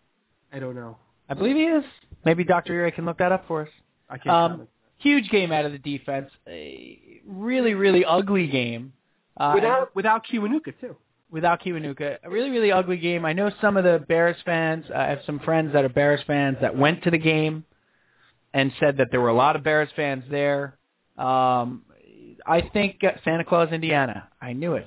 I 0.50 0.60
don't 0.60 0.74
know. 0.74 0.96
I 1.28 1.34
believe 1.34 1.56
he 1.56 1.66
is. 1.66 1.84
Maybe 2.24 2.42
Dr. 2.42 2.72
Erie 2.72 2.90
can 2.90 3.04
look 3.04 3.18
that 3.18 3.32
up 3.32 3.46
for 3.46 3.62
us. 3.62 3.68
I 4.08 4.16
can't 4.16 4.34
Um. 4.34 4.68
Huge 4.96 5.28
game 5.28 5.52
out 5.52 5.66
of 5.66 5.72
the 5.72 5.78
defense. 5.78 6.30
A 6.48 7.20
really, 7.26 7.74
really 7.74 8.02
ugly 8.04 8.46
game. 8.48 8.94
Uh, 9.36 9.52
Without 9.54 9.94
without 9.94 10.26
Kiwanuka 10.26 10.72
too. 10.80 10.96
without 11.30 11.60
Kiwanuka. 11.62 12.16
A 12.24 12.30
really, 12.30 12.50
really 12.50 12.72
ugly 12.72 12.96
game. 12.96 13.26
I 13.26 13.34
know 13.34 13.50
some 13.60 13.76
of 13.76 13.84
the 13.84 13.98
Bears 14.08 14.40
fans. 14.46 14.90
I 14.90 15.04
have 15.04 15.22
some 15.26 15.38
friends 15.40 15.74
that 15.74 15.84
are 15.84 15.90
Bears 15.90 16.22
fans 16.26 16.56
that 16.62 16.74
went 16.74 17.02
to 17.04 17.10
the 17.10 17.18
game 17.18 17.64
and 18.54 18.72
said 18.80 18.96
that 18.96 19.08
there 19.10 19.20
were 19.20 19.28
a 19.28 19.34
lot 19.34 19.54
of 19.54 19.62
Bears 19.62 19.90
fans 19.94 20.24
there. 20.30 20.77
Um, 21.18 21.82
I 22.46 22.62
think 22.72 23.02
uh, 23.04 23.12
Santa 23.24 23.44
Claus, 23.44 23.70
Indiana. 23.72 24.28
I 24.40 24.52
knew 24.52 24.74
it. 24.74 24.86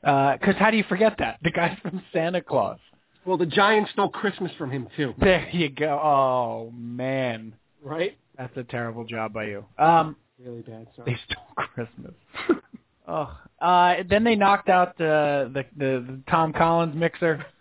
Because 0.00 0.56
how 0.58 0.70
do 0.70 0.76
you 0.76 0.84
forget 0.88 1.14
that? 1.18 1.38
The 1.42 1.50
guy's 1.50 1.78
from 1.78 2.02
Santa 2.12 2.40
Claus. 2.42 2.78
Well, 3.24 3.36
the 3.38 3.46
Giants 3.46 3.92
stole 3.92 4.08
Christmas 4.08 4.50
from 4.58 4.70
him 4.70 4.88
too, 4.96 5.14
There 5.18 5.48
you 5.52 5.68
go. 5.68 5.86
Oh 6.02 6.72
man, 6.76 7.54
right? 7.82 8.16
that's 8.36 8.56
a 8.56 8.64
terrible 8.64 9.04
job 9.04 9.32
by 9.32 9.44
you. 9.44 9.64
Um, 9.78 10.16
Really 10.44 10.62
bad. 10.62 10.88
Sorry. 10.96 11.12
they 11.12 11.18
stole 11.32 11.66
Christmas. 11.74 12.14
oh, 13.06 13.38
uh, 13.60 13.94
then 14.10 14.24
they 14.24 14.34
knocked 14.34 14.68
out 14.68 14.98
the, 14.98 15.48
the 15.54 15.64
the 15.76 16.04
the 16.04 16.20
Tom 16.28 16.52
Collins 16.52 16.94
mixer. 16.94 17.44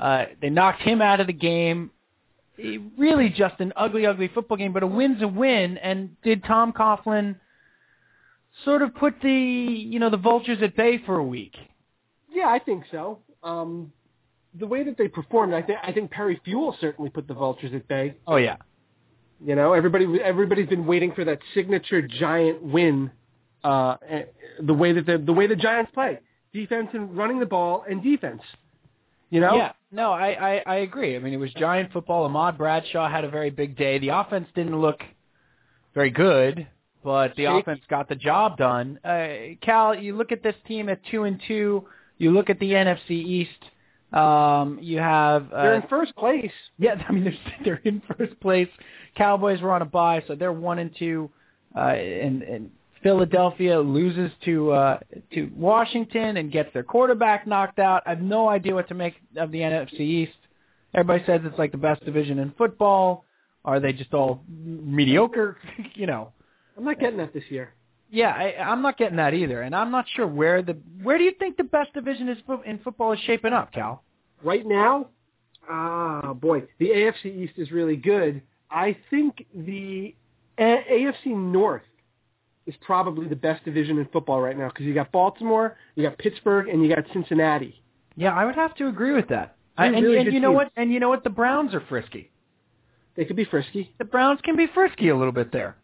Uh, 0.00 0.26
they 0.40 0.48
knocked 0.48 0.80
him 0.82 1.02
out 1.02 1.18
of 1.18 1.26
the 1.26 1.32
game. 1.32 1.90
Really, 2.98 3.28
just 3.30 3.54
an 3.60 3.72
ugly, 3.76 4.06
ugly 4.06 4.28
football 4.28 4.56
game. 4.56 4.72
But 4.72 4.82
a 4.82 4.86
win's 4.86 5.22
a 5.22 5.28
win. 5.28 5.78
And 5.78 6.20
did 6.22 6.44
Tom 6.44 6.72
Coughlin 6.72 7.36
sort 8.64 8.82
of 8.82 8.94
put 8.94 9.14
the 9.22 9.30
you 9.30 9.98
know 9.98 10.10
the 10.10 10.16
vultures 10.16 10.58
at 10.62 10.76
bay 10.76 10.98
for 11.04 11.16
a 11.16 11.24
week? 11.24 11.54
Yeah, 12.32 12.48
I 12.48 12.58
think 12.58 12.84
so. 12.90 13.18
Um, 13.42 13.92
the 14.58 14.66
way 14.66 14.82
that 14.84 14.96
they 14.98 15.08
performed, 15.08 15.54
I 15.54 15.62
think 15.62 15.78
I 15.82 15.92
think 15.92 16.10
Perry 16.10 16.40
Fewell 16.44 16.76
certainly 16.80 17.10
put 17.10 17.28
the 17.28 17.34
Vultures 17.34 17.72
at 17.74 17.86
bay. 17.88 18.14
Oh 18.26 18.36
yeah, 18.36 18.56
You 19.44 19.54
know, 19.54 19.72
everybody 19.72 20.06
everybody's 20.22 20.68
been 20.68 20.86
waiting 20.86 21.12
for 21.12 21.24
that 21.24 21.38
signature 21.54 22.02
Giant 22.02 22.62
win. 22.62 23.10
Uh, 23.62 23.96
eh, 24.08 24.22
the 24.60 24.74
way 24.74 24.92
that 24.92 25.06
the 25.06 25.18
the 25.18 25.32
way 25.32 25.46
the 25.46 25.56
Giants 25.56 25.90
play, 25.94 26.18
defense 26.52 26.88
and 26.92 27.16
running 27.16 27.38
the 27.38 27.46
ball 27.46 27.84
and 27.88 28.02
defense. 28.02 28.42
You 29.30 29.40
know, 29.40 29.54
Yeah, 29.54 29.72
no, 29.92 30.12
I, 30.12 30.56
I, 30.56 30.62
I 30.66 30.76
agree. 30.76 31.16
I 31.16 31.20
mean, 31.20 31.32
it 31.32 31.38
was 31.38 31.52
giant 31.54 31.92
football. 31.92 32.24
Ahmad 32.24 32.58
Bradshaw 32.58 33.08
had 33.08 33.24
a 33.24 33.30
very 33.30 33.50
big 33.50 33.76
day. 33.76 33.98
The 33.98 34.08
offense 34.08 34.48
didn't 34.54 34.78
look 34.80 35.00
very 35.94 36.10
good, 36.10 36.66
but 37.04 37.34
the 37.36 37.44
offense 37.44 37.80
got 37.88 38.08
the 38.08 38.16
job 38.16 38.56
done. 38.56 38.98
Uh, 39.04 39.54
Cal, 39.62 39.94
you 39.94 40.16
look 40.16 40.32
at 40.32 40.42
this 40.42 40.56
team 40.66 40.88
at 40.88 41.00
two 41.10 41.24
and 41.24 41.40
two. 41.46 41.86
You 42.18 42.32
look 42.32 42.50
at 42.50 42.58
the 42.58 42.72
NFC 42.72 43.10
East. 43.10 43.50
Um, 44.12 44.78
you 44.82 44.98
have 44.98 45.52
uh, 45.52 45.62
they're 45.62 45.74
in 45.76 45.88
first 45.88 46.14
place. 46.16 46.50
yeah. 46.78 47.00
I 47.08 47.12
mean, 47.12 47.24
they're 47.24 47.56
they're 47.64 47.82
in 47.84 48.02
first 48.18 48.38
place. 48.40 48.68
Cowboys 49.16 49.60
were 49.60 49.72
on 49.72 49.82
a 49.82 49.86
bye, 49.86 50.22
so 50.26 50.34
they're 50.34 50.52
one 50.52 50.80
and 50.80 50.94
two. 50.96 51.30
Uh, 51.74 51.90
and, 51.90 52.42
and 52.42 52.70
Philadelphia 53.02 53.80
loses 53.80 54.30
to 54.44 54.72
uh, 54.72 54.98
to 55.32 55.50
Washington 55.56 56.36
and 56.36 56.52
gets 56.52 56.72
their 56.74 56.82
quarterback 56.82 57.46
knocked 57.46 57.78
out. 57.78 58.02
I 58.06 58.10
have 58.10 58.20
no 58.20 58.48
idea 58.48 58.74
what 58.74 58.88
to 58.88 58.94
make 58.94 59.14
of 59.36 59.50
the 59.52 59.60
NFC 59.60 60.00
East. 60.00 60.32
Everybody 60.92 61.24
says 61.24 61.40
it's 61.44 61.58
like 61.58 61.72
the 61.72 61.78
best 61.78 62.04
division 62.04 62.38
in 62.38 62.52
football. 62.58 63.24
Are 63.64 63.80
they 63.80 63.92
just 63.92 64.12
all 64.12 64.42
mediocre? 64.48 65.56
you 65.94 66.06
know. 66.06 66.32
I'm 66.76 66.84
not 66.84 66.98
getting 66.98 67.18
that 67.18 67.32
this 67.32 67.44
year. 67.48 67.74
Yeah, 68.10 68.30
I, 68.30 68.56
I'm 68.60 68.82
not 68.82 68.98
getting 68.98 69.16
that 69.16 69.34
either, 69.34 69.62
and 69.62 69.74
I'm 69.74 69.90
not 69.90 70.06
sure 70.16 70.26
where 70.26 70.62
the 70.62 70.76
where 71.02 71.16
do 71.16 71.24
you 71.24 71.32
think 71.38 71.56
the 71.56 71.64
best 71.64 71.92
division 71.94 72.28
is 72.28 72.38
in 72.66 72.78
football 72.80 73.12
is 73.12 73.20
shaping 73.20 73.52
up, 73.52 73.72
Cal? 73.72 74.02
Right 74.42 74.66
now, 74.66 75.08
ah, 75.68 76.32
boy, 76.34 76.64
the 76.78 76.88
AFC 76.88 77.26
East 77.26 77.54
is 77.56 77.70
really 77.70 77.96
good. 77.96 78.42
I 78.70 78.96
think 79.10 79.46
the 79.54 80.14
A- 80.58 80.84
AFC 80.92 81.26
North 81.26 81.82
is 82.70 82.76
probably 82.80 83.26
the 83.26 83.36
best 83.36 83.64
division 83.64 83.98
in 83.98 84.06
football 84.12 84.40
right 84.40 84.56
now 84.56 84.68
because 84.68 84.86
you 84.86 84.94
got 84.94 85.10
Baltimore, 85.10 85.76
you 85.96 86.04
got 86.04 86.16
Pittsburgh, 86.18 86.68
and 86.68 86.82
you 86.82 86.94
got 86.94 87.04
Cincinnati. 87.12 87.82
Yeah, 88.16 88.32
I 88.32 88.44
would 88.44 88.54
have 88.54 88.76
to 88.76 88.86
agree 88.86 89.12
with 89.12 89.28
that. 89.28 89.56
I, 89.76 89.86
and 89.86 89.96
really 89.96 90.18
and 90.18 90.32
you 90.32 90.38
know 90.38 90.50
teams. 90.50 90.56
what? 90.56 90.72
And 90.76 90.92
you 90.92 91.00
know 91.00 91.08
what? 91.08 91.24
The 91.24 91.30
Browns 91.30 91.74
are 91.74 91.82
frisky. 91.88 92.30
They 93.16 93.24
could 93.24 93.34
be 93.34 93.44
frisky. 93.44 93.92
the 93.98 94.04
Browns 94.04 94.40
can 94.44 94.56
be 94.56 94.68
frisky 94.72 95.08
a 95.08 95.16
little 95.16 95.32
bit 95.32 95.50
there. 95.52 95.76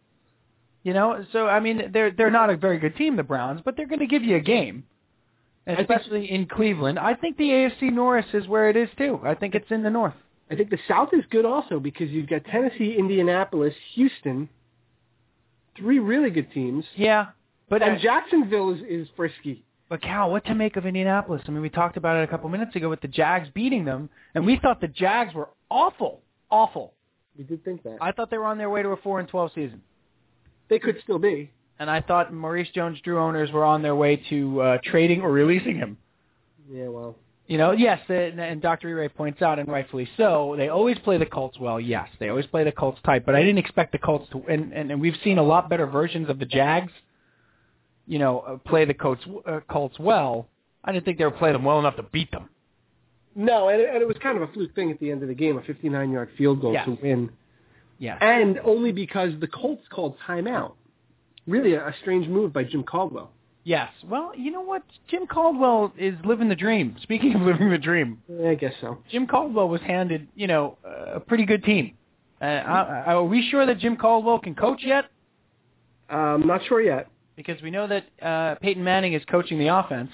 You 0.84 0.94
know, 0.94 1.26
so 1.32 1.48
I 1.48 1.58
mean, 1.58 1.90
they're 1.92 2.12
they're 2.12 2.30
not 2.30 2.50
a 2.50 2.56
very 2.56 2.78
good 2.78 2.94
team, 2.96 3.16
the 3.16 3.24
Browns, 3.24 3.60
but 3.64 3.76
they're 3.76 3.88
going 3.88 3.98
to 3.98 4.06
give 4.06 4.22
you 4.22 4.36
a 4.36 4.40
game, 4.40 4.84
think- 5.64 5.80
especially 5.80 6.30
in 6.30 6.46
Cleveland. 6.46 7.00
I 7.00 7.14
think 7.14 7.36
the 7.36 7.48
AFC 7.48 7.92
North 7.92 8.26
is 8.32 8.46
where 8.46 8.70
it 8.70 8.76
is 8.76 8.88
too. 8.96 9.18
I 9.24 9.34
think 9.34 9.56
it's 9.56 9.70
in 9.72 9.82
the 9.82 9.90
North. 9.90 10.14
I 10.48 10.54
think 10.54 10.70
the 10.70 10.78
South 10.86 11.08
is 11.12 11.24
good 11.30 11.44
also 11.44 11.80
because 11.80 12.10
you've 12.10 12.28
got 12.28 12.44
Tennessee, 12.44 12.94
Indianapolis, 12.96 13.74
Houston, 13.94 14.48
three 15.76 15.98
really 15.98 16.30
good 16.30 16.50
teams, 16.52 16.84
Yeah, 16.94 17.26
but 17.68 17.82
and 17.82 18.00
Jacksonville 18.00 18.72
is, 18.74 18.80
is 18.88 19.08
frisky. 19.16 19.64
but 19.88 20.00
Cal, 20.02 20.30
what 20.30 20.44
to 20.46 20.54
make 20.54 20.76
of 20.76 20.86
Indianapolis? 20.86 21.42
I 21.46 21.50
mean, 21.50 21.62
we 21.62 21.70
talked 21.70 21.96
about 21.96 22.16
it 22.16 22.24
a 22.24 22.26
couple 22.26 22.48
minutes 22.48 22.74
ago 22.76 22.88
with 22.88 23.00
the 23.00 23.08
Jags 23.08 23.48
beating 23.54 23.84
them, 23.84 24.08
and 24.34 24.44
we 24.46 24.58
thought 24.58 24.80
the 24.80 24.88
Jags 24.88 25.34
were 25.34 25.48
awful, 25.70 26.22
awful. 26.50 26.94
We 27.38 27.44
did 27.44 27.64
think 27.64 27.82
that 27.82 27.98
I 28.00 28.12
thought 28.12 28.30
they 28.30 28.38
were 28.38 28.46
on 28.46 28.58
their 28.58 28.70
way 28.70 28.82
to 28.82 28.88
a 28.90 28.96
four 28.96 29.20
and 29.20 29.28
twelve 29.28 29.50
season. 29.54 29.82
they 30.68 30.78
could 30.78 30.96
still 31.02 31.18
be. 31.18 31.50
and 31.78 31.90
I 31.90 32.00
thought 32.00 32.32
Maurice 32.32 32.68
Jones-Drew 32.74 33.18
owners 33.20 33.52
were 33.52 33.64
on 33.64 33.82
their 33.82 33.94
way 33.94 34.16
to 34.30 34.60
uh, 34.62 34.78
trading 34.82 35.20
or 35.20 35.30
releasing 35.30 35.76
him. 35.76 35.98
Yeah, 36.72 36.88
well, 36.88 37.16
You 37.48 37.58
know, 37.58 37.70
yes, 37.70 38.00
and, 38.08 38.40
and 38.40 38.60
Dr. 38.60 38.92
Ray 38.96 39.08
points 39.08 39.40
out, 39.40 39.60
and 39.60 39.68
rightfully 39.68 40.08
so, 40.16 40.54
they 40.56 40.68
always 40.68 40.98
play 40.98 41.16
the 41.16 41.26
Colts 41.26 41.56
well. 41.60 41.80
Yes, 41.80 42.08
they 42.18 42.28
always 42.28 42.46
play 42.46 42.64
the 42.64 42.72
Colts 42.72 42.98
tight, 43.04 43.24
but 43.24 43.36
I 43.36 43.40
didn't 43.40 43.58
expect 43.58 43.92
the 43.92 43.98
Colts 43.98 44.28
to. 44.32 44.42
And 44.48 44.72
and, 44.72 44.90
and 44.90 45.00
we've 45.00 45.14
seen 45.22 45.38
a 45.38 45.42
lot 45.44 45.70
better 45.70 45.86
versions 45.86 46.28
of 46.28 46.38
the 46.40 46.44
Jags. 46.46 46.92
You 48.08 48.18
know, 48.18 48.40
uh, 48.40 48.56
play 48.58 48.84
the 48.84 48.94
Colts 48.94 49.22
uh, 49.46 49.60
Colts 49.70 49.96
well. 49.98 50.48
I 50.84 50.92
didn't 50.92 51.04
think 51.04 51.18
they 51.18 51.24
would 51.24 51.36
play 51.36 51.52
them 51.52 51.64
well 51.64 51.78
enough 51.78 51.96
to 51.96 52.02
beat 52.04 52.30
them. 52.32 52.48
no, 53.34 53.68
and, 53.68 53.80
and 53.80 54.02
it 54.02 54.08
was 54.08 54.16
kind 54.22 54.36
of 54.40 54.48
a 54.48 54.52
fluke 54.52 54.74
thing 54.74 54.90
at 54.90 54.98
the 55.00 55.10
end 55.10 55.22
of 55.22 55.28
the 55.28 55.34
game, 55.34 55.56
a 55.58 55.60
59-yard 55.60 56.30
field 56.38 56.60
goal 56.60 56.72
Yes. 56.72 56.84
to 56.86 56.98
win, 57.02 57.30
Yes. 57.98 58.18
and 58.20 58.58
only 58.64 58.92
because 58.92 59.32
the 59.40 59.48
Colts 59.48 59.82
called 59.90 60.16
timeout. 60.26 60.72
Really, 61.46 61.74
a, 61.74 61.88
a 61.88 61.94
strange 62.02 62.26
move 62.28 62.52
by 62.52 62.62
Jim 62.64 62.82
Caldwell. 62.84 63.30
Yes. 63.66 63.90
Well, 64.08 64.30
you 64.36 64.52
know 64.52 64.60
what? 64.60 64.84
Jim 65.08 65.26
Caldwell 65.26 65.92
is 65.98 66.14
living 66.24 66.48
the 66.48 66.54
dream. 66.54 66.96
Speaking 67.02 67.34
of 67.34 67.40
living 67.42 67.68
the 67.68 67.78
dream, 67.78 68.22
I 68.46 68.54
guess 68.54 68.72
so. 68.80 68.98
Jim 69.10 69.26
Caldwell 69.26 69.68
was 69.68 69.80
handed, 69.80 70.28
you 70.36 70.46
know, 70.46 70.78
a 70.84 71.18
pretty 71.18 71.44
good 71.44 71.64
team. 71.64 71.96
Uh, 72.40 72.44
are 72.44 72.86
are 73.06 73.24
we 73.24 73.44
sure 73.50 73.66
that 73.66 73.80
Jim 73.80 73.96
Caldwell 73.96 74.38
can 74.38 74.54
coach 74.54 74.82
yet? 74.84 75.06
I'm 76.08 76.42
um, 76.42 76.46
not 76.46 76.60
sure 76.68 76.80
yet. 76.80 77.08
Because 77.34 77.60
we 77.60 77.72
know 77.72 77.88
that 77.88 78.04
uh, 78.22 78.54
Peyton 78.60 78.84
Manning 78.84 79.14
is 79.14 79.22
coaching 79.28 79.58
the 79.58 79.66
offense. 79.66 80.12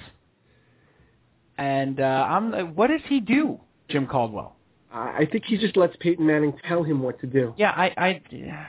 And 1.58 2.00
uh, 2.00 2.04
I'm 2.04 2.52
like, 2.52 2.74
what 2.74 2.86
does 2.86 3.02
he 3.06 3.20
do, 3.20 3.60
Jim 3.90 4.06
Caldwell? 4.06 4.56
I 4.90 4.98
I 5.18 5.28
think 5.30 5.44
he 5.44 5.58
just 5.58 5.76
lets 5.76 5.94
Peyton 6.00 6.26
Manning 6.26 6.54
tell 6.66 6.82
him 6.84 7.02
what 7.02 7.20
to 7.20 7.26
do. 7.26 7.52
Yeah, 7.58 7.72
I, 7.72 7.92
I, 7.98 8.22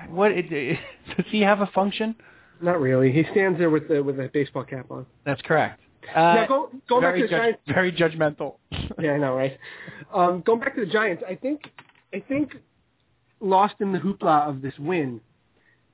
what 0.09 0.29
does 1.15 1.25
he 1.27 1.39
have 1.39 1.61
a 1.61 1.67
function? 1.67 2.15
Not 2.63 2.79
really. 2.79 3.11
He 3.11 3.23
stands 3.31 3.59
there 3.59 3.69
with 3.69 3.87
the 3.89 4.01
with 4.01 4.19
a 4.19 4.29
baseball 4.33 4.63
cap 4.63 4.89
on. 4.89 5.05
That's 5.25 5.41
correct. 5.41 5.81
Uh, 6.15 6.19
now, 6.19 6.45
go, 6.47 6.69
going 6.89 7.01
back 7.01 7.13
very, 7.15 7.21
to 7.21 7.27
the 7.27 7.29
judge- 7.29 7.39
Giants. 7.41 7.61
very 7.67 7.91
judgmental. 7.91 8.55
Yeah, 8.99 9.11
I 9.11 9.17
know, 9.17 9.35
right? 9.35 9.57
Um, 10.13 10.41
going 10.45 10.59
back 10.59 10.75
to 10.75 10.85
the 10.85 10.91
Giants, 10.91 11.23
I 11.27 11.35
think 11.35 11.69
I 12.13 12.19
think 12.27 12.55
lost 13.39 13.75
in 13.79 13.91
the 13.91 13.99
hoopla 13.99 14.47
of 14.49 14.61
this 14.61 14.73
win, 14.79 15.19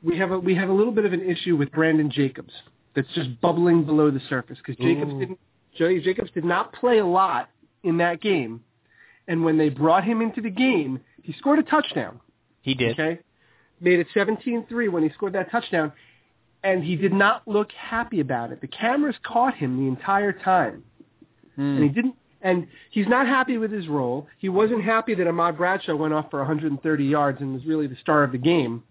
we 0.04 0.18
have 0.18 0.32
a 0.32 0.40
we 0.40 0.56
have 0.56 0.70
a 0.70 0.74
little 0.74 0.92
bit 0.94 1.06
of 1.06 1.14
an 1.14 1.22
issue 1.22 1.56
with 1.56 1.72
Brandon 1.72 2.10
Jacobs 2.12 2.54
that's 2.96 3.08
just 3.16 3.40
bubbling 3.42 3.84
below 3.84 4.12
the 4.12 4.22
surface 4.30 4.58
because 4.58 4.76
Jacobs 4.84 5.14
Ooh. 5.14 5.20
didn't 5.20 5.40
Joey 5.78 6.02
Jacobs 6.02 6.32
did 6.32 6.44
not 6.46 6.74
play 6.74 6.98
a 7.00 7.06
lot 7.06 7.50
in 7.84 7.98
that 7.98 8.22
game, 8.22 8.64
and 9.28 9.44
when 9.44 9.58
they 9.58 9.70
brought 9.70 10.04
him 10.04 10.22
into 10.22 10.42
the 10.42 10.50
game, 10.50 11.00
he 11.24 11.34
scored 11.34 11.60
a 11.60 11.64
touchdown. 11.64 12.20
he 12.62 12.74
did. 12.74 13.00
Okay, 13.00 13.20
made 13.80 14.00
it 14.00 14.08
17-3 14.16 14.92
when 14.92 15.04
he 15.04 15.10
scored 15.10 15.34
that 15.34 15.50
touchdown, 15.52 15.94
and 16.64 16.84
he 16.84 16.96
did 16.96 17.14
not 17.14 17.48
look 17.48 17.72
happy 17.72 18.20
about 18.20 18.52
it. 18.52 18.62
The 18.62 18.68
cameras 18.68 19.16
caught 19.24 19.56
him 19.56 19.78
the 19.78 19.88
entire 19.88 20.34
time 20.34 20.84
hmm. 21.56 21.62
and 21.62 21.84
he 21.84 21.90
didn't. 21.90 22.16
And 22.42 22.68
he's 22.90 23.08
not 23.08 23.28
happy 23.28 23.58
with 23.58 23.70
his 23.70 23.90
role. 23.90 24.28
He 24.38 24.48
wasn't 24.48 24.82
happy 24.82 25.14
that 25.14 25.28
Ahmad 25.28 25.58
Bradshaw 25.58 25.94
went 25.96 26.14
off 26.14 26.32
for 26.32 26.40
130 26.40 27.04
yards 27.04 27.42
and 27.42 27.54
was 27.54 27.66
really 27.66 27.86
the 27.86 27.98
star 28.00 28.24
of 28.24 28.32
the 28.32 28.38
game. 28.38 28.82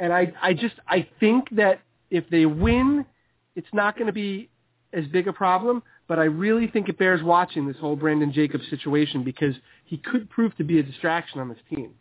And 0.00 0.12
I, 0.12 0.32
I 0.42 0.54
just, 0.54 0.74
I 0.88 1.06
think 1.20 1.48
that 1.52 1.80
if 2.10 2.28
they 2.28 2.46
win, 2.46 3.06
it's 3.54 3.68
not 3.72 3.94
going 3.94 4.08
to 4.08 4.12
be 4.12 4.50
as 4.92 5.06
big 5.06 5.28
a 5.28 5.32
problem. 5.32 5.84
But 6.08 6.18
I 6.18 6.24
really 6.24 6.66
think 6.66 6.88
it 6.88 6.98
bears 6.98 7.22
watching 7.22 7.68
this 7.68 7.76
whole 7.76 7.94
Brandon 7.94 8.32
Jacobs 8.32 8.68
situation 8.68 9.22
because 9.22 9.54
he 9.84 9.96
could 9.96 10.28
prove 10.28 10.56
to 10.56 10.64
be 10.64 10.80
a 10.80 10.82
distraction 10.82 11.38
on 11.38 11.48
this 11.48 11.58
team. 11.72 11.94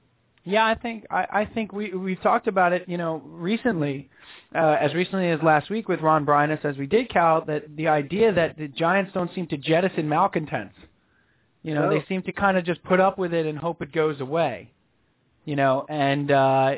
Yeah, 0.50 0.66
I 0.66 0.76
think 0.76 1.06
I, 1.12 1.26
I 1.42 1.46
think 1.46 1.72
we 1.72 1.94
we've 1.94 2.22
talked 2.22 2.48
about 2.48 2.74
it, 2.74 2.88
you 2.88 2.98
know, 2.98 3.22
recently, 3.26 4.10
uh, 4.56 4.78
as 4.80 4.94
recently 4.94 5.30
as 5.30 5.40
last 5.44 5.70
week 5.70 5.88
with 5.88 6.02
Ron 6.02 6.26
Bryness, 6.26 6.64
as 6.66 6.76
we 6.78 6.88
did, 6.88 7.10
Cal, 7.10 7.46
that 7.46 7.76
the 7.76 7.88
idea 7.88 8.34
that 8.34 8.58
the 8.58 8.68
Giants 8.68 9.12
don't 9.14 9.34
seem 9.36 9.48
to 9.48 9.58
jettison 9.58 10.10
malcontents. 10.10 10.76
You 11.62 11.74
know, 11.76 11.90
No. 11.90 11.90
they 12.00 12.06
seem 12.08 12.24
to 12.24 12.32
kind 12.32 12.58
of 12.58 12.64
just 12.66 12.82
put 12.84 13.00
up 13.00 13.18
with 13.18 13.34
it 13.34 13.46
and 13.46 13.58
hope 13.58 13.82
it 13.82 13.92
goes 13.92 14.22
away. 14.22 14.72
You 15.46 15.56
know, 15.56 15.86
and 15.90 16.32
uh, 16.32 16.76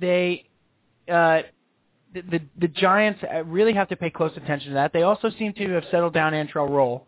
they, 0.00 0.44
uh, 1.08 1.42
the, 2.12 2.22
the 2.22 2.40
the 2.58 2.68
Giants 2.68 3.20
really 3.46 3.72
have 3.74 3.88
to 3.88 3.96
pay 3.96 4.10
close 4.10 4.32
attention 4.36 4.68
to 4.68 4.74
that. 4.74 4.92
They 4.92 5.02
also 5.02 5.30
seem 5.38 5.52
to 5.54 5.68
have 5.72 5.84
settled 5.90 6.14
down 6.14 6.32
Antrel 6.32 6.68
Rolle. 6.68 7.06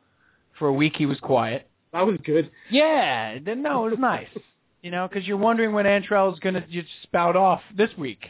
For 0.59 0.69
a 0.69 0.73
week, 0.73 0.95
he 0.97 1.05
was 1.05 1.21
quiet. 1.21 1.69
That 1.93 2.07
was 2.07 2.17
good. 2.25 2.51
Yeah, 2.71 3.39
no, 3.45 3.87
it 3.87 3.91
was 3.91 3.99
nice. 3.99 4.27
You 4.87 4.93
know, 4.93 5.09
because 5.09 5.27
you're 5.27 5.37
wondering 5.37 5.73
when 5.73 5.85
Antrel's 5.85 6.39
going 6.39 6.55
to 6.55 6.61
just 6.69 6.87
spout 7.03 7.35
off 7.35 7.61
this 7.77 7.91
week 7.99 8.25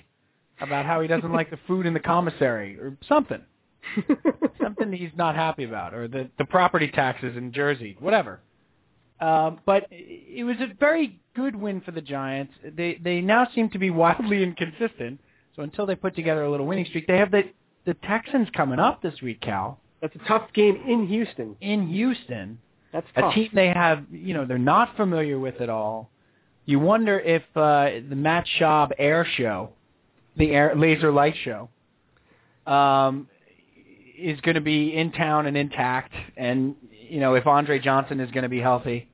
about 0.59 0.87
how 0.87 1.03
he 1.03 1.07
doesn't 1.07 1.31
like 1.31 1.51
the 1.51 1.59
food 1.67 1.85
in 1.85 1.93
the 1.93 2.01
commissary 2.01 2.79
or 2.79 2.97
something, 3.07 3.43
something 4.63 4.91
he's 4.91 5.11
not 5.17 5.35
happy 5.35 5.65
about, 5.65 5.93
or 5.93 6.09
the 6.09 6.31
the 6.39 6.47
property 6.47 6.89
taxes 6.89 7.37
in 7.37 7.53
Jersey, 7.53 7.95
whatever. 8.01 8.41
Um, 9.21 9.61
but 9.67 9.87
it 9.91 10.47
was 10.47 10.57
a 10.61 10.73
very 10.81 11.21
good 11.35 11.55
win 11.55 11.83
for 11.83 11.91
the 11.91 12.01
Giants. 12.01 12.55
They 12.65 12.99
they 13.05 13.21
now 13.21 13.47
seem 13.55 13.69
to 13.69 13.79
be 13.79 13.91
wildly 13.91 14.43
inconsistent. 14.43 15.21
So 15.57 15.63
until 15.63 15.85
they 15.85 15.95
put 15.95 16.17
together 16.17 16.45
a 16.45 16.51
little 16.51 16.65
winning 16.65 16.87
streak, 16.87 17.07
they 17.07 17.19
have 17.19 17.33
the 17.33 17.51
the 17.85 17.93
Texans 17.93 18.49
coming 18.57 18.79
up 18.79 19.03
this 19.03 19.21
week, 19.21 19.43
Cal, 19.43 19.79
That's 20.01 20.17
a 20.17 20.27
tough 20.27 20.51
game 20.55 20.83
in 20.89 21.07
Houston. 21.07 21.55
in 21.61 21.87
Houston 21.89 22.59
That's 22.95 23.07
tough. 23.15 23.33
a 23.33 23.35
team 23.35 23.51
they 23.53 23.69
have, 23.69 24.07
you 24.11 24.33
know, 24.33 24.47
they're 24.47 24.57
not 24.57 24.97
familiar 24.97 25.39
with 25.39 25.61
at 25.61 25.69
all. 25.69 26.11
You 26.67 26.81
wonder 26.81 27.19
if 27.19 27.43
uh, 27.55 27.91
the 28.09 28.17
Matt 28.17 28.45
Schaub 28.59 28.91
Air 28.99 29.27
Show, 29.37 29.71
the 30.37 30.51
air, 30.51 30.75
laser 30.77 31.13
light 31.13 31.35
show, 31.45 31.69
um, 32.67 33.29
is 34.19 34.41
going 34.41 34.57
to 34.57 34.61
be 34.61 34.95
in 34.95 35.13
town 35.13 35.47
and 35.47 35.57
intact, 35.57 36.13
and 36.37 36.75
you 37.09 37.21
know 37.21 37.35
if 37.35 37.47
Andre 37.47 37.79
Johnson 37.79 38.19
is 38.19 38.31
going 38.33 38.43
to 38.43 38.49
be 38.49 38.61
healthy 38.61 39.09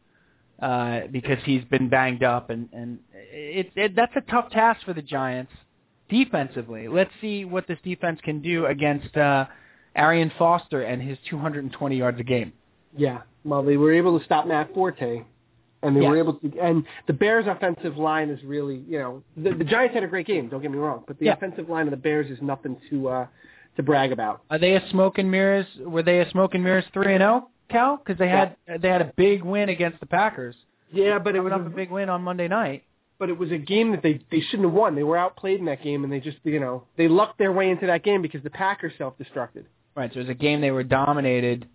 uh, 0.61 1.03
because 1.11 1.39
he's 1.45 1.65
been 1.65 1.89
banged 1.89 2.23
up, 2.23 2.49
and 2.49 2.69
and 2.73 2.99
it, 3.13 3.71
it 3.77 3.95
that's 3.95 4.17
a 4.17 4.23
tough 4.31 4.51
task 4.51 4.81
for 4.87 4.95
the 4.95 5.03
Giants 5.03 5.53
defensively. 6.09 6.89
Let's 6.89 7.11
see 7.21 7.45
what 7.45 7.67
this 7.67 7.79
defense 7.85 8.21
can 8.23 8.41
do 8.41 8.67
against 8.67 9.17
uh, 9.17 9.47
Arian 9.95 10.33
Foster 10.39 10.83
and 10.83 11.03
his 11.03 11.19
220 11.29 11.97
yards 11.97 12.21
a 12.21 12.23
game. 12.23 12.53
Yeah. 12.97 13.23
Well, 13.45 13.63
they 13.63 13.77
were 13.77 13.93
able 13.93 14.19
to 14.19 14.25
stop 14.25 14.47
Matt 14.47 14.73
Forte, 14.75 15.23
and 15.83 15.97
they 15.97 16.01
Yes. 16.03 16.11
were 16.11 16.17
able 16.19 16.35
to. 16.35 16.59
And 16.61 16.85
the 17.07 17.13
Bears' 17.13 17.47
offensive 17.47 17.97
line 17.97 18.29
is 18.31 18.43
really, 18.45 18.83
you 18.89 18.99
know, 18.99 19.23
the, 19.37 19.53
the 19.55 19.65
Giants 19.65 19.95
had 19.95 20.05
a 20.05 20.07
great 20.07 20.27
game. 20.27 20.49
Don't 20.49 20.63
get 20.63 20.71
me 20.71 20.79
wrong, 20.79 21.05
but 21.07 21.19
the 21.19 21.27
Yeah. 21.27 21.33
offensive 21.35 21.69
line 21.69 21.87
of 21.87 21.91
the 21.91 21.97
Bears 21.97 22.31
is 22.31 22.41
nothing 22.43 22.77
to 22.91 23.09
uh, 23.09 23.27
to 23.77 23.83
brag 23.83 24.13
about. 24.13 24.43
Are 24.51 24.59
they 24.59 24.75
a 24.75 24.89
smoke 24.91 25.19
and 25.19 25.31
mirrors? 25.31 25.67
Were 25.81 26.03
they 26.03 26.21
a 26.21 26.31
smoke 26.31 26.55
and 26.55 26.63
mirrors 26.63 26.85
three 26.93 27.15
and 27.15 27.21
zero, 27.23 27.49
Cal? 27.71 27.97
Because 27.97 28.19
they 28.19 28.29
had 28.29 28.57
they 28.81 28.89
had 28.89 29.03
a 29.03 29.13
big 29.17 29.43
win 29.43 29.69
against 29.71 29.99
the 30.01 30.07
Packers. 30.07 30.55
Yeah, 30.93 31.19
but 31.19 31.35
it 31.35 31.41
was 31.41 31.53
up 31.53 31.63
a 31.63 31.67
a, 31.67 31.71
big 31.71 31.91
win 31.91 32.09
on 32.11 32.23
Monday 32.23 32.49
night. 32.49 32.85
but 33.19 33.31
it 33.31 33.39
was 33.39 33.51
a 33.51 33.57
game 33.59 33.93
that 33.93 34.03
they 34.03 34.21
they 34.31 34.41
shouldn't 34.41 34.69
have 34.69 34.75
won. 34.75 34.95
They 34.95 35.05
were 35.05 35.17
outplayed 35.17 35.59
in 35.61 35.67
that 35.67 35.83
game, 35.83 36.05
and 36.05 36.13
they 36.13 36.21
just, 36.21 36.37
you 36.45 36.61
know, 36.61 36.85
they 36.97 37.09
lucked 37.09 37.39
their 37.39 37.51
way 37.53 37.71
into 37.71 37.87
that 37.87 38.03
game 38.03 38.21
because 38.21 38.43
the 38.43 38.51
Packers 38.51 38.93
self-destructed. 38.99 39.65
Right. 39.97 40.11
So 40.13 40.21
it 40.21 40.25
was 40.25 40.29
a 40.31 40.35
game 40.35 40.61
they 40.61 40.71
were 40.71 40.83
dominated, 40.85 41.67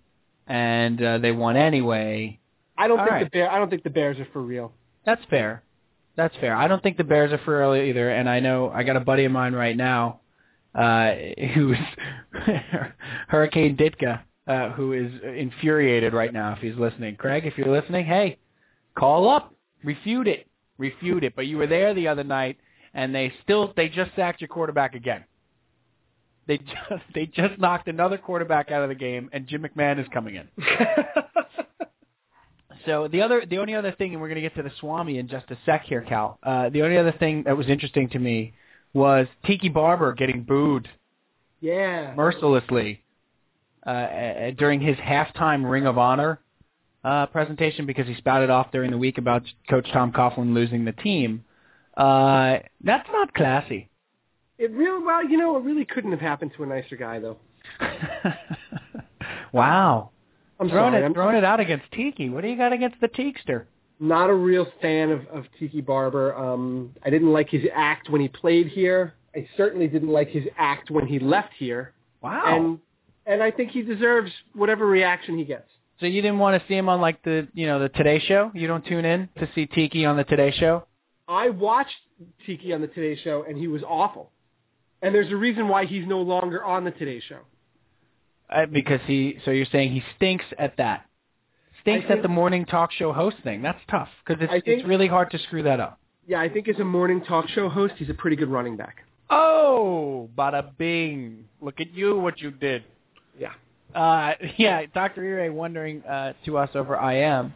and 0.48 1.02
uh, 1.02 1.18
they 1.20 1.32
won 1.32 1.56
anyway. 1.58 2.40
I 2.78 2.88
don't 2.88 3.00
All 3.00 3.06
think 3.06 3.12
right. 3.12 3.24
the 3.26 3.30
Bear. 3.30 3.52
I 3.52 3.58
don't 3.58 3.70
think 3.70 3.84
the 3.84 3.90
Bears 3.90 4.20
are 4.20 4.28
for 4.32 4.42
real. 4.42 4.72
That's 5.06 5.22
fair. 5.30 5.64
That's 6.16 6.36
fair. 6.38 6.56
I 6.56 6.68
don't 6.68 6.82
think 6.82 6.98
the 6.98 7.04
Bears 7.04 7.32
are 7.32 7.38
for 7.40 7.60
real 7.60 7.76
either, 7.82 8.10
and 8.10 8.30
I 8.30 8.40
know 8.40 8.70
I 8.74 8.84
got 8.84 8.96
a 8.98 9.00
buddy 9.00 9.26
of 9.26 9.32
mine 9.32 9.54
right 9.54 9.78
now, 9.78 10.22
uh, 10.76 11.14
who's 11.54 11.78
Hurricane 13.28 13.78
Ditka, 13.78 14.22
uh, 14.48 14.70
who 14.72 14.94
is 14.94 15.12
infuriated 15.24 16.14
right 16.14 16.34
now 16.34 16.54
if 16.54 16.60
he's 16.60 16.76
listening. 16.76 17.16
Craig, 17.16 17.46
if 17.46 17.58
you're 17.58 17.70
listening, 17.70 18.06
hey, 18.06 18.38
call 18.96 19.30
up, 19.30 19.54
refute 19.84 20.28
it, 20.28 20.48
refute 20.78 21.24
it. 21.24 21.36
But 21.36 21.48
you 21.48 21.58
were 21.58 21.68
there 21.68 21.94
the 21.94 22.08
other 22.08 22.24
night, 22.24 22.58
and 22.94 23.14
they 23.14 23.32
still 23.44 23.74
they 23.76 23.90
just 23.90 24.12
sacked 24.16 24.42
your 24.42 24.48
quarterback 24.48 24.96
again. 24.96 25.24
They 26.48 26.58
just 26.58 27.04
they 27.14 27.26
just 27.28 27.60
knocked 27.60 27.88
another 27.88 28.18
quarterback 28.18 28.72
out 28.72 28.82
of 28.82 28.90
the 28.90 28.96
game, 28.96 29.30
and 29.34 29.48
Jim 29.48 29.64
McMahon 29.64 30.00
is 30.00 30.08
coming 30.14 30.36
in. 30.36 30.48
So 32.88 33.10
the 33.10 33.22
other, 33.22 33.46
the 33.46 33.58
only 33.58 33.76
other 33.76 33.92
thing, 33.92 34.14
and 34.14 34.22
we're 34.22 34.30
going 34.30 34.42
to 34.42 34.42
get 34.42 34.56
to 34.56 34.64
the 34.64 34.72
Swami 34.80 35.18
in 35.18 35.28
just 35.28 35.52
a 35.52 35.58
sec 35.66 35.84
here, 35.84 36.02
Cal. 36.02 36.40
Uh, 36.42 36.70
the 36.70 36.82
only 36.84 36.98
other 36.98 37.12
thing 37.12 37.44
that 37.44 37.56
was 37.56 37.68
interesting 37.68 38.08
to 38.10 38.20
me 38.20 38.54
was 38.94 39.28
Tiki 39.46 39.68
Barber 39.68 40.14
getting 40.14 40.44
booed 40.44 40.88
yeah. 41.60 42.14
mercilessly 42.16 43.04
uh, 43.86 43.90
uh, 43.90 44.52
during 44.52 44.80
his 44.80 44.96
halftime 44.98 45.70
Ring 45.70 45.86
of 45.86 45.98
Honor 45.98 46.40
uh, 47.04 47.26
presentation 47.26 47.86
because 47.86 48.08
he 48.08 48.16
spouted 48.16 48.50
off 48.50 48.72
during 48.72 48.90
the 48.90 48.98
week 48.98 49.18
about 49.18 49.44
Coach 49.70 49.88
Tom 49.92 50.14
Coughlin 50.14 50.54
losing 50.54 50.86
the 50.86 50.94
team. 50.94 51.44
Uh, 51.98 52.60
that's 52.82 53.10
not 53.12 53.34
classy. 53.34 53.90
It 54.58 54.72
really 54.72 55.04
well, 55.04 55.28
you 55.28 55.38
know, 55.38 55.58
it 55.58 55.64
really 55.64 55.86
couldn't 55.86 56.12
have 56.12 56.22
happened 56.22 56.52
to 56.56 56.64
a 56.64 56.66
nicer 56.66 56.96
guy 56.96 57.20
though. 57.20 57.38
wow. 59.52 60.12
I'm 60.60 60.70
throwing 60.70 60.94
sorry. 60.94 61.04
it, 61.04 61.06
I'm 61.06 61.14
throwing 61.14 61.36
it 61.36 61.44
out 61.44 61.60
against 61.60 61.86
Tiki. 61.92 62.30
What 62.30 62.42
do 62.42 62.48
you 62.50 62.58
got 62.58 62.74
against 62.74 63.00
the 63.02 63.08
Teekster? 63.08 63.66
not 64.00 64.30
a 64.30 64.34
real 64.34 64.68
fan 64.82 65.10
of, 65.10 65.26
of 65.28 65.46
Tiki 65.60 65.82
Barber. 65.82 66.36
Um, 66.36 66.94
I 67.04 67.10
didn't 67.10 67.34
like 67.34 67.50
his 67.50 67.64
act 67.74 68.10
when 68.10 68.22
he 68.22 68.28
played 68.28 68.68
here. 68.68 69.16
I 69.36 69.48
certainly 69.58 69.88
didn't 69.88 70.10
like 70.10 70.30
his 70.30 70.44
act 70.58 70.92
when 70.92 71.08
he 71.08 71.20
left 71.20 71.54
here. 71.58 71.94
Wow. 72.22 72.44
And 72.46 72.80
and 73.26 73.44
I 73.44 73.52
think 73.52 73.72
he 73.72 73.82
deserves 73.82 74.32
whatever 74.54 74.88
reaction 74.88 75.38
he 75.38 75.44
gets. 75.44 75.70
So 76.00 76.06
you 76.06 76.22
didn't 76.22 76.40
want 76.40 76.62
to 76.62 76.68
see 76.68 76.76
him 76.76 76.90
on 76.90 77.02
like 77.02 77.22
the 77.24 77.48
you 77.54 77.66
know 77.66 77.80
the 77.80 77.90
Today 77.90 78.20
Show? 78.20 78.52
You 78.54 78.68
don't 78.68 78.86
tune 78.86 79.06
in 79.06 79.30
to 79.40 79.50
see 79.54 79.66
Tiki 79.66 80.06
on 80.06 80.16
the 80.16 80.24
Today 80.24 80.52
Show? 80.52 80.86
I 81.28 81.50
watched 81.50 81.92
Tiki 82.46 82.74
on 82.74 82.82
the 82.82 82.88
Today 82.88 83.20
Show, 83.22 83.46
and 83.48 83.58
he 83.58 83.68
was 83.68 83.84
awful. 83.84 84.32
And 85.02 85.14
there's 85.14 85.32
a 85.32 85.36
reason 85.36 85.68
why 85.68 85.86
he's 85.86 86.08
no 86.08 86.22
longer 86.22 86.64
on 86.64 86.84
the 86.84 86.92
Today 86.92 87.22
Show. 87.28 87.40
Uh, 88.50 88.66
because 88.66 89.02
he. 89.06 89.40
So 89.46 89.52
you're 89.52 89.66
saying 89.72 89.92
he 89.92 90.02
stinks 90.16 90.46
at 90.58 90.78
that? 90.78 91.06
Stinks 91.82 92.08
think- 92.08 92.18
at 92.18 92.22
the 92.22 92.30
morning 92.30 92.66
talk 92.66 92.92
show 92.92 93.12
host 93.14 93.38
thing. 93.44 93.62
That's 93.62 93.80
tough 93.90 94.10
because 94.26 94.42
it's 94.42 94.52
think- 94.52 94.80
it's 94.80 94.88
really 94.88 95.08
hard 95.08 95.32
to 95.32 95.40
screw 95.40 95.64
that 95.64 95.80
up. 95.80 96.00
Yeah, 96.26 96.42
I 96.42 96.50
think 96.50 96.68
as 96.68 96.78
a 96.80 96.84
morning 96.84 97.24
talk 97.24 97.48
show 97.50 97.70
host, 97.70 97.94
he's 97.98 98.10
a 98.10 98.14
pretty 98.14 98.36
good 98.36 98.50
running 98.50 98.76
back. 98.76 98.98
Oh, 99.30 100.30
bada 100.38 100.78
bing! 100.78 101.46
Look 101.62 101.80
at 101.80 101.94
you, 101.94 102.18
what 102.20 102.40
you 102.42 102.52
did. 102.52 102.84
Yeah. 103.38 103.54
Uh, 103.96 104.34
yeah, 104.58 104.86
Dr. 104.94 105.22
Ire 105.24 105.52
wondering 105.52 106.04
uh, 106.04 106.34
to 106.46 106.58
us 106.58 106.70
over 106.76 106.96
IM, 106.96 107.54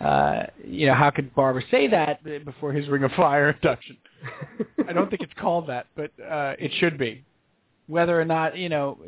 uh, 0.00 0.44
you 0.64 0.86
know, 0.86 0.94
how 0.94 1.10
could 1.10 1.34
Barber 1.34 1.62
say 1.70 1.88
that 1.88 2.22
before 2.44 2.72
his 2.72 2.88
Ring 2.88 3.04
of 3.04 3.12
Fire 3.12 3.50
induction? 3.62 3.96
I 4.88 4.92
don't 4.92 5.10
think 5.10 5.22
it's 5.22 5.32
called 5.40 5.68
that, 5.68 5.86
but 5.96 6.10
uh, 6.20 6.54
it 6.58 6.72
should 6.78 6.98
be. 6.98 7.24
Whether 7.92 8.18
or 8.18 8.24
not, 8.24 8.56
you 8.56 8.70
know, 8.70 8.98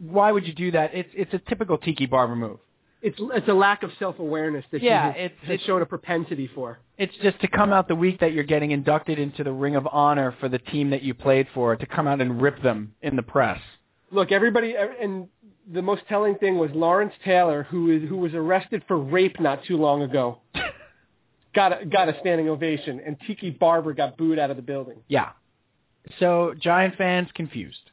why 0.00 0.32
would 0.32 0.46
you 0.46 0.54
do 0.54 0.70
that? 0.70 0.94
It's 0.94 1.10
it's 1.12 1.34
a 1.34 1.38
typical 1.50 1.76
Tiki 1.76 2.06
Barber 2.06 2.34
move. 2.34 2.58
It's 3.02 3.18
it's 3.20 3.48
a 3.48 3.52
lack 3.52 3.82
of 3.82 3.90
self 3.98 4.18
awareness 4.18 4.64
that 4.72 4.82
Yeah, 4.82 5.12
has, 5.12 5.16
it's- 5.26 5.48
has 5.50 5.60
shown 5.66 5.82
a 5.82 5.86
propensity 5.86 6.48
for. 6.54 6.78
It's 6.96 7.14
just 7.22 7.38
to 7.40 7.48
come 7.48 7.72
out 7.74 7.88
the 7.88 7.94
week 7.94 8.20
that 8.20 8.32
you're 8.32 8.44
getting 8.54 8.70
inducted 8.70 9.18
into 9.18 9.44
the 9.44 9.52
Ring 9.52 9.76
of 9.76 9.86
Honor 9.90 10.34
for 10.40 10.48
the 10.48 10.58
team 10.58 10.88
that 10.90 11.02
you 11.02 11.12
played 11.12 11.46
for, 11.52 11.76
to 11.76 11.86
come 11.86 12.06
out 12.06 12.20
and 12.22 12.40
rip 12.40 12.62
them 12.62 12.94
in 13.02 13.16
the 13.16 13.22
press. 13.22 13.60
Look, 14.10 14.32
everybody, 14.32 14.74
and 14.76 15.28
the 15.70 15.82
most 15.82 16.02
telling 16.08 16.36
thing 16.36 16.56
was 16.58 16.70
Lawrence 16.72 17.12
Taylor, 17.24 17.64
who 17.64 17.90
is 17.90 18.08
who 18.08 18.16
was 18.16 18.32
arrested 18.32 18.82
for 18.88 18.96
rape 18.98 19.38
not 19.40 19.62
too 19.64 19.76
long 19.76 20.00
ago, 20.02 20.38
got 21.54 21.82
a, 21.82 21.84
got 21.84 22.08
a 22.08 22.18
standing 22.20 22.48
ovation, 22.48 22.98
and 23.04 23.16
Tiki 23.26 23.50
Barber 23.50 23.92
got 23.92 24.16
booed 24.16 24.38
out 24.38 24.50
of 24.50 24.56
the 24.56 24.62
building. 24.62 24.98
Yeah. 25.08 25.30
So 26.18 26.54
Giant 26.58 26.96
fans 26.96 27.28
confused. 27.34 27.90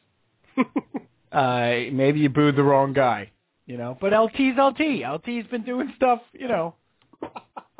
uh, 1.31 1.91
maybe 1.91 2.19
you 2.19 2.29
booed 2.29 2.55
the 2.55 2.63
wrong 2.63 2.93
guy, 2.93 3.31
you 3.65 3.77
know. 3.77 3.97
But 3.99 4.13
LT's 4.13 4.57
LT. 4.57 5.03
LT's 5.03 5.47
been 5.47 5.63
doing 5.63 5.91
stuff, 5.95 6.21
you 6.33 6.47
know. 6.47 6.75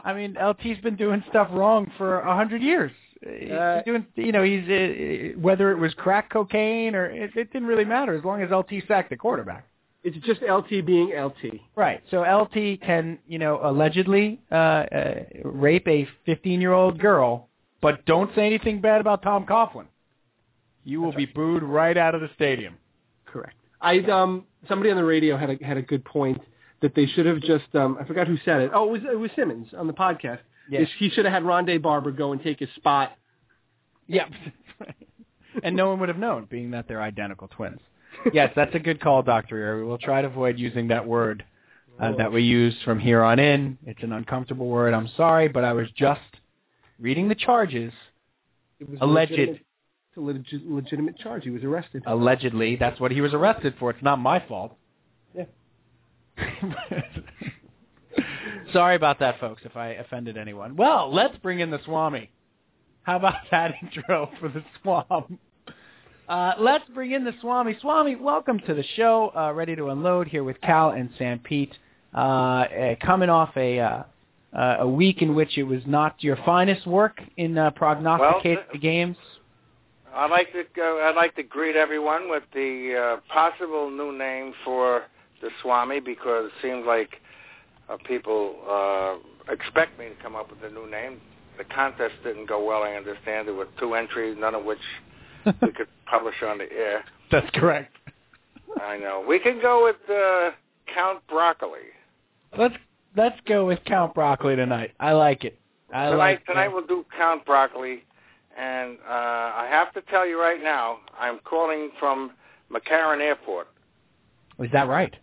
I 0.04 0.14
mean, 0.14 0.38
LT's 0.38 0.80
been 0.82 0.96
doing 0.96 1.24
stuff 1.30 1.50
wrong 1.52 1.92
for 1.98 2.20
a 2.22 2.36
hundred 2.36 2.62
years. 2.62 2.92
He's 3.22 3.52
Uh, 3.52 3.82
doing, 3.86 4.06
you 4.16 4.32
know, 4.32 4.44
he's 4.44 4.64
uh, 4.70 5.38
whether 5.40 5.72
it 5.72 5.78
was 5.78 5.94
crack 5.96 6.30
cocaine 6.30 6.96
or 6.96 7.06
it, 7.08 7.36
it 7.36 7.52
didn't 7.52 7.68
really 7.68 7.84
matter 7.86 8.14
as 8.16 8.24
long 8.24 8.42
as 8.42 8.50
LT 8.50 8.84
sacked 8.88 9.10
the 9.10 9.18
quarterback. 9.18 9.66
It's 10.04 10.16
just 10.26 10.42
LT 10.42 10.86
being 10.86 11.10
LT. 11.10 11.60
Right. 11.76 12.02
So 12.10 12.22
LT 12.22 12.80
can, 12.82 13.20
you 13.28 13.38
know, 13.38 13.60
allegedly 13.62 14.40
uh, 14.50 14.56
uh, 14.56 15.16
rape 15.44 15.86
a 15.90 16.08
15-year-old 16.26 17.00
girl, 17.00 17.50
but 17.82 18.06
don't 18.06 18.34
say 18.34 18.46
anything 18.46 18.80
bad 18.80 19.02
about 19.02 19.22
Tom 19.22 19.46
Coughlin. 19.46 19.88
You 20.90 21.02
will 21.02 21.14
be 21.14 21.26
booed 21.28 21.62
right 21.62 21.96
out 21.96 22.16
of 22.16 22.22
the 22.22 22.30
stadium. 22.36 22.76
Correct. 23.26 23.56
I 23.80 24.00
um 24.00 24.46
somebody 24.68 24.90
on 24.90 24.98
the 24.98 25.04
radio 25.04 25.38
had 25.38 25.52
a 25.52 25.64
had 25.64 25.78
a 25.78 25.82
good 25.82 26.04
point 26.04 26.42
that 26.82 26.96
they 26.96 27.06
should 27.06 27.26
have 27.26 27.42
just 27.42 27.74
um 27.76 27.98
I 28.00 28.06
forgot 28.06 28.28
who 28.28 28.38
said 28.44 28.62
it. 28.62 28.72
Oh, 28.74 28.88
it 28.88 28.92
was 28.92 29.02
it 29.12 29.20
was 29.20 29.32
Simmons 29.36 29.68
on 29.78 29.88
the 29.88 29.94
podcast. 29.94 30.40
Yes. 30.70 30.88
He 30.98 31.10
should 31.10 31.26
have 31.26 31.34
had 31.34 31.44
Rondé 31.44 31.82
Barber 31.82 32.12
go 32.12 32.32
and 32.32 32.42
take 32.42 32.60
his 32.60 32.70
spot. 32.76 33.12
Yep. 34.08 34.30
and 35.64 35.76
no 35.76 35.90
one 35.90 36.00
would 36.00 36.10
have 36.10 36.18
known, 36.18 36.46
being 36.46 36.72
that 36.72 36.88
they're 36.88 37.02
identical 37.02 37.48
twins. 37.48 37.80
Yes, 38.34 38.52
that's 38.56 38.74
a 38.76 38.80
good 38.80 39.00
call, 39.02 39.24
Dr. 39.24 39.58
Ear. 39.58 39.86
We'll 39.86 39.98
try 39.98 40.22
to 40.22 40.28
avoid 40.28 40.60
using 40.60 40.88
that 40.90 41.08
word 41.08 41.44
uh, 42.00 42.16
that 42.18 42.32
we 42.32 42.44
use 42.44 42.76
from 42.84 43.00
here 43.00 43.24
on 43.24 43.40
in. 43.40 43.78
It's 43.86 44.02
an 44.04 44.14
uncomfortable 44.14 44.68
word. 44.68 44.94
I'm 44.94 45.10
sorry, 45.16 45.48
but 45.48 45.64
I 45.64 45.74
was 45.74 45.88
just 45.96 46.22
reading 47.00 47.30
the 47.30 47.36
charges. 47.36 47.94
It 48.80 48.90
was 48.90 49.00
Alleged. 49.02 49.60
Legitimate- 50.16 50.40
It's 50.46 50.54
a 50.54 50.58
legit, 50.58 50.70
legitimate 50.72 51.18
charge. 51.18 51.44
He 51.44 51.50
was 51.50 51.64
arrested. 51.64 52.04
Allegedly, 52.06 52.76
that's 52.76 53.00
what 53.00 53.12
he 53.12 53.22
was 53.22 53.34
arrested 53.34 53.76
for. 53.80 53.90
It's 53.92 54.02
not 54.04 54.20
my 54.20 54.40
fault. 54.40 54.76
Yeah. 55.36 55.46
Sorry 58.74 58.96
about 58.96 59.20
that, 59.20 59.40
folks, 59.40 59.62
if 59.66 59.76
I 59.76 59.90
offended 59.90 60.38
anyone. 60.38 60.76
Well, 60.76 61.14
let's 61.14 61.36
bring 61.38 61.60
in 61.60 61.72
the 61.72 61.80
Swami. 61.86 62.30
How 63.04 63.18
about 63.18 63.36
that 63.52 63.74
intro 63.82 64.30
for 64.40 64.50
the 64.50 64.64
Swam? 64.82 65.40
Uh, 66.28 66.54
let's 66.60 66.86
bring 66.94 67.12
in 67.12 67.24
the 67.24 67.34
Swami. 67.42 67.76
Swami, 67.82 68.16
welcome 68.16 68.60
to 68.68 68.74
the 68.76 68.84
show. 68.96 69.32
Uh, 69.36 69.52
ready 69.54 69.76
to 69.76 69.90
unload 69.90 70.28
here 70.28 70.44
with 70.44 70.62
Cal 70.62 70.92
and 70.92 71.10
Sam 71.18 71.40
Pete. 71.40 71.74
Uh, 72.14 72.18
uh, 72.20 72.96
coming 73.04 73.30
off 73.30 73.50
a 73.56 73.80
uh, 73.80 74.04
uh, 74.54 74.78
a 74.80 74.88
week 74.88 75.22
in 75.22 75.36
which 75.36 75.58
it 75.60 75.64
was 75.64 75.82
not 75.86 76.24
your 76.24 76.36
finest 76.46 76.86
work 76.88 77.20
in 77.38 77.56
uh, 77.58 77.70
prognosticating 77.72 78.58
Well, 78.58 78.66
the 78.74 78.80
games. 78.80 79.18
I'd 80.14 80.30
like 80.30 80.52
to 80.54 80.64
go, 80.76 81.02
I'd 81.04 81.16
like 81.16 81.36
to 81.36 81.44
greet 81.44 81.76
everyone 81.76 82.30
with 82.30 82.44
the 82.54 83.18
uh, 83.18 83.34
possible 83.34 83.90
new 83.90 84.18
name 84.18 84.54
for 84.64 85.04
the 85.42 85.50
Swami 85.62 86.00
because 86.00 86.48
it 86.48 86.52
seems 86.62 86.86
like 86.86 87.22
uh, 87.90 87.98
people 88.06 88.56
uh, 88.68 89.52
expect 89.52 89.98
me 90.00 90.10
to 90.10 90.16
come 90.22 90.36
up 90.36 90.50
with 90.50 90.64
a 90.64 90.74
new 90.74 90.90
name. 90.90 91.22
The 91.58 91.64
contest 91.64 92.16
didn't 92.24 92.48
go 92.48 92.64
well, 92.66 92.84
I 92.84 92.94
understand. 92.94 93.48
There 93.48 93.56
were 93.56 93.68
two 93.80 93.94
entries, 93.96 94.38
none 94.40 94.56
of 94.56 94.64
which 94.64 94.80
we 95.46 95.72
could 95.72 95.88
publish 96.06 96.36
on 96.46 96.58
the 96.58 96.72
air. 96.72 97.04
That's 97.32 97.50
correct. 97.54 97.96
I 98.82 98.98
know. 98.98 99.24
We 99.28 99.40
can 99.40 99.62
go 99.62 99.84
with 99.84 99.98
uh, 100.10 100.52
Count 100.94 101.26
Broccoli. 101.28 101.90
Let's 102.58 102.76
let's 103.16 103.40
go 103.48 103.66
with 103.66 103.80
Count 103.86 104.14
Broccoli 104.14 104.56
tonight. 104.56 104.92
I 105.00 105.12
like 105.14 105.44
it. 105.44 105.58
I 105.94 106.06
tonight, 106.06 106.18
like 106.18 106.46
tonight 106.46 106.68
that. 106.68 106.74
we'll 106.74 106.88
do 106.88 107.06
Count 107.18 107.46
Broccoli, 107.46 108.04
and 108.60 108.98
uh, 109.08 109.12
I 109.12 109.68
have 109.70 109.94
to 109.94 110.02
tell 110.12 110.28
you 110.28 110.40
right 110.40 110.62
now, 110.62 110.98
I'm 111.20 111.40
calling 111.46 111.92
from 112.00 112.32
McCarran 112.72 113.22
Airport. 113.22 113.68
Is 114.60 114.70
that 114.74 114.88
right? 114.88 115.16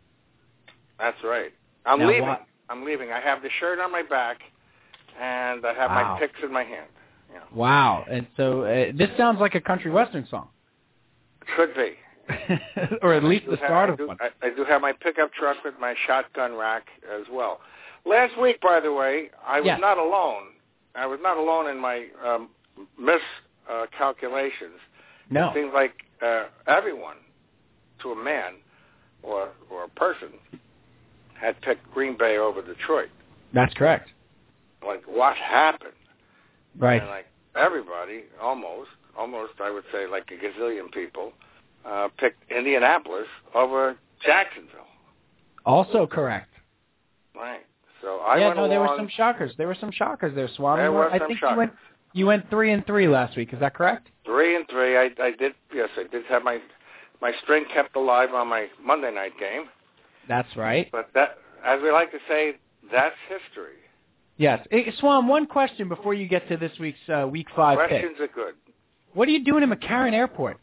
That's 0.99 1.23
right. 1.23 1.53
I'm 1.85 2.01
Now 2.01 2.09
leaving. 2.09 2.29
what- 2.29 2.47
I'm 2.69 2.85
leaving. 2.85 3.13
I 3.13 3.21
have 3.21 3.43
the 3.43 3.51
shirt 3.61 3.79
on 3.79 3.93
my 3.93 4.03
back, 4.03 4.39
and 5.21 5.65
I 5.65 5.73
have 5.75 5.91
Wow. 5.91 6.15
my 6.15 6.19
picks 6.21 6.41
in 6.43 6.53
my 6.53 6.65
hand. 6.65 6.89
Yeah. 7.33 7.41
Wow. 7.55 8.05
And 8.11 8.27
so 8.37 8.63
uh, 8.63 8.91
this 8.93 9.11
sounds 9.17 9.39
like 9.41 9.55
a 9.55 9.61
country 9.61 9.91
western 9.93 10.27
song, 10.27 10.49
Could 11.55 11.75
be. 11.77 11.93
or 13.03 13.15
at 13.15 13.23
least 13.23 13.45
I 13.47 13.51
the 13.53 13.57
have- 13.59 13.67
start 13.69 13.89
I 13.91 13.93
of 13.93 13.99
do, 13.99 14.07
one. 14.09 14.17
I, 14.21 14.31
I 14.47 14.51
do 14.51 14.65
have 14.65 14.81
my 14.81 14.93
pickup 14.93 15.33
truck 15.33 15.59
with 15.65 15.75
my 15.79 15.95
shotgun 16.07 16.57
rack 16.57 16.89
as 17.09 17.27
well. 17.31 17.61
Last 18.05 18.37
week, 18.41 18.61
by 18.61 18.81
the 18.81 18.93
way, 18.93 19.31
I 19.47 19.61
was 19.61 19.67
Yes. 19.67 19.79
not 19.81 19.97
alone. 19.99 20.49
I 20.97 21.07
was 21.07 21.21
not 21.23 21.37
alone 21.37 21.69
in 21.69 21.79
my 21.79 22.07
um, 22.25 22.49
miscalculations. 22.99 24.81
No. 25.31 25.51
It 25.51 25.55
seems 25.55 25.73
like 25.75 26.05
uh, 26.23 26.45
everyone, 26.67 27.17
to 28.03 28.13
a 28.13 28.17
man 28.17 28.55
or 29.23 29.49
or 29.71 29.85
a 29.85 29.89
person, 29.89 30.29
had 31.35 31.61
picked 31.63 31.91
Green 31.93 32.17
Bay 32.17 32.39
over 32.39 32.63
Detroit. 32.63 33.09
That's 33.53 33.75
correct. 33.75 34.11
Like, 34.85 35.03
what 35.07 35.37
happened? 35.37 35.93
Right. 36.79 37.01
And 37.01 37.11
like 37.11 37.27
everybody, 37.57 38.25
almost, 38.41 38.91
almost, 39.19 39.55
I 39.61 39.71
would 39.71 39.85
say, 39.93 40.07
like 40.07 40.31
a 40.31 40.35
gazillion 40.35 40.93
people, 40.93 41.33
uh, 41.85 42.09
picked 42.19 42.51
Indianapolis 42.51 43.27
over 43.55 43.97
Jacksonville. 44.25 44.87
Also 45.65 46.07
correct. 46.07 46.51
Right. 47.35 47.61
So 48.03 48.19
I 48.19 48.39
yeah, 48.39 48.53
no, 48.53 48.69
there 48.69 48.81
were 48.81 48.95
some 48.97 49.09
shockers. 49.09 49.53
There 49.57 49.67
were 49.67 49.77
some 49.81 49.91
shockers 49.91 50.35
there, 50.35 50.49
Swami. 50.57 50.83
There 50.83 50.93
were 50.93 51.11
I 51.11 51.19
some 51.19 51.29
think 51.29 51.41
shockers. 51.41 51.55
you 51.55 51.59
went 51.59 51.73
you 52.17 52.27
went 52.27 52.49
three 52.49 52.73
and 52.73 52.85
three 52.87 53.09
last 53.09 53.37
week. 53.37 53.53
Is 53.53 53.61
that 53.61 53.75
correct? 53.75 54.09
Three 54.25 54.57
and 54.57 54.67
three. 54.69 54.97
I, 54.97 55.11
I 55.21 55.33
did. 55.33 55.53
Yes, 55.75 55.91
I 55.97 56.05
did 56.05 56.25
have 56.27 56.43
my 56.43 56.59
my 57.21 57.33
string 57.43 57.65
kept 57.73 57.95
alive 57.95 58.31
on 58.33 58.49
my 58.49 58.69
Monday 58.83 59.13
night 59.13 59.33
game. 59.39 59.65
That's 60.29 60.57
right. 60.57 60.89
But 60.91 61.11
that, 61.15 61.39
as 61.65 61.81
we 61.83 61.91
like 61.91 62.11
to 62.13 62.19
say, 62.29 62.57
that's 62.91 63.15
history. 63.29 63.77
Yes. 64.39 64.67
Hey, 64.71 64.93
Swam, 64.99 65.29
one 65.29 65.47
question 65.47 65.89
before 65.89 66.15
you 66.15 66.27
get 66.27 66.49
to 66.49 66.57
this 66.57 66.73
week's 66.81 66.99
uh, 67.09 67.27
week 67.31 67.47
five 67.55 67.79
pick. 67.79 68.01
Questions 68.01 68.17
are 68.21 68.29
good. 68.29 68.55
What 69.13 69.29
are 69.29 69.31
you 69.31 69.45
doing 69.45 69.63
in 69.63 69.71
McCarran 69.71 70.13
Airport? 70.13 70.59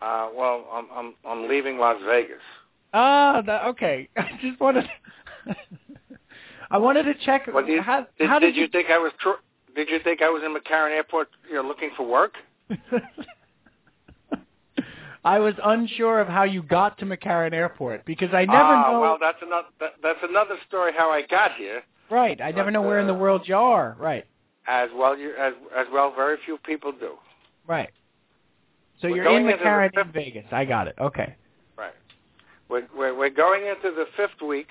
Uh, 0.00 0.28
well, 0.36 0.66
I'm 0.72 0.86
I'm 0.92 1.14
I'm 1.24 1.48
leaving 1.48 1.78
Las 1.78 2.00
Vegas. 2.04 2.42
Ah, 2.92 3.42
that, 3.46 3.66
okay. 3.66 4.08
I 4.16 4.30
just 4.40 4.60
wanted. 4.60 4.88
I 6.70 6.78
wanted 6.78 7.04
to 7.04 7.14
check. 7.24 7.48
Well, 7.52 7.64
did, 7.64 7.82
how, 7.82 8.06
did, 8.18 8.28
how 8.28 8.38
did 8.38 8.56
you 8.56 8.66
think 8.66 8.90
I 8.90 8.98
was? 8.98 9.12
Tr- 9.20 9.40
did 9.74 9.88
you 9.88 9.98
think 10.02 10.22
I 10.22 10.28
was 10.28 10.42
in 10.44 10.54
McCarran 10.54 10.90
Airport? 10.90 11.28
You 11.48 11.56
know, 11.56 11.62
looking 11.62 11.90
for 11.96 12.06
work? 12.06 12.34
I 15.24 15.38
was 15.38 15.54
unsure 15.62 16.20
of 16.20 16.26
how 16.26 16.42
you 16.42 16.62
got 16.62 16.98
to 16.98 17.04
McCarran 17.04 17.52
Airport 17.52 18.04
because 18.04 18.30
I 18.34 18.44
never 18.44 18.58
ah, 18.58 18.90
know. 18.92 19.00
well, 19.00 19.18
that's 19.20 19.38
another 19.40 19.68
that, 19.78 19.92
that's 20.02 20.18
another 20.22 20.56
story 20.66 20.92
how 20.96 21.10
I 21.10 21.22
got 21.22 21.54
here. 21.54 21.82
right, 22.10 22.40
I 22.40 22.50
never 22.50 22.64
but, 22.64 22.70
know 22.70 22.82
where 22.82 22.98
in 22.98 23.06
the 23.06 23.14
uh, 23.14 23.18
world 23.18 23.42
you 23.44 23.54
are. 23.54 23.96
Right, 24.00 24.26
As 24.66 24.90
well, 24.94 25.16
you 25.16 25.32
as 25.38 25.52
as 25.76 25.86
well, 25.92 26.12
very 26.14 26.38
few 26.44 26.58
people 26.58 26.90
do. 26.92 27.12
right. 27.66 27.90
So 29.00 29.08
We're 29.08 29.16
you're 29.16 29.36
in 29.36 29.46
into 29.46 29.58
the 29.58 29.64
McCarran 29.64 29.90
in 30.00 30.12
Vegas. 30.12 30.44
I 30.52 30.64
got 30.64 30.86
it. 30.86 30.94
Okay. 31.00 31.34
Right. 31.76 31.92
we're, 32.68 32.86
we're, 32.96 33.16
we're 33.16 33.30
going 33.30 33.66
into 33.66 33.90
the 33.94 34.06
fifth 34.16 34.40
week. 34.46 34.68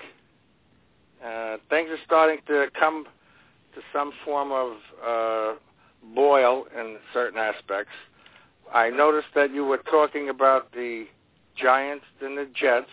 Uh, 1.22 1.58
things 1.68 1.90
are 1.90 1.98
starting 2.06 2.38
to 2.46 2.68
come 2.78 3.04
to 3.74 3.80
some 3.92 4.12
form 4.24 4.52
of 4.52 4.72
uh, 5.04 5.58
boil 6.14 6.66
in 6.78 6.96
certain 7.12 7.38
aspects. 7.38 7.92
I 8.72 8.90
noticed 8.90 9.28
that 9.34 9.52
you 9.52 9.64
were 9.64 9.78
talking 9.78 10.28
about 10.28 10.72
the 10.72 11.06
Giants 11.56 12.04
and 12.20 12.38
the 12.38 12.46
Jets, 12.54 12.90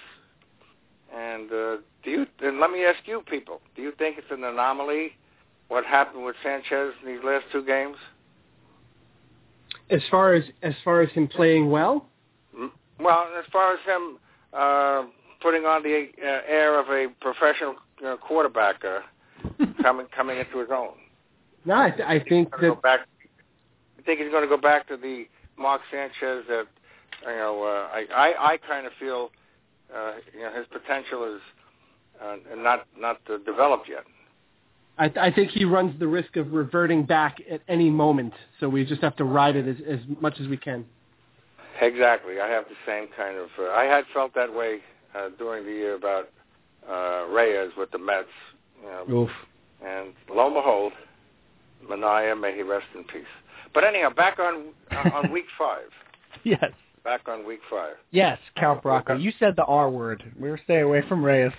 and 1.15 1.51
uh, 1.51 1.77
do 2.03 2.11
you? 2.11 2.27
And 2.41 2.59
let 2.59 2.71
me 2.71 2.83
ask 2.83 2.99
you, 3.05 3.21
people, 3.21 3.61
do 3.75 3.81
you 3.81 3.93
think 3.97 4.17
it's 4.17 4.31
an 4.31 4.43
anomaly 4.43 5.13
what 5.69 5.85
happened 5.85 6.25
with 6.25 6.35
Sanchez 6.43 6.93
in 7.01 7.07
these 7.13 7.23
last 7.23 7.45
two 7.51 7.63
games? 7.63 7.95
As 9.89 10.01
far 10.11 10.33
as 10.33 10.43
as 10.61 10.73
far 10.83 11.01
as 11.01 11.09
him 11.11 11.27
playing 11.27 11.69
well, 11.69 12.05
Well, 12.99 13.27
as 13.37 13.45
far 13.51 13.73
as 13.73 13.79
him 13.85 14.17
uh, 14.53 15.03
putting 15.41 15.65
on 15.65 15.83
the 15.83 16.09
uh, 16.21 16.41
air 16.47 16.79
of 16.79 16.89
a 16.89 17.07
professional 17.21 17.75
uh, 18.05 18.17
quarterback 18.17 18.83
uh, 18.83 18.99
coming 19.81 20.07
coming 20.15 20.37
into 20.37 20.59
his 20.59 20.69
own. 20.71 20.93
no, 21.65 21.75
I, 21.75 21.91
th- 21.91 22.07
I 22.07 22.19
think 22.19 22.51
that 22.61 22.81
back. 22.81 23.01
I 23.97 24.01
think 24.03 24.19
he's 24.19 24.31
going 24.31 24.43
to 24.43 24.49
go 24.49 24.61
back 24.61 24.87
to 24.87 24.97
the 24.97 25.27
Mark 25.57 25.81
Sanchez 25.91 26.45
that 26.47 26.67
you 27.23 27.29
know. 27.29 27.63
Uh, 27.63 27.93
I 27.93 28.05
I, 28.13 28.53
I 28.53 28.57
kind 28.57 28.85
of 28.85 28.93
feel 28.99 29.31
uh, 29.95 30.13
you 30.33 30.41
know 30.41 30.53
his 30.53 30.65
potential 30.71 31.35
is 31.35 31.41
uh, 32.21 32.37
not 32.55 32.85
not 32.97 33.19
uh, 33.29 33.37
developed 33.45 33.89
yet. 33.89 34.03
I, 34.99 35.11
I 35.27 35.31
think 35.31 35.51
he 35.51 35.63
runs 35.63 35.97
the 35.97 36.07
risk 36.07 36.35
of 36.35 36.51
reverting 36.51 37.05
back 37.05 37.37
at 37.49 37.61
any 37.67 37.89
moment. 37.89 38.33
So 38.59 38.67
we 38.67 38.83
just 38.85 39.01
have 39.01 39.15
to 39.15 39.23
ride 39.23 39.55
it 39.55 39.67
as, 39.67 39.77
as 39.87 39.99
much 40.19 40.39
as 40.41 40.47
we 40.47 40.57
can. 40.57 40.85
Exactly. 41.81 42.41
I 42.41 42.49
have 42.49 42.65
the 42.65 42.75
same 42.85 43.07
kind 43.15 43.37
of. 43.37 43.47
Uh, 43.57 43.71
I 43.71 43.85
had 43.85 44.03
felt 44.13 44.35
that 44.35 44.53
way 44.53 44.79
uh, 45.15 45.29
during 45.37 45.65
the 45.65 45.71
year 45.71 45.95
about 45.95 46.29
uh, 46.89 47.25
Reyes 47.29 47.71
with 47.77 47.91
the 47.91 47.97
Mets. 47.97 48.27
You 48.81 48.89
know, 48.89 49.21
Oof. 49.23 49.29
And 49.85 50.13
lo 50.29 50.45
and 50.47 50.55
behold, 50.55 50.93
Minaya, 51.89 52.35
may 52.35 52.55
he 52.55 52.61
rest 52.63 52.87
in 52.95 53.03
peace. 53.05 53.23
But 53.73 53.83
anyhow, 53.83 54.09
back 54.09 54.39
on 54.39 54.69
uh, 54.91 55.09
on 55.13 55.31
week 55.31 55.45
five. 55.57 55.89
Yes. 56.43 56.71
Back 57.03 57.27
on 57.27 57.45
week 57.45 57.59
five. 57.69 57.95
Yes, 58.11 58.37
Count 58.55 58.83
Brocco. 58.83 59.21
You 59.21 59.31
said 59.39 59.55
the 59.57 59.65
R 59.65 59.89
word. 59.89 60.23
We 60.39 60.49
were 60.49 60.59
staying 60.63 60.83
away 60.83 61.01
from 61.07 61.23
Reyes. 61.23 61.51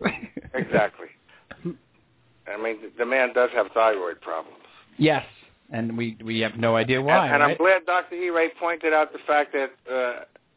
Exactly. 0.54 1.06
I 1.64 2.62
mean, 2.62 2.76
the 2.98 3.04
man 3.06 3.32
does 3.34 3.50
have 3.54 3.66
thyroid 3.74 4.20
problems. 4.20 4.58
Yes, 4.98 5.24
and 5.70 5.96
we 5.96 6.16
we 6.24 6.40
have 6.40 6.56
no 6.56 6.76
idea 6.76 7.00
why. 7.02 7.26
and 7.26 7.34
and 7.36 7.42
I'm 7.42 7.56
glad 7.56 7.84
Dr. 7.86 8.14
E. 8.14 8.30
Ray 8.30 8.50
pointed 8.58 8.92
out 8.92 9.12
the 9.12 9.18
fact 9.26 9.52
that 9.54 9.70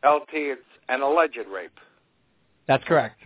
uh, 0.04 0.10
LT 0.10 0.34
is 0.34 0.58
an 0.88 1.02
alleged 1.02 1.40
rape. 1.52 1.78
That's 2.68 2.84
correct. 2.84 3.22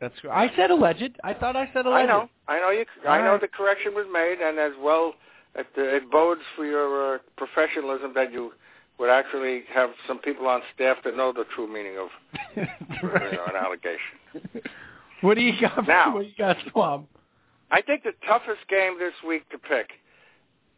That's 0.00 0.14
I 0.30 0.50
said 0.56 0.70
alleged. 0.70 1.18
I 1.24 1.34
thought 1.34 1.56
I 1.56 1.68
said 1.72 1.86
alleged. 1.86 2.04
I 2.04 2.06
know. 2.06 2.28
I 2.46 2.60
know 2.60 2.70
you. 2.70 2.84
I 3.06 3.18
know 3.18 3.32
right. 3.32 3.40
the 3.40 3.48
correction 3.48 3.94
was 3.94 4.06
made, 4.12 4.38
and 4.40 4.58
as 4.58 4.72
well, 4.80 5.14
it, 5.56 5.66
it 5.76 6.10
bodes 6.10 6.42
for 6.54 6.64
your 6.64 7.16
uh, 7.16 7.18
professionalism 7.36 8.12
that 8.14 8.32
you 8.32 8.52
would 8.98 9.10
actually 9.10 9.62
have 9.72 9.90
some 10.06 10.18
people 10.18 10.46
on 10.46 10.60
staff 10.74 10.98
that 11.04 11.16
know 11.16 11.32
the 11.32 11.44
true 11.54 11.72
meaning 11.72 11.96
of 11.98 12.08
you 12.56 12.62
know, 13.02 13.44
an 13.46 13.56
allegation. 13.56 14.62
what 15.20 15.34
do 15.34 15.42
you 15.42 15.60
got? 15.60 15.86
Now- 15.86 16.14
what 16.14 16.22
do 16.22 16.26
you 16.26 16.34
got, 16.36 16.56
Swab? 16.70 17.06
I 17.70 17.82
think 17.82 18.02
the 18.02 18.12
toughest 18.26 18.66
game 18.68 18.98
this 18.98 19.12
week 19.26 19.48
to 19.50 19.58
pick, 19.58 19.90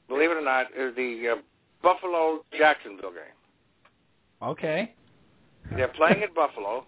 believe 0.09 0.31
it 0.31 0.37
or 0.37 0.43
not, 0.43 0.67
is 0.77 0.95
the 0.97 1.37
uh, 1.37 1.41
Buffalo 1.83 2.45
Jacksonville 2.57 3.13
game. 3.13 3.37
Okay. 4.43 4.93
They're 5.77 5.89
playing 5.89 6.23
at 6.23 6.35
Buffalo. 6.35 6.85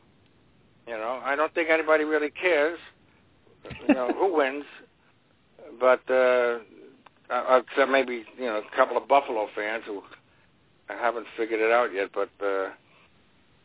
You 0.86 0.94
know, 0.94 1.20
I 1.24 1.36
don't 1.36 1.52
think 1.54 1.70
anybody 1.70 2.04
really 2.04 2.30
cares. 2.30 2.78
You 3.86 3.92
know 3.94 4.14
who 4.18 4.36
wins, 4.36 4.64
but 5.78 6.00
uh, 6.10 6.58
uh, 7.30 7.60
except 7.68 7.90
maybe 7.90 8.24
you 8.38 8.46
know 8.46 8.60
a 8.60 8.76
couple 8.76 8.96
of 8.96 9.06
Buffalo 9.08 9.48
fans 9.54 9.84
who 9.86 10.02
haven't 10.88 11.26
figured 11.36 11.60
it 11.60 11.70
out 11.70 11.92
yet. 11.94 12.10
But 12.12 12.30
uh, 12.44 12.70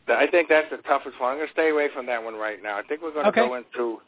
I 0.08 0.26
think 0.30 0.48
that's 0.48 0.70
the 0.70 0.78
toughest 0.78 1.20
one. 1.20 1.32
I'm 1.32 1.36
going 1.38 1.48
to 1.48 1.52
stay 1.52 1.70
away 1.70 1.88
from 1.92 2.06
that 2.06 2.22
one 2.22 2.34
right 2.34 2.62
now. 2.62 2.78
I 2.78 2.82
think 2.82 3.02
we're 3.02 3.12
going 3.12 3.24
to 3.24 3.30
Okay. 3.30 3.40
go 3.40 3.54
into 3.56 4.00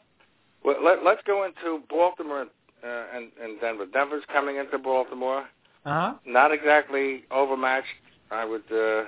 well, 0.63 0.77
let, 0.83 1.03
let's 1.03 1.21
go 1.25 1.43
into 1.43 1.81
Baltimore 1.89 2.45
uh, 2.83 3.03
and, 3.13 3.29
and 3.41 3.59
Denver. 3.59 3.85
Denver's 3.91 4.23
coming 4.31 4.57
into 4.57 4.77
Baltimore 4.77 5.45
Uh 5.85 5.89
huh. 6.11 6.13
not 6.25 6.51
exactly 6.51 7.23
overmatched. 7.31 7.87
I 8.31 8.45
would, 8.45 8.63
uh, 8.71 9.03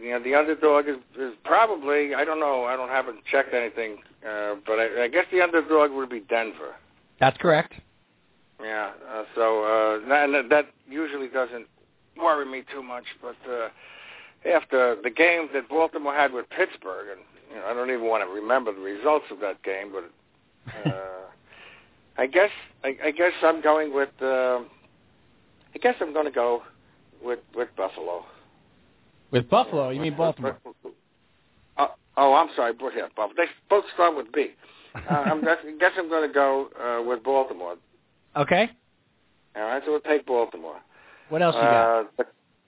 you 0.00 0.10
know, 0.10 0.22
the 0.22 0.34
underdog 0.34 0.88
is, 0.88 0.96
is 1.18 1.32
probably. 1.44 2.14
I 2.14 2.24
don't 2.24 2.40
know. 2.40 2.64
I 2.64 2.76
don't 2.76 2.88
haven't 2.88 3.24
checked 3.24 3.52
anything, 3.52 3.98
uh, 4.24 4.54
but 4.64 4.78
I, 4.78 5.04
I 5.04 5.08
guess 5.08 5.26
the 5.32 5.40
underdog 5.40 5.90
would 5.90 6.08
be 6.08 6.20
Denver. 6.20 6.74
That's 7.18 7.36
correct. 7.38 7.74
Yeah. 8.62 8.92
Uh, 9.10 9.24
so 9.34 9.64
uh, 9.64 10.08
that, 10.08 10.30
and 10.30 10.50
that 10.50 10.66
usually 10.88 11.28
doesn't 11.28 11.66
worry 12.16 12.46
me 12.46 12.62
too 12.72 12.82
much. 12.82 13.04
But 13.20 13.36
uh, 13.50 13.68
after 14.48 14.96
the 15.02 15.10
game 15.10 15.48
that 15.52 15.68
Baltimore 15.68 16.14
had 16.14 16.32
with 16.32 16.48
Pittsburgh, 16.50 17.08
and 17.10 17.20
you 17.50 17.56
know, 17.56 17.66
I 17.66 17.74
don't 17.74 17.90
even 17.90 18.06
want 18.06 18.22
to 18.22 18.32
remember 18.32 18.72
the 18.72 18.80
results 18.80 19.26
of 19.32 19.40
that 19.40 19.62
game, 19.64 19.92
but 19.92 20.90
uh, 20.90 20.92
I 22.18 22.26
guess 22.26 22.50
I, 22.84 22.96
I 23.04 23.10
guess 23.10 23.32
I'm 23.42 23.60
going 23.60 23.92
with. 23.92 24.10
Uh, 24.22 24.60
I 25.74 25.78
guess 25.80 25.96
I'm 26.00 26.12
going 26.12 26.26
to 26.26 26.32
go 26.32 26.62
with 27.22 27.40
with 27.54 27.68
Buffalo. 27.76 28.24
With 29.30 29.48
Buffalo, 29.50 29.90
you 29.90 30.00
mean 30.00 30.16
Baltimore? 30.16 30.58
Uh, 31.76 31.86
oh, 32.16 32.34
I'm 32.34 32.48
sorry, 32.56 32.72
but 32.72 32.92
yeah, 32.96 33.08
Buffalo. 33.14 33.34
They 33.36 33.44
both 33.68 33.84
start 33.94 34.16
with 34.16 34.32
B. 34.32 34.48
Uh, 34.94 34.98
I'm, 35.10 35.46
I 35.46 35.56
guess 35.78 35.92
I'm 35.98 36.08
going 36.08 36.26
to 36.28 36.32
go 36.32 36.68
uh, 36.80 37.06
with 37.06 37.22
Baltimore. 37.22 37.76
Okay. 38.36 38.70
All 39.56 39.62
right, 39.62 39.82
so 39.84 39.92
we'll 39.92 40.00
take 40.00 40.26
Baltimore. 40.26 40.80
What 41.28 41.42
else 41.42 41.54
you 41.56 41.60
got? 41.60 42.00
Uh, 42.00 42.04
the, 42.16 42.24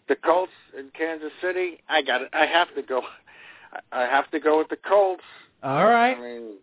the 0.09 0.17
Colts 0.17 0.53
in 0.79 0.91
Kansas 0.97 1.33
City. 1.41 1.79
I 1.89 2.03
got 2.03 2.21
it. 2.21 2.29
I 2.33 2.47
have 2.47 2.75
to 2.75 2.83
go. 2.83 3.03
I 3.93 4.03
have 4.03 4.31
to 4.33 4.41
go 4.41 4.59
with 4.59 4.69
the 4.69 4.77
Colts. 4.77 5.23
All 5.63 5.87
right. 5.87 6.17
I 6.17 6.21
mean, 6.21 6.55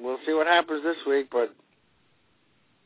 we'll 0.00 0.18
see 0.26 0.32
what 0.32 0.46
happens 0.46 0.82
this 0.82 0.96
week, 1.06 1.28
but 1.30 1.54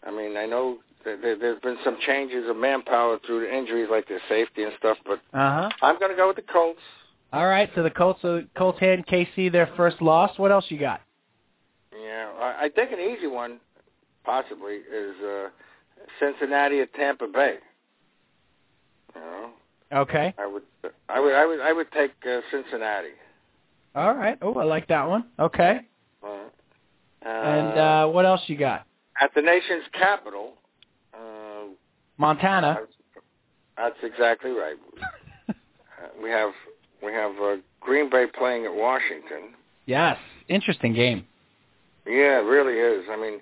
I 0.06 0.10
mean, 0.10 0.36
I 0.36 0.47
know 0.47 0.78
there's 1.05 1.61
been 1.61 1.77
some 1.85 1.97
changes 2.07 2.49
of 2.49 2.57
manpower 2.57 3.19
through 3.27 3.41
the 3.41 3.55
injuries, 3.55 3.89
like 3.91 4.09
their 4.09 4.20
safety 4.29 4.62
and 4.65 4.73
stuff, 4.79 4.99
but 5.05 5.20
Uh 5.33 5.62
huh. 5.62 5.70
I'm 5.83 5.99
going 5.99 6.11
to 6.11 6.16
go 6.16 6.27
with 6.29 6.37
the 6.37 6.43
Colts. 6.43 6.81
All 7.33 7.47
right. 7.47 7.70
So 7.74 7.83
the 7.83 7.91
Colts, 7.91 8.23
uh, 8.24 8.41
Colts 8.57 8.79
hand 8.81 9.07
KC 9.07 9.51
their 9.51 9.69
first 9.77 10.03
loss. 10.03 10.39
What 10.39 10.51
else 10.53 10.66
you 10.69 10.79
got? 10.79 11.01
Yeah, 11.99 12.31
I, 12.39 12.65
I 12.65 12.69
think 12.69 12.93
an 12.93 13.01
easy 13.01 13.27
one, 13.27 13.59
possibly, 14.24 14.74
is 14.77 15.15
uh, 15.24 15.49
Cincinnati 16.20 16.81
at 16.81 16.93
Tampa 16.95 17.27
Bay. 17.27 17.57
You 19.15 19.20
know, 19.20 19.51
Okay. 19.93 20.35
I 20.39 20.47
would, 20.47 20.62
I 21.09 21.20
would, 21.20 21.35
I 21.35 21.47
would, 21.47 21.61
I 21.61 21.73
would 21.73 21.93
take 21.93 22.12
uh, 22.27 22.41
Cincinnati. 22.51 23.11
All 23.95 24.15
right. 24.15 24.39
Oh, 24.41 24.55
I 24.55 24.65
like 24.65 24.89
that 24.89 25.07
one. 25.09 25.24
Okay. 25.39 25.81
Uh, 26.24 26.29
And 27.29 27.79
uh, 27.79 28.07
what 28.09 28.24
else 28.24 28.41
you 28.47 28.57
got? 28.57 28.87
at 29.20 29.31
the 29.35 29.43
nation's 29.43 29.85
capital, 29.93 30.55
Montana. 32.18 32.78
that's, 32.80 33.24
that's 33.76 34.12
exactly 34.12 34.51
right. 34.51 34.76
we 36.22 36.30
have 36.30 36.52
we 37.02 37.12
have 37.12 37.32
uh, 37.43 37.56
Green 37.80 38.10
Bay 38.10 38.26
playing 38.26 38.64
at 38.64 38.74
Washington. 38.74 39.55
Yes. 39.86 40.18
Interesting 40.48 40.94
game. 40.94 41.26
Yeah, 42.06 42.40
it 42.40 42.44
really 42.44 42.74
is. 42.74 43.06
I 43.10 43.16
mean, 43.16 43.40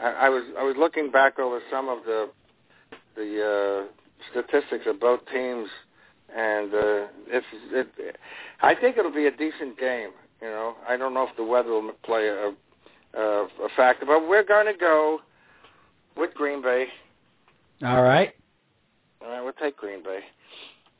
I, 0.00 0.26
I 0.26 0.28
was 0.28 0.44
I 0.58 0.62
was 0.62 0.76
looking 0.78 1.10
back 1.10 1.38
over 1.38 1.60
some 1.70 1.88
of 1.88 2.04
the 2.04 2.28
the 3.14 3.86
uh, 3.88 3.92
statistics 4.30 4.86
of 4.86 5.00
both 5.00 5.20
teams, 5.32 5.68
and 6.34 6.74
uh, 6.74 7.06
it's 7.28 7.46
it. 7.72 8.16
I 8.60 8.74
think 8.74 8.96
it'll 8.96 9.12
be 9.12 9.26
a 9.26 9.36
decent 9.36 9.78
game. 9.78 10.10
You 10.40 10.48
know, 10.48 10.74
I 10.88 10.96
don't 10.96 11.14
know 11.14 11.26
if 11.28 11.36
the 11.36 11.44
weather 11.44 11.70
will 11.70 11.92
play 12.04 12.28
a 12.28 12.52
a, 13.14 13.20
a 13.20 13.68
factor, 13.76 14.06
but 14.06 14.28
we're 14.28 14.44
going 14.44 14.66
to 14.66 14.78
go 14.78 15.20
with 16.16 16.34
Green 16.34 16.62
Bay. 16.62 16.86
All 17.82 18.02
right. 18.02 18.32
All 19.20 19.28
right, 19.28 19.40
we'll 19.42 19.52
take 19.52 19.76
Green 19.76 20.02
Bay. 20.02 20.20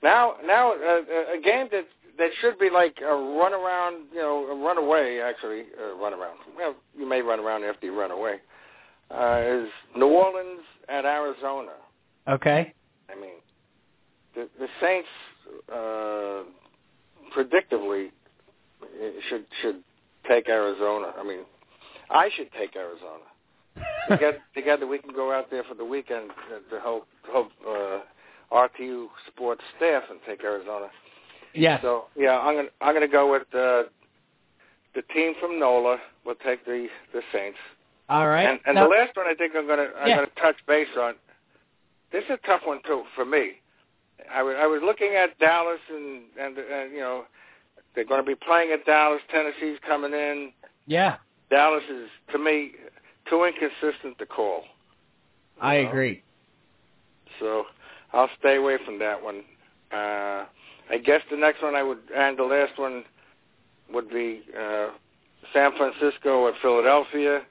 Now, 0.03 0.35
now 0.45 0.73
uh, 0.73 1.37
a 1.37 1.41
game 1.43 1.69
that 1.71 1.87
that 2.19 2.31
should 2.41 2.59
be 2.59 2.71
like 2.71 2.99
a 3.01 3.15
run 3.15 3.55
around, 3.55 4.07
you 4.13 4.19
know, 4.19 4.47
a 4.47 4.57
run 4.57 4.79
away. 4.79 5.21
Actually, 5.21 5.65
uh, 5.81 5.95
run 5.97 6.13
around. 6.13 6.39
Well, 6.57 6.75
you 6.97 7.09
may 7.09 7.23
run 7.23 7.41
around 7.41 7.65
after 7.65 7.87
you 7.87 7.99
run 7.99 8.11
away. 8.11 8.37
Uh, 9.11 9.43
is 9.45 9.69
New 9.97 10.07
Orleans 10.07 10.63
at 10.89 11.05
Arizona? 11.05 11.73
Okay. 12.29 12.73
I 13.11 13.21
mean, 13.21 13.35
the 14.35 14.49
the 14.59 14.69
Saints 14.81 15.09
uh, 15.73 16.43
predictably 17.37 18.09
uh, 18.83 18.87
should 19.29 19.45
should 19.61 19.83
take 20.29 20.49
Arizona. 20.49 21.13
I 21.19 21.23
mean, 21.23 21.41
I 22.11 22.29
should 22.37 22.51
take 22.53 22.77
Arizona. 22.77 23.25
Together, 24.09 24.39
together 24.55 24.87
we 24.87 24.99
can 24.99 25.13
go 25.15 25.33
out 25.33 25.51
there 25.51 25.63
for 25.65 25.75
the 25.75 25.85
weekend 25.85 26.31
to, 26.49 26.75
to 26.77 26.83
help 26.83 27.07
help 27.33 27.51
uh, 27.67 28.01
RTU 28.53 29.07
sports 29.29 29.63
staff 29.77 30.03
and 30.11 30.19
take 30.27 30.43
Arizona. 30.45 30.87
Yeah. 31.55 31.81
So 31.81 32.05
yeah, 32.17 32.39
I'm 32.39 32.57
gonna 32.57 32.69
I'm 32.81 32.95
gonna 32.95 33.09
go 33.09 33.31
with 33.31 33.45
the 33.53 33.89
the 34.95 35.03
team 35.15 35.35
from 35.41 35.59
NOLA 35.59 35.99
will 36.27 36.35
take 36.35 36.65
the 36.67 36.89
the 37.15 37.23
Saints. 37.33 37.59
All 38.09 38.27
right. 38.29 38.45
And, 38.47 38.61
and 38.67 38.75
Now- 38.75 38.85
the 38.85 38.91
last 38.91 39.17
one 39.17 39.27
I 39.27 39.35
think 39.35 39.55
I'm 39.57 39.67
gonna 39.67 39.89
I'm 39.99 40.09
Yeah. 40.09 40.17
gonna 40.17 40.29
touch 40.41 40.57
base 40.67 40.89
on. 40.99 41.15
This 42.11 42.25
is 42.25 42.31
a 42.43 42.47
tough 42.47 42.63
one 42.67 42.81
too 42.87 43.05
for 43.15 43.25
me. 43.25 43.53
I 44.33 44.43
was 44.43 44.57
I 44.59 44.67
was 44.67 44.83
looking 44.85 45.15
at 45.15 45.39
Dallas 45.39 45.81
and 45.91 46.23
and, 46.39 46.59
and 46.59 46.93
you 46.93 47.01
know 47.01 47.25
they're 47.95 48.05
going 48.05 48.21
to 48.23 48.27
be 48.27 48.35
playing 48.35 48.73
at 48.73 48.85
Dallas. 48.87 49.21
Tennessee's 49.31 49.79
coming 49.87 50.13
in. 50.13 50.53
yeah, 50.87 51.17
Dallas 51.51 51.83
is 51.91 52.09
to 52.33 52.39
me 52.39 52.73
too 53.29 53.45
inconsistent 53.45 54.19
to 54.19 54.27
call. 54.27 54.65
I 55.61 55.83
know? 55.83 55.89
agree. 55.89 56.23
So 57.39 57.65
I'll 58.13 58.31
stay 58.39 58.57
away 58.57 58.79
from 58.85 58.99
that 58.99 59.23
one. 59.23 59.43
Uh, 59.93 60.47
I 60.91 60.99
guess 61.03 61.21
the 61.31 61.37
next 61.37 61.63
one 61.63 61.75
I 61.75 61.83
would, 61.83 61.99
and 62.15 62.39
the 62.39 62.45
last 62.45 62.79
one 62.79 63.05
would 63.93 64.09
be 64.11 64.43
uh, 64.59 64.89
San 65.53 65.73
Francisco 65.77 66.49
at 66.49 66.55
Philadelphia. 66.61 67.43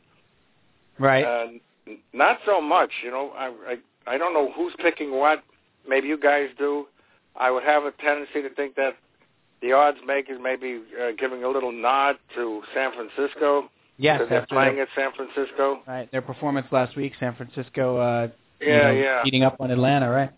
Right. 0.99 1.23
Uh, 1.23 1.48
not 2.14 2.39
so 2.45 2.61
much, 2.61 2.91
you 3.03 3.11
know. 3.11 3.31
I, 3.35 3.48
I 3.68 3.77
I 4.07 4.18
don't 4.18 4.34
know 4.34 4.52
who's 4.52 4.73
picking 4.80 5.11
what. 5.11 5.43
Maybe 5.88 6.07
you 6.07 6.18
guys 6.18 6.49
do. 6.57 6.88
I 7.35 7.49
would 7.52 7.64
have 7.64 7.84
a 7.84 7.91
tendency 7.91 8.41
to 8.41 8.49
think 8.49 8.76
that 8.76 8.98
the 9.61 9.73
odds 9.73 9.99
makers 10.06 10.39
may 10.41 10.56
be 10.56 10.81
uh, 11.02 11.11
giving 11.18 11.43
a 11.43 11.49
little 11.49 11.72
nod 11.72 12.18
to 12.35 12.61
San 12.73 12.91
Francisco 12.93 13.69
yes. 14.02 14.19
because 14.19 14.30
they're 14.30 14.45
playing 14.48 14.80
at 14.80 14.88
San 14.95 15.11
Francisco. 15.14 15.82
right, 15.88 16.11
their 16.11 16.22
performance 16.22 16.68
last 16.72 16.95
week, 16.95 17.14
San 17.19 17.36
Francisco, 17.36 17.98
uh, 17.98 18.28
you 18.60 18.68
Yeah, 18.68 18.82
know, 18.82 18.91
yeah. 18.91 19.22
beating 19.23 19.44
up 19.44 19.57
on 19.60 19.72
Atlanta, 19.72 20.10
right? 20.10 20.32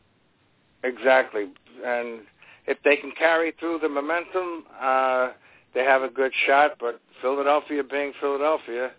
Exactly. 0.83 1.47
And 1.85 2.21
if 2.67 2.77
they 2.83 2.95
can 2.97 3.11
carry 3.17 3.51
through 3.59 3.79
the 3.79 3.89
momentum, 3.89 4.65
uh, 4.79 5.29
they 5.73 5.83
have 5.83 6.01
a 6.03 6.09
good 6.09 6.31
shot. 6.45 6.77
But 6.79 6.99
Philadelphia 7.21 7.83
being 7.83 8.13
Philadelphia, 8.19 8.91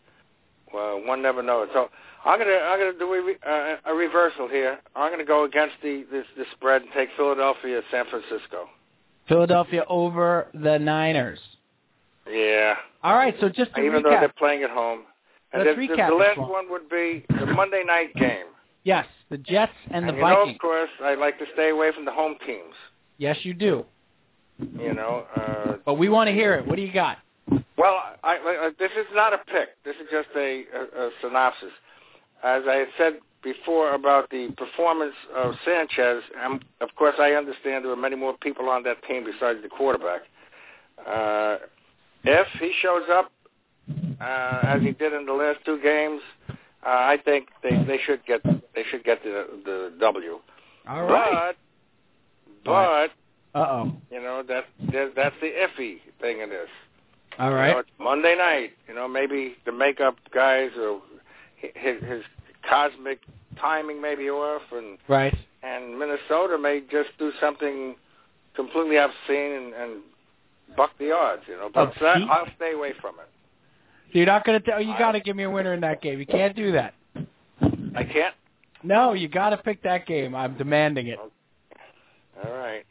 well, 0.73 1.05
one 1.07 1.23
never 1.23 1.43
knows. 1.43 1.69
So 1.73 1.91
I'm 2.25 2.39
gonna 2.39 2.53
I'm 2.53 2.79
gonna 2.79 2.99
do 2.99 3.15
a, 3.15 3.49
uh, 3.49 3.77
a 3.87 3.95
reversal 3.95 4.49
here. 4.49 4.79
I'm 4.97 5.11
gonna 5.13 5.25
go 5.25 5.45
against 5.45 5.75
the 5.83 6.05
this 6.11 6.27
the 6.37 6.45
spread 6.53 6.83
and 6.83 6.91
take 6.93 7.11
Philadelphia 7.17 7.83
San 7.91 8.05
Francisco. 8.07 8.69
Philadelphia 9.29 9.85
over 9.89 10.49
the 10.53 10.79
Niners. 10.79 11.41
Yeah. 12.31 12.75
All 13.03 13.15
right, 13.15 13.35
so 13.41 13.49
just 13.49 13.75
to 13.75 13.83
Even 13.83 14.03
though 14.03 14.11
they're 14.11 14.33
playing 14.39 14.63
at 14.63 14.71
home. 14.71 15.03
And 15.53 15.65
Let's 15.65 15.77
the, 15.77 15.87
the, 15.87 15.93
recap 15.95 16.09
the 16.09 16.17
this 16.17 16.27
last 16.29 16.39
one. 16.39 16.51
one 16.51 16.71
would 16.71 16.89
be 16.89 17.25
the 17.29 17.47
Monday 17.47 17.83
night 17.87 18.15
game. 18.15 18.47
Yes, 18.83 19.07
the 19.31 19.39
Jets 19.39 19.73
and 19.91 20.05
the 20.05 20.09
and 20.09 20.17
you 20.17 20.23
know, 20.23 20.35
Vikings. 20.37 20.57
of 20.57 20.61
course, 20.61 20.91
I 21.03 21.15
like 21.15 21.39
to 21.39 21.45
stay 21.55 21.71
away 21.71 21.91
from 21.95 22.05
the 22.05 22.11
home 22.13 22.37
teams. 22.47 22.75
Yes, 23.19 23.37
you 23.43 23.55
do. 23.55 23.85
You 24.59 24.95
know, 24.95 25.25
uh, 25.37 25.77
But 25.85 25.95
we 25.95 26.09
want 26.09 26.29
to 26.29 26.33
hear 26.35 26.55
it. 26.55 26.67
What 26.67 26.77
do 26.77 26.83
you 26.83 26.93
got? 26.93 27.19
Well, 27.77 28.01
I, 28.23 28.37
I, 28.37 28.71
this 28.79 28.91
is 28.93 29.07
not 29.15 29.33
a 29.33 29.39
pick. 29.39 29.71
This 29.85 29.97
is 29.97 30.09
just 30.11 30.29
a, 30.37 30.65
a, 30.75 31.07
a 31.07 31.11
synopsis. 31.23 31.73
As 32.43 32.63
I 32.67 32.85
said 32.99 33.15
before 33.43 33.95
about 33.95 34.31
the 34.31 34.49
performance 34.57 35.15
of 35.35 35.55
Sanchez, 35.65 36.23
of 36.81 36.89
course, 36.97 37.15
I 37.19 37.33
understand 37.33 37.85
there 37.85 37.93
are 37.93 37.97
many 37.97 38.17
more 38.17 38.37
people 38.39 38.69
on 38.69 38.83
that 38.85 39.03
team 39.05 39.25
besides 39.25 39.61
the 39.63 39.69
quarterback. 39.69 40.23
Uh, 41.07 41.57
if 42.25 42.47
he 42.61 42.73
shows 42.81 43.05
up 43.11 43.31
uh, 44.21 44.61
as 44.65 44.83
he 44.83 44.93
did 44.93 45.13
in 45.13 45.27
the 45.27 45.33
last 45.33 45.59
two 45.65 45.79
games, 45.83 46.21
uh, 46.49 46.55
I 46.87 47.19
think 47.25 47.49
they, 47.63 47.71
they 47.85 47.99
should 48.05 48.25
get 48.27 48.43
they 48.75 48.85
should 48.91 49.05
get 49.05 49.23
the 49.23 49.47
the 49.65 49.93
W. 50.01 50.39
All 50.89 51.03
right. 51.05 51.55
But 52.65 53.11
but 53.55 53.59
Uh 53.59 53.67
oh. 53.71 53.93
you 54.11 54.21
know 54.21 54.43
that 54.47 54.65
that- 54.93 55.15
that's 55.15 55.37
the 55.41 55.49
iffy 55.53 55.99
thing 56.21 56.41
in 56.41 56.51
this. 56.51 56.69
All 57.39 57.53
right. 57.53 57.69
You 57.69 57.73
know, 57.75 57.79
it's 57.81 57.91
Monday 57.99 58.37
night. 58.37 58.71
You 58.89 58.95
know, 58.95 59.09
maybe 59.09 59.57
the 59.67 59.73
makeup 59.73 60.17
guys 60.33 60.71
or 60.79 61.01
his, 61.57 62.03
his 62.05 62.23
cosmic 62.69 63.21
timing 63.61 64.01
may 64.01 64.15
be 64.15 64.31
off, 64.31 64.63
and 64.73 64.99
Right. 65.09 65.35
and 65.63 65.99
Minnesota 65.99 66.59
may 66.59 66.81
just 66.91 67.11
do 67.19 67.33
something 67.41 67.97
completely 68.55 68.97
obscene 68.99 69.53
and, 69.53 69.75
and 69.75 69.93
buck 70.77 70.91
the 70.99 71.13
odds. 71.13 71.43
You 71.49 71.57
know, 71.57 71.71
but 71.73 71.93
that, 72.01 72.23
I'll 72.29 72.49
stay 72.57 72.73
away 72.73 72.93
from 73.01 73.17
it. 73.21 73.29
So 74.13 74.19
you're 74.19 74.27
not 74.27 74.45
going 74.45 74.61
to 74.61 74.71
tell. 74.71 74.81
You 74.81 74.95
got 74.99 75.13
to 75.13 75.21
give 75.21 75.37
me 75.37 75.45
a 75.45 75.51
winner 75.51 75.75
in 75.75 75.81
that 75.81 76.03
game. 76.03 76.19
You 76.19 76.27
can't 76.27 76.55
do 76.55 76.73
that. 76.73 76.95
I 77.97 78.05
can't. 78.05 78.35
No, 78.83 79.13
you 79.15 79.29
got 79.29 79.51
to 79.51 79.57
pick 79.57 79.83
that 79.83 80.07
game. 80.07 80.35
I'm 80.35 80.57
demanding 80.57 81.07
it. 81.09 81.19
All 81.19 82.53
right. 82.53 82.85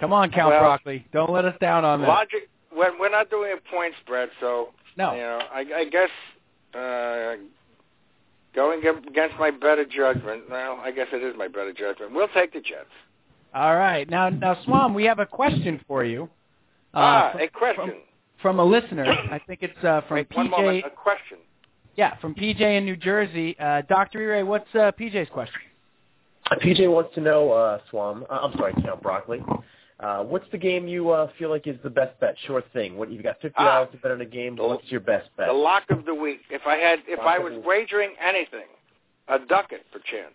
Come 0.00 0.12
on, 0.12 0.30
Count 0.30 0.50
Well, 0.50 0.60
Broccoli. 0.60 1.06
Don't 1.12 1.30
let 1.30 1.44
us 1.44 1.54
down 1.60 1.84
on 1.84 2.00
that. 2.02 2.08
Logic. 2.08 2.48
When 2.72 2.98
we're 2.98 3.10
not 3.10 3.30
doing 3.30 3.52
a 3.52 3.70
point 3.70 3.94
spread, 4.00 4.28
so 4.40 4.68
No. 4.96 5.12
you 5.12 5.20
know, 5.20 5.40
I, 5.52 5.64
I 5.76 5.84
guess 5.86 6.10
uh, 6.74 7.36
going 8.54 8.80
against 8.80 9.36
my 9.38 9.50
better 9.50 9.84
judgment. 9.84 10.44
Well, 10.48 10.80
I 10.82 10.90
guess 10.92 11.08
it 11.12 11.22
is 11.22 11.34
my 11.36 11.48
better 11.48 11.72
judgment. 11.72 12.12
We'll 12.14 12.28
take 12.28 12.52
the 12.52 12.60
Jets. 12.60 12.86
All 13.54 13.74
right. 13.76 14.08
Now, 14.08 14.28
now, 14.28 14.56
Swam, 14.64 14.94
we 14.94 15.04
have 15.04 15.18
a 15.18 15.26
question 15.26 15.80
for 15.88 16.04
you. 16.04 16.28
Uh, 16.94 16.98
ah, 16.98 17.30
from, 17.32 17.40
a 17.40 17.48
question. 17.48 17.84
from, 17.86 17.94
from 18.42 18.58
a 18.60 18.64
listener. 18.64 19.04
I 19.30 19.38
think 19.46 19.60
it's 19.62 19.84
uh, 19.84 20.00
from 20.08 20.16
Wait, 20.16 20.34
one 20.36 20.48
PJ. 20.48 20.50
moment. 20.50 20.84
A 20.86 20.90
question. 20.90 21.38
Yeah, 21.96 22.16
from 22.18 22.34
PJ 22.34 22.60
in 22.60 22.84
New 22.84 22.96
Jersey. 22.96 23.56
Uh, 23.58 23.82
Dr. 23.88 24.26
Ray, 24.28 24.42
what's 24.42 24.72
uh, 24.74 24.92
PJ's 24.98 25.28
question? 25.30 25.60
PJ 26.52 26.90
wants 26.90 27.14
to 27.14 27.20
know, 27.20 27.52
uh, 27.52 27.78
Swam. 27.90 28.24
Uh, 28.28 28.38
I'm 28.42 28.52
sorry, 28.56 28.72
Count 28.82 29.02
Broccoli. 29.02 29.40
Uh, 30.00 30.22
what's 30.24 30.46
the 30.50 30.58
game 30.58 30.88
you 30.88 31.10
uh, 31.10 31.28
feel 31.38 31.50
like 31.50 31.66
is 31.66 31.76
the 31.84 31.90
best 31.90 32.18
bet? 32.20 32.34
Sure 32.46 32.62
thing. 32.72 32.96
What 32.96 33.12
you've 33.12 33.22
got 33.22 33.36
fifty 33.40 33.62
dollars 33.62 33.88
Ah. 33.90 33.92
to 33.92 33.98
bet 33.98 34.10
on 34.12 34.20
a 34.22 34.24
game. 34.24 34.56
The- 34.56 34.62
What's 34.66 34.90
your 34.90 35.00
best 35.00 35.28
bet? 35.36 35.46
The 35.48 35.52
lock 35.52 35.84
of 35.90 36.06
the 36.06 36.14
week. 36.14 36.40
If 36.50 36.62
I 36.66 36.76
had, 36.76 37.00
if 37.06 37.18
Lock 37.18 37.28
I 37.28 37.38
was 37.38 37.52
the 37.52 37.58
week. 37.58 37.66
wagering 37.66 38.12
anything, 38.20 38.66
a 39.28 39.38
ducat 39.38 39.82
for 39.92 39.98
chance. 40.10 40.34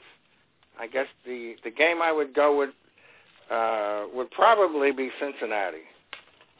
I 0.79 0.87
guess 0.87 1.07
the 1.25 1.55
the 1.63 1.71
game 1.71 2.01
I 2.01 2.11
would 2.11 2.33
go 2.35 2.57
with 2.59 2.69
uh, 3.51 4.05
would 4.13 4.29
probably 4.31 4.91
be 4.91 5.09
Cincinnati. 5.19 5.79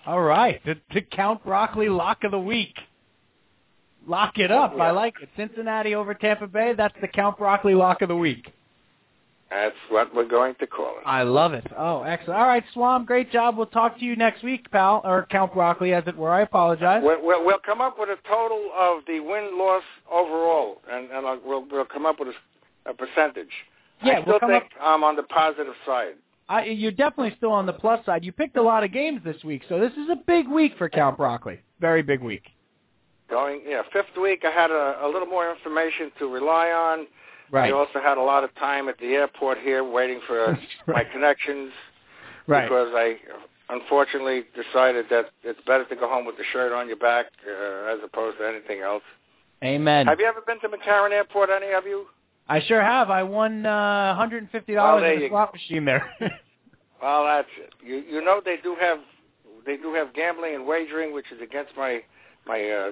All 0.05 0.21
right, 0.21 0.63
the, 0.65 0.75
the 0.93 1.01
Count 1.01 1.43
Broccoli 1.43 1.89
lock 1.89 2.23
of 2.23 2.31
the 2.31 2.39
week. 2.39 2.75
Lock 4.07 4.37
it 4.37 4.51
up. 4.51 4.73
I 4.79 4.91
like 4.91 5.15
it. 5.21 5.29
Cincinnati 5.35 5.95
over 5.95 6.13
Tampa 6.13 6.45
Bay. 6.45 6.73
That's 6.77 6.93
the 7.01 7.07
Count 7.07 7.37
Broccoli 7.39 7.73
lock 7.73 8.03
of 8.03 8.09
the 8.09 8.15
week. 8.15 8.51
That's 9.49 9.75
what 9.89 10.13
we're 10.13 10.27
going 10.27 10.55
to 10.59 10.67
call 10.67 10.97
it. 10.97 11.03
I 11.05 11.23
love 11.23 11.53
it. 11.53 11.65
Oh, 11.77 12.01
excellent. 12.01 12.39
All 12.39 12.47
right, 12.47 12.63
Swam, 12.73 13.05
great 13.05 13.31
job. 13.31 13.57
We'll 13.57 13.67
talk 13.67 13.97
to 13.99 14.05
you 14.05 14.15
next 14.15 14.43
week, 14.43 14.69
pal, 14.71 15.01
or 15.03 15.27
Count 15.29 15.53
Broccoli, 15.53 15.93
as 15.93 16.03
it 16.07 16.17
were. 16.17 16.31
I 16.31 16.41
apologize. 16.41 17.01
We'll, 17.03 17.23
we'll, 17.23 17.45
we'll 17.45 17.59
come 17.65 17.79
up 17.79 17.97
with 17.97 18.09
a 18.09 18.17
total 18.27 18.71
of 18.77 19.03
the 19.07 19.19
win 19.19 19.57
loss 19.57 19.83
overall, 20.11 20.81
and, 20.91 21.09
and 21.11 21.25
uh, 21.25 21.37
we'll, 21.45 21.65
we'll 21.71 21.85
come 21.85 22.05
up 22.05 22.19
with 22.19 22.29
a, 22.29 22.89
a 22.89 22.93
percentage. 22.93 23.49
Yeah, 24.03 24.13
I 24.13 24.15
we'll 24.15 24.23
still 24.23 24.39
come 24.39 24.49
think 24.49 24.65
I'm 24.81 25.03
on 25.03 25.15
the 25.15 25.23
positive 25.23 25.73
side. 25.85 26.15
I, 26.47 26.65
you're 26.65 26.91
definitely 26.91 27.33
still 27.37 27.51
on 27.51 27.65
the 27.65 27.73
plus 27.73 28.05
side. 28.05 28.23
You 28.23 28.31
picked 28.31 28.57
a 28.57 28.61
lot 28.61 28.83
of 28.83 28.91
games 28.91 29.21
this 29.23 29.43
week, 29.43 29.63
so 29.67 29.79
this 29.79 29.93
is 29.93 30.09
a 30.11 30.15
big 30.27 30.47
week 30.47 30.73
for 30.77 30.89
Count 30.89 31.17
Broccoli. 31.17 31.59
Very 31.79 32.03
big 32.03 32.21
week. 32.21 32.43
Going, 33.29 33.61
yeah, 33.67 33.81
fifth 33.91 34.15
week, 34.21 34.43
I 34.45 34.51
had 34.51 34.69
a, 34.69 34.99
a 35.03 35.07
little 35.11 35.27
more 35.27 35.51
information 35.51 36.11
to 36.19 36.27
rely 36.27 36.69
on. 36.69 37.07
Right. 37.51 37.69
I 37.69 37.75
also 37.75 37.99
had 37.99 38.17
a 38.17 38.21
lot 38.21 38.43
of 38.43 38.53
time 38.55 38.87
at 38.89 38.99
the 38.99 39.07
airport 39.07 39.57
here 39.59 39.83
waiting 39.83 40.19
for 40.27 40.57
my 40.87 41.03
connections 41.03 41.71
Right. 42.47 42.63
because 42.69 42.89
I 42.93 43.15
unfortunately 43.69 44.43
decided 44.55 45.05
that 45.09 45.31
it's 45.43 45.59
better 45.65 45.85
to 45.85 45.95
go 45.95 46.07
home 46.07 46.25
with 46.25 46.37
the 46.37 46.43
shirt 46.53 46.71
on 46.71 46.87
your 46.87 46.97
back 46.97 47.27
uh, 47.47 47.91
as 47.91 47.99
opposed 48.03 48.37
to 48.37 48.47
anything 48.47 48.81
else. 48.81 49.01
Amen. 49.63 50.05
Have 50.05 50.19
you 50.19 50.27
ever 50.27 50.41
been 50.41 50.59
to 50.59 50.69
McCarran 50.69 51.11
Airport, 51.11 51.49
any 51.49 51.71
of 51.71 51.85
you? 51.85 52.05
I 52.47 52.61
sure 52.61 52.81
have. 52.81 53.09
I 53.09 53.23
won 53.23 53.65
uh, 53.65 54.15
$150 54.19 54.75
Well, 54.75 54.97
in 55.03 55.23
a 55.23 55.29
slot 55.29 55.53
machine 55.53 55.85
there. 55.85 56.09
Well, 57.01 57.25
that's 57.25 57.49
it. 57.59 57.73
You 57.85 57.97
you 58.09 58.23
know 58.23 58.41
they 58.43 58.55
do 58.63 58.75
have 58.79 58.97
they 59.65 59.77
do 59.77 59.93
have 59.93 60.13
gambling 60.13 60.55
and 60.55 60.65
wagering, 60.65 61.13
which 61.13 61.25
is 61.31 61.41
against 61.41 61.75
my 61.77 62.01
my 62.47 62.67
uh, 62.67 62.91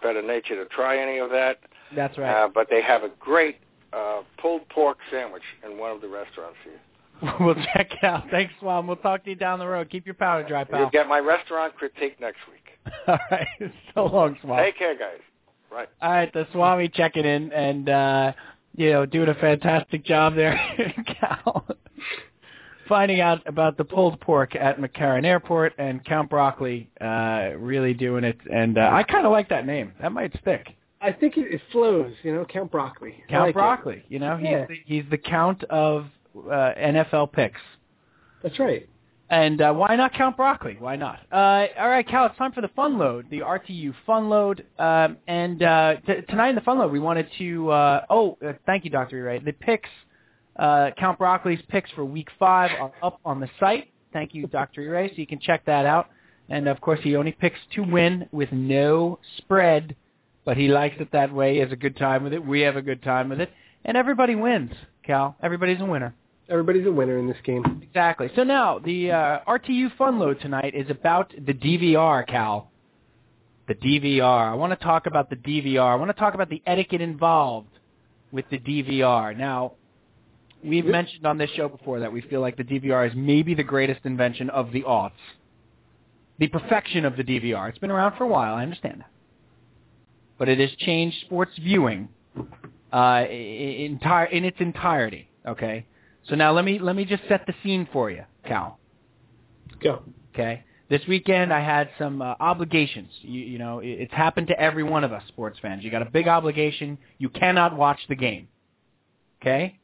better 0.00 0.22
nature 0.22 0.54
to 0.54 0.64
try 0.70 0.96
any 0.96 1.18
of 1.18 1.28
that. 1.30 1.58
That's 1.94 2.16
right. 2.16 2.44
Uh, 2.44 2.48
but 2.48 2.68
they 2.70 2.80
have 2.80 3.02
a 3.02 3.10
great 3.20 3.56
uh, 3.92 4.22
pulled 4.40 4.68
pork 4.68 4.98
sandwich 5.10 5.42
in 5.64 5.76
one 5.76 5.90
of 5.90 6.00
the 6.00 6.08
restaurants 6.08 6.56
here. 6.64 7.34
we'll 7.40 7.54
check 7.74 7.92
it 7.92 8.04
out. 8.04 8.24
Thanks, 8.30 8.52
Swam. 8.58 8.86
We'll 8.86 8.96
talk 8.96 9.22
to 9.24 9.30
you 9.30 9.36
down 9.36 9.58
the 9.58 9.66
road. 9.66 9.90
Keep 9.90 10.06
your 10.06 10.14
powder 10.14 10.46
dry, 10.46 10.64
pal. 10.64 10.80
You'll 10.80 10.90
get 10.90 11.06
my 11.06 11.18
restaurant 11.18 11.74
critique 11.76 12.20
next 12.20 12.38
week. 12.50 12.94
All 13.06 13.18
right. 13.30 13.46
So 13.94 14.06
long, 14.06 14.38
Swam. 14.42 14.62
Take 14.62 14.78
care, 14.78 14.96
guys. 14.96 15.20
Right. 15.70 15.88
All 16.02 16.10
right, 16.10 16.30
the 16.32 16.46
Swami 16.52 16.88
checking 16.88 17.24
in 17.24 17.50
and 17.52 17.88
uh, 17.88 18.32
you 18.76 18.90
know 18.90 19.06
doing 19.06 19.28
a 19.28 19.34
fantastic 19.34 20.04
job 20.04 20.34
there, 20.34 20.58
Cal. 21.20 21.66
Finding 22.88 23.20
out 23.20 23.40
about 23.46 23.76
the 23.76 23.84
pulled 23.84 24.20
pork 24.20 24.54
at 24.56 24.78
McCarran 24.78 25.24
Airport 25.24 25.72
and 25.78 26.04
Count 26.04 26.28
Broccoli 26.28 26.90
uh, 27.00 27.50
really 27.56 27.94
doing 27.94 28.24
it, 28.24 28.38
and 28.52 28.76
uh, 28.76 28.90
I 28.92 29.02
kind 29.04 29.24
of 29.24 29.32
like 29.32 29.48
that 29.50 29.66
name. 29.66 29.92
That 30.00 30.12
might 30.12 30.32
stick. 30.40 30.66
I 31.00 31.12
think 31.12 31.36
it, 31.36 31.52
it 31.52 31.60
flows, 31.70 32.12
you 32.22 32.32
know, 32.34 32.44
Count 32.44 32.70
Broccoli. 32.70 33.22
Count 33.28 33.42
like 33.46 33.50
it. 33.50 33.54
Broccoli. 33.54 34.04
You 34.08 34.18
know, 34.18 34.36
he's 34.36 34.48
Yeah. 34.48 34.66
the, 34.66 34.74
he's 34.84 35.04
the 35.10 35.18
count 35.18 35.62
of 35.64 36.06
uh, 36.36 36.72
NFL 36.76 37.32
picks. 37.32 37.60
That's 38.42 38.58
right. 38.58 38.88
And 39.32 39.62
uh, 39.62 39.72
why 39.72 39.96
not 39.96 40.12
Count 40.12 40.36
Broccoli? 40.36 40.76
Why 40.78 40.96
not? 40.96 41.20
Uh, 41.32 41.64
all 41.80 41.88
right, 41.88 42.06
Cal, 42.06 42.26
it's 42.26 42.36
time 42.36 42.52
for 42.52 42.60
the 42.60 42.68
fun 42.68 42.98
load, 42.98 43.24
the 43.30 43.38
RTU 43.38 43.94
fun 44.04 44.28
load. 44.28 44.66
Um, 44.78 45.16
and 45.26 45.62
uh, 45.62 45.94
t- 46.06 46.20
tonight 46.28 46.50
in 46.50 46.54
the 46.54 46.60
fun 46.60 46.78
load, 46.78 46.92
we 46.92 47.00
wanted 47.00 47.28
to. 47.38 47.70
Uh, 47.70 48.04
oh, 48.10 48.36
uh, 48.46 48.52
thank 48.66 48.84
you, 48.84 48.90
Dr. 48.90 49.24
Ray. 49.24 49.38
The 49.38 49.52
picks, 49.52 49.88
uh, 50.56 50.90
Count 50.98 51.18
Broccoli's 51.18 51.62
picks 51.68 51.90
for 51.92 52.04
week 52.04 52.28
five 52.38 52.72
are 52.78 52.92
up 53.02 53.20
on 53.24 53.40
the 53.40 53.48
site. 53.58 53.90
Thank 54.12 54.34
you, 54.34 54.46
Dr. 54.48 54.82
Ray. 54.90 55.08
So 55.08 55.14
you 55.16 55.26
can 55.26 55.40
check 55.40 55.64
that 55.64 55.86
out. 55.86 56.10
And 56.50 56.68
of 56.68 56.82
course, 56.82 57.00
he 57.02 57.16
only 57.16 57.32
picks 57.32 57.58
to 57.76 57.80
win 57.80 58.28
with 58.32 58.52
no 58.52 59.18
spread, 59.38 59.96
but 60.44 60.58
he 60.58 60.68
likes 60.68 60.96
it 61.00 61.10
that 61.12 61.32
way. 61.32 61.54
He 61.54 61.60
has 61.60 61.72
a 61.72 61.76
good 61.76 61.96
time 61.96 62.24
with 62.24 62.34
it. 62.34 62.46
We 62.46 62.60
have 62.60 62.76
a 62.76 62.82
good 62.82 63.02
time 63.02 63.30
with 63.30 63.40
it, 63.40 63.50
and 63.82 63.96
everybody 63.96 64.34
wins. 64.34 64.72
Cal, 65.06 65.36
everybody's 65.42 65.80
a 65.80 65.86
winner. 65.86 66.14
Everybody's 66.52 66.86
a 66.86 66.92
winner 66.92 67.16
in 67.18 67.26
this 67.26 67.36
game. 67.44 67.80
Exactly. 67.82 68.30
So 68.36 68.44
now 68.44 68.78
the 68.78 69.10
uh, 69.10 69.38
RTU 69.48 69.96
fun 69.96 70.18
load 70.18 70.38
tonight 70.40 70.74
is 70.74 70.88
about 70.90 71.32
the 71.46 71.54
DVR, 71.54 72.26
Cal. 72.26 72.70
The 73.68 73.74
DVR. 73.74 74.52
I 74.52 74.54
want 74.54 74.78
to 74.78 74.84
talk 74.84 75.06
about 75.06 75.30
the 75.30 75.36
DVR. 75.36 75.92
I 75.92 75.94
want 75.94 76.10
to 76.10 76.20
talk 76.20 76.34
about 76.34 76.50
the 76.50 76.62
etiquette 76.66 77.00
involved 77.00 77.70
with 78.32 78.44
the 78.50 78.58
DVR. 78.58 79.34
Now, 79.36 79.72
we've 80.62 80.84
Yep. 80.84 80.92
mentioned 80.92 81.26
on 81.26 81.38
this 81.38 81.48
show 81.56 81.68
before 81.68 82.00
that 82.00 82.12
we 82.12 82.20
feel 82.20 82.40
like 82.42 82.56
the 82.56 82.64
DVR 82.64 83.06
is 83.08 83.14
maybe 83.16 83.54
the 83.54 83.62
greatest 83.62 84.00
invention 84.04 84.50
of 84.50 84.72
the 84.72 84.82
aughts. 84.82 85.12
The 86.38 86.48
perfection 86.48 87.04
of 87.06 87.16
the 87.16 87.24
DVR. 87.24 87.68
It's 87.70 87.78
been 87.78 87.90
around 87.90 88.16
for 88.18 88.24
a 88.24 88.28
while. 88.28 88.54
I 88.54 88.62
understand 88.62 89.00
that. 89.00 89.10
But 90.38 90.48
it 90.50 90.58
has 90.58 90.70
changed 90.78 91.16
sports 91.22 91.52
viewing 91.58 92.08
uh, 92.36 92.96
i- 92.96 93.26
i- 93.28 93.84
entire 93.86 94.26
in 94.26 94.44
its 94.44 94.60
entirety. 94.60 95.28
Okay. 95.46 95.86
So 96.28 96.36
now 96.36 96.52
let 96.52 96.64
me 96.64 96.78
let 96.78 96.96
me 96.96 97.04
just 97.04 97.22
set 97.28 97.46
the 97.46 97.54
scene 97.62 97.88
for 97.92 98.10
you, 98.10 98.24
Cal. 98.46 98.78
Go. 99.82 100.02
Okay. 100.34 100.64
This 100.88 101.02
weekend 101.08 101.52
I 101.52 101.60
had 101.60 101.88
some 101.98 102.20
uh, 102.20 102.34
obligations. 102.38 103.10
You, 103.22 103.40
you 103.40 103.58
know, 103.58 103.78
it, 103.78 103.88
it's 103.88 104.12
happened 104.12 104.48
to 104.48 104.60
every 104.60 104.82
one 104.82 105.04
of 105.04 105.12
us 105.12 105.22
sports 105.28 105.58
fans. 105.60 105.82
You 105.82 105.90
got 105.90 106.02
a 106.02 106.10
big 106.10 106.28
obligation. 106.28 106.98
You 107.18 107.28
cannot 107.28 107.76
watch 107.76 107.98
the 108.08 108.14
game. 108.14 108.48
Okay? 109.40 109.78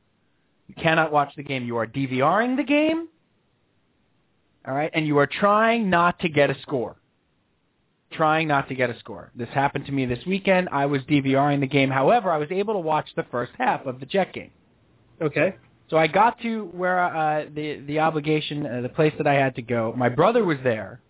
You 0.68 0.74
cannot 0.74 1.10
watch 1.10 1.32
the 1.36 1.42
game. 1.42 1.64
You 1.64 1.78
are 1.78 1.86
DVRing 1.86 2.56
the 2.56 2.62
game. 2.62 3.08
All 4.66 4.74
right, 4.74 4.90
and 4.92 5.06
you 5.06 5.16
are 5.16 5.26
trying 5.26 5.88
not 5.88 6.18
to 6.20 6.28
get 6.28 6.50
a 6.50 6.60
score. 6.60 6.96
Trying 8.12 8.48
not 8.48 8.68
to 8.68 8.74
get 8.74 8.90
a 8.90 8.98
score. 8.98 9.32
This 9.34 9.48
happened 9.50 9.86
to 9.86 9.92
me 9.92 10.04
this 10.04 10.24
weekend. 10.26 10.68
I 10.70 10.86
was 10.86 11.02
DVRing 11.02 11.60
the 11.60 11.66
game. 11.66 11.90
However, 11.90 12.30
I 12.30 12.36
was 12.36 12.48
able 12.50 12.74
to 12.74 12.80
watch 12.80 13.08
the 13.16 13.24
first 13.30 13.52
half 13.56 13.86
of 13.86 13.98
the 13.98 14.06
Jet 14.06 14.34
game. 14.34 14.50
Okay. 15.22 15.56
So 15.90 15.96
I 15.96 16.06
got 16.06 16.40
to 16.42 16.64
where 16.72 17.02
uh, 17.02 17.46
the 17.54 17.80
the 17.86 18.00
obligation, 18.00 18.66
uh, 18.66 18.80
the 18.82 18.88
place 18.88 19.14
that 19.18 19.26
I 19.26 19.34
had 19.34 19.54
to 19.56 19.62
go. 19.62 19.94
My 19.96 20.08
brother 20.08 20.44
was 20.44 20.58
there, 20.62 21.00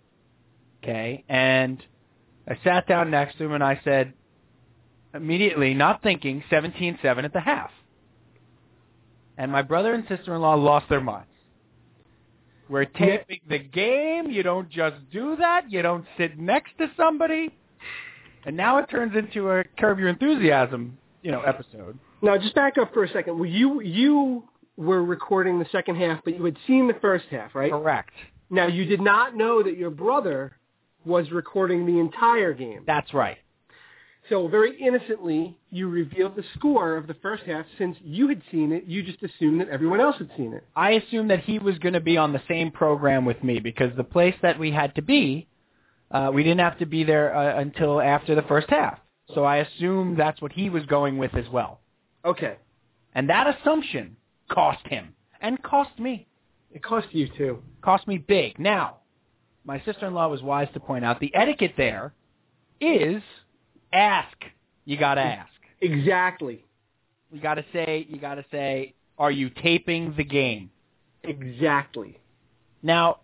okay, 0.83 1.25
and 1.29 1.83
I 2.47 2.57
sat 2.63 2.87
down 2.87 3.11
next 3.11 3.39
to 3.39 3.45
him 3.45 3.53
and 3.53 3.65
I 3.65 3.81
said, 3.83 4.13
immediately, 5.13 5.75
not 5.75 6.03
thinking, 6.03 6.45
seventeen-seven 6.49 7.25
at 7.25 7.33
the 7.33 7.41
half. 7.41 7.71
And 9.37 9.51
my 9.51 9.63
brother 9.63 9.95
and 9.95 10.05
sister-in-law 10.09 10.55
lost 10.55 10.89
their 10.89 11.01
minds. 11.01 11.27
We're 12.69 12.85
taping 12.85 13.41
the 13.49 13.59
game. 13.59 14.31
You 14.31 14.43
don't 14.43 14.69
just 14.69 14.97
do 15.11 15.37
that. 15.37 15.71
You 15.71 15.81
don't 15.83 16.05
sit 16.17 16.39
next 16.39 16.77
to 16.79 16.91
somebody. 16.97 17.55
And 18.45 18.57
now 18.57 18.79
it 18.79 18.91
turns 18.91 19.17
into 19.17 19.51
a 19.51 19.65
Curb 19.79 19.99
Your 19.99 20.09
Enthusiasm, 20.09 20.99
you 21.23 21.33
know, 21.33 21.41
episode. 21.43 21.99
Now, 22.21 22.37
just 22.37 22.55
back 22.55 22.79
up 22.79 22.93
for 22.93 23.05
a 23.05 23.09
second. 23.09 23.39
Well, 23.39 23.49
you 23.49 23.81
you 23.81 24.45
were 24.79 25.03
recording 25.03 25.59
the 25.59 25.67
second 25.73 25.97
half, 25.97 26.21
but 26.25 26.37
you 26.37 26.45
had 26.45 26.57
seen 26.67 26.87
the 26.87 26.95
first 26.95 27.25
half, 27.31 27.55
right? 27.55 27.71
Correct. 27.71 28.13
Now, 28.49 28.69
you 28.69 28.85
did 28.85 29.01
not 29.01 29.37
know 29.37 29.63
that 29.63 29.77
your 29.77 29.91
brother 29.91 30.53
was 31.05 31.31
recording 31.33 31.85
the 31.85 31.99
entire 31.99 32.55
game. 32.55 32.85
That's 32.87 33.13
right. 33.13 33.39
So 34.29 34.47
very 34.47 34.79
innocently, 34.81 35.57
you 35.71 35.89
revealed 35.89 36.37
the 36.37 36.45
score 36.55 36.97
of 36.97 37.07
the 37.07 37.15
first 37.15 37.43
half. 37.45 37.67
Since 37.77 37.97
you 38.05 38.29
had 38.29 38.41
seen 38.53 38.73
it, 38.73 38.85
you 38.85 39.03
just 39.03 39.23
assumed 39.23 39.61
that 39.61 39.69
everyone 39.69 40.01
else 40.01 40.17
had 40.19 40.31
seen 40.37 40.53
it. 40.53 40.65
I 40.77 40.93
assumed 40.93 41.31
that 41.31 41.41
he 41.41 41.59
was 41.59 41.79
going 41.79 41.95
to 41.95 42.01
be 42.01 42.17
on 42.17 42.33
the 42.33 42.43
same 42.47 42.71
program 42.71 43.25
with 43.25 43.43
me 43.43 43.59
because 43.59 43.91
the 43.97 44.05
place 44.05 44.35
that 44.43 44.59
we 44.59 44.71
had 44.71 44.95
to 44.95 45.03
be, 45.03 45.49
uh, 46.11 46.31
we 46.33 46.45
didn't 46.45 46.61
have 46.61 46.79
to 46.79 46.87
be 46.87 47.05
there 47.05 47.35
uh, 47.35 47.59
until 47.59 48.01
after 48.01 48.35
the 48.35 48.43
first 48.43 48.69
half. 48.71 48.99
So 49.35 49.45
I 49.45 49.57
assumed 49.57 50.19
that's 50.19 50.41
what 50.41 50.53
he 50.53 50.71
was 50.71 50.85
going 50.87 51.19
with 51.19 51.35
as 51.35 51.49
well. 51.51 51.81
Okay. 52.25 52.57
And 53.15 53.31
that 53.31 53.57
assumption 53.59 54.18
cost 54.49 54.87
him 54.87 55.15
and 55.41 55.63
cost 55.63 55.99
me. 55.99 56.27
It 56.73 56.83
cost 56.83 57.09
you 57.13 57.29
too. 57.37 57.63
Cost 57.83 58.07
me 58.07 58.19
big. 58.19 58.59
Now, 58.59 58.99
my 59.65 59.81
sister-in-law 59.85 60.29
was 60.29 60.43
wise 60.43 60.69
to 60.75 60.81
point 60.81 61.05
out 61.05 61.21
the 61.21 61.35
etiquette 61.35 61.75
there 61.77 62.13
is 62.81 63.23
ask. 63.93 64.37
You 64.85 64.97
got 64.97 65.15
to 65.15 65.23
ask. 65.23 65.53
Exactly. 65.81 66.65
You 67.31 67.41
got 67.41 67.55
to 67.55 67.65
say, 67.73 68.07
you 68.09 68.19
got 68.19 68.37
to 68.37 68.45
say, 68.51 68.95
are 69.19 69.31
you 69.31 69.51
taping 69.51 70.15
the 70.17 70.25
game? 70.25 70.71
Exactly. 71.23 72.19
Now, 72.83 73.21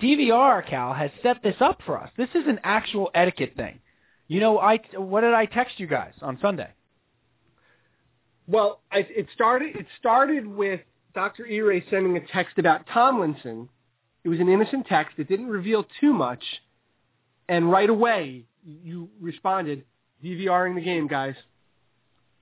DVR, 0.00 0.66
Cal, 0.66 0.94
has 0.94 1.10
set 1.22 1.42
this 1.42 1.56
up 1.60 1.80
for 1.84 2.00
us. 2.00 2.10
This 2.16 2.28
is 2.34 2.46
an 2.46 2.60
actual 2.64 3.10
etiquette 3.14 3.54
thing. 3.56 3.80
You 4.28 4.40
know, 4.40 4.58
I 4.58 4.80
what 4.96 5.20
did 5.20 5.34
I 5.34 5.46
text 5.46 5.78
you 5.78 5.86
guys 5.86 6.12
on 6.20 6.38
Sunday? 6.40 6.68
Well, 8.46 8.80
I, 8.92 8.98
it 8.98 9.26
started. 9.34 9.76
It 9.76 9.86
started 9.98 10.46
with 10.46 10.80
Dr. 11.14 11.46
E. 11.46 11.82
sending 11.90 12.16
a 12.16 12.26
text 12.32 12.58
about 12.58 12.86
Tomlinson. 12.92 13.68
It 14.24 14.28
was 14.28 14.40
an 14.40 14.48
innocent 14.48 14.86
text. 14.86 15.18
It 15.18 15.28
didn't 15.28 15.48
reveal 15.48 15.86
too 16.00 16.12
much, 16.12 16.42
and 17.48 17.70
right 17.70 17.88
away 17.88 18.44
you 18.82 19.08
responded, 19.20 19.84
"DVRing 20.24 20.74
the 20.74 20.80
game, 20.80 21.06
guys." 21.06 21.34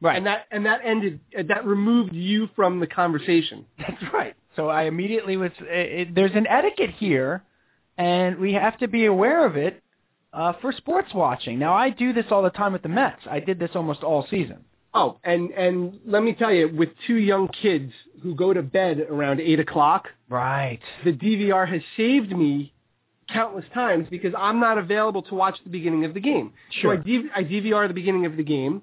Right. 0.01 0.17
And 0.17 0.27
that 0.27 0.47
and 0.51 0.67
that 0.67 0.81
ended. 0.85 1.21
That 1.49 1.65
removed 1.65 2.13
you 2.13 2.49
from 2.55 2.81
the 2.81 2.87
conversation. 2.87 3.65
That's 3.79 4.13
right. 4.13 4.35
So 4.57 4.69
I 4.69 4.85
immediately 4.85 5.37
was. 5.37 5.51
It, 5.61 6.09
it, 6.09 6.15
there's 6.15 6.35
an 6.35 6.47
etiquette 6.47 6.91
here, 6.99 7.43
and 7.97 8.39
we 8.39 8.53
have 8.55 8.79
to 8.79 8.89
be 8.89 9.07
aware 9.07 9.47
of 9.47 9.57
it 9.57 9.83
uh, 10.35 10.53
for 10.61 10.73
sports 10.73 11.09
watching. 11.15 11.59
Now 11.59 11.75
I 11.75 11.91
do 11.91 12.13
this 12.13 12.27
all 12.31 12.43
the 12.43 12.51
time 12.51 12.73
with 12.73 12.83
the 12.83 12.89
Mets. 12.89 13.23
I 13.31 13.41
did 13.41 13.59
this 13.59 13.71
almost 13.75 14.03
all 14.03 14.27
season. 14.29 14.65
Oh, 14.97 15.19
and 15.25 15.51
and 15.51 15.99
let 16.07 16.23
me 16.23 16.35
tell 16.35 16.53
you, 16.53 16.69
with 16.75 16.91
two 17.07 17.17
young 17.17 17.49
kids 17.49 17.93
who 18.23 18.35
go 18.35 18.53
to 18.55 18.63
bed 18.63 19.01
around 19.11 19.41
eight 19.41 19.59
o'clock, 19.59 20.09
Right. 20.29 20.79
the 21.05 21.13
DVR 21.13 21.67
has 21.69 21.83
saved 21.97 22.31
me 22.31 22.73
countless 23.33 23.65
times 23.75 24.07
because 24.11 24.33
I'm 24.39 24.61
not 24.61 24.79
available 24.79 25.23
to 25.23 25.35
watch 25.35 25.57
the 25.65 25.71
beginning 25.71 26.05
of 26.05 26.15
the 26.15 26.21
game. 26.21 26.53
Sure. 26.71 26.95
So 26.95 27.01
I, 27.01 27.05
DV- 27.05 27.29
I 27.35 27.43
DVR 27.43 27.89
the 27.89 27.95
beginning 27.95 28.27
of 28.27 28.37
the 28.37 28.45
game, 28.45 28.83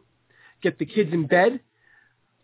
get 0.61 0.77
the 0.79 0.85
kids 0.85 1.13
in 1.13 1.27
bed, 1.27 1.59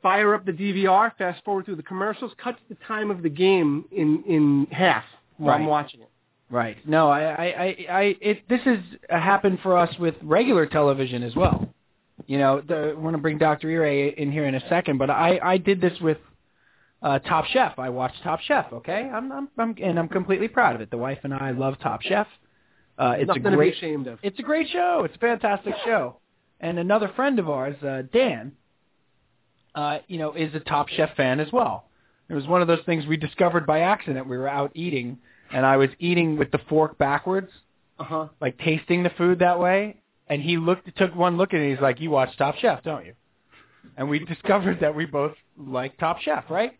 fire 0.02 0.34
up 0.34 0.46
the 0.46 0.54
DVR, 0.54 1.12
fast 1.18 1.44
forward 1.44 1.66
through 1.66 1.76
the 1.76 1.84
commercials, 1.84 2.32
cuts 2.42 2.60
the 2.70 2.78
time 2.88 3.12
of 3.12 3.22
the 3.22 3.30
game 3.30 3.84
in 3.92 4.24
in 4.28 4.68
half 4.72 5.04
while 5.38 5.56
I'm 5.56 5.66
watching 5.66 6.02
it. 6.02 6.10
Right. 6.50 6.78
No, 6.88 7.10
I, 7.10 7.22
I, 7.24 7.46
I, 7.46 7.86
I 7.90 8.02
it, 8.22 8.48
this 8.48 8.62
has 8.62 8.78
uh, 9.10 9.20
happened 9.20 9.60
for 9.62 9.76
us 9.78 9.94
with 10.00 10.16
regular 10.24 10.66
television 10.66 11.22
as 11.24 11.36
well. 11.36 11.68
You 12.28 12.38
know, 12.38 12.62
the, 12.62 12.94
we're 12.96 13.02
going 13.02 13.14
to 13.14 13.20
bring 13.20 13.38
Dr. 13.38 13.70
Ire 13.70 13.86
in 14.10 14.32
here 14.32 14.46
in 14.46 14.54
a 14.56 14.70
second, 14.70 14.98
but 14.98 15.10
I, 15.10 15.40
I 15.42 15.58
did 15.58 15.80
this 15.82 15.94
with 16.02 16.18
uh, 17.02 17.20
Top 17.20 17.46
Chef. 17.46 17.80
I 17.80 17.90
watched 17.90 18.22
Top 18.24 18.42
Chef. 18.42 18.66
Okay, 18.74 19.10
I'm, 19.14 19.32
I'm, 19.32 19.48
I'm, 19.58 19.76
and 19.82 19.98
I'm 19.98 20.10
completely 20.10 20.48
proud 20.50 20.76
of 20.76 20.82
it. 20.82 20.92
The 20.92 20.98
wife 20.98 21.20
and 21.24 21.34
I 21.34 21.52
love 21.52 21.80
Top 21.80 22.02
Chef. 22.02 22.28
Uh, 23.00 23.16
it's 23.18 23.28
Nothing 23.28 23.46
a 23.46 23.56
great, 23.56 23.76
to 23.76 23.82
be 23.82 23.88
ashamed 23.88 24.08
of. 24.08 24.20
it's 24.24 24.40
a 24.40 24.44
great 24.44 24.68
show. 24.70 25.04
It's 25.06 25.16
a 25.16 25.20
fantastic 25.20 25.74
show. 25.86 26.18
And 26.60 26.80
another 26.80 27.10
friend 27.16 27.40
of 27.40 27.48
ours, 27.50 27.76
uh, 27.84 28.02
Dan, 28.12 28.52
uh, 29.76 30.00
you 30.08 30.18
know, 30.18 30.34
is 30.34 30.54
a 30.56 30.60
Top 30.60 30.90
Chef 30.90 31.16
fan 31.16 31.40
as 31.40 31.52
well. 31.54 31.86
It 32.30 32.34
was 32.34 32.46
one 32.48 32.62
of 32.62 32.68
those 32.68 32.84
things 32.86 33.06
we 33.06 33.16
discovered 33.16 33.66
by 33.66 33.82
accident. 33.82 34.28
We 34.28 34.38
were 34.38 34.50
out 34.50 34.72
eating, 34.74 35.20
and 35.54 35.66
I 35.66 35.78
was 35.78 35.90
eating 36.00 36.38
with 36.38 36.52
the 36.52 36.60
fork 36.68 36.98
backwards, 36.98 37.52
Uh 38.00 38.04
huh. 38.04 38.28
like 38.42 38.58
tasting 38.58 39.04
the 39.04 39.12
food 39.12 39.40
that 39.40 39.60
way. 39.60 39.98
And 40.30 40.42
he 40.42 40.58
looked, 40.58 40.96
took 40.98 41.16
one 41.16 41.38
look 41.38 41.54
at 41.54 41.60
it. 41.60 41.72
He's 41.72 41.82
like, 41.82 42.00
"You 42.00 42.12
watch 42.12 42.36
Top 42.38 42.56
Chef, 42.58 42.84
don't 42.84 43.06
you?" 43.06 43.14
And 43.96 44.10
we 44.10 44.20
discovered 44.26 44.80
that 44.82 44.96
we 44.96 45.06
both 45.06 45.34
like 45.58 45.98
Top 45.98 46.20
Chef, 46.20 46.46
right? 46.50 46.74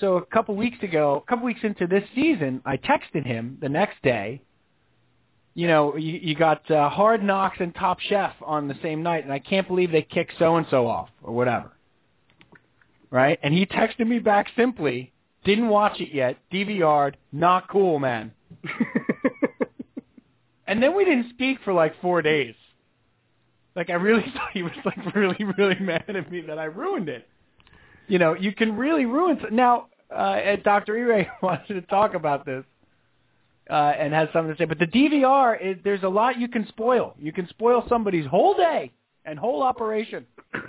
So 0.00 0.16
a 0.16 0.26
couple 0.26 0.54
weeks 0.56 0.82
ago, 0.82 1.22
a 1.24 1.28
couple 1.28 1.46
weeks 1.46 1.60
into 1.62 1.86
this 1.86 2.04
season, 2.14 2.60
I 2.64 2.76
texted 2.76 3.24
him 3.24 3.58
the 3.60 3.68
next 3.68 4.02
day. 4.02 4.42
You 5.54 5.68
know, 5.68 5.96
you, 5.96 6.18
you 6.22 6.34
got 6.34 6.70
uh, 6.70 6.90
Hard 6.90 7.22
Knocks 7.22 7.56
and 7.60 7.74
Top 7.74 7.98
Chef 8.00 8.34
on 8.42 8.68
the 8.68 8.76
same 8.82 9.02
night, 9.02 9.24
and 9.24 9.32
I 9.32 9.38
can't 9.38 9.66
believe 9.66 9.90
they 9.90 10.02
kicked 10.02 10.34
so 10.38 10.56
and 10.56 10.66
so 10.70 10.86
off 10.86 11.08
or 11.22 11.32
whatever. 11.32 11.72
Right? 13.10 13.38
And 13.42 13.54
he 13.54 13.64
texted 13.64 14.06
me 14.06 14.18
back 14.18 14.48
simply, 14.54 15.14
didn't 15.44 15.68
watch 15.68 15.98
it 16.00 16.12
yet, 16.12 16.36
DVR'd, 16.52 17.16
not 17.32 17.68
cool, 17.70 17.98
man. 17.98 18.32
And 20.66 20.82
then 20.82 20.96
we 20.96 21.04
didn't 21.04 21.30
speak 21.30 21.58
for 21.64 21.72
like 21.72 22.00
four 22.00 22.22
days. 22.22 22.54
Like 23.76 23.90
I 23.90 23.94
really 23.94 24.24
thought 24.34 24.50
he 24.52 24.62
was 24.64 24.72
like 24.84 25.14
really, 25.14 25.44
really 25.58 25.78
mad 25.78 26.04
at 26.08 26.32
me 26.32 26.40
that 26.42 26.58
I 26.58 26.64
ruined 26.64 27.08
it. 27.08 27.28
You 28.08 28.18
know, 28.18 28.34
you 28.34 28.52
can 28.52 28.76
really 28.76 29.06
ruin. 29.06 29.38
Now, 29.52 29.88
uh, 30.14 30.56
Dr. 30.64 30.96
Ire 30.96 31.30
wanted 31.42 31.74
to 31.74 31.82
talk 31.82 32.14
about 32.14 32.44
this. 32.46 32.64
uh, 33.70 33.74
and 33.98 34.12
has 34.14 34.28
something 34.32 34.54
to 34.54 34.58
say. 34.58 34.64
But 34.64 34.78
the 34.78 34.86
DVR 34.86 35.60
is 35.60 35.76
there's 35.84 36.02
a 36.04 36.08
lot 36.08 36.38
you 36.38 36.48
can 36.48 36.66
spoil. 36.68 37.14
You 37.18 37.32
can 37.32 37.48
spoil 37.48 37.84
somebody's 37.88 38.26
whole 38.26 38.54
day 38.54 38.92
and 39.24 39.38
whole 39.38 39.62
operation. 39.62 40.26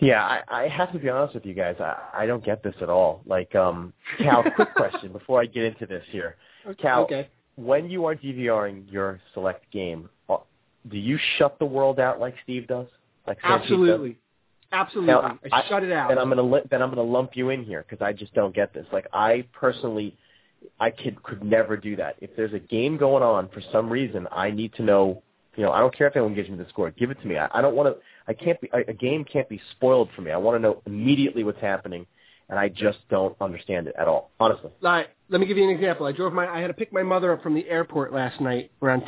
Yeah, 0.00 0.22
I, 0.24 0.64
I 0.64 0.68
have 0.68 0.92
to 0.92 0.98
be 0.98 1.08
honest 1.08 1.34
with 1.34 1.46
you 1.46 1.54
guys. 1.54 1.76
I, 1.78 1.96
I 2.12 2.26
don't 2.26 2.44
get 2.44 2.64
this 2.64 2.74
at 2.82 2.90
all. 2.90 3.22
Like, 3.26 3.54
um, 3.54 3.92
Cal, 4.18 4.42
quick 4.56 4.74
question 4.74 5.12
before 5.12 5.40
I 5.40 5.46
get 5.46 5.62
into 5.62 5.86
this 5.86 6.02
here. 6.10 6.34
Cal, 6.82 7.04
okay. 7.04 7.28
when 7.54 7.88
you 7.88 8.04
are 8.04 8.16
DVRing 8.16 8.90
your 8.92 9.20
select 9.34 9.70
game, 9.70 10.10
do 10.90 10.98
you 10.98 11.18
shut 11.38 11.58
the 11.58 11.64
world 11.66 11.98
out 11.98 12.20
like 12.20 12.34
Steve 12.42 12.66
does? 12.66 12.86
Like 13.26 13.40
Sanjeev 13.40 13.58
does? 13.58 13.62
Absolutely. 13.62 14.18
Absolutely. 14.72 15.12
Now, 15.12 15.38
I, 15.52 15.68
shut 15.68 15.84
it 15.84 15.92
out. 15.92 16.08
Then 16.08 16.18
I'm 16.18 16.28
gonna 16.28 16.62
then 16.70 16.82
I'm 16.82 16.90
gonna 16.90 17.02
lump 17.02 17.30
you 17.34 17.50
in 17.50 17.64
here 17.64 17.84
because 17.88 18.04
I 18.04 18.12
just 18.12 18.34
don't 18.34 18.54
get 18.54 18.74
this. 18.74 18.86
Like 18.92 19.06
I 19.12 19.46
personally, 19.52 20.16
I 20.80 20.90
could 20.90 21.22
could 21.22 21.44
never 21.44 21.76
do 21.76 21.94
that. 21.96 22.16
If 22.20 22.30
there's 22.36 22.52
a 22.52 22.58
game 22.58 22.96
going 22.96 23.22
on 23.22 23.48
for 23.50 23.62
some 23.72 23.88
reason, 23.88 24.26
I 24.32 24.50
need 24.50 24.74
to 24.74 24.82
know. 24.82 25.22
You 25.56 25.62
know, 25.62 25.70
I 25.70 25.78
don't 25.78 25.96
care 25.96 26.08
if 26.08 26.16
anyone 26.16 26.34
gives 26.34 26.48
me 26.48 26.56
the 26.56 26.68
score. 26.68 26.90
Give 26.90 27.12
it 27.12 27.20
to 27.20 27.28
me. 27.28 27.38
I, 27.38 27.48
I 27.54 27.62
don't 27.62 27.76
want 27.76 27.94
to. 27.94 28.02
I 28.26 28.34
can't 28.34 28.60
be. 28.60 28.68
A, 28.72 28.90
a 28.90 28.92
game 28.92 29.24
can't 29.24 29.48
be 29.48 29.60
spoiled 29.76 30.08
for 30.16 30.22
me. 30.22 30.32
I 30.32 30.36
want 30.36 30.56
to 30.56 30.58
know 30.58 30.82
immediately 30.86 31.44
what's 31.44 31.60
happening, 31.60 32.04
and 32.48 32.58
I 32.58 32.68
just 32.68 32.98
don't 33.08 33.36
understand 33.40 33.86
it 33.86 33.94
at 33.96 34.08
all. 34.08 34.32
Honestly. 34.40 34.72
Right, 34.82 35.06
let 35.28 35.40
me 35.40 35.46
give 35.46 35.56
you 35.56 35.62
an 35.62 35.70
example. 35.70 36.06
I 36.06 36.12
drove 36.12 36.32
my. 36.32 36.48
I 36.48 36.58
had 36.58 36.66
to 36.66 36.74
pick 36.74 36.92
my 36.92 37.04
mother 37.04 37.32
up 37.32 37.44
from 37.44 37.54
the 37.54 37.68
airport 37.68 38.12
last 38.12 38.40
night 38.40 38.72
around 38.82 39.04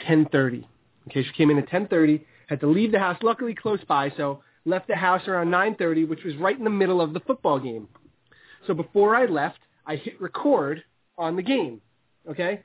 10:30. 1.09 1.11
Okay, 1.11 1.23
she 1.25 1.33
came 1.33 1.51
in 1.51 1.59
at 1.59 1.69
10:30. 1.69 2.25
Had 2.49 2.61
to 2.61 2.67
leave 2.67 2.93
the 2.93 2.99
house. 2.99 3.17
Luckily, 3.23 3.55
close 3.55 3.83
by, 3.89 4.11
so 4.17 4.43
left 4.65 4.89
the 4.89 4.97
house 4.97 5.27
around 5.29 5.51
9:30, 5.51 6.09
which 6.09 6.25
was 6.25 6.37
right 6.37 6.57
in 6.57 6.65
the 6.65 6.71
middle 6.71 7.01
of 7.01 7.13
the 7.13 7.21
football 7.21 7.59
game. 7.59 7.89
So 8.67 8.75
before 8.75 9.15
I 9.15 9.27
left, 9.27 9.59
I 9.87 9.97
hit 9.97 10.21
record 10.21 10.83
on 11.19 11.37
the 11.37 11.43
game. 11.43 11.81
Okay, 12.29 12.63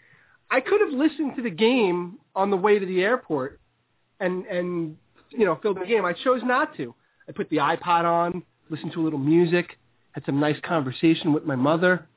I 0.50 0.60
could 0.60 0.82
have 0.82 0.92
listened 0.92 1.36
to 1.36 1.42
the 1.42 1.50
game 1.50 2.18
on 2.36 2.50
the 2.50 2.58
way 2.58 2.80
to 2.80 2.86
the 2.86 3.02
airport, 3.04 3.60
and 4.20 4.46
and 4.46 4.98
you 5.30 5.46
know 5.46 5.58
filmed 5.62 5.82
the 5.82 5.86
game. 5.86 6.06
I 6.06 6.14
chose 6.14 6.42
not 6.44 6.76
to. 6.78 6.94
I 7.30 7.32
put 7.32 7.50
the 7.50 7.58
iPod 7.58 8.04
on, 8.04 8.44
listened 8.70 8.92
to 8.94 9.02
a 9.02 9.04
little 9.04 9.20
music, 9.20 9.78
had 10.12 10.26
some 10.26 10.40
nice 10.40 10.60
conversation 10.64 11.34
with 11.34 11.46
my 11.46 11.56
mother. 11.56 12.08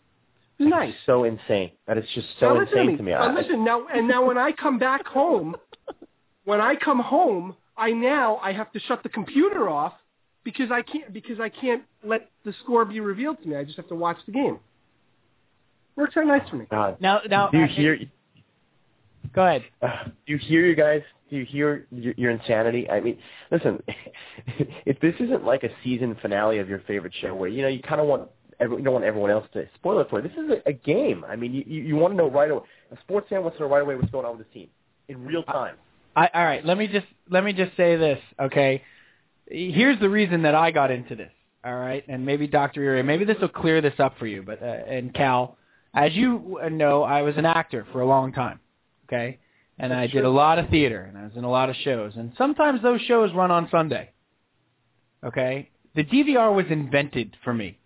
It 0.59 0.64
was 0.64 0.70
nice. 0.70 0.94
So 1.05 1.24
insane. 1.24 1.72
That 1.86 1.98
is 1.98 2.05
just 2.14 2.28
so 2.40 2.55
now, 2.55 2.60
insane 2.60 2.86
to 2.86 2.92
me. 2.92 2.96
to 2.96 3.02
me. 3.02 3.12
Now, 3.12 3.34
listen 3.34 3.64
now, 3.64 3.86
and 3.92 4.09
now 4.09 4.24
when 4.24 4.38
I 4.38 4.52
come 4.52 4.78
back 4.78 5.06
home, 5.06 5.56
when 6.45 6.61
I 6.61 6.75
come 6.77 7.01
home, 7.01 7.57
I 7.77 7.91
now 7.91 8.37
I 8.37 8.53
have 8.53 8.71
to 8.73 8.81
shut 8.81 9.03
the 9.03 9.09
computer 9.09 9.69
off 9.69 9.95
because 10.45 10.71
I 10.71 10.83
can't 10.83 11.12
because 11.12 11.41
I 11.41 11.49
can't 11.49 11.83
let 12.05 12.31
the 12.45 12.55
score 12.62 12.85
be 12.85 13.01
revealed 13.01 13.43
to 13.43 13.49
me. 13.49 13.57
I 13.57 13.65
just 13.65 13.77
have 13.77 13.89
to 13.89 13.95
watch 13.95 14.19
the 14.27 14.33
game. 14.33 14.59
Works 15.97 16.16
out 16.16 16.27
nice 16.27 16.49
for 16.49 16.57
me. 16.57 16.66
God. 16.71 16.97
Now, 17.01 17.21
now, 17.29 17.49
do 17.49 17.59
you 17.59 17.65
uh, 17.65 17.69
hear? 17.69 17.99
Go 19.35 19.47
ahead. 19.47 19.65
Uh, 19.81 20.05
do 20.27 20.33
you 20.33 20.39
hear 20.39 20.66
you 20.66 20.75
guys? 20.75 21.03
Do 21.31 21.37
you 21.37 21.45
hear 21.45 21.87
your, 21.91 22.15
your 22.16 22.31
insanity? 22.31 22.89
I 22.91 23.01
mean, 23.01 23.19
listen, 23.51 23.83
if 24.87 25.01
this 25.01 25.15
isn't 25.21 25.45
like 25.45 25.65
a 25.65 25.71
season 25.83 26.16
finale 26.21 26.59
of 26.59 26.69
your 26.69 26.81
favorite 26.81 27.12
show, 27.21 27.35
where 27.35 27.49
you 27.49 27.62
know 27.62 27.69
you 27.69 27.81
kind 27.81 28.01
of 28.01 28.07
want 28.07 28.29
every, 28.61 28.79
you 28.79 28.85
don't 28.85 28.93
want 28.93 29.05
everyone 29.05 29.31
else 29.31 29.47
to 29.55 29.66
spoil 29.77 30.01
it 30.01 30.11
for 30.11 30.21
you. 30.21 30.29
This 30.29 30.37
is 30.37 30.51
a, 30.51 30.69
a 30.69 30.73
game. 30.73 31.25
I 31.27 31.37
mean, 31.37 31.55
you 31.55 31.65
you, 31.66 31.83
you 31.83 31.97
want 31.97 32.12
to 32.12 32.16
know 32.16 32.31
right 32.31 32.51
away. 32.51 32.62
A 32.93 33.01
sports 33.01 33.29
fan 33.31 33.43
wants 33.43 33.57
to 33.59 33.65
know 33.65 33.71
right 33.71 33.83
away 33.83 33.95
what's 33.97 34.11
going 34.11 34.27
on 34.27 34.37
with 34.37 34.47
the 34.47 34.53
team 34.53 34.69
in 35.09 35.25
real 35.25 35.43
time. 35.45 35.77
I, 35.77 35.84
all 36.16 36.45
right, 36.45 36.65
let 36.65 36.78
me 36.78 36.86
just 36.86 37.07
let 37.31 37.45
me 37.45 37.53
just 37.53 37.77
say 37.77 37.97
this, 37.97 38.19
okay? 38.41 38.82
Here's 39.47 39.99
the 40.01 40.09
reason 40.09 40.43
that 40.43 40.55
I 40.55 40.70
got 40.70 40.91
into 40.91 41.15
this, 41.15 41.32
all 41.65 41.74
right? 41.74 42.05
And 42.09 42.24
maybe 42.24 42.47
Dr. 42.47 42.82
Uri, 42.82 43.03
maybe 43.03 43.24
this 43.24 43.36
will 43.41 43.49
clear 43.49 43.81
this 43.81 43.95
up 43.99 44.19
for 44.19 44.27
you. 44.27 44.43
But 44.43 44.62
uh, 44.62 44.66
and 44.66 45.12
Cal, 45.15 45.57
as 45.95 46.12
you 46.15 46.59
know, 46.70 47.03
I 47.03 47.23
was 47.23 47.36
an 47.36 47.47
actor 47.47 47.86
for 47.93 48.01
a 48.01 48.07
long 48.07 48.32
time, 48.32 48.61
okay? 49.07 49.39
And 49.78 49.93
I 49.93 50.07
did 50.07 50.24
a 50.24 50.31
lot 50.31 50.59
of 50.59 50.69
theater, 50.70 51.03
and 51.03 51.19
I 51.19 51.24
was 51.24 51.32
in 51.35 51.45
a 51.45 51.51
lot 51.51 51.69
of 51.69 51.77
shows, 51.77 52.12
and 52.16 52.32
sometimes 52.39 52.81
those 52.82 53.01
shows 53.03 53.32
run 53.35 53.51
on 53.51 53.69
Sunday. 53.70 54.11
Okay, 55.24 55.70
the 55.95 56.05
DVR 56.05 56.55
was 56.55 56.66
invented 56.70 57.36
for 57.43 57.55
me 57.55 57.78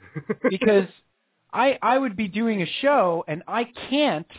because 0.50 0.86
I 1.52 1.78
I 1.82 1.98
would 1.98 2.16
be 2.16 2.28
doing 2.28 2.62
a 2.62 2.66
show 2.82 3.24
and 3.26 3.42
I 3.48 3.64
can't 3.90 4.30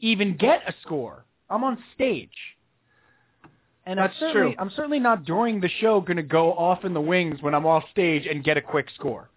even 0.00 0.36
get 0.36 0.62
a 0.66 0.74
score. 0.82 1.24
I'm 1.52 1.64
on 1.64 1.78
stage. 1.94 2.30
And 3.84 3.98
That's 3.98 4.14
I'm 4.14 4.20
certainly, 4.20 4.54
true. 4.54 4.62
I'm 4.62 4.70
certainly 4.76 5.00
not 5.00 5.24
during 5.24 5.60
the 5.60 5.68
show 5.80 6.00
going 6.00 6.16
to 6.16 6.22
go 6.22 6.52
off 6.52 6.84
in 6.84 6.94
the 6.94 7.00
wings 7.00 7.42
when 7.42 7.54
I'm 7.54 7.66
off 7.66 7.84
stage 7.90 8.26
and 8.26 8.44
get 8.44 8.56
a 8.56 8.60
quick 8.60 8.86
score. 8.94 9.28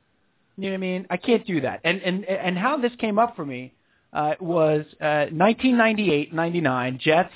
You 0.57 0.65
know 0.65 0.69
what 0.69 0.75
I 0.75 0.77
mean? 0.77 1.07
I 1.09 1.17
can't 1.17 1.45
do 1.45 1.61
that. 1.61 1.81
And 1.83 2.01
and 2.01 2.25
and 2.25 2.57
how 2.57 2.77
this 2.77 2.91
came 2.99 3.19
up 3.19 3.35
for 3.35 3.45
me 3.45 3.73
uh, 4.13 4.35
was 4.39 4.85
uh, 5.01 5.27
1998-99 5.33 6.99
Jets 6.99 7.33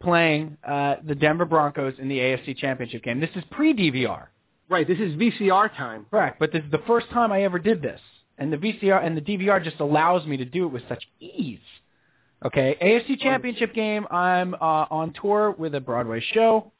playing 0.00 0.56
uh, 0.62 0.96
the 1.04 1.14
Denver 1.14 1.46
Broncos 1.46 1.94
in 1.98 2.08
the 2.08 2.18
AFC 2.18 2.56
Championship 2.56 3.02
game. 3.02 3.20
This 3.20 3.30
is 3.34 3.42
pre-DVR. 3.50 4.26
Right. 4.68 4.86
This 4.86 4.98
is 4.98 5.14
VCR 5.14 5.74
time. 5.76 6.06
Correct, 6.10 6.38
but 6.38 6.52
this 6.52 6.62
is 6.62 6.70
the 6.70 6.82
first 6.86 7.10
time 7.10 7.32
I 7.32 7.42
ever 7.42 7.58
did 7.58 7.82
this, 7.82 8.00
and 8.38 8.52
the 8.52 8.56
VCR 8.56 9.04
and 9.04 9.16
the 9.16 9.20
DVR 9.20 9.62
just 9.62 9.80
allows 9.80 10.26
me 10.26 10.36
to 10.36 10.44
do 10.44 10.64
it 10.66 10.72
with 10.72 10.82
such 10.88 11.04
ease. 11.20 11.58
Okay, 12.44 12.76
AFC 12.82 13.18
Championship 13.18 13.74
game. 13.74 14.06
I'm 14.10 14.54
uh, 14.54 14.86
on 14.90 15.14
tour 15.20 15.52
with 15.52 15.74
a 15.74 15.80
Broadway 15.80 16.22
show. 16.32 16.72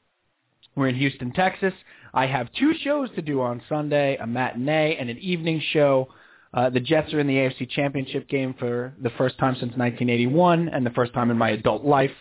We're 0.77 0.89
in 0.89 0.95
Houston, 0.97 1.33
Texas. 1.33 1.73
I 2.13 2.27
have 2.27 2.49
two 2.59 2.75
shows 2.83 3.09
to 3.15 3.23
do 3.23 3.41
on 3.41 3.63
Sunday: 3.69 4.17
a 4.17 4.27
matinee 4.27 4.97
and 4.99 5.09
an 5.09 5.19
evening 5.19 5.63
show. 5.73 6.09
Uh, 6.53 6.71
the 6.71 6.81
Jets 6.81 7.13
are 7.13 7.21
in 7.21 7.27
the 7.27 7.35
AFC 7.35 7.69
Championship 7.71 8.29
game 8.29 8.55
for 8.59 8.95
the 9.03 9.11
first 9.11 9.39
time 9.39 9.55
since 9.55 9.73
1981, 9.77 10.69
and 10.69 10.85
the 10.85 10.91
first 10.91 11.13
time 11.15 11.31
in 11.31 11.39
my 11.39 11.51
adult 11.51 11.85
life. 11.85 12.13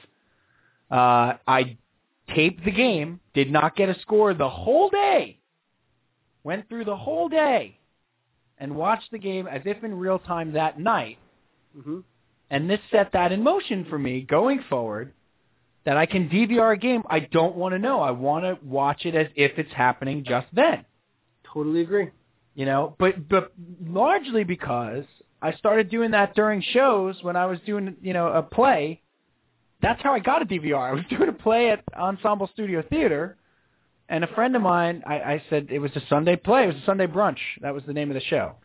Uh, 0.89 1.33
I 1.47 1.77
taped 2.33 2.63
the 2.65 2.71
game, 2.71 3.19
did 3.33 3.51
not 3.51 3.75
get 3.75 3.89
a 3.89 3.99
score 4.01 4.33
the 4.33 4.49
whole 4.49 4.89
day 4.89 5.39
went 6.43 6.67
through 6.69 6.85
the 6.85 6.95
whole 6.95 7.29
day 7.29 7.77
and 8.57 8.75
watched 8.75 9.11
the 9.11 9.17
game 9.17 9.47
as 9.47 9.61
if 9.65 9.83
in 9.83 9.97
real 9.97 10.19
time 10.19 10.53
that 10.53 10.79
night. 10.79 11.17
hmm 11.73 11.99
And 12.49 12.69
this 12.69 12.79
set 12.91 13.11
that 13.13 13.31
in 13.31 13.43
motion 13.43 13.85
for 13.89 13.97
me 13.97 14.21
going 14.21 14.63
forward 14.69 15.13
that 15.85 15.97
I 15.97 16.05
can 16.05 16.29
DVR 16.29 16.73
a 16.73 16.77
game 16.77 17.03
I 17.09 17.19
don't 17.19 17.55
want 17.55 17.73
to 17.73 17.79
know. 17.79 17.99
I 17.99 18.11
want 18.11 18.45
to 18.45 18.57
watch 18.65 19.05
it 19.05 19.15
as 19.15 19.27
if 19.35 19.57
it's 19.57 19.73
happening 19.73 20.23
just 20.25 20.47
then. 20.53 20.85
Totally 21.51 21.81
agree. 21.81 22.09
You 22.55 22.65
know, 22.65 22.95
but 22.99 23.27
but 23.27 23.51
largely 23.83 24.43
because 24.43 25.05
I 25.41 25.53
started 25.53 25.89
doing 25.89 26.11
that 26.11 26.35
during 26.35 26.61
shows 26.61 27.17
when 27.21 27.35
I 27.35 27.47
was 27.47 27.59
doing, 27.65 27.95
you 28.01 28.13
know, 28.13 28.27
a 28.27 28.43
play. 28.43 29.01
That's 29.81 30.01
how 30.01 30.13
I 30.13 30.19
got 30.19 30.41
a 30.41 30.45
DVR. 30.45 30.77
I 30.89 30.93
was 30.93 31.03
doing 31.09 31.29
a 31.29 31.33
play 31.33 31.69
at 31.69 31.83
Ensemble 31.97 32.49
Studio 32.53 32.83
Theater 32.87 33.37
and 34.09 34.23
a 34.23 34.27
friend 34.27 34.55
of 34.55 34.61
mine, 34.61 35.03
I, 35.05 35.15
I 35.15 35.43
said 35.49 35.67
it 35.71 35.79
was 35.79 35.91
a 35.95 36.01
Sunday 36.09 36.35
play. 36.35 36.65
It 36.65 36.67
was 36.67 36.75
a 36.75 36.85
Sunday 36.85 37.07
brunch. 37.07 37.37
That 37.61 37.73
was 37.73 37.83
the 37.87 37.93
name 37.93 38.11
of 38.11 38.15
the 38.15 38.21
show, 38.21 38.55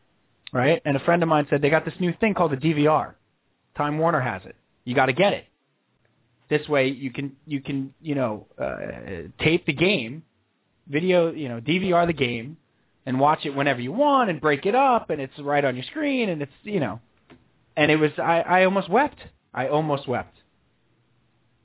right? 0.52 0.82
And 0.84 0.96
a 0.96 1.00
friend 1.00 1.22
of 1.22 1.28
mine 1.28 1.46
said 1.48 1.62
they 1.62 1.70
got 1.70 1.84
this 1.84 1.94
new 2.00 2.12
thing 2.20 2.34
called 2.34 2.52
a 2.52 2.56
DVR. 2.56 3.14
Time 3.78 3.96
Warner 3.96 4.20
has 4.20 4.42
it. 4.44 4.56
You 4.84 4.94
got 4.94 5.06
to 5.06 5.12
get 5.12 5.32
it. 5.32 5.44
This 6.50 6.66
way 6.68 6.88
you 6.88 7.10
can 7.10 7.36
you 7.46 7.60
can 7.60 7.94
you 8.00 8.14
know 8.14 8.46
uh, 8.58 9.28
tape 9.42 9.66
the 9.66 9.72
game, 9.72 10.22
video 10.88 11.30
you 11.32 11.48
know 11.48 11.60
DVR 11.60 12.06
the 12.06 12.12
game, 12.12 12.56
and 13.06 13.20
watch 13.20 13.40
it 13.44 13.54
whenever 13.54 13.80
you 13.80 13.92
want 13.92 14.30
and 14.30 14.40
break 14.40 14.66
it 14.66 14.74
up 14.74 15.10
and 15.10 15.20
it's 15.20 15.38
right 15.38 15.64
on 15.64 15.76
your 15.76 15.84
screen 15.84 16.28
and 16.30 16.42
it's 16.42 16.52
you 16.64 16.80
know, 16.80 17.00
and 17.76 17.90
it 17.90 17.96
was 17.96 18.10
I 18.18 18.40
I 18.40 18.64
almost 18.64 18.90
wept. 18.90 19.18
I 19.54 19.68
almost 19.68 20.08
wept. 20.08 20.34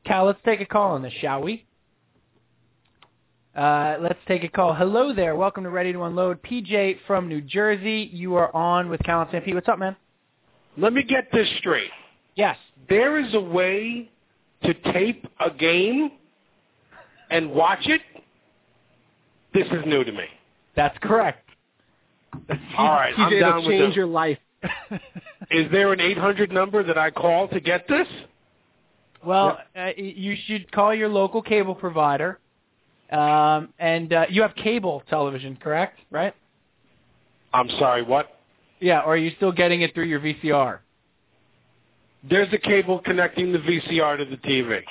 Cal, 0.05 0.25
let's 0.25 0.39
take 0.45 0.61
a 0.61 0.65
call 0.65 0.91
on 0.91 1.01
this, 1.01 1.13
shall 1.19 1.41
we? 1.41 1.65
Uh, 3.55 3.95
let's 4.01 4.19
take 4.27 4.43
a 4.43 4.49
call. 4.49 4.73
Hello 4.73 5.13
there. 5.13 5.35
Welcome 5.35 5.63
to 5.63 5.69
Ready 5.69 5.93
to 5.93 6.03
Unload. 6.03 6.43
PJ 6.43 6.97
from 7.07 7.29
New 7.29 7.39
Jersey. 7.39 8.09
You 8.11 8.35
are 8.35 8.53
on 8.53 8.89
with 8.89 9.01
Cal 9.03 9.21
and 9.21 9.29
Stampede. 9.29 9.55
What's 9.55 9.69
up, 9.69 9.79
man? 9.79 9.95
Let 10.77 10.91
me 10.91 11.03
get 11.03 11.29
this 11.31 11.47
straight. 11.59 11.91
Yes. 12.35 12.57
There 12.89 13.19
is 13.19 13.33
a 13.33 13.39
way 13.39 14.09
to 14.63 14.73
tape 14.91 15.25
a 15.39 15.49
game 15.51 16.11
and 17.29 17.51
watch 17.51 17.85
it. 17.85 18.01
This 19.53 19.67
is 19.67 19.85
new 19.85 20.03
to 20.03 20.11
me. 20.11 20.25
That's 20.75 20.97
correct. 20.99 21.49
All 22.77 22.87
right, 22.89 23.13
I'm 23.15 23.31
TJ, 23.31 23.39
down 23.39 23.59
it'll 23.59 23.67
with 23.67 23.79
change 23.79 23.93
it. 23.93 23.95
your 23.95 24.07
life. 24.07 24.39
Is 25.51 25.69
there 25.71 25.93
an 25.93 25.99
800 25.99 26.51
number 26.51 26.83
that 26.83 26.97
I 26.97 27.11
call 27.11 27.47
to 27.49 27.59
get 27.59 27.87
this? 27.87 28.07
Well, 29.23 29.59
uh, 29.75 29.89
you 29.95 30.35
should 30.47 30.71
call 30.71 30.95
your 30.95 31.09
local 31.09 31.41
cable 31.41 31.75
provider. 31.75 32.39
Um, 33.11 33.69
and 33.77 34.11
uh, 34.11 34.25
you 34.29 34.41
have 34.41 34.55
cable 34.55 35.03
television, 35.09 35.57
correct? 35.61 35.99
Right? 36.09 36.33
I'm 37.53 37.69
sorry, 37.77 38.01
what? 38.01 38.39
Yeah, 38.79 39.01
or 39.01 39.13
are 39.13 39.17
you 39.17 39.31
still 39.37 39.51
getting 39.51 39.81
it 39.81 39.93
through 39.93 40.05
your 40.05 40.19
VCR? 40.19 40.79
There's 42.29 42.51
a 42.53 42.57
cable 42.57 42.99
connecting 42.99 43.51
the 43.51 43.59
VCR 43.59 44.17
to 44.17 44.25
the 44.25 44.37
TV. 44.37 44.81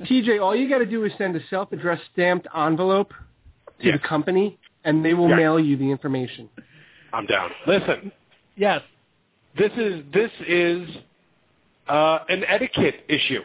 TJ, 0.04 0.40
all 0.40 0.54
you 0.54 0.68
got 0.68 0.78
to 0.78 0.86
do 0.86 1.04
is 1.04 1.12
send 1.18 1.34
a 1.36 1.40
self-addressed 1.50 2.02
stamped 2.12 2.46
envelope 2.56 3.10
to 3.80 3.86
Yes. 3.86 3.98
the 4.00 4.08
company, 4.08 4.58
and 4.84 5.04
they 5.04 5.14
will 5.14 5.28
Yeah. 5.28 5.36
mail 5.36 5.60
you 5.60 5.76
the 5.76 5.90
information. 5.90 6.48
I'm 7.12 7.26
down. 7.26 7.50
Listen, 7.66 8.12
yes. 8.56 8.82
this 9.58 9.72
is 9.76 10.02
this 10.12 10.30
is 10.46 10.88
uh, 11.88 12.20
an 12.28 12.44
etiquette 12.46 13.04
issue. 13.08 13.42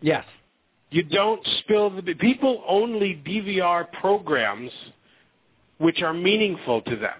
Yes. 0.00 0.24
You 0.90 1.02
don't 1.02 1.44
spill 1.60 1.90
the 1.90 2.14
people 2.14 2.62
only 2.68 3.20
DVR 3.26 3.84
programs 4.00 4.70
which 5.78 6.02
are 6.02 6.12
meaningful 6.14 6.80
to 6.82 6.96
them, 6.96 7.18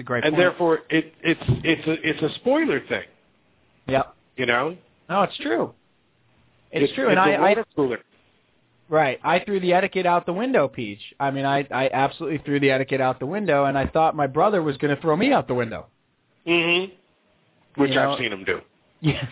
It's 0.00 0.06
a 0.06 0.06
great 0.06 0.24
and 0.24 0.32
point. 0.32 0.40
therefore 0.42 0.78
it, 0.88 1.12
it's 1.22 1.40
it's 1.62 1.86
a 1.86 2.08
it's 2.08 2.22
a 2.22 2.34
spoiler 2.36 2.80
thing. 2.88 3.04
Yep. 3.86 4.14
You 4.38 4.46
know, 4.46 4.76
No, 5.10 5.22
it's 5.22 5.36
true. 5.36 5.74
It's, 6.72 6.90
true, 6.94 7.08
It's 7.08 7.18
and 7.18 7.18
I, 7.20 7.54
cooler. 7.76 7.98
right. 8.88 9.18
I 9.24 9.40
threw 9.40 9.58
the 9.60 9.72
etiquette 9.74 10.06
out 10.06 10.24
the 10.24 10.32
window, 10.32 10.68
Peach. 10.68 11.00
I 11.18 11.30
mean, 11.32 11.44
I 11.44 11.66
I 11.70 11.90
absolutely 11.92 12.38
threw 12.38 12.60
the 12.60 12.70
etiquette 12.70 13.00
out 13.02 13.18
the 13.18 13.26
window, 13.26 13.64
and 13.66 13.76
I 13.76 13.86
thought 13.86 14.16
my 14.16 14.26
brother 14.26 14.62
was 14.62 14.76
going 14.78 14.94
to 14.94 15.00
throw 15.02 15.16
me 15.16 15.32
out 15.32 15.48
the 15.48 15.54
window. 15.54 15.86
Mm-hmm. 16.46 16.94
Which 17.80 17.90
You 17.92 18.00
I've 18.00 18.18
seen 18.18 18.32
him 18.32 18.44
do. 18.44 18.60
Yes, 19.02 19.26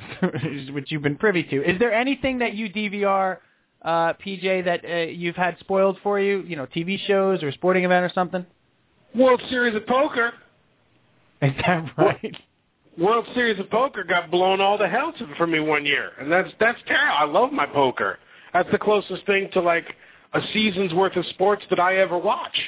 which 0.73 0.91
you've 0.91 1.03
been 1.03 1.17
privy 1.17 1.43
to. 1.45 1.63
Is 1.63 1.79
there 1.79 1.93
anything 1.93 2.39
that 2.39 2.55
you 2.55 2.71
DVR, 2.71 3.37
uh, 3.83 4.15
PJ, 4.15 4.65
that 4.65 4.83
uh, 4.83 5.11
you've 5.11 5.37
had 5.37 5.59
spoiled 5.61 5.99
for 6.03 6.19
you? 6.19 6.43
You 6.47 6.57
know, 6.57 6.65
TV 6.67 6.99
shows 7.07 7.43
or 7.43 7.53
sporting 7.53 7.85
event 7.85 8.03
or 8.03 8.11
something? 8.15 8.47
World 9.15 9.43
Series 9.51 9.75
of 9.75 9.87
Poker. 9.87 10.33
Is 11.43 11.53
that 11.67 11.91
right? 11.97 12.37
World 12.99 13.27
Series 13.35 13.61
of 13.61 13.71
Poker 13.71 14.03
got 14.03 14.31
blown 14.31 14.61
all 14.61 14.77
the 14.77 14.89
hell 14.89 15.13
to, 15.19 15.35
for 15.37 15.47
me 15.47 15.61
one 15.61 15.87
year, 15.87 16.13
and 16.21 16.31
that's 16.31 16.51
that's 16.59 16.79
terrible. 16.87 17.15
I 17.17 17.25
love 17.25 17.53
my 17.53 17.67
poker. 17.67 18.19
That's 18.53 18.71
the 18.73 18.79
closest 18.79 19.25
thing 19.25 19.49
to 19.53 19.61
like 19.61 19.85
a 20.33 20.41
season's 20.53 20.93
worth 20.93 21.15
of 21.17 21.25
sports 21.27 21.63
that 21.71 21.79
I 21.79 21.99
ever 21.99 22.19
watch. 22.19 22.59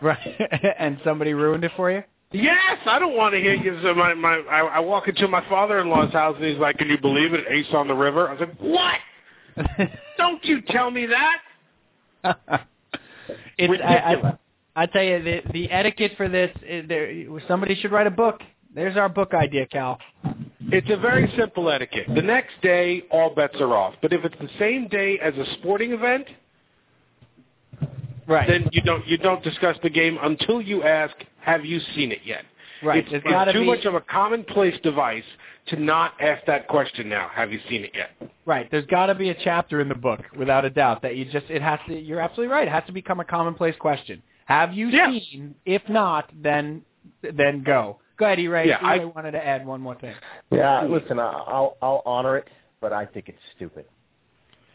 Right. 0.00 0.18
and 0.78 0.98
somebody 1.04 1.34
ruined 1.34 1.64
it 1.64 1.72
for 1.76 1.90
you? 1.90 2.04
Yes, 2.32 2.78
I 2.86 3.00
don't 3.00 3.16
want 3.16 3.34
to 3.34 3.40
hear 3.40 3.54
you. 3.54 3.80
So 3.82 3.92
my 3.94 4.14
my 4.14 4.36
I, 4.48 4.60
I 4.60 4.78
walk 4.78 5.08
into 5.08 5.26
my 5.26 5.46
father-in-law's 5.48 6.12
house 6.12 6.36
and 6.36 6.44
he's 6.44 6.58
like, 6.58 6.78
"Can 6.78 6.88
you 6.88 6.98
believe 6.98 7.34
it? 7.34 7.44
Ace 7.48 7.66
on 7.74 7.88
the 7.88 7.94
river." 7.94 8.28
I 8.28 8.32
was 8.34 8.40
like, 8.40 8.58
"What? 8.60 9.90
don't 10.16 10.44
you 10.44 10.62
tell 10.68 10.92
me 10.92 11.06
that." 11.06 12.66
it's, 13.58 13.82
I, 13.84 13.96
I, 13.96 14.12
Ridiculous. 14.12 14.38
I 14.80 14.86
tell 14.86 15.02
you, 15.02 15.22
the, 15.22 15.42
the 15.52 15.70
etiquette 15.70 16.12
for 16.16 16.26
this, 16.26 16.50
is 16.66 16.88
there, 16.88 17.12
somebody 17.46 17.74
should 17.74 17.92
write 17.92 18.06
a 18.06 18.10
book. 18.10 18.40
There's 18.74 18.96
our 18.96 19.10
book 19.10 19.34
idea, 19.34 19.66
Cal. 19.66 19.98
It's 20.72 20.88
a 20.88 20.96
very 20.96 21.30
simple 21.36 21.68
etiquette. 21.68 22.06
The 22.14 22.22
next 22.22 22.52
day, 22.62 23.02
all 23.10 23.34
bets 23.34 23.56
are 23.60 23.74
off. 23.76 23.92
But 24.00 24.14
if 24.14 24.24
it's 24.24 24.38
the 24.40 24.48
same 24.58 24.88
day 24.88 25.18
as 25.18 25.34
a 25.34 25.44
sporting 25.56 25.92
event, 25.92 26.26
Right. 28.26 28.48
then 28.48 28.70
you 28.72 28.80
don't 28.80 29.06
you 29.06 29.18
don't 29.18 29.42
discuss 29.42 29.76
the 29.82 29.90
game 29.90 30.16
until 30.22 30.62
you 30.62 30.84
ask, 30.84 31.14
"Have 31.40 31.64
you 31.64 31.80
seen 31.94 32.12
it 32.12 32.20
yet?" 32.24 32.44
right. 32.82 33.04
It's, 33.04 33.24
it's 33.26 33.52
too 33.52 33.60
be, 33.60 33.66
much 33.66 33.84
of 33.84 33.94
a 33.94 34.00
commonplace 34.00 34.78
device 34.82 35.24
to 35.66 35.76
not 35.76 36.12
ask 36.20 36.46
that 36.46 36.68
question 36.68 37.08
now. 37.08 37.28
Have 37.34 37.52
you 37.52 37.58
seen 37.68 37.84
it 37.84 37.90
yet? 37.92 38.10
Right. 38.46 38.70
There's 38.70 38.86
got 38.86 39.06
to 39.06 39.16
be 39.16 39.30
a 39.30 39.34
chapter 39.42 39.80
in 39.80 39.88
the 39.88 39.94
book, 39.96 40.20
without 40.38 40.64
a 40.64 40.70
doubt, 40.70 41.02
that 41.02 41.16
you 41.16 41.24
just 41.24 41.46
it 41.50 41.60
has 41.60 41.80
to. 41.88 41.98
You're 41.98 42.20
absolutely 42.20 42.52
right. 42.54 42.66
It 42.68 42.70
has 42.70 42.84
to 42.86 42.92
become 42.92 43.20
a 43.20 43.24
commonplace 43.24 43.74
question. 43.80 44.22
Have 44.50 44.74
you 44.74 44.88
Yeah. 44.88 45.10
seen? 45.12 45.54
If 45.64 45.82
not, 45.88 46.28
then 46.42 46.82
then 47.22 47.62
go. 47.62 47.98
Go 48.16 48.26
ahead, 48.26 48.40
E-Ray. 48.40 48.66
Yeah, 48.68 48.78
I- 48.82 48.96
E-Ray 48.96 49.04
wanted 49.06 49.30
to 49.32 49.46
add 49.46 49.64
one 49.66 49.80
more 49.80 49.94
thing. 49.94 50.14
Yeah, 50.50 50.82
listen, 50.82 51.18
I- 51.20 51.44
I'll 51.54 51.76
I'll 51.80 52.02
honor 52.04 52.36
it, 52.36 52.48
but 52.80 52.92
I 52.92 53.06
think 53.06 53.28
it's 53.28 53.38
stupid. 53.56 53.84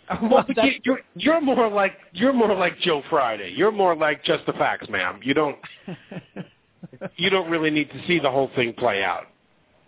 well, 0.22 0.46
but 0.48 0.64
you- 0.64 0.80
you're 0.86 1.02
you're 1.16 1.42
more 1.42 1.68
like 1.68 1.94
you're 2.14 2.32
more 2.34 2.56
like 2.56 2.80
Joe 2.80 3.02
Friday. 3.10 3.52
You're 3.56 3.72
more 3.74 3.96
like 3.96 4.24
just 4.24 4.46
the 4.46 4.54
facts, 4.54 4.88
ma'am. 4.90 5.20
You 5.24 5.34
don't 5.34 5.58
you 7.18 7.30
don't 7.30 7.50
really 7.50 7.70
need 7.72 7.90
to 7.92 8.00
see 8.08 8.20
the 8.20 8.32
whole 8.32 8.50
thing 8.56 8.74
play 8.74 9.04
out. 9.04 9.28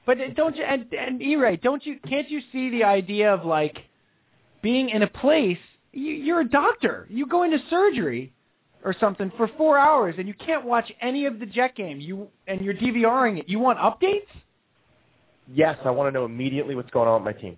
but 0.06 0.18
don't 0.36 0.56
you? 0.58 0.64
And, 0.64 0.92
and 0.94 1.22
E-Ray, 1.22 1.58
don't 1.58 1.86
you? 1.86 2.00
Can't 2.10 2.30
you 2.30 2.42
see 2.52 2.70
the 2.70 2.84
idea 2.84 3.34
of 3.34 3.46
like 3.46 3.78
being 4.62 4.90
in 4.90 5.02
a 5.04 5.08
place? 5.08 5.60
You, 5.94 6.12
you're 6.14 6.42
a 6.42 6.50
doctor. 6.50 7.08
You 7.10 7.26
go 7.26 7.44
into 7.44 7.60
surgery 7.70 8.34
or 8.84 8.96
something 9.00 9.32
for 9.38 9.50
four 9.58 9.78
hours, 9.78 10.16
and 10.18 10.28
you 10.28 10.34
can't 10.34 10.66
watch 10.66 10.92
any 11.02 11.26
of 11.26 11.40
the 11.40 11.46
Jet 11.46 11.76
game. 11.76 12.00
You 12.00 12.28
and 12.48 12.62
you're 12.62 12.74
DVRing 12.74 13.40
it. 13.40 13.50
You 13.50 13.60
want 13.60 13.80
updates? 13.80 14.28
Yes, 15.54 15.78
I 15.86 15.92
want 15.92 16.08
to 16.08 16.12
know 16.12 16.26
immediately 16.26 16.76
what's 16.76 16.90
going 16.92 17.08
on 17.08 17.24
with 17.24 17.36
my 17.36 17.40
team. 17.40 17.58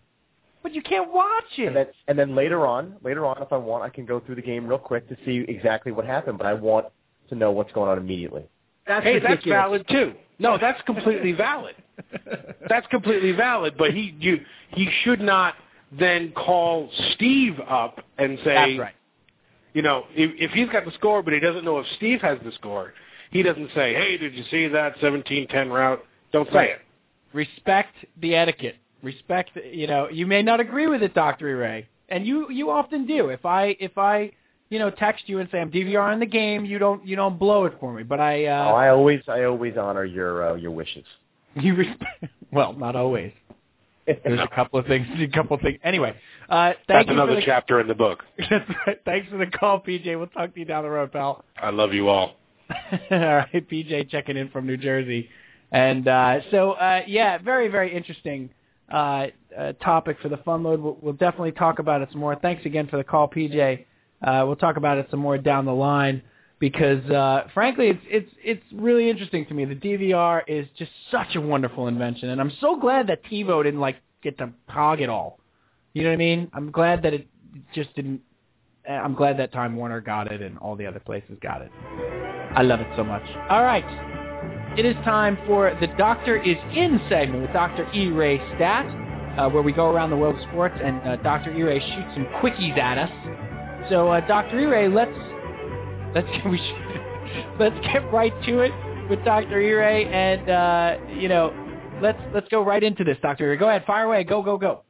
But 0.62 0.76
you 0.76 0.82
can't 0.82 1.12
watch 1.12 1.44
it. 1.58 1.68
And 1.68 1.76
then 1.76 1.88
and 2.08 2.20
then 2.20 2.36
later 2.36 2.66
on, 2.68 2.96
later 3.04 3.26
on, 3.26 3.42
if 3.42 3.52
I 3.52 3.58
want, 3.58 3.84
I 3.84 3.90
can 3.90 4.06
go 4.06 4.20
through 4.20 4.36
the 4.36 4.42
game 4.42 4.68
real 4.68 4.78
quick 4.80 5.08
to 5.10 5.18
see 5.26 5.46
exactly 5.48 5.92
what 5.92 6.06
happened. 6.06 6.38
But 6.38 6.48
I 6.48 6.54
want 6.54 6.88
to 7.30 7.36
know 7.36 7.52
what's 7.52 7.72
going 7.72 7.90
on 7.90 7.98
immediately. 7.98 8.48
That's 8.88 9.04
hey, 9.04 9.20
that's 9.20 9.46
valid 9.46 9.86
too. 9.90 10.14
No, 10.40 10.58
that's 10.58 10.82
completely 10.84 11.32
valid. 11.34 11.76
That's 12.68 12.88
completely 12.88 13.32
valid. 13.32 13.76
But 13.78 13.94
he 13.94 14.16
you 14.20 14.40
he 14.72 14.90
should 15.04 15.22
not 15.22 15.56
then 15.92 16.32
call 16.32 16.90
Steve 17.14 17.60
up 17.68 18.04
and 18.18 18.38
say, 18.44 18.54
That's 18.54 18.80
right. 18.80 18.94
You 19.80 19.84
know, 19.84 20.04
if, 20.14 20.32
if 20.38 20.52
he's 20.52 20.68
got 20.68 20.84
the 20.84 20.92
score, 20.92 21.24
but 21.24 21.32
he 21.32 21.40
doesn't 21.40 21.64
know 21.64 21.80
if 21.80 21.86
Steve 21.96 22.20
has 22.20 22.38
the 22.44 22.52
score, 22.52 22.94
he 23.32 23.42
doesn't 23.42 23.70
say, 23.74 23.94
hey, 23.94 24.18
did 24.18 24.34
you 24.34 24.44
see 24.52 24.68
that 24.68 24.94
seventeen 25.00 25.48
ten 25.48 25.70
route? 25.70 26.04
Don't 26.34 26.50
say 26.50 26.54
Right. 26.54 26.70
it. 26.72 26.82
Respect 27.32 27.96
the 28.20 28.36
etiquette. 28.36 28.76
Respect. 29.02 29.52
You 29.72 29.88
know, 29.88 30.10
you 30.10 30.26
may 30.26 30.42
not 30.42 30.60
agree 30.60 30.88
with 30.88 31.02
it, 31.02 31.14
Doctor 31.14 31.56
Ray, 31.56 31.88
and 32.10 32.28
you 32.28 32.52
you 32.52 32.70
often 32.70 33.06
do. 33.08 33.30
If 33.30 33.46
I 33.46 33.78
if 33.80 33.98
I 33.98 34.34
you 34.68 34.80
know 34.80 34.90
text 34.90 35.30
you 35.30 35.40
and 35.40 35.48
say 35.50 35.62
I'm 35.62 35.72
DVRing 35.72 36.20
the 36.20 36.26
game, 36.26 36.66
you 36.66 36.78
don't 36.78 37.08
you 37.08 37.16
don't 37.16 37.40
blow 37.40 37.64
it 37.64 37.74
for 37.80 37.94
me. 37.94 38.04
But 38.04 38.20
I 38.20 38.48
oh, 38.48 38.52
uh, 38.52 38.74
I 38.74 38.90
always 38.90 39.22
I 39.30 39.46
always 39.46 39.78
honor 39.78 40.04
your 40.04 40.46
uh, 40.46 40.56
your 40.56 40.72
wishes. 40.72 41.06
you 41.56 41.74
respect. 41.76 42.26
Well, 42.52 42.74
not 42.74 42.98
always. 42.98 43.32
There's 44.08 44.40
a 44.40 44.48
couple 44.56 44.80
of 44.80 44.88
things. 44.88 45.06
A 45.20 45.28
couple 45.28 45.56
of 45.56 45.62
things. 45.62 45.78
Anyway, 45.84 46.16
uh, 46.50 46.74
thank 46.88 47.08
That's 47.08 47.10
another 47.10 47.36
the, 47.36 47.42
chapter 47.46 47.80
in 47.80 47.88
the 47.88 47.96
book. 47.96 48.24
Thanks 49.06 49.30
for 49.30 49.38
the 49.38 49.46
call, 49.48 49.82
PJ. 49.82 50.18
We'll 50.18 50.28
talk 50.28 50.54
to 50.54 50.60
you 50.60 50.66
down 50.66 50.84
the 50.84 50.90
road, 50.90 51.12
pal. 51.12 51.44
I 51.62 51.70
love 51.70 51.94
you 51.94 52.10
all. 52.10 52.36
All 53.12 53.18
right, 53.18 53.70
PJ 53.70 54.10
checking 54.10 54.38
in 54.38 54.50
from 54.50 54.68
New 54.68 54.78
Jersey, 54.78 55.28
and 55.72 56.08
uh, 56.08 56.40
so 56.52 56.74
uh, 56.74 57.02
yeah, 57.08 57.40
very 57.40 57.68
very 57.68 57.96
interesting 57.96 58.52
uh, 58.92 59.28
uh, 59.58 59.74
topic 59.84 60.18
for 60.22 60.30
the 60.30 60.38
fun 60.38 60.62
load. 60.62 60.80
We'll, 60.80 60.98
we'll 61.02 61.14
definitely 61.14 61.54
talk 61.54 61.80
about 61.80 62.04
it 62.04 62.10
some 62.12 62.22
more. 62.22 62.36
Thanks 62.36 62.66
again 62.66 62.88
for 62.88 62.98
the 62.98 63.04
call, 63.04 63.28
PJ. 63.28 63.86
Uh, 64.22 64.44
we'll 64.46 64.56
talk 64.56 64.78
about 64.78 65.00
it 65.00 65.08
some 65.10 65.20
more 65.20 65.40
down 65.40 65.66
the 65.66 65.74
line 65.74 66.22
because 66.60 67.04
uh, 67.10 67.48
frankly, 67.54 67.88
it's 67.88 68.04
it's 68.08 68.32
it's 68.44 68.64
really 68.74 69.10
interesting 69.10 69.46
to 69.48 69.54
me. 69.54 69.66
The 69.66 69.76
DVR 69.76 70.42
is 70.48 70.68
just 70.78 70.92
such 71.10 71.36
a 71.36 71.42
wonderful 71.42 71.88
invention, 71.88 72.30
and 72.30 72.40
I'm 72.40 72.52
so 72.62 72.80
glad 72.80 73.08
that 73.08 73.24
TiVo 73.26 73.64
didn't 73.64 73.80
like 73.80 73.96
get 74.22 74.38
to 74.40 74.52
hog 74.68 75.02
it 75.02 75.10
all. 75.10 75.40
You 75.94 76.04
know 76.04 76.10
what 76.10 76.16
I 76.16 76.18
mean? 76.18 76.50
I'm 76.54 76.72
glad 76.72 77.02
that 77.04 77.14
it 77.14 77.28
just 77.74 77.94
didn't. 77.96 78.22
uh, 78.88 78.94
I'm 78.94 79.16
glad 79.16 79.38
that 79.40 79.52
Time 79.52 79.76
Warner 79.76 80.02
got 80.02 80.32
it 80.32 80.42
and 80.42 80.58
all 80.60 80.76
the 80.76 80.86
other 80.86 81.00
places 81.00 81.38
got 81.42 81.62
it. 81.62 81.72
I 82.56 82.62
love 82.62 82.80
it 82.80 82.88
so 82.96 83.04
much. 83.04 83.24
All 83.50 83.64
right. 83.64 83.86
It 84.78 84.86
is 84.86 84.96
time 85.04 85.38
for 85.48 85.76
the 85.82 85.88
Doctor 85.98 86.42
is 86.42 86.58
In 86.76 87.02
segment 87.10 87.42
with 87.42 87.54
Dr. 87.54 87.92
E. 87.92 88.08
Ray 88.08 88.38
Stat, 88.56 88.86
uh, 89.38 89.50
where 89.50 89.64
we 89.64 89.72
go 89.72 89.90
around 89.90 90.12
the 90.12 90.16
world 90.16 90.36
of 90.36 90.42
sports 90.50 90.76
and 90.82 91.02
uh, 91.02 91.16
Dr. 91.18 91.54
E. 91.54 91.64
Ray 91.64 91.80
shoots 91.80 92.14
some 92.14 92.26
quickies 92.42 92.78
at 92.78 92.98
us. 92.98 93.90
So, 93.90 94.10
uh, 94.10 94.26
Dr. 94.28 94.60
E. 94.60 94.66
Ray, 94.66 94.88
let's 94.88 95.12
let's 96.14 96.28
we 96.46 96.58
should, 96.58 97.60
let's 97.60 97.76
get 97.88 98.12
right 98.14 98.34
to 98.46 98.60
it 98.60 98.72
with 99.10 99.24
Dr. 99.26 99.60
E. 99.60 99.72
Ray, 99.74 100.06
and 100.06 100.50
uh, 100.50 100.98
you 101.12 101.28
know, 101.28 101.52
let's 102.02 102.20
let's 102.34 102.48
go 102.50 102.64
right 102.64 102.84
into 102.84 103.04
this, 103.04 103.18
Dr. 103.22 103.46
E. 103.46 103.50
Ray. 103.50 103.58
Go 103.58 103.70
ahead, 103.70 103.86
fire 103.86 104.06
away, 104.06 104.24
go 104.24 104.44
go 104.44 104.58
go. 104.58 104.84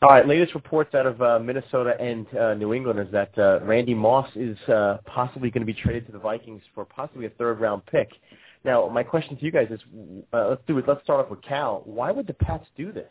All 0.00 0.10
right, 0.10 0.28
latest 0.28 0.54
reports 0.54 0.94
out 0.94 1.06
of 1.06 1.20
uh, 1.20 1.40
Minnesota 1.40 1.96
and 2.00 2.24
uh, 2.36 2.54
New 2.54 2.72
England 2.72 3.00
is 3.00 3.08
that 3.10 3.36
uh, 3.36 3.58
Randy 3.64 3.94
Moss 3.94 4.28
is 4.36 4.56
uh, 4.68 4.98
possibly 5.06 5.50
going 5.50 5.66
to 5.66 5.72
be 5.72 5.74
traded 5.74 6.06
to 6.06 6.12
the 6.12 6.20
Vikings 6.20 6.62
for 6.72 6.84
possibly 6.84 7.26
a 7.26 7.30
third 7.30 7.58
round 7.58 7.84
pick. 7.86 8.08
Now, 8.64 8.88
my 8.88 9.02
question 9.02 9.36
to 9.36 9.44
you 9.44 9.50
guys 9.50 9.66
is, 9.70 9.80
uh, 10.32 10.50
let's 10.50 10.62
do 10.68 10.78
it. 10.78 10.84
Let's 10.86 11.02
start 11.02 11.24
off 11.24 11.30
with 11.30 11.42
Cal. 11.42 11.82
Why 11.84 12.12
would 12.12 12.28
the 12.28 12.34
Pats 12.34 12.66
do 12.76 12.92
this? 12.92 13.10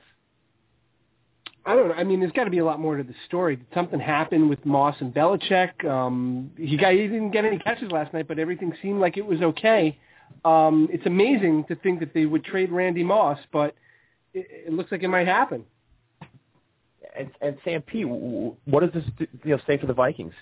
I 1.66 1.76
don't 1.76 1.90
know. 1.90 1.94
I 1.96 2.06
mean, 2.06 2.22
there's 2.22 2.32
got 2.32 2.46
to 2.46 2.50
be 2.50 2.60
a 2.60 2.66
lot 2.66 2.80
more 2.80 2.96
to 2.96 3.04
the 3.04 3.16
story. 3.26 3.58
Did 3.58 3.68
something 3.74 4.00
happen 4.00 4.48
with 4.48 4.66
Moss 4.66 4.96
and 5.02 5.14
Belichick? 5.14 5.84
Um, 5.86 6.52
he 6.58 6.78
got 6.78 6.94
he 6.94 7.00
didn't 7.00 7.32
get 7.32 7.44
any 7.44 7.60
catches 7.60 7.92
last 7.92 8.14
night, 8.14 8.30
but 8.30 8.40
everything 8.40 8.72
seemed 8.82 9.02
like 9.02 9.18
it 9.18 9.26
was 9.26 9.42
okay. 9.42 10.00
Um, 10.46 10.88
it's 10.90 11.06
amazing 11.06 11.66
to 11.66 11.76
think 11.76 12.00
that 12.00 12.14
they 12.14 12.26
would 12.26 12.46
trade 12.46 12.72
Randy 12.72 13.04
Moss, 13.04 13.40
but 13.52 13.76
it, 14.34 14.48
it 14.68 14.74
looks 14.74 14.90
like 14.90 15.04
it 15.04 15.10
might 15.10 15.28
happen. 15.28 15.66
And, 17.18 17.32
and 17.42 17.58
Sam 17.64 17.82
P, 17.82 18.04
what 18.04 18.82
does 18.82 18.92
this 18.94 19.28
you 19.44 19.52
know, 19.52 19.60
say 19.66 19.78
for 19.78 19.88
the 19.88 19.94
Vikings? 19.94 20.34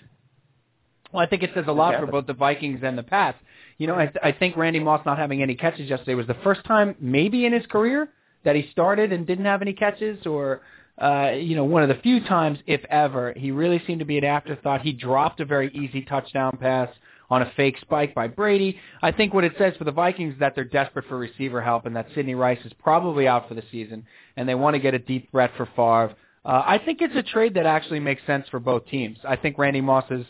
Well, 1.12 1.22
I 1.22 1.26
think 1.26 1.42
it 1.42 1.50
says 1.54 1.64
a 1.68 1.72
lot 1.72 1.98
for 1.98 2.06
both 2.06 2.26
the 2.26 2.34
Vikings 2.34 2.80
and 2.82 2.98
the 2.98 3.02
Pats. 3.02 3.38
You 3.78 3.86
know, 3.86 3.94
I, 3.94 4.10
I 4.22 4.32
think 4.32 4.56
Randy 4.56 4.80
Moss 4.80 5.04
not 5.06 5.18
having 5.18 5.42
any 5.42 5.54
catches 5.54 5.88
yesterday 5.88 6.14
was 6.14 6.26
the 6.26 6.36
first 6.42 6.64
time 6.64 6.96
maybe 6.98 7.46
in 7.46 7.52
his 7.52 7.66
career 7.66 8.08
that 8.44 8.56
he 8.56 8.68
started 8.70 9.12
and 9.12 9.26
didn't 9.26 9.44
have 9.44 9.62
any 9.62 9.72
catches 9.72 10.26
or 10.26 10.62
uh, 10.98 11.32
you 11.32 11.54
know, 11.54 11.64
one 11.64 11.82
of 11.82 11.88
the 11.88 12.02
few 12.02 12.24
times, 12.24 12.58
if 12.66 12.82
ever, 12.86 13.34
he 13.36 13.50
really 13.50 13.82
seemed 13.86 13.98
to 13.98 14.06
be 14.06 14.16
an 14.16 14.24
afterthought. 14.24 14.80
He 14.80 14.92
dropped 14.92 15.40
a 15.40 15.44
very 15.44 15.70
easy 15.74 16.02
touchdown 16.02 16.56
pass 16.58 16.88
on 17.28 17.42
a 17.42 17.52
fake 17.56 17.76
spike 17.80 18.14
by 18.14 18.28
Brady. 18.28 18.78
I 19.02 19.12
think 19.12 19.34
what 19.34 19.44
it 19.44 19.52
says 19.58 19.74
for 19.76 19.84
the 19.84 19.92
Vikings 19.92 20.34
is 20.34 20.40
that 20.40 20.54
they're 20.54 20.64
desperate 20.64 21.04
for 21.06 21.18
receiver 21.18 21.60
help 21.60 21.84
and 21.84 21.94
that 21.96 22.06
Sidney 22.14 22.34
Rice 22.34 22.64
is 22.64 22.72
probably 22.78 23.28
out 23.28 23.48
for 23.48 23.54
the 23.54 23.64
season, 23.70 24.06
and 24.36 24.48
they 24.48 24.54
want 24.54 24.74
to 24.74 24.80
get 24.80 24.94
a 24.94 24.98
deep 24.98 25.30
threat 25.30 25.50
for 25.56 25.66
Favre. 25.76 26.14
Uh, 26.46 26.62
I 26.64 26.78
think 26.78 27.02
it's 27.02 27.16
a 27.16 27.24
trade 27.24 27.54
that 27.54 27.66
actually 27.66 27.98
makes 27.98 28.22
sense 28.24 28.46
for 28.48 28.60
both 28.60 28.86
teams. 28.86 29.18
I 29.28 29.34
think 29.34 29.58
Randy 29.58 29.80
Moss's 29.80 30.24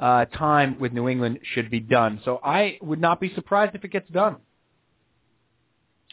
uh, 0.00 0.24
time 0.24 0.78
with 0.80 0.94
New 0.94 1.08
England 1.08 1.40
should 1.52 1.70
be 1.70 1.78
done. 1.78 2.22
So 2.24 2.40
I 2.42 2.78
would 2.80 3.00
not 3.00 3.20
be 3.20 3.34
surprised 3.34 3.74
if 3.74 3.84
it 3.84 3.92
gets 3.92 4.08
done. 4.08 4.36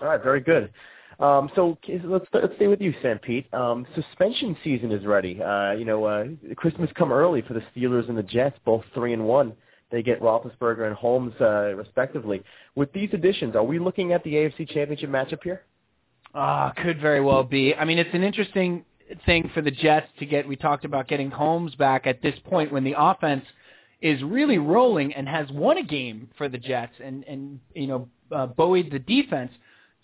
All 0.02 0.10
right, 0.10 0.22
very 0.22 0.42
good. 0.42 0.74
Um, 1.22 1.50
so 1.56 1.78
let's 2.04 2.26
let's 2.34 2.54
stay 2.58 2.68
with 2.68 2.82
you, 2.82 2.94
Sam 3.02 3.18
Pete. 3.20 3.52
Um, 3.54 3.88
suspension 3.96 4.58
season 4.62 4.92
is 4.92 5.06
ready. 5.06 5.42
Uh, 5.42 5.72
you 5.72 5.86
know, 5.86 6.04
uh, 6.04 6.26
Christmas 6.58 6.90
come 6.98 7.14
early 7.14 7.42
for 7.42 7.54
the 7.54 7.64
Steelers 7.74 8.10
and 8.10 8.18
the 8.18 8.24
Jets, 8.24 8.58
both 8.66 8.84
three 8.94 9.14
and 9.14 9.24
one. 9.24 9.54
They 9.90 10.04
get 10.04 10.20
Roethlisberger 10.20 10.86
and 10.86 10.96
Holmes 10.98 11.34
uh, 11.40 11.74
respectively. 11.76 12.44
With 12.76 12.92
these 12.92 13.10
additions, 13.14 13.56
are 13.56 13.64
we 13.64 13.80
looking 13.80 14.12
at 14.12 14.22
the 14.26 14.34
AFC 14.34 14.68
Championship 14.68 15.10
matchup 15.10 15.42
here? 15.42 15.64
Ah, 16.34 16.72
uh, 16.72 16.84
could 16.84 17.00
very 17.00 17.22
well 17.22 17.46
be. 17.46 17.74
I 17.74 17.86
mean, 17.86 17.98
it's 17.98 18.14
an 18.14 18.24
interesting 18.24 18.84
thing 19.26 19.50
for 19.54 19.62
the 19.62 19.72
Jets 19.72 20.08
to 20.20 20.26
get. 20.26 20.48
We 20.48 20.56
talked 20.56 20.86
about 20.86 21.08
getting 21.08 21.32
Holmes 21.32 21.76
back 21.76 22.08
at 22.08 22.22
this 22.22 22.36
point 22.46 22.72
when 22.72 22.84
the 22.84 22.96
offense 22.98 23.46
is 24.02 24.22
really 24.24 24.58
rolling 24.58 25.14
and 25.14 25.28
has 25.28 25.50
won 25.52 25.78
a 25.78 25.84
game 25.84 26.30
for 26.38 26.50
the 26.50 26.58
Jets 26.58 26.94
and 27.04 27.24
and 27.24 27.60
you 27.74 27.88
know 27.88 28.08
uh, 28.32 28.48
buoyed 28.48 28.92
the 28.92 29.00
defense 29.00 29.52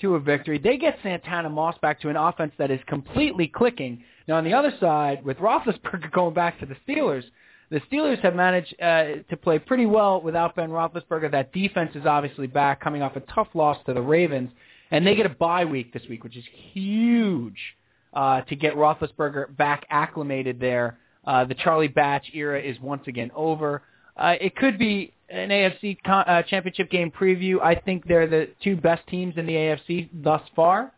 to 0.02 0.16
a 0.16 0.20
victory. 0.20 0.58
They 0.58 0.78
get 0.78 0.98
Santana 1.04 1.50
Moss 1.50 1.78
back 1.82 2.02
to 2.02 2.10
an 2.10 2.16
offense 2.16 2.54
that 2.58 2.72
is 2.72 2.80
completely 2.88 3.48
clicking. 3.48 4.04
Now 4.28 4.36
on 4.36 4.44
the 4.44 4.54
other 4.54 4.74
side, 4.80 5.24
with 5.24 5.38
Roethlisberger 5.38 6.12
going 6.14 6.34
back 6.34 6.60
to 6.60 6.66
the 6.66 6.76
Steelers, 6.88 7.24
the 7.70 7.80
Steelers 7.92 8.20
have 8.22 8.36
managed 8.36 8.74
uh, 8.82 9.24
to 9.30 9.38
play 9.38 9.60
pretty 9.60 9.86
well 9.86 10.22
without 10.22 10.56
Ben 10.56 10.70
Roethlisberger. 10.70 11.32
That 11.32 11.54
defense 11.54 11.92
is 11.96 12.06
obviously 12.06 12.48
back, 12.48 12.82
coming 12.82 13.02
off 13.02 13.16
a 13.16 13.22
tough 13.22 13.48
loss 13.54 13.78
to 13.86 13.94
the 13.94 14.02
Ravens, 14.02 14.52
and 14.90 15.08
they 15.08 15.16
get 15.16 15.26
a 15.26 15.30
bye 15.30 15.66
week 15.66 15.94
this 15.94 16.04
week, 16.10 16.24
which 16.24 16.36
is 16.36 16.44
huge 16.74 17.76
uh, 18.14 18.42
to 18.42 18.56
get 18.56 18.76
Roethlisberger 18.76 19.56
back 19.56 19.86
acclimated 19.90 20.60
there. 20.60 20.98
Uh, 21.26 21.46
the 21.46 21.56
Charlie 21.56 21.88
Batch 21.88 22.28
era 22.34 22.62
is 22.62 22.80
once 22.80 23.04
again 23.08 23.32
over. 23.36 23.84
Uh, 24.18 24.36
it 24.42 24.56
could 24.56 24.78
be 24.78 25.14
an 25.30 25.50
AFC 25.50 25.98
con- 26.04 26.26
uh, 26.28 26.42
championship 26.44 26.90
game 26.90 27.12
preview. 27.12 27.62
I 27.62 27.76
think 27.76 28.06
they're 28.08 28.28
the 28.28 28.50
two 28.64 28.76
best 28.76 29.06
teams 29.08 29.36
in 29.38 29.46
the 29.46 29.54
AFC 29.54 30.10
thus 30.14 30.42
far. 30.56 30.92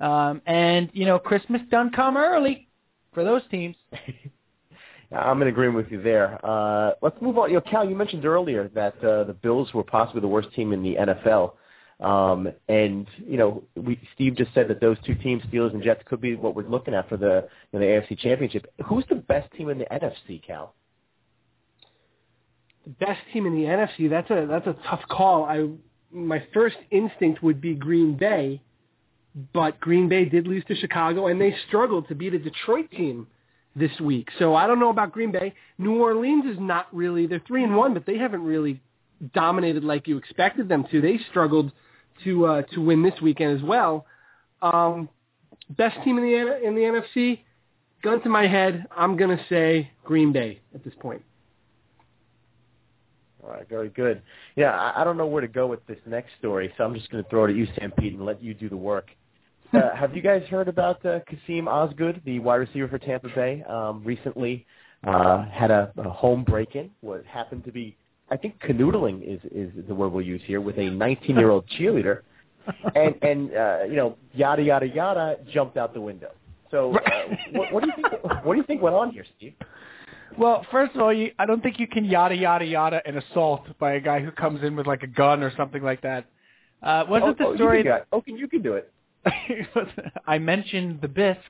Um, 0.00 0.42
and, 0.46 0.90
you 0.92 1.06
know, 1.06 1.18
Christmas 1.18 1.60
done 1.70 1.90
come 1.90 2.16
early 2.16 2.68
for 3.12 3.24
those 3.24 3.42
teams. 3.50 3.76
I'm 5.10 5.40
in 5.40 5.48
agreement 5.48 5.76
with 5.76 5.90
you 5.90 6.02
there. 6.02 6.38
Uh, 6.44 6.92
let's 7.00 7.16
move 7.22 7.38
on. 7.38 7.48
You 7.48 7.56
know, 7.56 7.62
Cal, 7.62 7.88
you 7.88 7.96
mentioned 7.96 8.26
earlier 8.26 8.68
that 8.74 9.02
uh, 9.02 9.24
the 9.24 9.32
Bills 9.32 9.72
were 9.72 9.82
possibly 9.82 10.20
the 10.20 10.28
worst 10.28 10.52
team 10.54 10.72
in 10.72 10.82
the 10.82 10.96
NFL. 10.96 11.52
Um, 12.00 12.48
and, 12.68 13.08
you 13.26 13.36
know, 13.36 13.64
we, 13.74 14.00
Steve 14.14 14.36
just 14.36 14.54
said 14.54 14.68
that 14.68 14.80
those 14.80 14.96
two 15.04 15.16
teams, 15.16 15.42
Steelers 15.44 15.74
and 15.74 15.82
Jets, 15.82 16.02
could 16.06 16.20
be 16.20 16.36
what 16.36 16.54
we're 16.54 16.68
looking 16.68 16.94
at 16.94 17.08
for 17.08 17.16
the, 17.16 17.48
you 17.72 17.78
know, 17.78 17.80
the 17.80 17.86
AFC 17.86 18.18
championship. 18.18 18.72
Who's 18.86 19.04
the 19.08 19.16
best 19.16 19.52
team 19.52 19.68
in 19.68 19.78
the 19.78 19.86
NFC, 19.86 20.40
Cal? 20.46 20.74
The 22.84 22.90
best 23.04 23.20
team 23.32 23.46
in 23.46 23.54
the 23.54 23.64
NFC, 23.64 24.08
that's 24.08 24.30
a 24.30 24.46
that's 24.48 24.66
a 24.66 24.76
tough 24.88 25.02
call. 25.08 25.44
I 25.44 25.68
my 26.10 26.42
first 26.54 26.76
instinct 26.90 27.42
would 27.42 27.60
be 27.60 27.74
Green 27.74 28.16
Bay, 28.16 28.62
but 29.52 29.78
Green 29.80 30.08
Bay 30.08 30.24
did 30.24 30.46
lose 30.46 30.64
to 30.66 30.76
Chicago 30.76 31.26
and 31.26 31.40
they 31.40 31.54
struggled 31.66 32.08
to 32.08 32.14
beat 32.14 32.32
a 32.32 32.38
Detroit 32.38 32.90
team 32.90 33.26
this 33.76 33.90
week. 34.00 34.28
So 34.38 34.54
I 34.54 34.66
don't 34.66 34.80
know 34.80 34.90
about 34.90 35.12
Green 35.12 35.32
Bay. 35.32 35.54
New 35.78 36.00
Orleans 36.00 36.46
is 36.46 36.58
not 36.58 36.86
really 36.94 37.26
they're 37.26 37.42
3 37.46 37.64
and 37.64 37.76
1, 37.76 37.94
but 37.94 38.06
they 38.06 38.16
haven't 38.16 38.42
really 38.42 38.80
dominated 39.34 39.84
like 39.84 40.06
you 40.06 40.16
expected 40.16 40.68
them 40.68 40.86
to. 40.90 41.00
They 41.00 41.18
struggled 41.30 41.72
to 42.24 42.46
uh 42.46 42.62
to 42.74 42.80
win 42.80 43.02
this 43.02 43.20
weekend 43.22 43.56
as 43.56 43.62
well. 43.62 44.06
Um 44.62 45.08
best 45.70 45.96
team 46.04 46.18
in 46.18 46.24
the 46.24 46.66
in 46.66 46.74
the 46.74 46.82
NFC, 46.82 47.40
gun 48.02 48.22
to 48.22 48.28
my 48.28 48.46
head, 48.46 48.86
I'm 48.96 49.16
going 49.16 49.36
to 49.36 49.44
say 49.48 49.90
Green 50.04 50.32
Bay 50.32 50.60
at 50.74 50.84
this 50.84 50.94
point. 51.00 51.22
All 53.42 53.50
right, 53.50 53.68
very 53.68 53.88
good. 53.88 54.22
Yeah, 54.56 54.70
I, 54.72 55.00
I 55.00 55.04
don't 55.04 55.16
know 55.16 55.26
where 55.26 55.40
to 55.40 55.48
go 55.48 55.66
with 55.66 55.84
this 55.86 55.98
next 56.06 56.30
story, 56.38 56.72
so 56.76 56.84
I'm 56.84 56.94
just 56.94 57.10
going 57.10 57.22
to 57.22 57.30
throw 57.30 57.44
it 57.44 57.50
at 57.50 57.56
you, 57.56 57.66
Sam 57.78 57.92
Pete, 57.92 58.14
and 58.14 58.24
let 58.24 58.42
you 58.42 58.54
do 58.54 58.68
the 58.68 58.76
work. 58.76 59.08
Uh, 59.70 59.94
have 59.94 60.16
you 60.16 60.22
guys 60.22 60.42
heard 60.48 60.66
about 60.66 61.04
uh, 61.04 61.18
Kassim 61.28 61.68
Osgood, 61.68 62.22
the 62.24 62.38
wide 62.38 62.54
receiver 62.54 62.88
for 62.88 62.98
Tampa 62.98 63.28
Bay? 63.34 63.62
Um, 63.68 64.02
recently 64.02 64.64
uh, 65.06 65.44
had 65.50 65.70
a, 65.70 65.92
a 65.98 66.08
home 66.08 66.42
break-in. 66.42 66.90
What 67.02 67.26
happened 67.26 67.66
to 67.66 67.70
be, 67.70 67.94
I 68.30 68.36
think, 68.36 68.60
canoodling 68.60 69.22
is 69.22 69.40
is 69.52 69.86
the 69.86 69.94
word 69.94 70.08
we'll 70.08 70.24
use 70.24 70.42
here 70.44 70.60
with 70.60 70.76
a 70.76 70.82
19-year-old 70.82 71.64
cheerleader, 71.78 72.20
and 72.94 73.14
and 73.22 73.54
uh, 73.54 73.78
you 73.88 73.96
know 73.96 74.16
yada 74.34 74.62
yada 74.62 74.86
yada 74.86 75.36
jumped 75.52 75.76
out 75.76 75.94
the 75.94 76.00
window. 76.00 76.30
So, 76.70 76.94
uh, 76.94 77.10
what, 77.52 77.72
what 77.72 77.82
do 77.82 77.88
you 77.88 77.94
think? 77.96 78.44
What 78.44 78.54
do 78.54 78.60
you 78.60 78.66
think 78.66 78.82
went 78.82 78.94
on 78.94 79.10
here, 79.10 79.24
Steve? 79.36 79.54
Well, 80.36 80.66
first 80.70 80.94
of 80.94 81.00
all, 81.00 81.12
you, 81.12 81.32
I 81.38 81.46
don't 81.46 81.62
think 81.62 81.80
you 81.80 81.86
can 81.86 82.04
yada 82.04 82.36
yada 82.36 82.64
yada 82.64 83.00
an 83.06 83.16
assault 83.16 83.66
by 83.78 83.94
a 83.94 84.00
guy 84.00 84.20
who 84.20 84.30
comes 84.30 84.62
in 84.62 84.76
with 84.76 84.86
like 84.86 85.02
a 85.02 85.06
gun 85.06 85.42
or 85.42 85.52
something 85.56 85.82
like 85.82 86.02
that. 86.02 86.26
Uh, 86.82 87.04
wasn't 87.08 87.40
oh, 87.40 87.52
the 87.52 87.56
story? 87.56 87.78
Oh, 87.78 87.82
you 87.82 87.84
can, 87.84 88.02
oh, 88.12 88.22
you 88.38 88.48
can 88.48 88.62
do 88.62 88.74
it. 88.74 88.92
I 90.26 90.38
mentioned 90.38 91.00
the 91.00 91.08
bisque. 91.08 91.40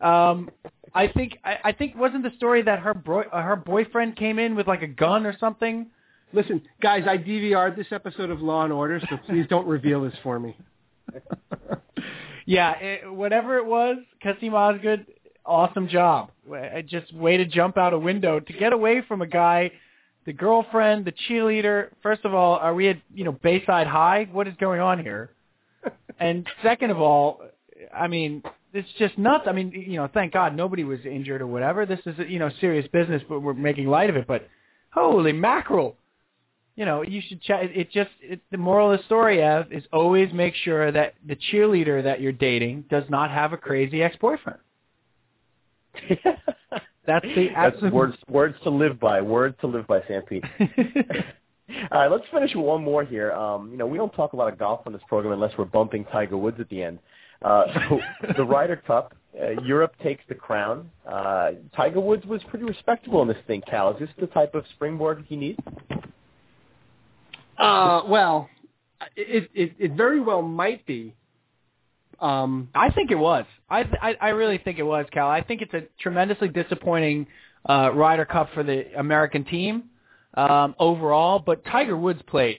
Um, 0.00 0.50
I 0.94 1.08
think 1.08 1.38
I, 1.44 1.58
I 1.64 1.72
think 1.72 1.96
wasn't 1.96 2.22
the 2.22 2.32
story 2.36 2.62
that 2.62 2.80
her 2.80 2.94
bro- 2.94 3.28
uh, 3.32 3.42
her 3.42 3.56
boyfriend 3.56 4.16
came 4.16 4.38
in 4.38 4.54
with 4.54 4.66
like 4.66 4.82
a 4.82 4.86
gun 4.86 5.26
or 5.26 5.36
something. 5.38 5.86
Listen, 6.32 6.62
guys, 6.82 7.04
I 7.08 7.16
DVR'd 7.16 7.76
this 7.76 7.86
episode 7.90 8.30
of 8.30 8.40
Law 8.40 8.64
and 8.64 8.72
Order, 8.72 9.00
so 9.08 9.16
please 9.26 9.46
don't 9.48 9.66
reveal 9.66 10.02
this 10.02 10.14
for 10.22 10.38
me. 10.38 10.56
yeah, 12.46 12.72
it, 12.78 13.12
whatever 13.12 13.56
it 13.56 13.64
was, 13.64 13.96
Kassim 14.22 14.52
Osgood, 14.54 15.06
awesome 15.46 15.88
job. 15.88 16.30
I 16.52 16.82
Just 16.86 17.14
way 17.14 17.38
to 17.38 17.46
jump 17.46 17.78
out 17.78 17.94
a 17.94 17.98
window 17.98 18.40
to 18.40 18.52
get 18.52 18.72
away 18.74 19.02
from 19.08 19.22
a 19.22 19.26
guy, 19.26 19.72
the 20.26 20.32
girlfriend, 20.34 21.06
the 21.06 21.12
cheerleader. 21.12 21.88
First 22.02 22.24
of 22.24 22.34
all, 22.34 22.56
are 22.56 22.74
we 22.74 22.88
at 22.88 22.96
you 23.14 23.24
know 23.24 23.32
Bayside 23.32 23.86
High? 23.86 24.28
What 24.30 24.46
is 24.46 24.54
going 24.60 24.80
on 24.80 25.02
here? 25.02 25.30
and 26.20 26.46
second 26.62 26.90
of 26.90 27.00
all, 27.00 27.40
I 27.94 28.06
mean, 28.06 28.42
it's 28.72 28.88
just 28.98 29.16
nuts. 29.18 29.44
I 29.46 29.52
mean, 29.52 29.72
you 29.72 29.96
know, 29.96 30.08
thank 30.12 30.32
God 30.32 30.54
nobody 30.54 30.84
was 30.84 31.00
injured 31.04 31.40
or 31.40 31.46
whatever. 31.46 31.86
This 31.86 32.00
is 32.06 32.16
you 32.28 32.38
know 32.38 32.50
serious 32.60 32.86
business, 32.92 33.22
but 33.28 33.40
we're 33.40 33.54
making 33.54 33.86
light 33.86 34.10
of 34.10 34.16
it. 34.16 34.26
But 34.26 34.48
holy 34.90 35.32
mackerel! 35.32 35.96
You 36.76 36.84
know, 36.84 37.02
you 37.02 37.22
should 37.26 37.42
check. 37.42 37.70
It 37.74 37.90
just 37.90 38.10
it, 38.20 38.40
the 38.50 38.58
moral 38.58 38.92
of 38.92 38.98
the 38.98 39.04
story, 39.04 39.42
Ev, 39.42 39.72
is 39.72 39.84
always 39.92 40.32
make 40.32 40.54
sure 40.54 40.92
that 40.92 41.14
the 41.26 41.36
cheerleader 41.50 42.02
that 42.04 42.20
you're 42.20 42.32
dating 42.32 42.84
does 42.90 43.04
not 43.08 43.30
have 43.30 43.52
a 43.52 43.56
crazy 43.56 44.02
ex-boyfriend. 44.02 44.58
That's 47.06 47.24
the 47.24 47.48
absolute... 47.56 47.80
That's 47.82 47.92
words 47.92 48.16
words 48.28 48.54
to 48.64 48.70
live 48.70 49.00
by. 49.00 49.22
Words 49.22 49.56
to 49.62 49.66
live 49.66 49.86
by, 49.86 50.02
Sam 50.06 50.22
Pete. 50.22 50.44
All 51.92 52.00
right, 52.00 52.10
let's 52.10 52.24
finish 52.32 52.54
with 52.54 52.64
one 52.64 52.82
more 52.82 53.04
here. 53.04 53.32
Um, 53.32 53.70
you 53.70 53.76
know, 53.76 53.86
we 53.86 53.98
don't 53.98 54.12
talk 54.12 54.32
a 54.32 54.36
lot 54.36 54.50
of 54.52 54.58
golf 54.58 54.80
on 54.86 54.92
this 54.92 55.02
program 55.08 55.32
unless 55.32 55.52
we're 55.58 55.66
bumping 55.66 56.04
Tiger 56.06 56.36
Woods 56.36 56.58
at 56.60 56.68
the 56.70 56.82
end. 56.82 56.98
Uh, 57.42 57.64
so 57.88 58.00
the 58.36 58.44
Ryder 58.44 58.76
Cup, 58.76 59.14
uh, 59.40 59.60
Europe 59.62 59.94
takes 60.02 60.22
the 60.28 60.34
crown. 60.34 60.90
Uh, 61.06 61.50
Tiger 61.74 62.00
Woods 62.00 62.26
was 62.26 62.42
pretty 62.48 62.64
respectable 62.64 63.22
in 63.22 63.28
this 63.28 63.36
thing. 63.46 63.62
Cal, 63.68 63.92
is 63.92 64.00
this 64.00 64.08
the 64.18 64.26
type 64.28 64.54
of 64.54 64.64
springboard 64.74 65.24
he 65.28 65.36
needs? 65.36 65.58
Uh, 67.56 68.02
well, 68.06 68.48
it, 69.16 69.50
it 69.54 69.72
it 69.78 69.92
very 69.92 70.20
well 70.20 70.42
might 70.42 70.84
be. 70.86 71.14
Um, 72.20 72.68
I 72.74 72.90
think 72.90 73.10
it 73.10 73.18
was. 73.18 73.44
I, 73.70 73.80
I 74.02 74.14
I 74.20 74.28
really 74.30 74.58
think 74.58 74.78
it 74.78 74.82
was, 74.84 75.06
Cal. 75.12 75.28
I 75.28 75.42
think 75.42 75.62
it's 75.62 75.74
a 75.74 75.82
tremendously 76.00 76.48
disappointing 76.48 77.26
uh, 77.68 77.90
Ryder 77.94 78.24
Cup 78.24 78.48
for 78.54 78.62
the 78.62 78.86
American 78.98 79.44
team 79.44 79.84
um, 80.34 80.74
overall, 80.78 81.38
but 81.38 81.64
Tiger 81.64 81.96
Woods 81.96 82.20
played 82.26 82.58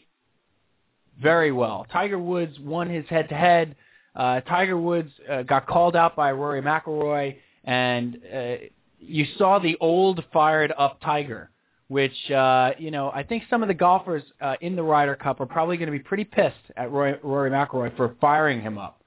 very 1.21 1.51
well. 1.51 1.85
Tiger 1.91 2.19
Woods 2.19 2.57
won 2.59 2.89
his 2.89 3.05
head-to-head. 3.09 3.75
Uh, 4.15 4.41
Tiger 4.41 4.77
Woods 4.77 5.11
uh, 5.29 5.43
got 5.43 5.67
called 5.67 5.95
out 5.95 6.15
by 6.15 6.31
Rory 6.31 6.61
McIlroy, 6.61 7.37
and 7.63 8.17
uh, 8.33 8.55
you 8.99 9.25
saw 9.37 9.59
the 9.59 9.77
old 9.79 10.23
fired-up 10.33 10.99
Tiger, 11.01 11.51
which 11.87 12.31
uh, 12.31 12.71
you 12.77 12.91
know 12.91 13.11
I 13.13 13.23
think 13.23 13.43
some 13.49 13.61
of 13.61 13.67
the 13.67 13.73
golfers 13.73 14.23
uh, 14.41 14.55
in 14.61 14.75
the 14.75 14.83
Ryder 14.83 15.15
Cup 15.15 15.39
are 15.39 15.45
probably 15.45 15.77
going 15.77 15.87
to 15.87 15.97
be 15.97 15.99
pretty 15.99 16.25
pissed 16.25 16.55
at 16.75 16.91
Roy, 16.91 17.17
Rory 17.23 17.51
McIlroy 17.51 17.95
for 17.95 18.15
firing 18.19 18.61
him 18.61 18.77
up 18.77 18.99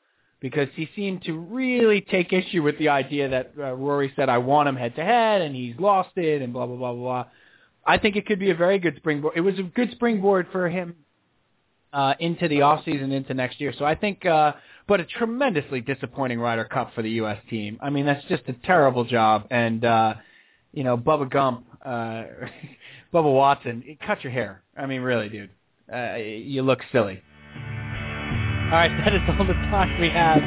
because 0.43 0.69
he 0.75 0.89
seemed 0.97 1.23
to 1.23 1.39
really 1.39 2.01
take 2.01 2.33
issue 2.33 2.63
with 2.63 2.77
the 2.79 2.89
idea 2.89 3.29
that 3.29 3.53
uh, 3.57 3.73
Rory 3.75 4.13
said, 4.17 4.29
I 4.29 4.39
want 4.39 4.69
him 4.69 4.75
head 4.75 4.97
to 4.97 5.05
head, 5.05 5.41
and 5.41 5.55
he's 5.55 5.77
lost 5.79 6.11
it, 6.17 6.43
and 6.43 6.53
blah, 6.53 6.67
blah, 6.67 6.77
blah, 6.77 6.93
blah, 6.93 7.01
blah. 7.01 7.27
I 7.87 7.97
think 7.99 8.17
it 8.17 8.27
could 8.27 8.41
be 8.41 8.51
a 8.51 8.55
very 8.55 8.81
good 8.81 8.97
springboard. 8.97 9.35
It 9.37 9.41
was 9.41 9.59
a 9.61 9.63
good 9.63 9.93
springboard 9.93 10.49
for 10.51 10.69
him 10.69 10.97
uh, 11.93 12.15
into 12.19 12.49
the 12.49 12.63
off 12.63 12.85
season, 12.85 13.13
into 13.13 13.35
next 13.35 13.61
year. 13.61 13.73
So 13.79 13.85
I 13.85 13.95
think, 13.95 14.27
uh, 14.27 14.55
but 14.89 15.01
a 15.01 15.05
tremendously 15.05 15.81
disappointing 15.81 16.41
Ryder 16.41 16.65
Cup 16.65 16.93
for 16.95 17.03
the 17.03 17.11
U.S. 17.11 17.39
team. 17.49 17.79
I 17.81 17.91
mean, 17.91 18.07
that's 18.07 18.25
just 18.27 18.43
a 18.49 18.53
terrible 18.65 19.05
job. 19.05 19.47
And, 19.51 19.85
uh, 19.85 20.15
you 20.73 20.85
know, 20.85 20.97
Bubba 20.97 21.31
Gump, 21.31 21.67
uh, 21.85 22.25
Bubba 23.15 23.33
Watson, 23.33 23.85
cut 24.07 24.23
your 24.25 24.33
hair. 24.33 24.63
I 24.77 24.87
mean, 24.87 25.03
really, 25.03 25.29
dude. 25.29 25.51
Uh, 25.93 26.15
you 26.17 26.63
look 26.63 26.81
silly. 26.91 27.21
All 27.55 28.79
right, 28.79 28.89
that 29.05 29.15
is 29.15 29.21
all 29.29 29.47
the 29.47 29.53
time 29.69 30.01
we 30.01 30.09
have. 30.09 30.43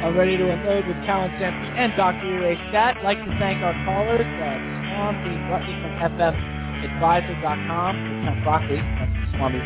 I'm 0.00 0.16
ready 0.16 0.36
to 0.36 0.50
unload 0.50 0.88
with 0.88 0.96
Callan 1.04 1.30
Stampede 1.36 1.76
and 1.76 1.92
Dr. 1.96 2.40
Ray 2.40 2.56
Stat. 2.70 2.96
I'd 2.96 3.04
like 3.04 3.18
to 3.18 3.36
thank 3.38 3.62
our 3.62 3.76
callers, 3.84 4.24
uh, 4.24 4.56
Swami 4.96 5.36
Rutly 5.52 5.76
from 5.84 5.92
FFadvisor.com, 6.16 7.96
Lieutenant 7.96 8.42
Broccoli, 8.42 8.80
that's 8.80 9.36
Swami 9.36 9.60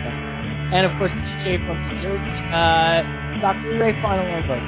and 0.75 0.87
of 0.91 0.93
course 0.99 1.11
TJ 1.15 1.63
from 1.67 1.79
Jersey. 2.03 2.35
Uh, 2.51 3.07
Dr. 3.39 3.79
Ray, 3.79 3.95
final 4.03 4.27
unload. 4.27 4.59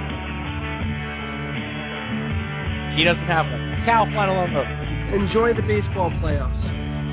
He 2.95 3.03
doesn't 3.03 3.27
have 3.27 3.47
one. 3.51 3.83
Cal, 3.85 4.07
final 4.15 4.39
unload. 4.39 4.71
Enjoy 5.13 5.53
the 5.53 5.63
baseball 5.67 6.11
playoffs. 6.23 6.55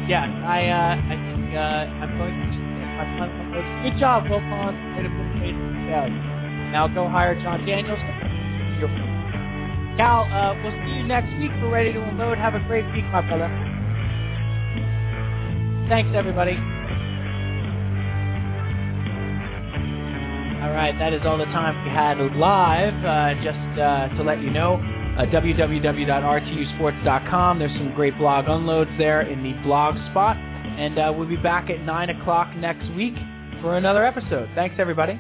Yeah, 0.07 0.29
I 0.45 0.69
uh, 0.69 0.95
I 1.09 1.15
think 1.17 1.57
uh, 1.57 2.05
I'm 2.05 2.17
going 2.21 2.37
to 2.37 2.59
my 2.93 3.05
final. 3.17 3.33
Good 3.81 3.99
job, 3.99 4.25
Wilpon. 4.29 4.77
Way 4.95 5.03
to 5.03 5.09
put 5.09 5.25
the 5.33 5.39
base. 5.41 5.57
Now 6.71 6.87
go 6.87 7.09
hire 7.09 7.33
Jon 7.41 7.65
Daniels. 7.65 7.99
Cal, 9.97 10.25
uh, 10.25 10.53
we'll 10.61 10.71
see 10.85 10.97
you 10.97 11.03
next 11.03 11.33
week. 11.39 11.51
We're 11.61 11.71
ready 11.71 11.93
to 11.93 12.01
unload. 12.01 12.37
Have 12.37 12.53
a 12.55 12.59
great 12.67 12.85
week, 12.93 13.05
my 13.05 13.21
brother. 13.21 13.49
Thanks, 15.89 16.09
everybody. 16.15 16.57
All 20.63 20.71
right, 20.71 20.97
that 20.97 21.11
is 21.11 21.21
all 21.25 21.37
the 21.37 21.43
time 21.45 21.83
we 21.83 21.89
had 21.89 22.17
live. 22.37 22.93
Uh, 23.03 23.33
just 23.43 23.59
uh, 23.77 24.07
to 24.15 24.23
let 24.23 24.41
you 24.41 24.49
know, 24.49 24.75
uh, 25.17 25.25
www.rtusports.com. 25.25 27.59
There's 27.59 27.77
some 27.77 27.93
great 27.93 28.17
blog 28.17 28.45
unloads 28.47 28.89
there 28.97 29.23
in 29.23 29.43
the 29.43 29.51
blog 29.61 29.95
spot. 30.11 30.37
And 30.37 30.97
uh, 30.97 31.11
we'll 31.15 31.27
be 31.27 31.35
back 31.35 31.69
at 31.69 31.81
9 31.81 32.09
o'clock 32.11 32.55
next 32.55 32.89
week 32.95 33.15
for 33.61 33.75
another 33.75 34.05
episode. 34.05 34.47
Thanks, 34.55 34.77
everybody. 34.79 35.19